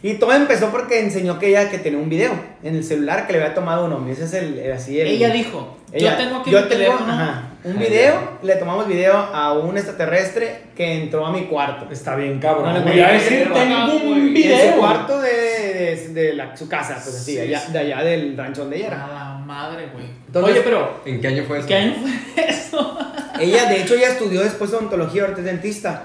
Y 0.00 0.14
todo 0.14 0.32
empezó 0.32 0.70
porque 0.70 1.00
enseñó 1.00 1.40
que 1.40 1.48
ella 1.48 1.70
que 1.70 1.78
tenía 1.78 1.98
un 1.98 2.08
video 2.08 2.30
en 2.62 2.76
el 2.76 2.84
celular 2.84 3.26
que 3.26 3.32
le 3.32 3.40
había 3.42 3.52
tomado 3.54 3.84
un 3.84 3.92
hombre. 3.92 4.12
Ese 4.12 4.24
es 4.24 4.34
el, 4.34 4.56
el- 4.58 4.72
así 4.72 5.00
el... 5.00 5.08
Ella 5.08 5.30
dijo, 5.30 5.76
Ella- 5.92 6.10
yo 6.12 6.16
tengo 6.24 6.36
aquí 6.40 6.50
yo 6.52 6.58
mi 6.62 6.68
tengo, 6.68 6.82
teléfono. 6.84 7.12
ajá, 7.12 7.42
un 7.64 7.72
Ah, 7.72 7.80
video, 7.80 8.12
ya. 8.14 8.30
le 8.42 8.54
tomamos 8.56 8.86
video 8.86 9.14
a 9.16 9.54
un 9.54 9.76
extraterrestre 9.76 10.60
que 10.76 11.02
entró 11.02 11.26
a 11.26 11.32
mi 11.32 11.46
cuarto. 11.46 11.88
Está 11.92 12.14
bien, 12.14 12.38
cabrón. 12.38 12.74
No 12.74 12.82
Voy 12.82 13.00
a 13.00 13.08
decir, 13.12 13.50
tengo 13.52 13.92
un 13.94 14.18
En 14.18 14.26
En 14.28 14.34
video. 14.34 14.72
su 14.74 14.78
cuarto 14.78 15.20
de, 15.20 15.30
de, 15.32 16.08
de 16.14 16.32
la, 16.34 16.56
su 16.56 16.68
casa, 16.68 16.94
pues 17.02 17.16
así, 17.16 17.32
Sí, 17.32 17.40
allá, 17.40 17.58
sí. 17.58 17.72
de 17.72 17.78
allá 17.80 18.04
del 18.04 18.36
rancho 18.36 18.60
donde 18.60 18.76
ella 18.76 18.86
era. 18.86 19.37
Madre, 19.48 19.88
güey. 19.94 20.04
Entonces- 20.26 20.52
Oye, 20.52 20.60
pero, 20.62 21.00
¿En 21.06 21.20
qué 21.22 21.28
año 21.28 21.44
fue 21.48 21.58
eso? 21.58 21.66
¿qué 21.66 21.74
año 21.74 21.94
fue 22.02 22.50
eso? 22.50 22.98
Ella, 23.40 23.64
de 23.64 23.80
hecho, 23.80 23.94
ella 23.94 24.08
estudió 24.08 24.42
después 24.42 24.70
odontología, 24.74 25.22
ahorita 25.22 25.40
es 25.40 25.46
dentista. 25.46 26.04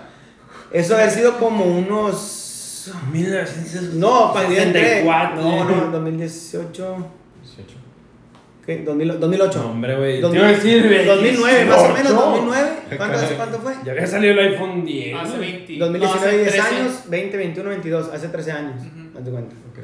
Eso 0.72 0.96
haber 0.96 1.12
sido 1.12 1.38
como 1.38 1.66
unos... 1.66 2.40
1964. 3.12 4.00
No, 4.00 4.32
cuando 4.32 4.54
yo 4.56 4.62
entré. 4.62 4.82
64. 4.82 5.42
No, 5.42 5.66
no, 5.66 5.92
2018. 5.92 7.08
18. 7.44 7.76
¿Qué? 8.66 8.84
2000 8.84 9.20
2008. 9.20 9.60
No, 9.62 9.72
hombre, 9.72 9.98
güey. 9.98 10.16
Te 10.16 10.22
2000, 10.22 10.40
iba 10.40 10.48
a 10.48 10.52
decir, 10.52 11.06
2009, 11.06 11.66
más 11.66 11.78
o 11.80 11.88
menos, 11.90 11.98
18. 11.98 12.14
2009. 12.14 12.70
¿Cuánto, 12.98 13.18
hace 13.18 13.36
cuánto 13.36 13.60
fue? 13.60 13.74
Ya 13.84 13.92
había 13.92 14.08
salido 14.08 14.34
el 14.34 14.40
iPhone 14.54 14.86
10. 14.86 15.16
Hace 15.18 15.38
güey. 15.38 15.52
20. 15.52 15.78
2019, 15.80 16.32
no, 16.32 16.44
10 16.44 16.48
hace 16.48 16.62
13. 16.62 16.76
años, 16.76 17.04
20, 17.10 17.38
21, 17.38 17.70
22, 17.70 18.10
hace 18.14 18.28
13 18.30 18.52
años. 18.54 18.76
Ujú. 18.80 19.18
Haz 19.18 19.26
de 19.26 19.32
cuenta. 19.32 19.56
Ok. 19.72 19.80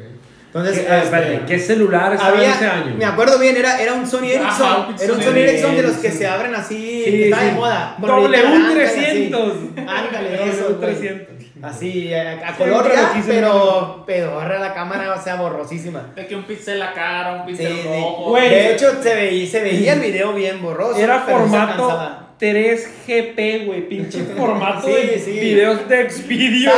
Entonces, 0.51 0.79
¿Qué, 0.79 0.87
ah, 0.91 1.03
espérate, 1.03 1.33
este, 1.35 1.45
¿qué 1.45 1.59
celular 1.59 2.11
en 2.11 2.17
ese 2.17 2.25
había, 2.25 2.73
año? 2.73 2.95
me 2.97 3.05
acuerdo 3.05 3.37
bien, 3.37 3.55
era, 3.55 3.79
era 3.79 3.93
un 3.93 4.07
Sony 4.07 4.25
Ericsson. 4.31 4.65
Ajá, 4.67 4.87
un 4.89 4.95
era 4.99 5.13
un 5.13 5.21
Sony 5.21 5.35
Ericsson 5.37 5.75
de 5.75 5.83
los 5.83 5.97
que 5.97 6.11
se 6.11 6.25
abren 6.27 6.55
así, 6.55 7.03
Sí, 7.05 7.11
que 7.11 7.29
está 7.29 7.43
de 7.43 7.51
moda. 7.51 7.95
con 8.01 8.09
orillita 8.09 8.49
blanca 8.49 8.81
y 8.81 8.85
así. 8.85 9.29
W300. 9.31 9.53
Ándale, 9.87 10.43
eso, 10.49 10.75
güey. 10.79 10.95
W300. 10.95 11.25
Así, 11.61 12.13
a, 12.13 12.21
a 12.21 12.33
Siempre 12.55 12.55
color 12.57 12.87
lo 12.87 12.93
ya, 12.93 13.11
pero 13.27 14.03
pedorra 14.07 14.59
la 14.59 14.73
cámara, 14.73 15.13
o 15.13 15.21
sea, 15.21 15.35
borrosísima. 15.35 16.03
De 16.15 16.25
que 16.25 16.35
un 16.35 16.43
pixel 16.45 16.79
la 16.79 16.93
cara, 16.93 17.33
un 17.41 17.45
pixel 17.45 17.67
Sí, 17.67 17.79
sí. 17.83 17.87
rojo. 17.87 18.29
Güey. 18.29 18.49
De 18.49 18.73
hecho, 18.73 19.03
se 19.03 19.13
veía, 19.15 19.51
se 19.51 19.61
veía 19.61 19.93
el 19.93 19.99
video 19.99 20.33
bien 20.33 20.61
borroso. 20.61 20.97
Era 20.97 21.19
formato. 21.19 22.28
3GP, 22.39 23.65
güey. 23.65 23.87
Pinche 23.89 24.23
formato 24.37 24.87
Sí, 24.87 24.93
de 24.93 25.19
sí. 25.19 25.31
videos 25.31 25.87
de 25.87 26.09
Xvideo. 26.09 26.71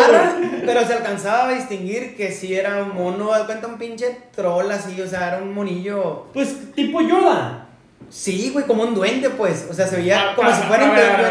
Pero 0.66 0.86
se 0.86 0.94
alcanzaba 0.94 1.50
a 1.50 1.54
distinguir 1.54 2.16
que 2.16 2.32
si 2.32 2.56
era 2.56 2.84
un 2.84 2.96
mono, 2.96 3.34
de 3.38 3.46
cuenta 3.46 3.68
un 3.68 3.78
pinche 3.78 4.18
troll 4.36 4.70
así, 4.72 5.00
o 5.02 5.08
sea, 5.08 5.28
era 5.30 5.38
un 5.38 5.54
monillo. 5.54 6.26
Pues 6.34 6.74
tipo 6.74 7.02
Yoda. 7.02 7.68
Sí, 8.10 8.50
güey, 8.52 8.66
como 8.66 8.84
un 8.84 8.94
duende, 8.96 9.30
pues. 9.30 9.68
O 9.70 9.74
sea, 9.74 9.88
se 9.88 9.98
veía 9.98 10.32
Ah, 10.32 10.36
como 10.36 10.50
ah, 10.50 10.56
si 10.56 10.62
fuera 10.64 10.86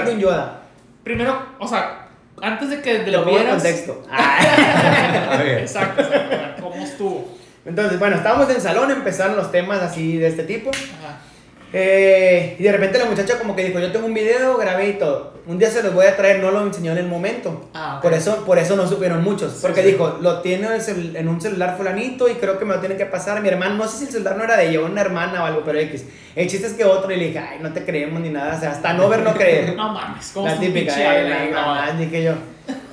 a 0.07 0.11
un 0.11 0.19
Yoda. 0.19 0.63
Primero, 1.05 1.43
o 1.59 1.67
sea, 1.67 2.09
antes 2.41 2.71
de 2.71 2.81
que 2.81 2.99
Lo 3.07 3.25
vieras. 3.25 3.55
contexto. 3.55 4.03
A 4.11 5.37
ver. 5.43 5.59
Exacto, 5.59 6.03
exacto. 6.03 6.63
¿Cómo 6.63 6.83
estuvo? 6.85 7.37
Entonces, 7.65 7.99
bueno, 7.99 8.17
estábamos 8.17 8.49
en 8.49 8.57
el 8.57 8.63
salón, 8.63 8.91
empezaron 8.91 9.37
los 9.37 9.51
temas 9.53 9.83
así 9.83 10.17
de 10.17 10.29
este 10.29 10.45
tipo. 10.45 10.71
Ajá. 10.71 11.19
Eh, 11.73 12.57
y 12.59 12.63
de 12.63 12.73
repente 12.73 12.99
la 12.99 13.05
muchacha 13.05 13.39
como 13.39 13.55
que 13.55 13.65
dijo, 13.65 13.79
yo 13.79 13.93
tengo 13.93 14.07
un 14.07 14.15
video, 14.15 14.57
grabé 14.57 14.89
y 14.89 14.93
todo. 14.95 15.35
Un 15.47 15.59
día 15.59 15.71
se 15.71 15.83
los 15.83 15.95
voy 15.95 16.07
a 16.07 16.17
traer, 16.17 16.41
no 16.41 16.51
lo 16.51 16.63
enseñó 16.63 16.93
en 16.93 16.99
el 16.99 17.07
momento. 17.07 17.69
Ah, 17.75 17.97
ok. 17.97 18.03
Por 18.03 18.15
eso, 18.15 18.45
por 18.45 18.59
eso 18.59 18.77
no 18.77 18.87
supieron 18.87 19.23
muchos. 19.23 19.59
Porque 19.63 19.83
sí. 19.83 19.93
dijo, 19.93 20.19
lo 20.21 20.41
tiene 20.43 20.69
en, 21.15 21.29
un 21.29 21.41
celular 21.41 21.77
fulanito 21.77 22.29
y 22.29 22.35
creo 22.35 22.59
que 22.59 22.65
me 22.65 22.75
lo 22.75 22.81
tiene 22.81 22.97
que 22.97 23.07
pasar 23.07 23.41
mi 23.41 23.49
hermano. 23.49 23.77
No 23.77 23.89
sé 23.89 23.99
si 23.99 24.05
el 24.05 24.11
celular 24.11 24.37
no 24.37 24.45
era 24.45 24.57
de 24.57 24.69
ella, 24.69 24.81
una 24.81 25.01
hermana 25.01 25.43
o 25.43 25.47
algo, 25.47 25.63
pero 25.65 25.79
X. 25.79 26.05
El 26.37 26.49
chiste 26.49 26.67
es 26.67 26.75
que 26.75 26.85
otro 26.85 27.11
y 27.13 27.17
le 27.17 27.27
dije, 27.29 27.39
ay, 27.39 27.59
no 27.61 27.73
te 27.73 27.85
creemos 27.85 28.21
ni 28.21 28.31
nada. 28.31 28.57
O 28.57 28.61
sea, 28.61 28.71
hasta 28.73 28.93
no 28.93 29.09
ver, 29.09 29.21
no 29.21 29.35
creer. 29.35 29.75
No 29.81 29.93
mames, 29.93 30.31
como 30.33 30.47
la 30.47 30.59
típica, 30.59 30.95
eh, 30.95 31.51
la- 31.51 31.93
no. 31.93 31.99
dije 31.99 32.23
yo. 32.23 32.35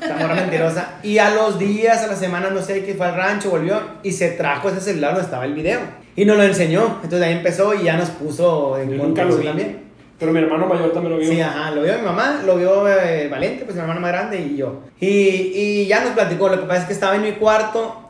Esta 0.01 0.15
morra 0.15 0.36
mentirosa. 0.36 0.99
Y 1.03 1.17
a 1.17 1.30
los 1.32 1.59
días, 1.59 2.03
a 2.03 2.07
la 2.07 2.15
semana, 2.15 2.49
no 2.49 2.61
sé 2.61 2.84
qué 2.84 2.93
fue 2.93 3.07
al 3.07 3.15
rancho, 3.15 3.49
volvió 3.49 3.80
y 4.03 4.11
se 4.11 4.32
trajo 4.32 4.69
ese 4.69 4.82
celular 4.82 5.11
donde 5.11 5.25
estaba 5.25 5.45
el 5.45 5.53
video. 5.53 5.80
Y 6.15 6.25
nos 6.25 6.38
lo 6.38 6.43
enseñó. 6.43 6.99
Entonces 7.03 7.21
ahí 7.21 7.34
empezó 7.34 7.73
y 7.73 7.84
ya 7.84 7.97
nos 7.97 8.09
puso 8.09 8.78
en 8.78 8.97
nunca 8.97 9.23
lo 9.23 9.38
vi. 9.38 9.45
también. 9.45 9.88
Pero 10.19 10.32
mi 10.32 10.39
hermano 10.39 10.65
mayor 10.65 10.91
también 10.91 11.13
lo 11.13 11.19
vio. 11.19 11.30
Sí, 11.30 11.39
ajá, 11.39 11.71
lo 11.71 11.84
vio 11.84 11.95
mi 11.95 12.01
mamá, 12.01 12.41
lo 12.43 12.57
vio 12.57 12.88
eh, 12.88 13.28
Valente, 13.30 13.65
pues 13.65 13.75
mi 13.75 13.82
hermano 13.82 13.99
más 13.99 14.11
grande 14.11 14.39
y 14.39 14.57
yo. 14.57 14.82
Y, 14.99 15.07
y 15.07 15.86
ya 15.88 16.03
nos 16.03 16.13
platicó, 16.13 16.49
lo 16.49 16.59
que 16.59 16.65
pasa 16.65 16.82
es 16.82 16.88
que 16.88 16.93
estaba 16.93 17.15
en 17.15 17.21
mi 17.21 17.34
cuarto 17.34 18.07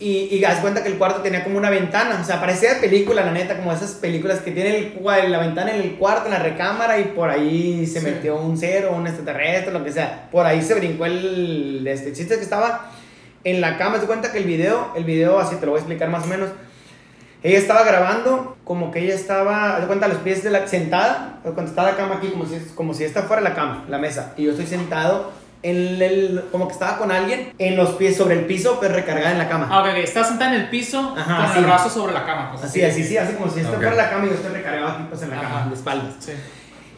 y, 0.00 0.34
y 0.34 0.44
haz 0.44 0.60
cuenta 0.60 0.82
que 0.82 0.88
el 0.88 0.96
cuarto 0.98 1.20
tenía 1.20 1.44
como 1.44 1.58
una 1.58 1.68
ventana, 1.70 2.18
o 2.20 2.24
sea, 2.24 2.40
parecía 2.40 2.74
de 2.74 2.80
película, 2.80 3.22
la 3.22 3.32
neta, 3.32 3.56
como 3.58 3.70
esas 3.72 3.92
películas 3.92 4.40
que 4.40 4.50
tiene 4.50 4.76
el, 4.76 5.30
la 5.30 5.38
ventana 5.38 5.74
en 5.74 5.82
el 5.82 5.94
cuarto, 5.96 6.24
en 6.24 6.32
la 6.32 6.38
recámara 6.38 6.98
y 6.98 7.04
por 7.04 7.28
ahí 7.28 7.86
se 7.86 8.00
Sí. 8.00 8.06
metió 8.06 8.36
un 8.40 8.56
cero, 8.56 8.94
un 8.96 9.06
extraterrestre, 9.06 9.72
lo 9.72 9.84
que 9.84 9.92
sea. 9.92 10.28
Por 10.32 10.46
ahí 10.46 10.62
se 10.62 10.74
brincó 10.74 11.04
el, 11.04 11.86
este 11.86 12.12
chiste 12.14 12.36
que 12.36 12.42
estaba 12.42 12.90
en 13.44 13.60
la 13.60 13.76
cama, 13.78 13.98
de 13.98 14.06
cuenta 14.06 14.32
que 14.32 14.38
el 14.38 14.44
video, 14.44 14.92
el 14.96 15.04
video 15.04 15.38
así 15.38 15.56
te 15.56 15.66
lo 15.66 15.72
voy 15.72 15.78
a 15.78 15.82
explicar 15.82 16.08
más 16.08 16.24
o 16.24 16.26
menos. 16.28 16.48
Ella 17.42 17.58
estaba 17.58 17.84
grabando 17.84 18.56
como 18.64 18.90
que 18.90 19.00
ella 19.00 19.14
estaba, 19.14 19.80
de 19.80 19.86
cuenta, 19.86 20.06
a 20.06 20.08
los 20.08 20.18
pies 20.18 20.42
de 20.42 20.50
la 20.50 20.66
sentada, 20.66 21.40
cuenta, 21.42 21.64
está 21.64 21.82
la 21.84 21.96
cama 21.96 22.16
aquí 22.16 22.28
como 22.28 22.46
si, 22.46 22.56
como 22.74 22.92
si 22.94 23.04
esta 23.04 23.22
fuera 23.22 23.40
la 23.42 23.54
cama, 23.54 23.84
la 23.88 23.98
mesa, 23.98 24.34
y 24.36 24.44
yo 24.44 24.50
estoy 24.50 24.66
sentado 24.66 25.30
en 25.62 26.00
el, 26.02 26.44
como 26.50 26.66
que 26.68 26.72
estaba 26.74 26.96
con 26.98 27.12
alguien 27.12 27.52
en 27.58 27.76
los 27.76 27.90
pies, 27.90 28.16
sobre 28.16 28.34
el 28.34 28.46
piso, 28.46 28.78
pero 28.80 28.94
recargada 28.94 29.32
en 29.32 29.38
la 29.38 29.48
cama. 29.48 29.68
Ah, 29.70 29.80
ok, 29.82 29.88
ok. 29.90 29.96
Estás 29.98 30.28
sentada 30.28 30.54
en 30.54 30.60
el 30.62 30.68
piso 30.70 31.14
Ajá, 31.18 31.36
con 31.36 31.44
así. 31.46 31.58
el 31.58 31.64
brazo 31.66 31.90
sobre 31.90 32.12
la 32.14 32.24
cama. 32.24 32.50
Pues, 32.52 32.64
Así, 32.64 32.82
así, 32.82 33.04
sí, 33.04 33.16
así 33.18 33.34
como 33.34 33.50
si 33.50 33.60
esto 33.60 33.72
Ok. 33.72 33.78
fuera 33.78 33.94
la 33.96 34.08
cama 34.10 34.24
y 34.26 34.28
yo 34.28 34.34
estoy 34.34 34.52
recargado 34.52 34.88
aquí 34.88 35.02
pues 35.08 35.22
en 35.22 35.30
la 35.30 35.36
Ajá. 35.36 35.48
cama, 35.48 35.66
de 35.68 35.74
espaldas. 35.74 36.14
Sí. 36.20 36.32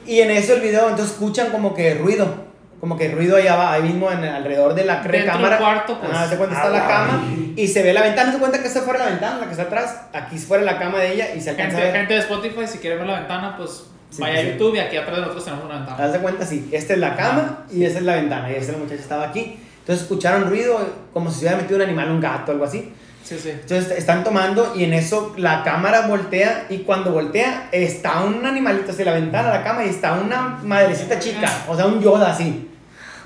Y 0.06 0.20
en 0.20 0.30
eso 0.30 0.54
el 0.54 0.60
video, 0.60 0.88
entonces 0.88 1.12
escuchan 1.14 1.50
como 1.50 1.74
que 1.74 1.94
ruido. 1.94 2.50
Como 2.80 2.96
que 2.96 3.08
ruido 3.12 3.36
allá 3.36 3.54
va, 3.54 3.72
ahí 3.74 3.82
mismo 3.82 4.10
en, 4.10 4.24
alrededor 4.24 4.74
de 4.74 4.84
la 4.84 4.94
Dentro 4.94 5.12
del 5.12 5.20
recámara. 5.22 5.58
cuarto, 5.58 6.00
pues. 6.00 6.12
Ajá, 6.12 6.28
se 6.28 6.36
cuenta 6.36 6.56
está 6.56 6.66
Ah, 6.66 6.70
la 6.70 6.86
cama 6.88 7.22
ay. 7.28 7.54
y 7.56 7.68
se 7.68 7.80
ve 7.82 7.92
la 7.92 8.02
ventana. 8.02 8.32
Se 8.32 8.38
cuenta 8.38 8.60
que 8.60 8.66
esta 8.66 8.80
fuera 8.80 8.98
la 9.04 9.10
ventana, 9.10 9.38
la 9.38 9.44
que 9.46 9.52
está 9.52 9.62
atrás. 9.62 10.02
Aquí 10.12 10.36
fuera 10.36 10.64
la 10.64 10.78
cama 10.80 10.98
de 10.98 11.12
ella 11.14 11.28
y 11.34 11.40
se 11.40 11.50
alcanza 11.50 11.76
Gente, 11.78 11.82
a 11.82 11.92
ver. 11.92 12.00
gente 12.00 12.14
de 12.14 12.20
Spotify, 12.20 12.66
si 12.66 12.78
quieren 12.78 12.98
ver 12.98 13.06
la 13.08 13.18
ventana, 13.20 13.56
pues 13.56 13.84
Sí, 14.12 14.20
vaya 14.20 14.40
sí. 14.42 14.46
a 14.46 14.52
YouTube 14.52 14.74
y 14.76 14.78
aquí 14.78 14.96
atrás 14.96 15.16
de 15.16 15.20
nosotros 15.22 15.44
tenemos 15.44 15.64
una 15.64 15.76
ventana. 15.76 16.04
Haz 16.04 16.12
de 16.12 16.18
cuenta, 16.18 16.46
sí. 16.46 16.68
Esta 16.70 16.92
es 16.92 16.98
la 16.98 17.16
cama 17.16 17.64
y 17.72 17.84
esa 17.84 17.98
es 17.98 18.04
la 18.04 18.14
ventana. 18.16 18.50
Y 18.52 18.54
esa 18.54 18.72
muchacha 18.72 18.94
estaba 19.00 19.24
aquí. 19.24 19.58
Entonces 19.80 20.02
escucharon 20.02 20.48
ruido 20.48 20.78
como 21.12 21.30
si 21.30 21.40
se 21.40 21.46
hubiera 21.46 21.56
metido 21.56 21.76
un 21.76 21.82
animal, 21.82 22.10
un 22.10 22.20
gato, 22.20 22.52
algo 22.52 22.64
así. 22.64 22.92
Sí, 23.24 23.38
sí. 23.38 23.50
Entonces 23.50 23.90
están 23.92 24.22
tomando 24.22 24.74
y 24.76 24.84
en 24.84 24.92
eso 24.92 25.32
la 25.38 25.62
cámara 25.64 26.06
voltea 26.08 26.66
y 26.68 26.78
cuando 26.78 27.12
voltea 27.12 27.68
está 27.72 28.22
un 28.22 28.44
animalito 28.44 28.90
así, 28.92 29.04
la 29.04 29.14
ventana, 29.14 29.50
la 29.50 29.62
cama 29.64 29.84
y 29.84 29.88
está 29.88 30.12
una 30.14 30.58
madrecita 30.62 31.18
chica, 31.18 31.48
o 31.68 31.74
sea, 31.76 31.86
un 31.86 32.02
Yoda 32.02 32.32
así. 32.32 32.68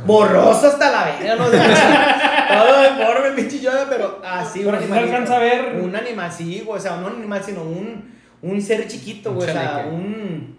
Borroso 0.05 0.69
hasta 0.69 0.91
la 0.91 1.05
verga, 1.07 1.37
no 1.37 1.51
sé. 1.51 1.59
Todo 2.49 2.81
deforme 2.83 3.31
pinche 3.31 3.59
Yoda, 3.59 3.87
pero 3.89 4.21
así 4.25 4.61
un 4.61 4.67
Pero 4.67 4.79
se 4.79 4.85
animalito. 4.85 5.13
alcanza 5.15 5.37
a 5.37 5.39
ver. 5.41 5.81
Un 5.83 5.97
animal, 5.97 6.31
sí, 6.31 6.63
güey, 6.65 6.79
o 6.79 6.83
sea, 6.83 6.97
no 6.99 7.07
un 7.09 7.15
animal, 7.17 7.43
sino 7.43 7.63
un, 7.63 8.15
un 8.43 8.63
ser 8.63 8.87
chiquito, 8.87 9.33
güey, 9.33 9.49
o 9.49 9.53
sea, 9.53 9.87
un... 9.91 10.57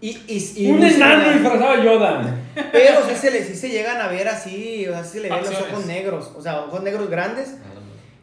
Y, 0.00 0.10
y, 0.28 0.52
y 0.56 0.70
Un 0.70 0.84
enano 0.84 1.32
disfrazado 1.32 1.76
de 1.76 1.84
Yoda. 1.84 2.36
Pero 2.72 3.00
sí 3.08 3.14
se, 3.16 3.30
le, 3.30 3.44
sí 3.44 3.54
se 3.54 3.68
llegan 3.68 4.00
a 4.00 4.08
ver 4.08 4.28
así, 4.28 4.86
o 4.86 4.92
sea, 4.92 5.02
sí 5.02 5.18
se 5.18 5.20
le 5.20 5.30
ven 5.30 5.40
los 5.40 5.60
ojos 5.60 5.86
negros, 5.86 6.30
o 6.36 6.42
sea, 6.42 6.60
ojos 6.60 6.82
negros 6.82 7.10
grandes. 7.10 7.56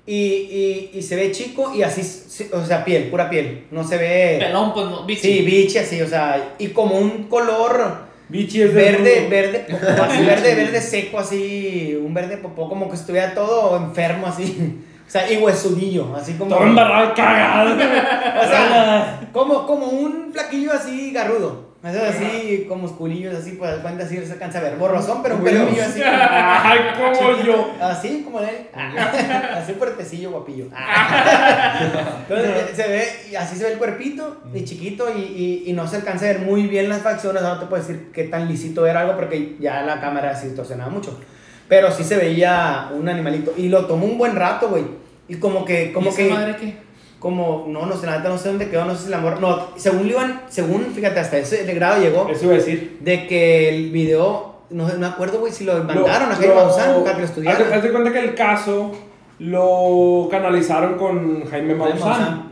Y, 0.08 0.14
y, 0.14 0.92
y 0.94 1.02
se 1.02 1.16
ve 1.16 1.32
chico 1.32 1.74
y 1.74 1.82
así, 1.82 2.04
sí, 2.04 2.48
o 2.54 2.64
sea, 2.64 2.86
piel, 2.86 3.10
pura 3.10 3.30
piel. 3.30 3.66
No 3.72 3.86
se 3.86 3.98
ve. 3.98 4.38
Pelón, 4.40 4.74
pues 4.74 4.86
no. 4.86 5.06
bichi. 5.06 5.22
Sí, 5.22 5.42
biche 5.42 5.80
así, 5.80 6.02
o 6.02 6.08
sea, 6.08 6.56
y 6.60 6.68
como 6.68 6.98
un 6.98 7.24
color 7.24 8.06
Bichi 8.28 8.62
es 8.64 8.74
de 8.74 8.82
verde, 8.82 9.28
verde, 9.30 9.60
popó, 9.70 10.04
así 10.04 10.24
verde, 10.24 10.56
verde 10.56 10.82
seco, 10.82 11.20
así, 11.20 12.00
un 12.02 12.14
verde 12.14 12.38
popó, 12.38 12.68
como 12.68 12.90
que 12.90 12.96
estuviera 12.96 13.34
todo 13.34 13.78
enfermo, 13.78 14.28
así. 14.28 14.82
O 15.08 15.10
sea, 15.10 15.32
y 15.32 15.38
huesudillo, 15.38 16.16
así 16.16 16.34
como. 16.34 16.56
Todo 16.56 16.66
embarrado, 16.66 17.14
cagado. 17.14 17.76
O 17.76 18.48
sea, 18.48 19.30
como, 19.32 19.68
como 19.68 19.88
un 19.88 20.32
flaquillo 20.34 20.74
así 20.74 21.12
garrudo. 21.12 21.64
O 21.86 21.92
sea, 21.92 22.10
así, 22.10 22.66
como 22.68 22.82
musculillos, 22.82 23.36
así, 23.36 23.52
pues, 23.52 23.76
cuenta 23.76 24.06
así, 24.06 24.18
se 24.26 24.34
alcanza 24.34 24.58
a 24.58 24.64
ver. 24.64 24.78
Borrosón, 24.78 25.22
pero 25.22 25.36
un 25.36 25.44
pelillo 25.44 25.84
así. 25.84 26.02
Ay, 26.04 26.80
como 26.98 27.44
yo. 27.44 27.74
Así 27.80 28.24
como 28.24 28.40
él. 28.40 28.68
Así 28.74 29.74
fuertecillo, 29.74 30.32
guapillo. 30.32 30.66
Entonces 32.28 32.76
se 32.76 32.88
ve, 32.88 33.08
y 33.32 33.36
así 33.36 33.56
se 33.56 33.66
ve 33.66 33.74
el 33.74 33.78
cuerpito, 33.78 34.38
y 34.52 34.64
chiquito, 34.64 35.08
y, 35.16 35.22
y, 35.22 35.64
y 35.68 35.74
no 35.74 35.88
se 35.88 35.98
alcanza 35.98 36.26
a 36.26 36.30
ver 36.30 36.40
muy 36.40 36.66
bien 36.66 36.90
las 36.90 37.04
facciones. 37.04 37.44
No 37.44 37.60
te 37.60 37.68
puedo 37.68 37.84
decir 37.84 38.10
qué 38.12 38.24
tan 38.24 38.48
lisito 38.48 38.88
era 38.88 39.02
algo, 39.02 39.16
porque 39.16 39.56
ya 39.60 39.84
la 39.84 40.02
cámara 40.02 40.36
se 40.36 40.48
distorsionaba 40.48 40.90
mucho. 40.90 41.20
Pero 41.68 41.92
sí 41.92 42.04
se 42.04 42.18
veía 42.18 42.90
un 42.96 43.08
animalito. 43.10 43.54
Y 43.58 43.70
lo 43.70 43.86
tomó 43.86 44.06
un 44.06 44.18
buen 44.18 44.36
rato, 44.36 44.70
güey. 44.70 44.86
Y 45.28 45.36
como 45.36 45.66
que, 45.66 45.86
¿Y 45.86 45.92
como 45.94 46.10
esa 46.10 46.18
que, 46.18 46.30
madre 46.30 46.56
qué? 46.58 46.85
Como, 47.20 47.66
no, 47.68 47.86
no 47.86 47.95
sé, 47.95 48.05
la 48.05 48.18
neta 48.18 48.30
no 48.30 48.38
sé 48.38 48.49
dónde 48.49 48.70
quedó, 48.70 48.86
no 48.86 48.93
sé 48.95 49.03
si 49.03 49.07
el 49.07 49.13
amor. 49.16 49.39
No, 49.41 49.68
según 49.76 50.07
le 50.07 50.13
iban, 50.13 50.41
según, 50.47 50.86
fíjate, 50.93 51.20
hasta 51.20 51.38
ese 51.38 51.63
grado 51.74 52.01
llegó 52.01 52.28
Eso 52.30 52.45
iba 52.45 52.53
a 52.53 52.57
decir. 52.57 52.97
de 53.01 53.28
que 53.28 53.70
el 53.70 53.91
video, 53.91 54.55
no, 54.70 54.88
no 54.88 54.97
me 54.99 55.07
acuerdo, 55.07 55.39
güey, 55.39 55.51
si 55.51 55.63
lo 55.63 55.84
mandaron 55.84 56.32
a 56.32 56.36
Jaime 56.36 56.53
Maussan 56.53 57.03
para 57.03 57.16
que 57.16 57.22
lo 57.22 57.24
Haz 57.24 57.30
estudiara. 57.32 57.76
haz 57.76 57.84
de 57.84 57.91
cuenta 57.91 58.11
que 58.11 58.20
el 58.20 58.36
caso 58.36 58.91
lo 59.39 60.28
canalizaron 60.30 60.95
con 60.95 61.45
Jaime 61.45 61.49
Jaime 61.49 61.76
Maussan. 61.76 62.07
Maussan. 62.07 62.43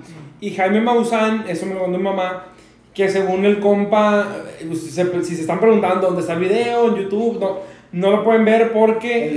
Y 0.42 0.52
Jaime 0.56 0.82
Maussan, 0.82 1.46
eso 1.48 1.66
me 1.66 1.74
lo 1.76 1.82
contó 1.82 1.98
mi 1.98 2.04
mamá, 2.04 2.48
que 2.94 3.10
según 3.10 3.46
el 3.46 3.60
compa, 3.60 4.28
eh, 4.60 4.70
si 4.74 4.90
se, 4.90 5.24
si 5.24 5.36
se 5.36 5.42
están 5.42 5.60
preguntando 5.60 6.08
dónde 6.08 6.22
está 6.22 6.34
el 6.34 6.40
video, 6.40 6.90
en 6.90 6.96
YouTube, 7.04 7.40
no, 7.40 7.60
no 7.92 8.12
lo 8.12 8.24
pueden 8.24 8.44
ver 8.44 8.72
porque 8.74 9.34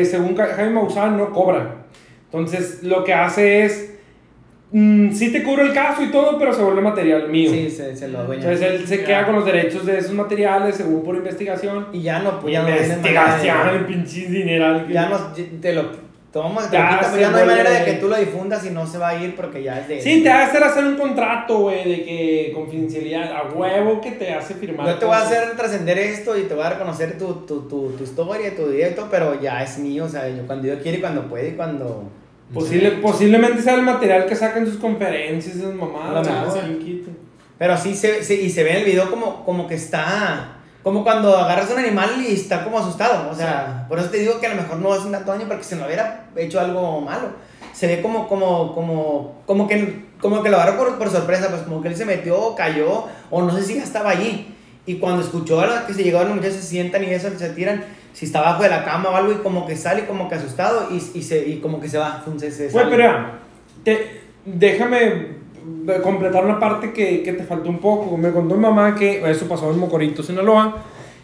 eh, 0.00 0.04
según 0.04 0.36
Jaime 0.36 0.70
Maussan 0.70 1.16
no 1.16 1.30
cobra. 1.30 1.86
Entonces 2.26 2.82
lo 2.82 3.04
que 3.04 3.14
hace 3.14 3.64
es, 3.64 3.93
mm, 4.74 5.12
sí 5.12 5.32
te 5.32 5.42
cubro 5.42 5.62
el 5.62 5.72
caso 5.72 6.02
y 6.02 6.10
todo, 6.10 6.38
pero 6.38 6.52
se 6.52 6.62
vuelve 6.62 6.82
material 6.82 7.28
mío. 7.28 7.50
Sí, 7.50 7.70
se, 7.70 7.96
se 7.96 8.08
lo 8.08 8.18
adueña. 8.18 8.42
Entonces 8.42 8.80
él 8.80 8.86
se 8.86 8.98
Ya. 8.98 9.04
queda 9.04 9.26
con 9.26 9.36
los 9.36 9.46
derechos 9.46 9.86
de 9.86 9.98
esos 9.98 10.12
materiales 10.12 10.74
según 10.76 11.02
por 11.02 11.16
investigación. 11.16 11.86
Y 11.92 12.02
ya 12.02 12.18
no, 12.18 12.40
pues 12.40 12.52
ya 12.52 12.60
no 12.62 12.66
hay 12.66 12.72
manera 12.74 12.94
Investigación, 12.94 13.68
de- 13.70 13.76
el 13.78 13.84
pinche 13.86 14.26
dineral. 14.26 14.86
que- 14.86 14.92
Ya 14.92 15.08
no, 15.08 15.18
te 15.60 15.72
lo 15.72 16.04
tomas, 16.32 16.68
te 16.68 16.76
Ya 16.76 16.96
lo 16.96 17.04
se 17.04 17.10
pero 17.10 17.20
ya 17.20 17.30
no 17.30 17.36
hay 17.36 17.46
manera 17.46 17.70
de 17.70 17.84
que 17.84 17.92
tú 17.92 18.08
lo 18.08 18.16
difundas 18.16 18.66
y 18.66 18.70
no 18.70 18.84
se 18.88 18.98
va 18.98 19.10
a 19.10 19.22
ir 19.22 19.36
porque 19.36 19.62
ya 19.62 19.78
es 19.78 19.86
de... 19.86 20.00
Sí, 20.02 20.20
te 20.24 20.30
hace 20.30 20.58
hacer 20.58 20.84
un 20.84 20.96
contrato, 20.96 21.58
güey, 21.60 21.88
de 21.88 22.04
que 22.04 22.50
confidencialidad 22.52 23.30
a 23.32 23.44
huevo 23.54 24.00
que 24.00 24.10
te 24.10 24.34
hace 24.34 24.54
firmar. 24.54 24.84
Yo 24.88 24.94
te 24.98 25.04
voy 25.06 25.14
a 25.14 25.18
hacer 25.18 25.56
trascender 25.56 25.96
esto 25.96 26.36
y 26.36 26.42
te 26.42 26.54
voy 26.54 26.64
a 26.64 26.70
reconocer 26.70 27.16
tu, 27.18 27.34
tu, 27.46 27.68
tu, 27.68 27.90
tu 27.96 28.02
historia, 28.02 28.52
tu 28.56 28.66
directo, 28.68 29.06
pero 29.08 29.40
ya 29.40 29.62
es 29.62 29.78
mío, 29.78 30.06
o 30.06 30.08
sea, 30.08 30.28
yo 30.28 30.44
cuando 30.48 30.66
yo 30.66 30.80
quiero 30.82 30.98
y 30.98 31.00
cuando 31.00 31.22
puedo 31.28 31.46
y 31.46 31.52
cuando... 31.52 32.02
Posible, 32.52 32.90
posiblemente 33.02 33.62
sea 33.62 33.74
el 33.74 33.82
material 33.82 34.26
que 34.26 34.36
sacan 34.36 34.66
sus 34.66 34.76
conferencias, 34.76 35.56
esas 35.56 35.72
A 35.72 35.74
mamadas. 35.74 36.26
¿no? 36.26 36.52
Pero 37.58 37.76
sí, 37.76 37.94
se, 37.94 38.22
se- 38.22 38.34
y 38.40 38.50
se 38.50 38.62
ve 38.62 38.72
en 38.72 38.76
el 38.78 38.84
video 38.84 39.10
como, 39.10 39.44
como 39.44 39.66
que 39.66 39.74
está... 39.74 40.50
Como 40.82 41.02
cuando 41.02 41.34
agarras 41.34 41.70
un 41.70 41.78
animal 41.78 42.10
y 42.20 42.34
está 42.34 42.62
como 42.62 42.78
asustado. 42.78 43.30
O 43.30 43.34
sea, 43.34 43.86
por 43.88 43.98
eso 43.98 44.10
te 44.10 44.18
digo 44.18 44.38
que 44.38 44.46
a 44.46 44.50
lo 44.54 44.60
mejor 44.60 44.76
no 44.76 44.94
es 44.94 45.00
un 45.02 45.12
daño 45.12 45.46
porque 45.48 45.64
se 45.64 45.76
no 45.76 45.86
hubiera 45.86 46.26
hecho 46.36 46.60
algo 46.60 47.00
malo. 47.00 47.28
Se 47.72 47.86
ve 47.86 48.02
como, 48.02 48.28
como, 48.28 48.74
como, 48.74 49.40
como 49.46 49.66
que, 49.66 50.04
como 50.20 50.42
que 50.42 50.50
lo 50.50 50.58
agarró 50.58 50.76
por, 50.76 50.98
por 50.98 51.08
sorpresa, 51.10 51.48
pues 51.48 51.62
como 51.62 51.80
que 51.80 51.88
él 51.88 51.96
se 51.96 52.04
metió, 52.04 52.54
cayó, 52.54 53.04
o 53.30 53.42
no 53.42 53.56
sé 53.56 53.62
si 53.62 53.76
ya 53.76 53.82
estaba 53.82 54.10
allí. 54.10 54.54
Y 54.84 54.96
cuando 54.96 55.22
escuchó 55.22 55.58
a 55.62 55.66
la- 55.66 55.86
que 55.86 55.94
se 55.94 56.04
llegaron 56.04 56.28
los 56.28 56.36
muchachos, 56.36 56.56
se 56.58 56.66
sientan 56.66 57.02
y 57.02 57.06
eso, 57.06 57.30
se 57.34 57.48
tiran, 57.50 57.82
si 58.14 58.24
está 58.24 58.38
abajo 58.38 58.62
de 58.62 58.70
la 58.70 58.82
cama 58.84 59.10
o 59.10 59.16
algo, 59.16 59.32
y 59.32 59.36
como 59.42 59.66
que 59.66 59.76
sale, 59.76 60.06
como 60.06 60.28
que 60.28 60.36
asustado, 60.36 60.88
y, 60.90 60.96
y, 61.18 61.22
se, 61.22 61.46
y 61.46 61.58
como 61.58 61.78
que 61.80 61.88
se 61.90 61.98
va. 61.98 62.22
Entonces, 62.24 62.56
se 62.56 62.68
Güey, 62.70 62.86
pero 62.88 63.02
ya, 63.02 63.38
te- 63.84 64.20
déjame 64.46 65.34
completar 66.02 66.44
una 66.44 66.58
parte 66.58 66.92
que, 66.92 67.22
que 67.22 67.32
te 67.34 67.44
faltó 67.44 67.68
un 67.68 67.78
poco. 67.78 68.16
Me 68.16 68.30
contó 68.30 68.54
mi 68.54 68.62
mamá 68.62 68.94
que 68.94 69.28
eso 69.30 69.46
pasó 69.46 69.70
en 69.70 69.78
Mocorito, 69.78 70.22
Sinaloa, 70.22 70.76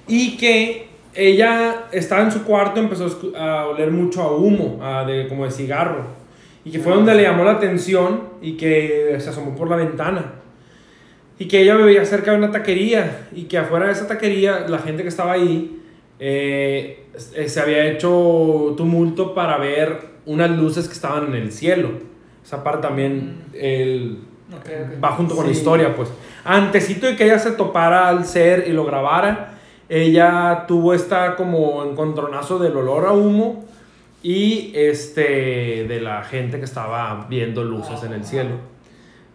y 0.07 0.37
que 0.37 0.89
ella 1.15 1.87
estaba 1.93 2.23
en 2.23 2.31
su 2.33 2.43
cuarto, 2.45 2.81
empezó 2.81 3.07
a 3.39 3.67
oler 3.67 3.91
mucho 3.91 4.23
a 4.23 4.37
humo, 4.37 4.79
a 4.83 5.05
de, 5.05 5.27
como 5.29 5.45
de 5.45 5.51
cigarro, 5.51 6.05
y 6.65 6.71
que 6.71 6.79
fue 6.81 6.93
donde 6.93 7.15
le 7.15 7.23
llamó 7.23 7.45
la 7.45 7.53
atención 7.53 8.25
y 8.43 8.57
que 8.57 9.17
se 9.19 9.31
asomó 9.31 9.55
por 9.55 9.71
la 9.71 9.77
ventana. 9.77 10.33
Y 11.39 11.47
que 11.49 11.63
ella 11.63 11.75
vivía 11.75 12.05
cerca 12.05 12.33
de 12.33 12.37
una 12.37 12.51
taquería 12.51 13.29
y 13.33 13.45
que 13.45 13.57
afuera 13.57 13.87
de 13.87 13.93
esa 13.93 14.07
taquería 14.07 14.67
la 14.69 14.79
gente 14.79 15.03
que 15.03 15.09
estaba 15.09 15.33
ahí 15.33 15.80
eh, 16.21 17.07
se 17.17 17.61
había 17.61 17.87
hecho 17.87 18.75
tumulto 18.77 19.35
para 19.35 19.59
ver 19.59 20.11
unas 20.27 20.51
luces 20.51 20.87
que 20.87 20.95
estaban 20.95 21.29
en 21.29 21.35
el 21.35 21.51
cielo. 21.53 21.91
Esa 22.45 22.63
parte 22.63 22.87
también 22.87 23.45
el, 23.55 24.19
Ok, 24.53 24.67
ok. 24.67 25.05
va 25.05 25.13
junto 25.13 25.37
con 25.37 25.47
la 25.47 25.53
historia, 25.53 25.95
pues. 25.95 26.11
Antesito 26.45 27.07
de 27.07 27.17
que 27.17 27.25
ella 27.25 27.39
se 27.39 27.53
topara 27.53 28.09
al 28.09 28.25
ser 28.25 28.65
y 28.67 28.73
lo 28.73 28.85
grabara, 28.85 29.59
ella 29.89 30.65
tuvo 30.67 30.95
esta 30.95 31.37
como 31.37 31.85
encontronazo 31.85 32.59
del 32.59 32.77
olor 32.77 33.07
a 33.07 33.13
humo 33.13 33.65
y 34.23 34.73
este 34.75 35.85
de 35.89 36.01
la 36.01 36.23
gente 36.23 36.59
que 36.59 36.65
estaba 36.65 37.27
viendo 37.29 37.65
luces 37.65 38.03
en 38.03 38.13
el 38.13 38.25
cielo. 38.25 38.70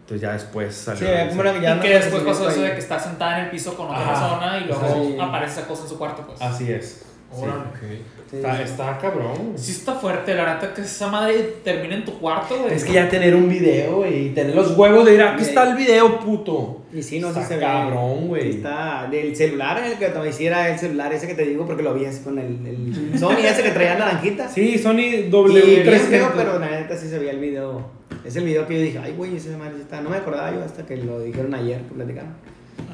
Entonces 0.06 0.20
ya 0.22 0.32
después 0.34 0.72
salió. 0.72 1.00
Sí, 1.00 1.14
como 1.30 1.42
ya 1.60 1.72
y 1.72 1.76
no 1.76 1.82
que 1.82 1.88
después 1.94 2.22
pasó 2.22 2.48
eso 2.48 2.60
ahí. 2.60 2.66
de 2.68 2.72
que 2.74 2.78
está 2.78 2.96
sentada 2.96 3.38
en 3.40 3.44
el 3.46 3.50
piso 3.50 3.76
con 3.76 3.86
otra 3.86 4.02
Ajá. 4.02 4.12
persona 4.12 4.58
y 4.58 4.64
luego 4.68 5.04
Sí. 5.08 5.18
aparece 5.20 5.58
esa 5.58 5.68
cosa 5.68 5.82
en 5.82 5.88
su 5.88 5.98
cuarto, 5.98 6.22
pues. 6.24 6.40
Así 6.40 6.70
es. 6.72 7.02
Sí. 7.34 7.42
Órale. 7.42 8.06
Sí, 8.30 8.36
Está, 8.38 8.56
sí. 8.56 8.62
está 8.64 8.98
cabrón. 8.98 9.52
Sí 9.56 9.70
está 9.72 9.94
fuerte, 9.94 10.34
la 10.34 10.54
neta, 10.54 10.74
que 10.74 10.80
esa 10.82 11.06
madre 11.08 11.54
termina 11.62 11.94
en 11.96 12.04
tu 12.04 12.18
cuarto, 12.18 12.58
güey. 12.60 12.74
Es 12.74 12.84
que 12.84 12.92
ya 12.94 13.08
tener 13.08 13.34
un 13.36 13.48
video, 13.48 14.04
y 14.08 14.30
tener 14.30 14.54
los 14.54 14.76
huevos 14.76 15.04
de 15.04 15.14
ir, 15.14 15.22
aquí 15.22 15.42
está 15.42 15.68
el 15.70 15.76
video, 15.76 16.18
puto. 16.20 16.82
Y 16.92 17.02
sí, 17.02 17.20
no 17.20 17.28
Está 17.28 17.40
sé 17.42 17.46
si 17.46 17.52
se 17.54 17.56
ve. 17.60 17.62
cabrón, 17.64 18.28
güey. 18.28 18.50
Está 18.50 19.06
del 19.10 19.36
celular 19.36 19.78
en 19.78 19.84
el 19.92 19.98
que 19.98 20.08
te 20.08 20.28
hiciera 20.28 20.68
el 20.70 20.78
celular 20.78 21.12
ese 21.12 21.26
que 21.28 21.34
te 21.34 21.44
digo 21.44 21.66
porque 21.66 21.82
lo 21.84 21.94
vi 21.94 22.04
así 22.06 22.22
con 22.24 22.38
el, 22.38 22.66
el 22.66 23.18
Sony 23.18 23.38
ese 23.44 23.62
que 23.62 23.70
traía 23.70 23.96
naranjita. 23.96 24.48
Sí, 24.48 24.78
Sony 24.78 24.98
y 25.00 25.10
bien 25.22 25.32
W300. 25.32 25.98
feo, 26.08 26.32
pero 26.34 26.58
la 26.58 26.68
neta 26.70 26.96
sí 26.96 27.08
se 27.08 27.18
veía 27.18 27.32
el 27.32 27.38
video. 27.40 27.90
Es 28.24 28.34
el 28.34 28.44
video 28.44 28.66
que 28.66 28.74
yo 28.74 28.80
dije, 28.80 28.98
ay, 29.02 29.12
güey, 29.16 29.36
ese 29.36 29.56
madre 29.56 29.76
está. 29.80 30.00
No 30.00 30.10
me 30.10 30.16
acordaba 30.16 30.50
yo 30.52 30.64
hasta 30.64 30.84
que 30.84 30.96
lo 30.96 31.20
dijeron 31.20 31.54
ayer 31.54 31.80
que 31.82 31.94
platicaron. 31.94 32.30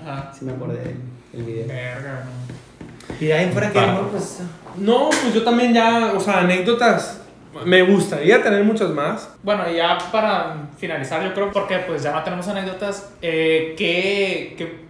Ajá. 0.05 0.33
Sí 0.39 0.45
me 0.45 0.53
acordé 0.53 0.79
del 0.79 0.97
el 1.33 1.43
video. 1.45 1.67
Verga, 1.69 2.25
no. 2.27 2.72
Y 3.21 3.27
de 3.27 3.33
ahí 3.35 3.45
en 3.45 3.53
fuera 3.53 3.71
que 3.71 3.81
no, 3.81 4.09
pues. 4.09 4.41
No, 4.77 5.09
pues 5.11 5.35
yo 5.35 5.43
también 5.43 5.73
ya, 5.75 6.13
o 6.17 6.21
sea, 6.21 6.41
anécdotas. 6.41 7.19
Me 7.67 7.83
gustaría 7.83 8.43
tener 8.43 8.65
muchas 8.65 8.89
más. 8.91 9.29
Bueno, 9.43 9.71
y 9.71 9.77
ya 9.77 9.99
para 10.11 10.69
finalizar, 10.79 11.23
yo 11.23 11.35
creo, 11.35 11.53
porque 11.53 11.79
pues 11.81 12.03
ya 12.03 12.13
no 12.13 12.23
tenemos 12.23 12.49
anécdotas, 12.49 13.11
eh, 13.21 13.75
¿qué, 13.77 14.55
qué, 14.57 14.81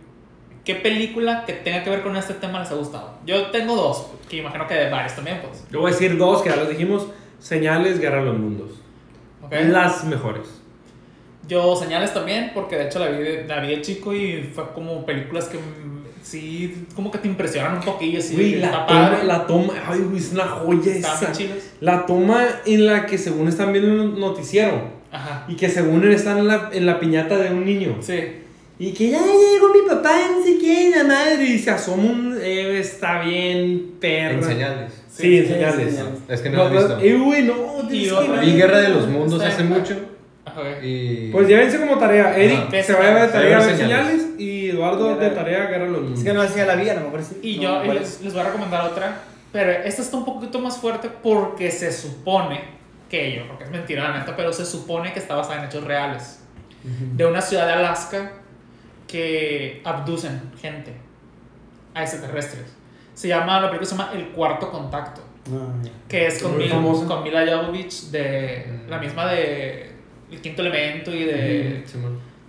¿qué 0.65 0.75
película 0.77 1.45
que 1.45 1.55
tenga 1.55 1.83
que 1.83 1.91
ver 1.91 2.03
con 2.03 2.17
este 2.17 2.35
tema 2.35 2.61
les 2.61 2.71
ha 2.71 2.75
gustado? 2.75 3.15
Yo 3.27 3.51
tengo 3.51 3.75
dos, 3.75 4.07
que 4.29 4.37
imagino 4.37 4.67
que 4.69 4.75
de 4.75 4.89
varios 4.91 5.15
también, 5.17 5.41
pues. 5.43 5.65
Yo 5.73 5.81
voy 5.81 5.91
a 5.91 5.93
decir 5.93 6.17
dos 6.17 6.43
que 6.43 6.51
ya 6.51 6.57
los 6.57 6.69
dijimos. 6.69 7.07
Señales, 7.41 7.99
Guerra 7.99 8.19
de 8.19 8.27
los 8.27 8.39
Mundos. 8.39 8.71
¿ok? 9.43 9.53
Las 9.67 10.05
mejores. 10.05 10.61
Yo 11.49 11.75
señales 11.75 12.15
también, 12.15 12.53
porque 12.55 12.77
de 12.77 12.87
hecho 12.87 13.01
la 13.01 13.09
vi, 13.09 13.25
de- 13.25 13.45
la 13.49 13.59
vi 13.59 13.71
de 13.75 13.83
chico 13.83 14.15
y 14.15 14.45
fue 14.55 14.71
como 14.73 15.05
películas 15.05 15.47
que 15.47 15.59
sí, 16.23 16.87
como 16.95 17.11
que 17.11 17.19
te 17.19 17.29
impresionan 17.29 17.75
un 17.77 17.81
poquillo, 17.83 18.19
así. 18.19 18.35
Güey, 18.35 18.57
la 18.57 18.67
está 18.67 18.87
toma, 18.87 19.11
padre. 19.11 19.25
la 19.27 19.47
toma, 19.47 19.75
ay, 19.87 20.01
güey, 20.01 20.19
es 20.19 20.33
una 20.33 20.45
joya 20.47 20.95
esa. 20.95 21.33
La 21.81 22.07
toma 22.07 22.45
en 22.67 22.87
la 22.87 23.07
que 23.07 23.19
según 23.19 23.49
están 23.49 23.73
viendo 23.73 23.91
un 24.05 24.19
noticiero 24.21 24.83
Ajá. 25.11 25.45
y 25.49 25.57
que 25.57 25.69
según 25.69 26.09
están 26.11 26.39
en 26.39 26.49
la, 26.49 26.71
en 26.73 26.87
la 26.87 26.99
piñata 27.01 27.37
de 27.39 27.51
un 27.51 27.65
niño. 27.65 27.97
Sí. 28.01 28.21
Y 28.79 28.93
que 28.93 29.11
ya 29.11 29.21
llegó 29.21 29.69
mi 29.73 29.89
papá, 29.89 30.13
no 30.37 30.45
sé 30.45 30.59
qué, 30.59 30.91
la 30.97 31.05
madre, 31.05 31.45
y 31.45 31.59
se 31.59 31.71
asoma 31.71 32.03
un... 32.03 32.37
eh, 32.43 32.79
está 32.81 33.23
bien, 33.23 33.93
perra. 34.01 34.35
En 34.35 34.43
señales. 34.43 34.93
Sí, 35.15 35.37
en 35.39 35.47
Sí, 35.47 35.53
señales. 35.53 35.77
sí, 35.91 35.97
señales. 35.97 36.19
Es 36.29 36.41
que 36.41 36.51
no, 36.51 36.69
lo 36.69 36.71
he 36.71 36.79
visto. 36.79 36.99
Eh, 37.01 37.15
güey, 37.17 37.43
no, 37.43 37.55
otra. 37.75 37.89
ver. 38.37 38.41
Vi 38.45 38.53
Guerra 38.55 38.81
de 38.81 38.89
los 38.89 39.07
Mundos 39.09 39.41
Está 39.43 39.55
hace 39.55 39.65
mucho. 39.65 39.95
Ajá. 40.45 40.63
Y. 40.85 41.29
Pues 41.31 41.47
llévense 41.47 41.79
como 41.79 41.99
tarea. 41.99 42.37
Eric 42.37 42.59
Ajá. 42.73 42.83
se 42.83 42.93
va 42.95 42.99
a 43.07 43.15
ver 43.15 43.23
de 43.27 43.29
tarea 43.29 43.59
a 43.59 43.67
ver 43.67 43.77
Señales. 43.77 44.07
señales 44.23 44.41
y 44.41 44.62
Eduardo 44.73 45.17
de 45.17 45.31
tarea 45.31 45.67
de 45.69 45.79
los 45.79 45.89
Mundos. 46.03 46.19
Es 46.19 46.25
que 46.25 46.33
no 46.33 46.43
hacía 46.43 46.67
la 46.67 46.75
vida, 46.77 46.93
a 46.93 46.97
lo 46.97 47.03
mejor 47.03 47.23
sí. 47.23 47.39
Y 47.43 47.57
No, 47.57 47.63
yo 47.81 47.85
¿cuál 47.85 47.99
les, 47.99 48.09
es? 48.17 48.21
les 48.23 48.33
voy 48.33 48.43
a 48.43 48.47
recomendar 48.47 48.85
otra, 48.87 49.21
pero 49.53 49.71
esta 49.71 50.03
está 50.03 50.17
un 50.17 50.25
poquito 50.25 50.59
más 50.59 50.77
fuerte 50.79 51.09
porque 51.23 51.71
se 51.71 51.93
supone 51.93 52.61
que 53.11 53.37
yo 53.37 53.43
creo 53.45 53.59
que 53.59 53.65
es 53.65 53.71
mentira 53.71 54.09
la 54.09 54.19
neta, 54.21 54.35
pero 54.37 54.53
se 54.53 54.65
supone 54.65 55.13
que 55.13 55.19
está 55.19 55.35
basada 55.35 55.61
en 55.61 55.69
hechos 55.69 55.85
reales. 55.85 56.39
De 56.85 57.25
una 57.25 57.41
ciudad 57.41 57.67
de 57.67 57.75
Alaska 57.75 58.33
que 59.07 59.81
abducen 59.85 60.41
gente 60.61 60.93
a 61.95 62.03
extraterrestres. 62.03 62.65
Se 63.15 63.29
llama, 63.29 63.61
la 63.61 63.69
película 63.69 63.89
se 63.89 63.97
llama 63.97 64.11
El 64.15 64.29
Cuarto 64.31 64.71
Contacto, 64.71 65.21
ya. 65.83 65.91
que 66.09 66.27
es 66.27 66.43
con, 66.43 66.57
Mil- 66.57 66.71
con 67.07 67.23
Mila 67.23 67.45
Jovovich 67.47 68.11
de 68.11 68.81
la 68.89 68.99
misma 68.99 69.27
de 69.27 69.93
El 70.31 70.41
Quinto 70.41 70.63
Elemento 70.63 71.15
y 71.15 71.25
de. 71.25 71.85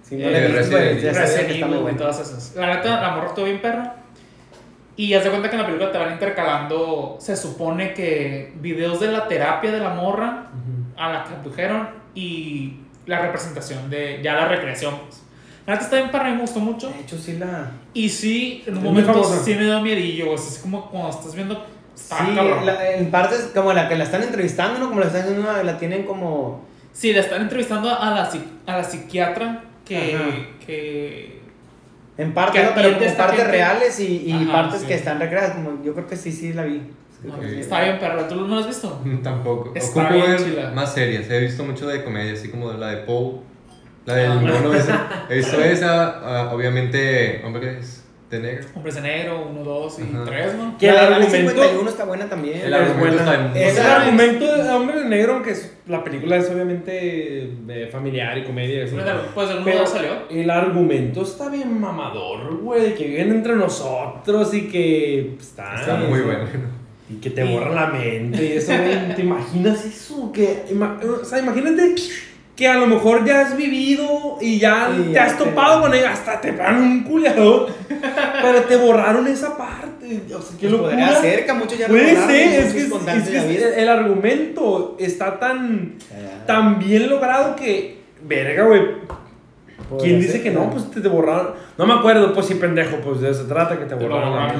Si 0.04 0.16
Eh, 0.16 0.26
no 0.26 0.30
le 0.30 0.38
he 0.38 0.48
visto, 0.60 0.78
Resident 0.78 0.92
pues, 0.92 1.04
ya 1.04 1.14
sabía 1.14 1.48
que 1.48 1.54
está 1.56 1.68
muy 1.68 1.78
bueno. 1.78 1.98
todas 1.98 2.20
esas. 2.20 2.56
La 2.56 2.68
neta, 2.76 3.02
la 3.02 3.12
morra 3.12 3.28
estuvo 3.28 3.46
bien 3.46 3.62
perra. 3.62 3.96
Y 4.96 5.14
haz 5.16 5.24
de 5.24 5.30
cuenta 5.32 5.50
que 5.50 5.56
en 5.56 5.62
la 5.62 5.66
película 5.68 5.92
te 5.92 5.98
van 5.98 6.14
intercalando, 6.14 7.18
se 7.20 7.36
supone 7.36 7.94
que 7.96 8.54
videos 8.62 9.00
de 9.00 9.12
la 9.12 9.28
terapia 9.28 9.72
de 9.72 9.80
la 9.80 9.90
morra 9.90 10.50
a 10.98 11.12
la 11.12 11.24
que 11.24 11.34
abdujeron 11.34 11.90
y 12.14 12.76
la 13.08 13.20
representación 13.22 13.90
de 13.90 14.20
ya 14.24 14.34
la 14.36 14.48
recreación. 14.48 14.96
Pues. 15.08 15.24
La 15.66 15.74
neta 15.74 15.86
está 15.86 15.96
bien 15.98 16.12
perra 16.12 16.30
y 16.30 16.34
me 16.34 16.42
gustó 16.42 16.60
mucho. 16.60 16.90
De 16.90 17.00
hecho, 17.00 17.18
sí 17.18 17.38
la... 17.38 17.72
Y 17.94 18.10
sí, 18.10 18.64
en 18.68 18.74
un 18.78 18.80
Es 18.80 18.84
momento 18.84 19.24
sí 19.24 19.56
me 19.56 19.64
dio 19.64 19.80
miedillo. 19.82 20.36
Es 20.36 20.60
como 20.62 20.90
cuando 20.92 21.10
estás 21.10 21.34
viendo. 21.34 21.66
Está 21.96 22.18
Sí, 22.26 22.36
la- 22.66 22.92
en 22.92 23.10
partes 23.10 23.50
como 23.54 23.72
la 23.74 23.88
que 23.90 23.96
la 23.96 24.04
están 24.04 24.22
entrevistando, 24.24 24.78
¿no? 24.80 24.90
Como 24.90 25.00
la 25.00 25.08
están 25.08 25.66
la 25.66 25.78
tienen 25.80 26.04
como... 26.04 26.66
Sí, 26.92 27.14
le 27.14 27.20
están 27.22 27.42
entrevistando 27.42 27.90
a 27.90 28.12
la, 28.12 28.30
a 28.68 28.78
la 28.78 28.84
psiquiatra 28.84 29.64
que. 29.86 30.50
Que 30.66 31.42
En 32.18 32.34
Que 32.34 32.64
¿no? 32.64 32.70
pero 32.76 32.94
como 32.98 33.16
partes 33.16 33.38
gente. 33.38 33.52
reales 33.52 34.00
y, 34.00 34.24
y 34.30 34.32
Ajá, 34.34 34.52
partes 34.52 34.82
sí. 34.82 34.88
que 34.88 34.94
están 34.96 35.20
recreadas. 35.20 35.52
Como, 35.56 35.84
yo 35.84 35.94
creo 35.94 36.08
que 36.08 36.16
sí, 36.16 36.32
sí 36.32 36.54
la 36.54 36.64
vi. 36.64 36.82
No, 37.24 37.42
está 37.42 37.82
bien 37.84 38.00
perra. 38.00 38.28
¿Tú 38.28 38.36
no 38.36 38.48
lo 38.48 38.58
has 38.58 38.68
visto? 38.68 39.02
Tampoco. 39.24 39.72
Está 39.76 40.02
Ocupo 40.02 40.14
bien 40.16 40.32
ver 40.32 40.44
chila. 40.44 40.72
más 40.72 40.94
series. 40.94 41.30
He 41.30 41.40
visto 41.40 41.64
mucho 41.64 41.88
de 41.88 42.04
comedia, 42.04 42.34
así 42.34 42.50
como 42.50 42.72
la 42.74 42.88
de 42.90 42.98
Poe. 42.98 43.40
La 44.06 44.16
del 44.16 44.32
Ah. 44.32 44.36
mono 44.36 44.74
ese. 44.74 44.92
He 45.30 45.36
visto 45.38 45.60
esa, 45.64 46.20
ah, 46.20 46.52
obviamente, 46.54 47.42
hombres 47.46 48.03
de 48.34 48.40
negro. 48.42 48.68
Hombres 48.76 48.96
de 48.96 49.02
negro, 49.02 49.48
1, 49.50 49.64
2 49.64 50.00
y 50.00 50.02
Ajá. 50.04 50.24
3, 50.26 50.56
¿no? 50.56 50.78
Que 50.78 50.90
el 50.90 50.96
La 50.96 51.02
argumento- 51.08 51.36
51 51.38 51.90
está 51.90 52.06
buena 52.06 52.26
también. 52.30 52.58
El 52.62 52.74
Es 52.74 52.80
argumento 52.80 53.00
buena. 53.24 53.32
está 53.34 53.48
muy 53.50 53.60
Esa- 53.62 53.82
El 53.98 54.02
argumento 54.02 54.58
de 54.64 54.70
Hombre 54.70 55.00
de 55.00 55.06
Negro, 55.06 55.34
aunque 55.34 55.52
es- 55.52 55.74
la 55.88 56.04
película 56.04 56.38
es 56.38 56.50
obviamente 56.50 56.92
de 57.66 57.88
familiar 57.92 58.38
y 58.38 58.44
comedia. 58.44 58.78
y 58.78 58.82
eso. 58.82 58.98
Pues 59.34 59.50
el 59.50 59.56
1, 59.58 59.66
Pero 59.66 59.80
2 59.80 59.90
salió. 59.90 60.12
el 60.30 60.50
argumento 60.50 61.22
está 61.24 61.50
bien 61.50 61.80
mamador, 61.80 62.58
güey, 62.62 62.82
de 62.82 62.94
que 62.94 63.08
viven 63.08 63.32
entre 63.32 63.56
nosotros 63.56 64.54
y 64.54 64.68
que 64.68 65.34
pues, 65.36 65.48
está, 65.50 65.76
Está 65.76 65.96
muy 65.96 66.20
eso. 66.20 66.28
bueno. 66.28 66.46
Y 67.10 67.16
que 67.16 67.30
te 67.30 67.44
borra 67.44 67.70
la 67.70 67.88
mente 67.88 68.44
y 68.44 68.52
eso, 68.54 68.72
güey, 68.76 69.14
¿te 69.16 69.22
imaginas 69.22 69.86
eso? 69.86 70.32
Que, 70.32 70.64
ima- 70.72 70.98
o 71.22 71.24
sea, 71.26 71.40
imagínate 71.40 71.96
que 72.56 72.68
a 72.68 72.76
lo 72.76 72.88
mejor 72.88 73.26
ya 73.26 73.42
has 73.42 73.58
vivido 73.58 74.38
y 74.40 74.58
ya 74.60 74.90
te 75.12 75.20
has 75.20 75.38
topado 75.38 75.82
con 75.82 75.94
ella, 75.94 76.12
hasta 76.14 76.40
te 76.40 76.54
pagan 76.54 76.82
un 76.82 77.04
culiador, 77.04 77.68
pero 78.44 78.62
te 78.64 78.76
borraron 78.76 79.28
esa 79.28 79.58
parte. 79.58 80.22
O 80.36 80.42
sea, 80.42 80.58
qué 80.60 80.68
Pues 80.68 80.72
locura. 80.72 80.90
podría 80.92 81.16
ser, 81.16 81.46
que 81.46 81.54
muchos 81.54 81.78
ya 81.78 81.88
Puede 81.88 82.16
ser, 82.16 82.60
es 82.66 82.74
que, 82.74 82.80
es- 82.82 83.50
es 83.64 83.78
el 83.78 83.90
argumento 83.90 84.96
está 85.00 85.40
tan, 85.40 85.94
tan 86.46 86.78
bien 86.80 87.10
logrado 87.10 87.56
que, 87.56 87.98
verga, 88.24 88.64
güey, 88.66 88.82
¿Quién 90.00 90.20
dice 90.20 90.34
ser, 90.34 90.44
que 90.44 90.50
no? 90.52 90.70
Pues 90.72 90.90
te, 90.90 91.02
te 91.02 91.08
borraron. 91.08 91.50
No 91.78 91.86
me 91.86 91.94
acuerdo, 91.94 92.34
pues 92.34 92.48
sí, 92.48 92.56
pendejo, 92.56 92.98
pues 92.98 93.22
de 93.22 93.30
eso 93.30 93.44
se 93.44 93.48
trata 93.50 93.78
que 93.78 93.86
te 93.86 93.94
borraron. 93.94 94.54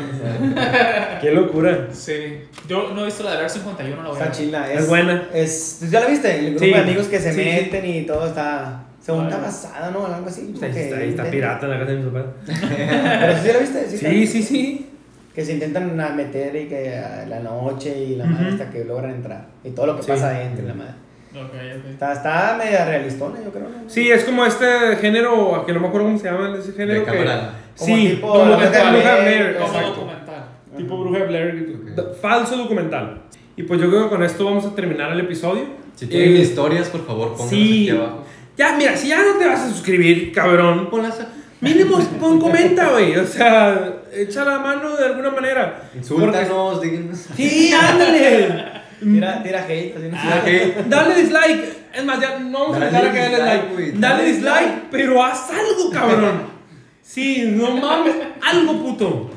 Qué 1.22 1.32
locura. 1.32 1.88
Sí. 1.92 2.40
Yo 2.68 2.92
no 2.94 3.02
he 3.02 3.06
visto 3.06 3.24
la 3.24 3.32
de 3.32 3.38
Area 3.38 3.50
51, 3.50 3.96
la 4.04 4.10
voy 4.10 4.20
a 4.20 4.24
Está 4.24 4.26
ver. 4.26 4.34
chila. 4.34 4.72
Es 4.74 4.88
buena. 4.88 5.30
Es, 5.34 5.80
¿Ya 5.90 6.02
la 6.02 6.08
viste? 6.08 6.38
El 6.38 6.46
grupo 6.52 6.66
Sí. 6.66 6.72
de 6.72 6.78
amigos 6.80 7.08
que 7.08 7.20
se 7.20 7.32
sí. 7.34 7.38
meten 7.38 7.86
y 7.86 8.04
todo 8.04 8.28
está. 8.28 8.84
Según 9.04 9.24
está 9.26 9.36
Vale. 9.36 9.48
basada, 9.48 9.92
¿no? 9.92 10.06
Algo 10.08 10.28
así. 10.28 10.52
Está, 10.54 10.68
está- 10.68 10.98
ahí 10.98 11.10
está 11.10 11.24
pirata 11.30 11.66
en 11.66 11.72
la 11.72 11.80
casa 11.80 11.92
de 11.92 11.98
mis 11.98 12.06
papás. 12.08 12.26
Pero 12.48 13.38
sí, 13.38 13.48
¿ya 13.48 13.54
la 13.54 13.60
viste? 13.60 13.90
Sí, 13.90 14.04
también. 14.04 14.28
sí, 14.28 14.44
sí. 14.44 14.90
Que 15.36 15.44
se 15.44 15.54
intentan 15.54 15.96
meter 16.16 16.56
y 16.56 16.68
que 16.68 16.96
a 16.96 17.26
la 17.28 17.40
noche 17.40 17.98
y 18.06 18.16
la 18.16 18.26
madre 18.26 18.50
hasta 18.50 18.70
que 18.70 18.86
logran 18.86 19.12
entrar. 19.12 19.48
Y 19.64 19.72
todo 19.72 19.88
lo 19.88 19.96
que 19.98 20.04
Sí. 20.04 20.08
pasa 20.10 20.28
adentro 20.30 20.64
y 20.64 20.68
la 20.68 20.74
madre. 20.76 20.94
Ok, 21.36 21.50
ok. 21.80 21.86
Está, 21.92 22.14
está 22.14 22.56
media 22.64 22.86
realistona, 22.86 23.40
yo 23.44 23.52
creo. 23.52 23.64
¿no? 23.68 23.90
Sí, 23.90 24.10
es 24.12 24.24
como 24.24 24.46
este 24.46 24.96
género, 25.02 25.66
que 25.66 25.74
no 25.74 25.80
me 25.82 25.88
acuerdo 25.88 26.06
cómo 26.08 26.20
se 26.20 26.26
llama 26.32 26.56
ese 26.58 26.72
género. 26.72 27.00
De 27.02 27.06
que- 27.06 27.12
cámara. 27.12 27.54
Como 27.78 27.96
Sí, 27.96 28.08
tipo 28.10 28.28
como 28.28 28.40
de 28.46 28.56
Bruja 28.56 28.70
Blair, 28.70 28.84
de 28.84 29.22
Blair, 29.22 29.58
Como 29.58 29.82
documental. 29.82 30.46
Tipo 30.78 30.98
Bruja 31.00 31.20
de 31.20 31.26
Blair. 31.26 31.76
Ok. 31.82 31.90
d- 31.96 32.14
Falso 32.22 32.56
documental. 32.58 33.22
Y 33.58 33.64
pues 33.64 33.82
yo 33.82 33.90
creo 33.90 34.04
que 34.04 34.10
con 34.16 34.24
esto 34.24 34.46
vamos 34.46 34.66
a 34.66 34.74
terminar 34.76 35.12
el 35.12 35.20
episodio. 35.20 35.64
Si 35.96 36.06
tienen 36.08 36.38
Eh, 36.38 36.42
historias, 36.42 36.90
por 36.90 37.06
favor, 37.06 37.30
pónganlas 37.30 37.50
sí. 37.50 37.90
aquí 37.90 37.98
abajo. 37.98 38.24
Ya, 38.58 38.76
mira, 38.78 38.96
si 38.96 39.08
ya 39.08 39.20
no 39.24 39.38
te 39.40 39.48
vas 39.48 39.62
a 39.62 39.70
suscribir, 39.70 40.32
cabrón, 40.32 40.90
Ponlas 40.90 41.20
a- 41.20 41.28
mínimo 41.62 41.98
pon 42.20 42.40
comenta, 42.40 42.90
güey. 42.90 43.16
O 43.18 43.26
sea, 43.26 43.94
echa 44.14 44.44
la 44.46 44.60
mano 44.60 44.96
de 44.96 45.06
alguna 45.06 45.32
manera. 45.32 45.82
Porque- 45.84 45.98
Insúltanos, 46.00 46.82
díganos. 46.82 47.20
Sí, 47.36 47.74
ándale. 47.74 48.72
Tira, 49.02 49.44
tira 49.44 49.66
hate. 49.68 49.96
Así, 49.98 50.08
¿no? 50.10 50.18
Ah. 50.18 50.42
Dale 50.88 51.16
dislike. 51.22 51.78
Es 51.94 52.06
más, 52.06 52.20
ya 52.22 52.40
no 52.40 52.60
vamos 52.72 52.78
a 52.82 52.86
a 52.86 52.90
que 52.90 52.96
dale 52.96 53.10
dislike, 53.12 53.40
like. 53.40 53.74
güey. 53.74 53.92
Dale 53.92 54.00
Dale 54.18 54.32
dislike, 54.32 54.74
pero 54.92 55.24
haz 55.24 55.50
algo, 55.50 55.90
cabrón. 55.92 56.54
Sí, 57.02 57.44
no 57.56 57.72
mames, 57.78 58.16
algo 58.42 58.74
puto. 58.82 59.30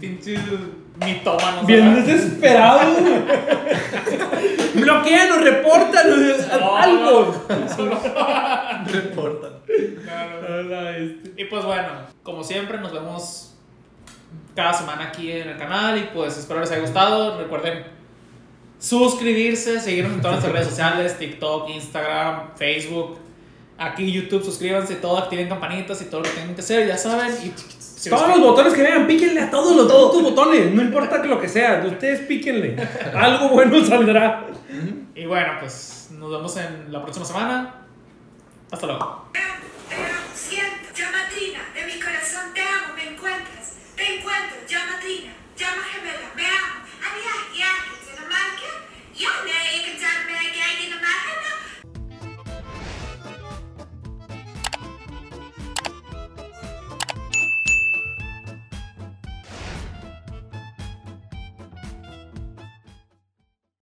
Pinche 0.00 0.34
mitómanos. 1.04 1.66
Bien 1.66 2.04
desesperado. 2.04 2.80
Bloqueanos, 4.74 5.42
repórtanos, 5.42 6.18
No, 6.60 6.76
algo. 6.76 7.46
Reporta. 8.86 9.48
Hola, 10.48 10.96
este. 10.96 11.42
Y 11.42 11.44
pues 11.46 11.64
bueno, 11.64 11.88
como 12.22 12.44
siempre, 12.44 12.78
nos 12.78 12.92
vemos 12.92 13.54
cada 14.54 14.72
semana 14.72 15.08
aquí 15.08 15.30
en 15.32 15.48
el 15.48 15.56
canal 15.56 15.98
y 15.98 16.10
pues 16.14 16.36
espero 16.36 16.60
les 16.60 16.70
haya 16.70 16.80
gustado. 16.82 17.38
Recuerden 17.38 17.84
suscribirse, 18.78 19.80
seguirnos 19.80 20.14
en 20.14 20.20
todas 20.20 20.36
nuestras 20.36 20.52
redes 20.52 20.68
sociales, 20.68 21.18
TikTok, 21.18 21.68
Instagram, 21.70 22.56
Facebook. 22.56 23.18
Aquí 23.78 24.12
YouTube, 24.12 24.44
suscríbanse, 24.44 24.96
todo, 24.96 25.18
activen 25.18 25.48
campanitas 25.48 26.02
y 26.02 26.04
todo 26.06 26.20
lo 26.20 26.24
que 26.28 26.36
tengan 26.36 26.54
que 26.54 26.60
hacer, 26.60 26.86
ya 26.86 26.98
saben. 26.98 27.32
Y 27.42 27.52
si 28.00 28.08
Todos 28.08 28.28
los 28.28 28.40
botones 28.40 28.72
que 28.72 28.82
vean, 28.82 29.06
píquenle 29.06 29.42
a 29.42 29.50
todos 29.50 29.76
los 29.76 29.86
todos 29.86 30.12
tus 30.12 30.22
botones. 30.22 30.72
No 30.72 30.80
importa 30.80 31.20
que 31.20 31.28
lo 31.28 31.38
que 31.38 31.50
sea, 31.50 31.84
ustedes 31.86 32.20
píquenle. 32.20 32.74
Algo 33.14 33.50
bueno 33.50 33.84
saldrá. 33.84 34.46
Y 35.14 35.26
bueno, 35.26 35.52
pues 35.60 36.08
nos 36.18 36.30
vemos 36.30 36.56
en 36.56 36.90
la 36.90 37.02
próxima 37.02 37.26
semana. 37.26 37.74
Hasta 38.70 38.86
luego. 38.86 39.26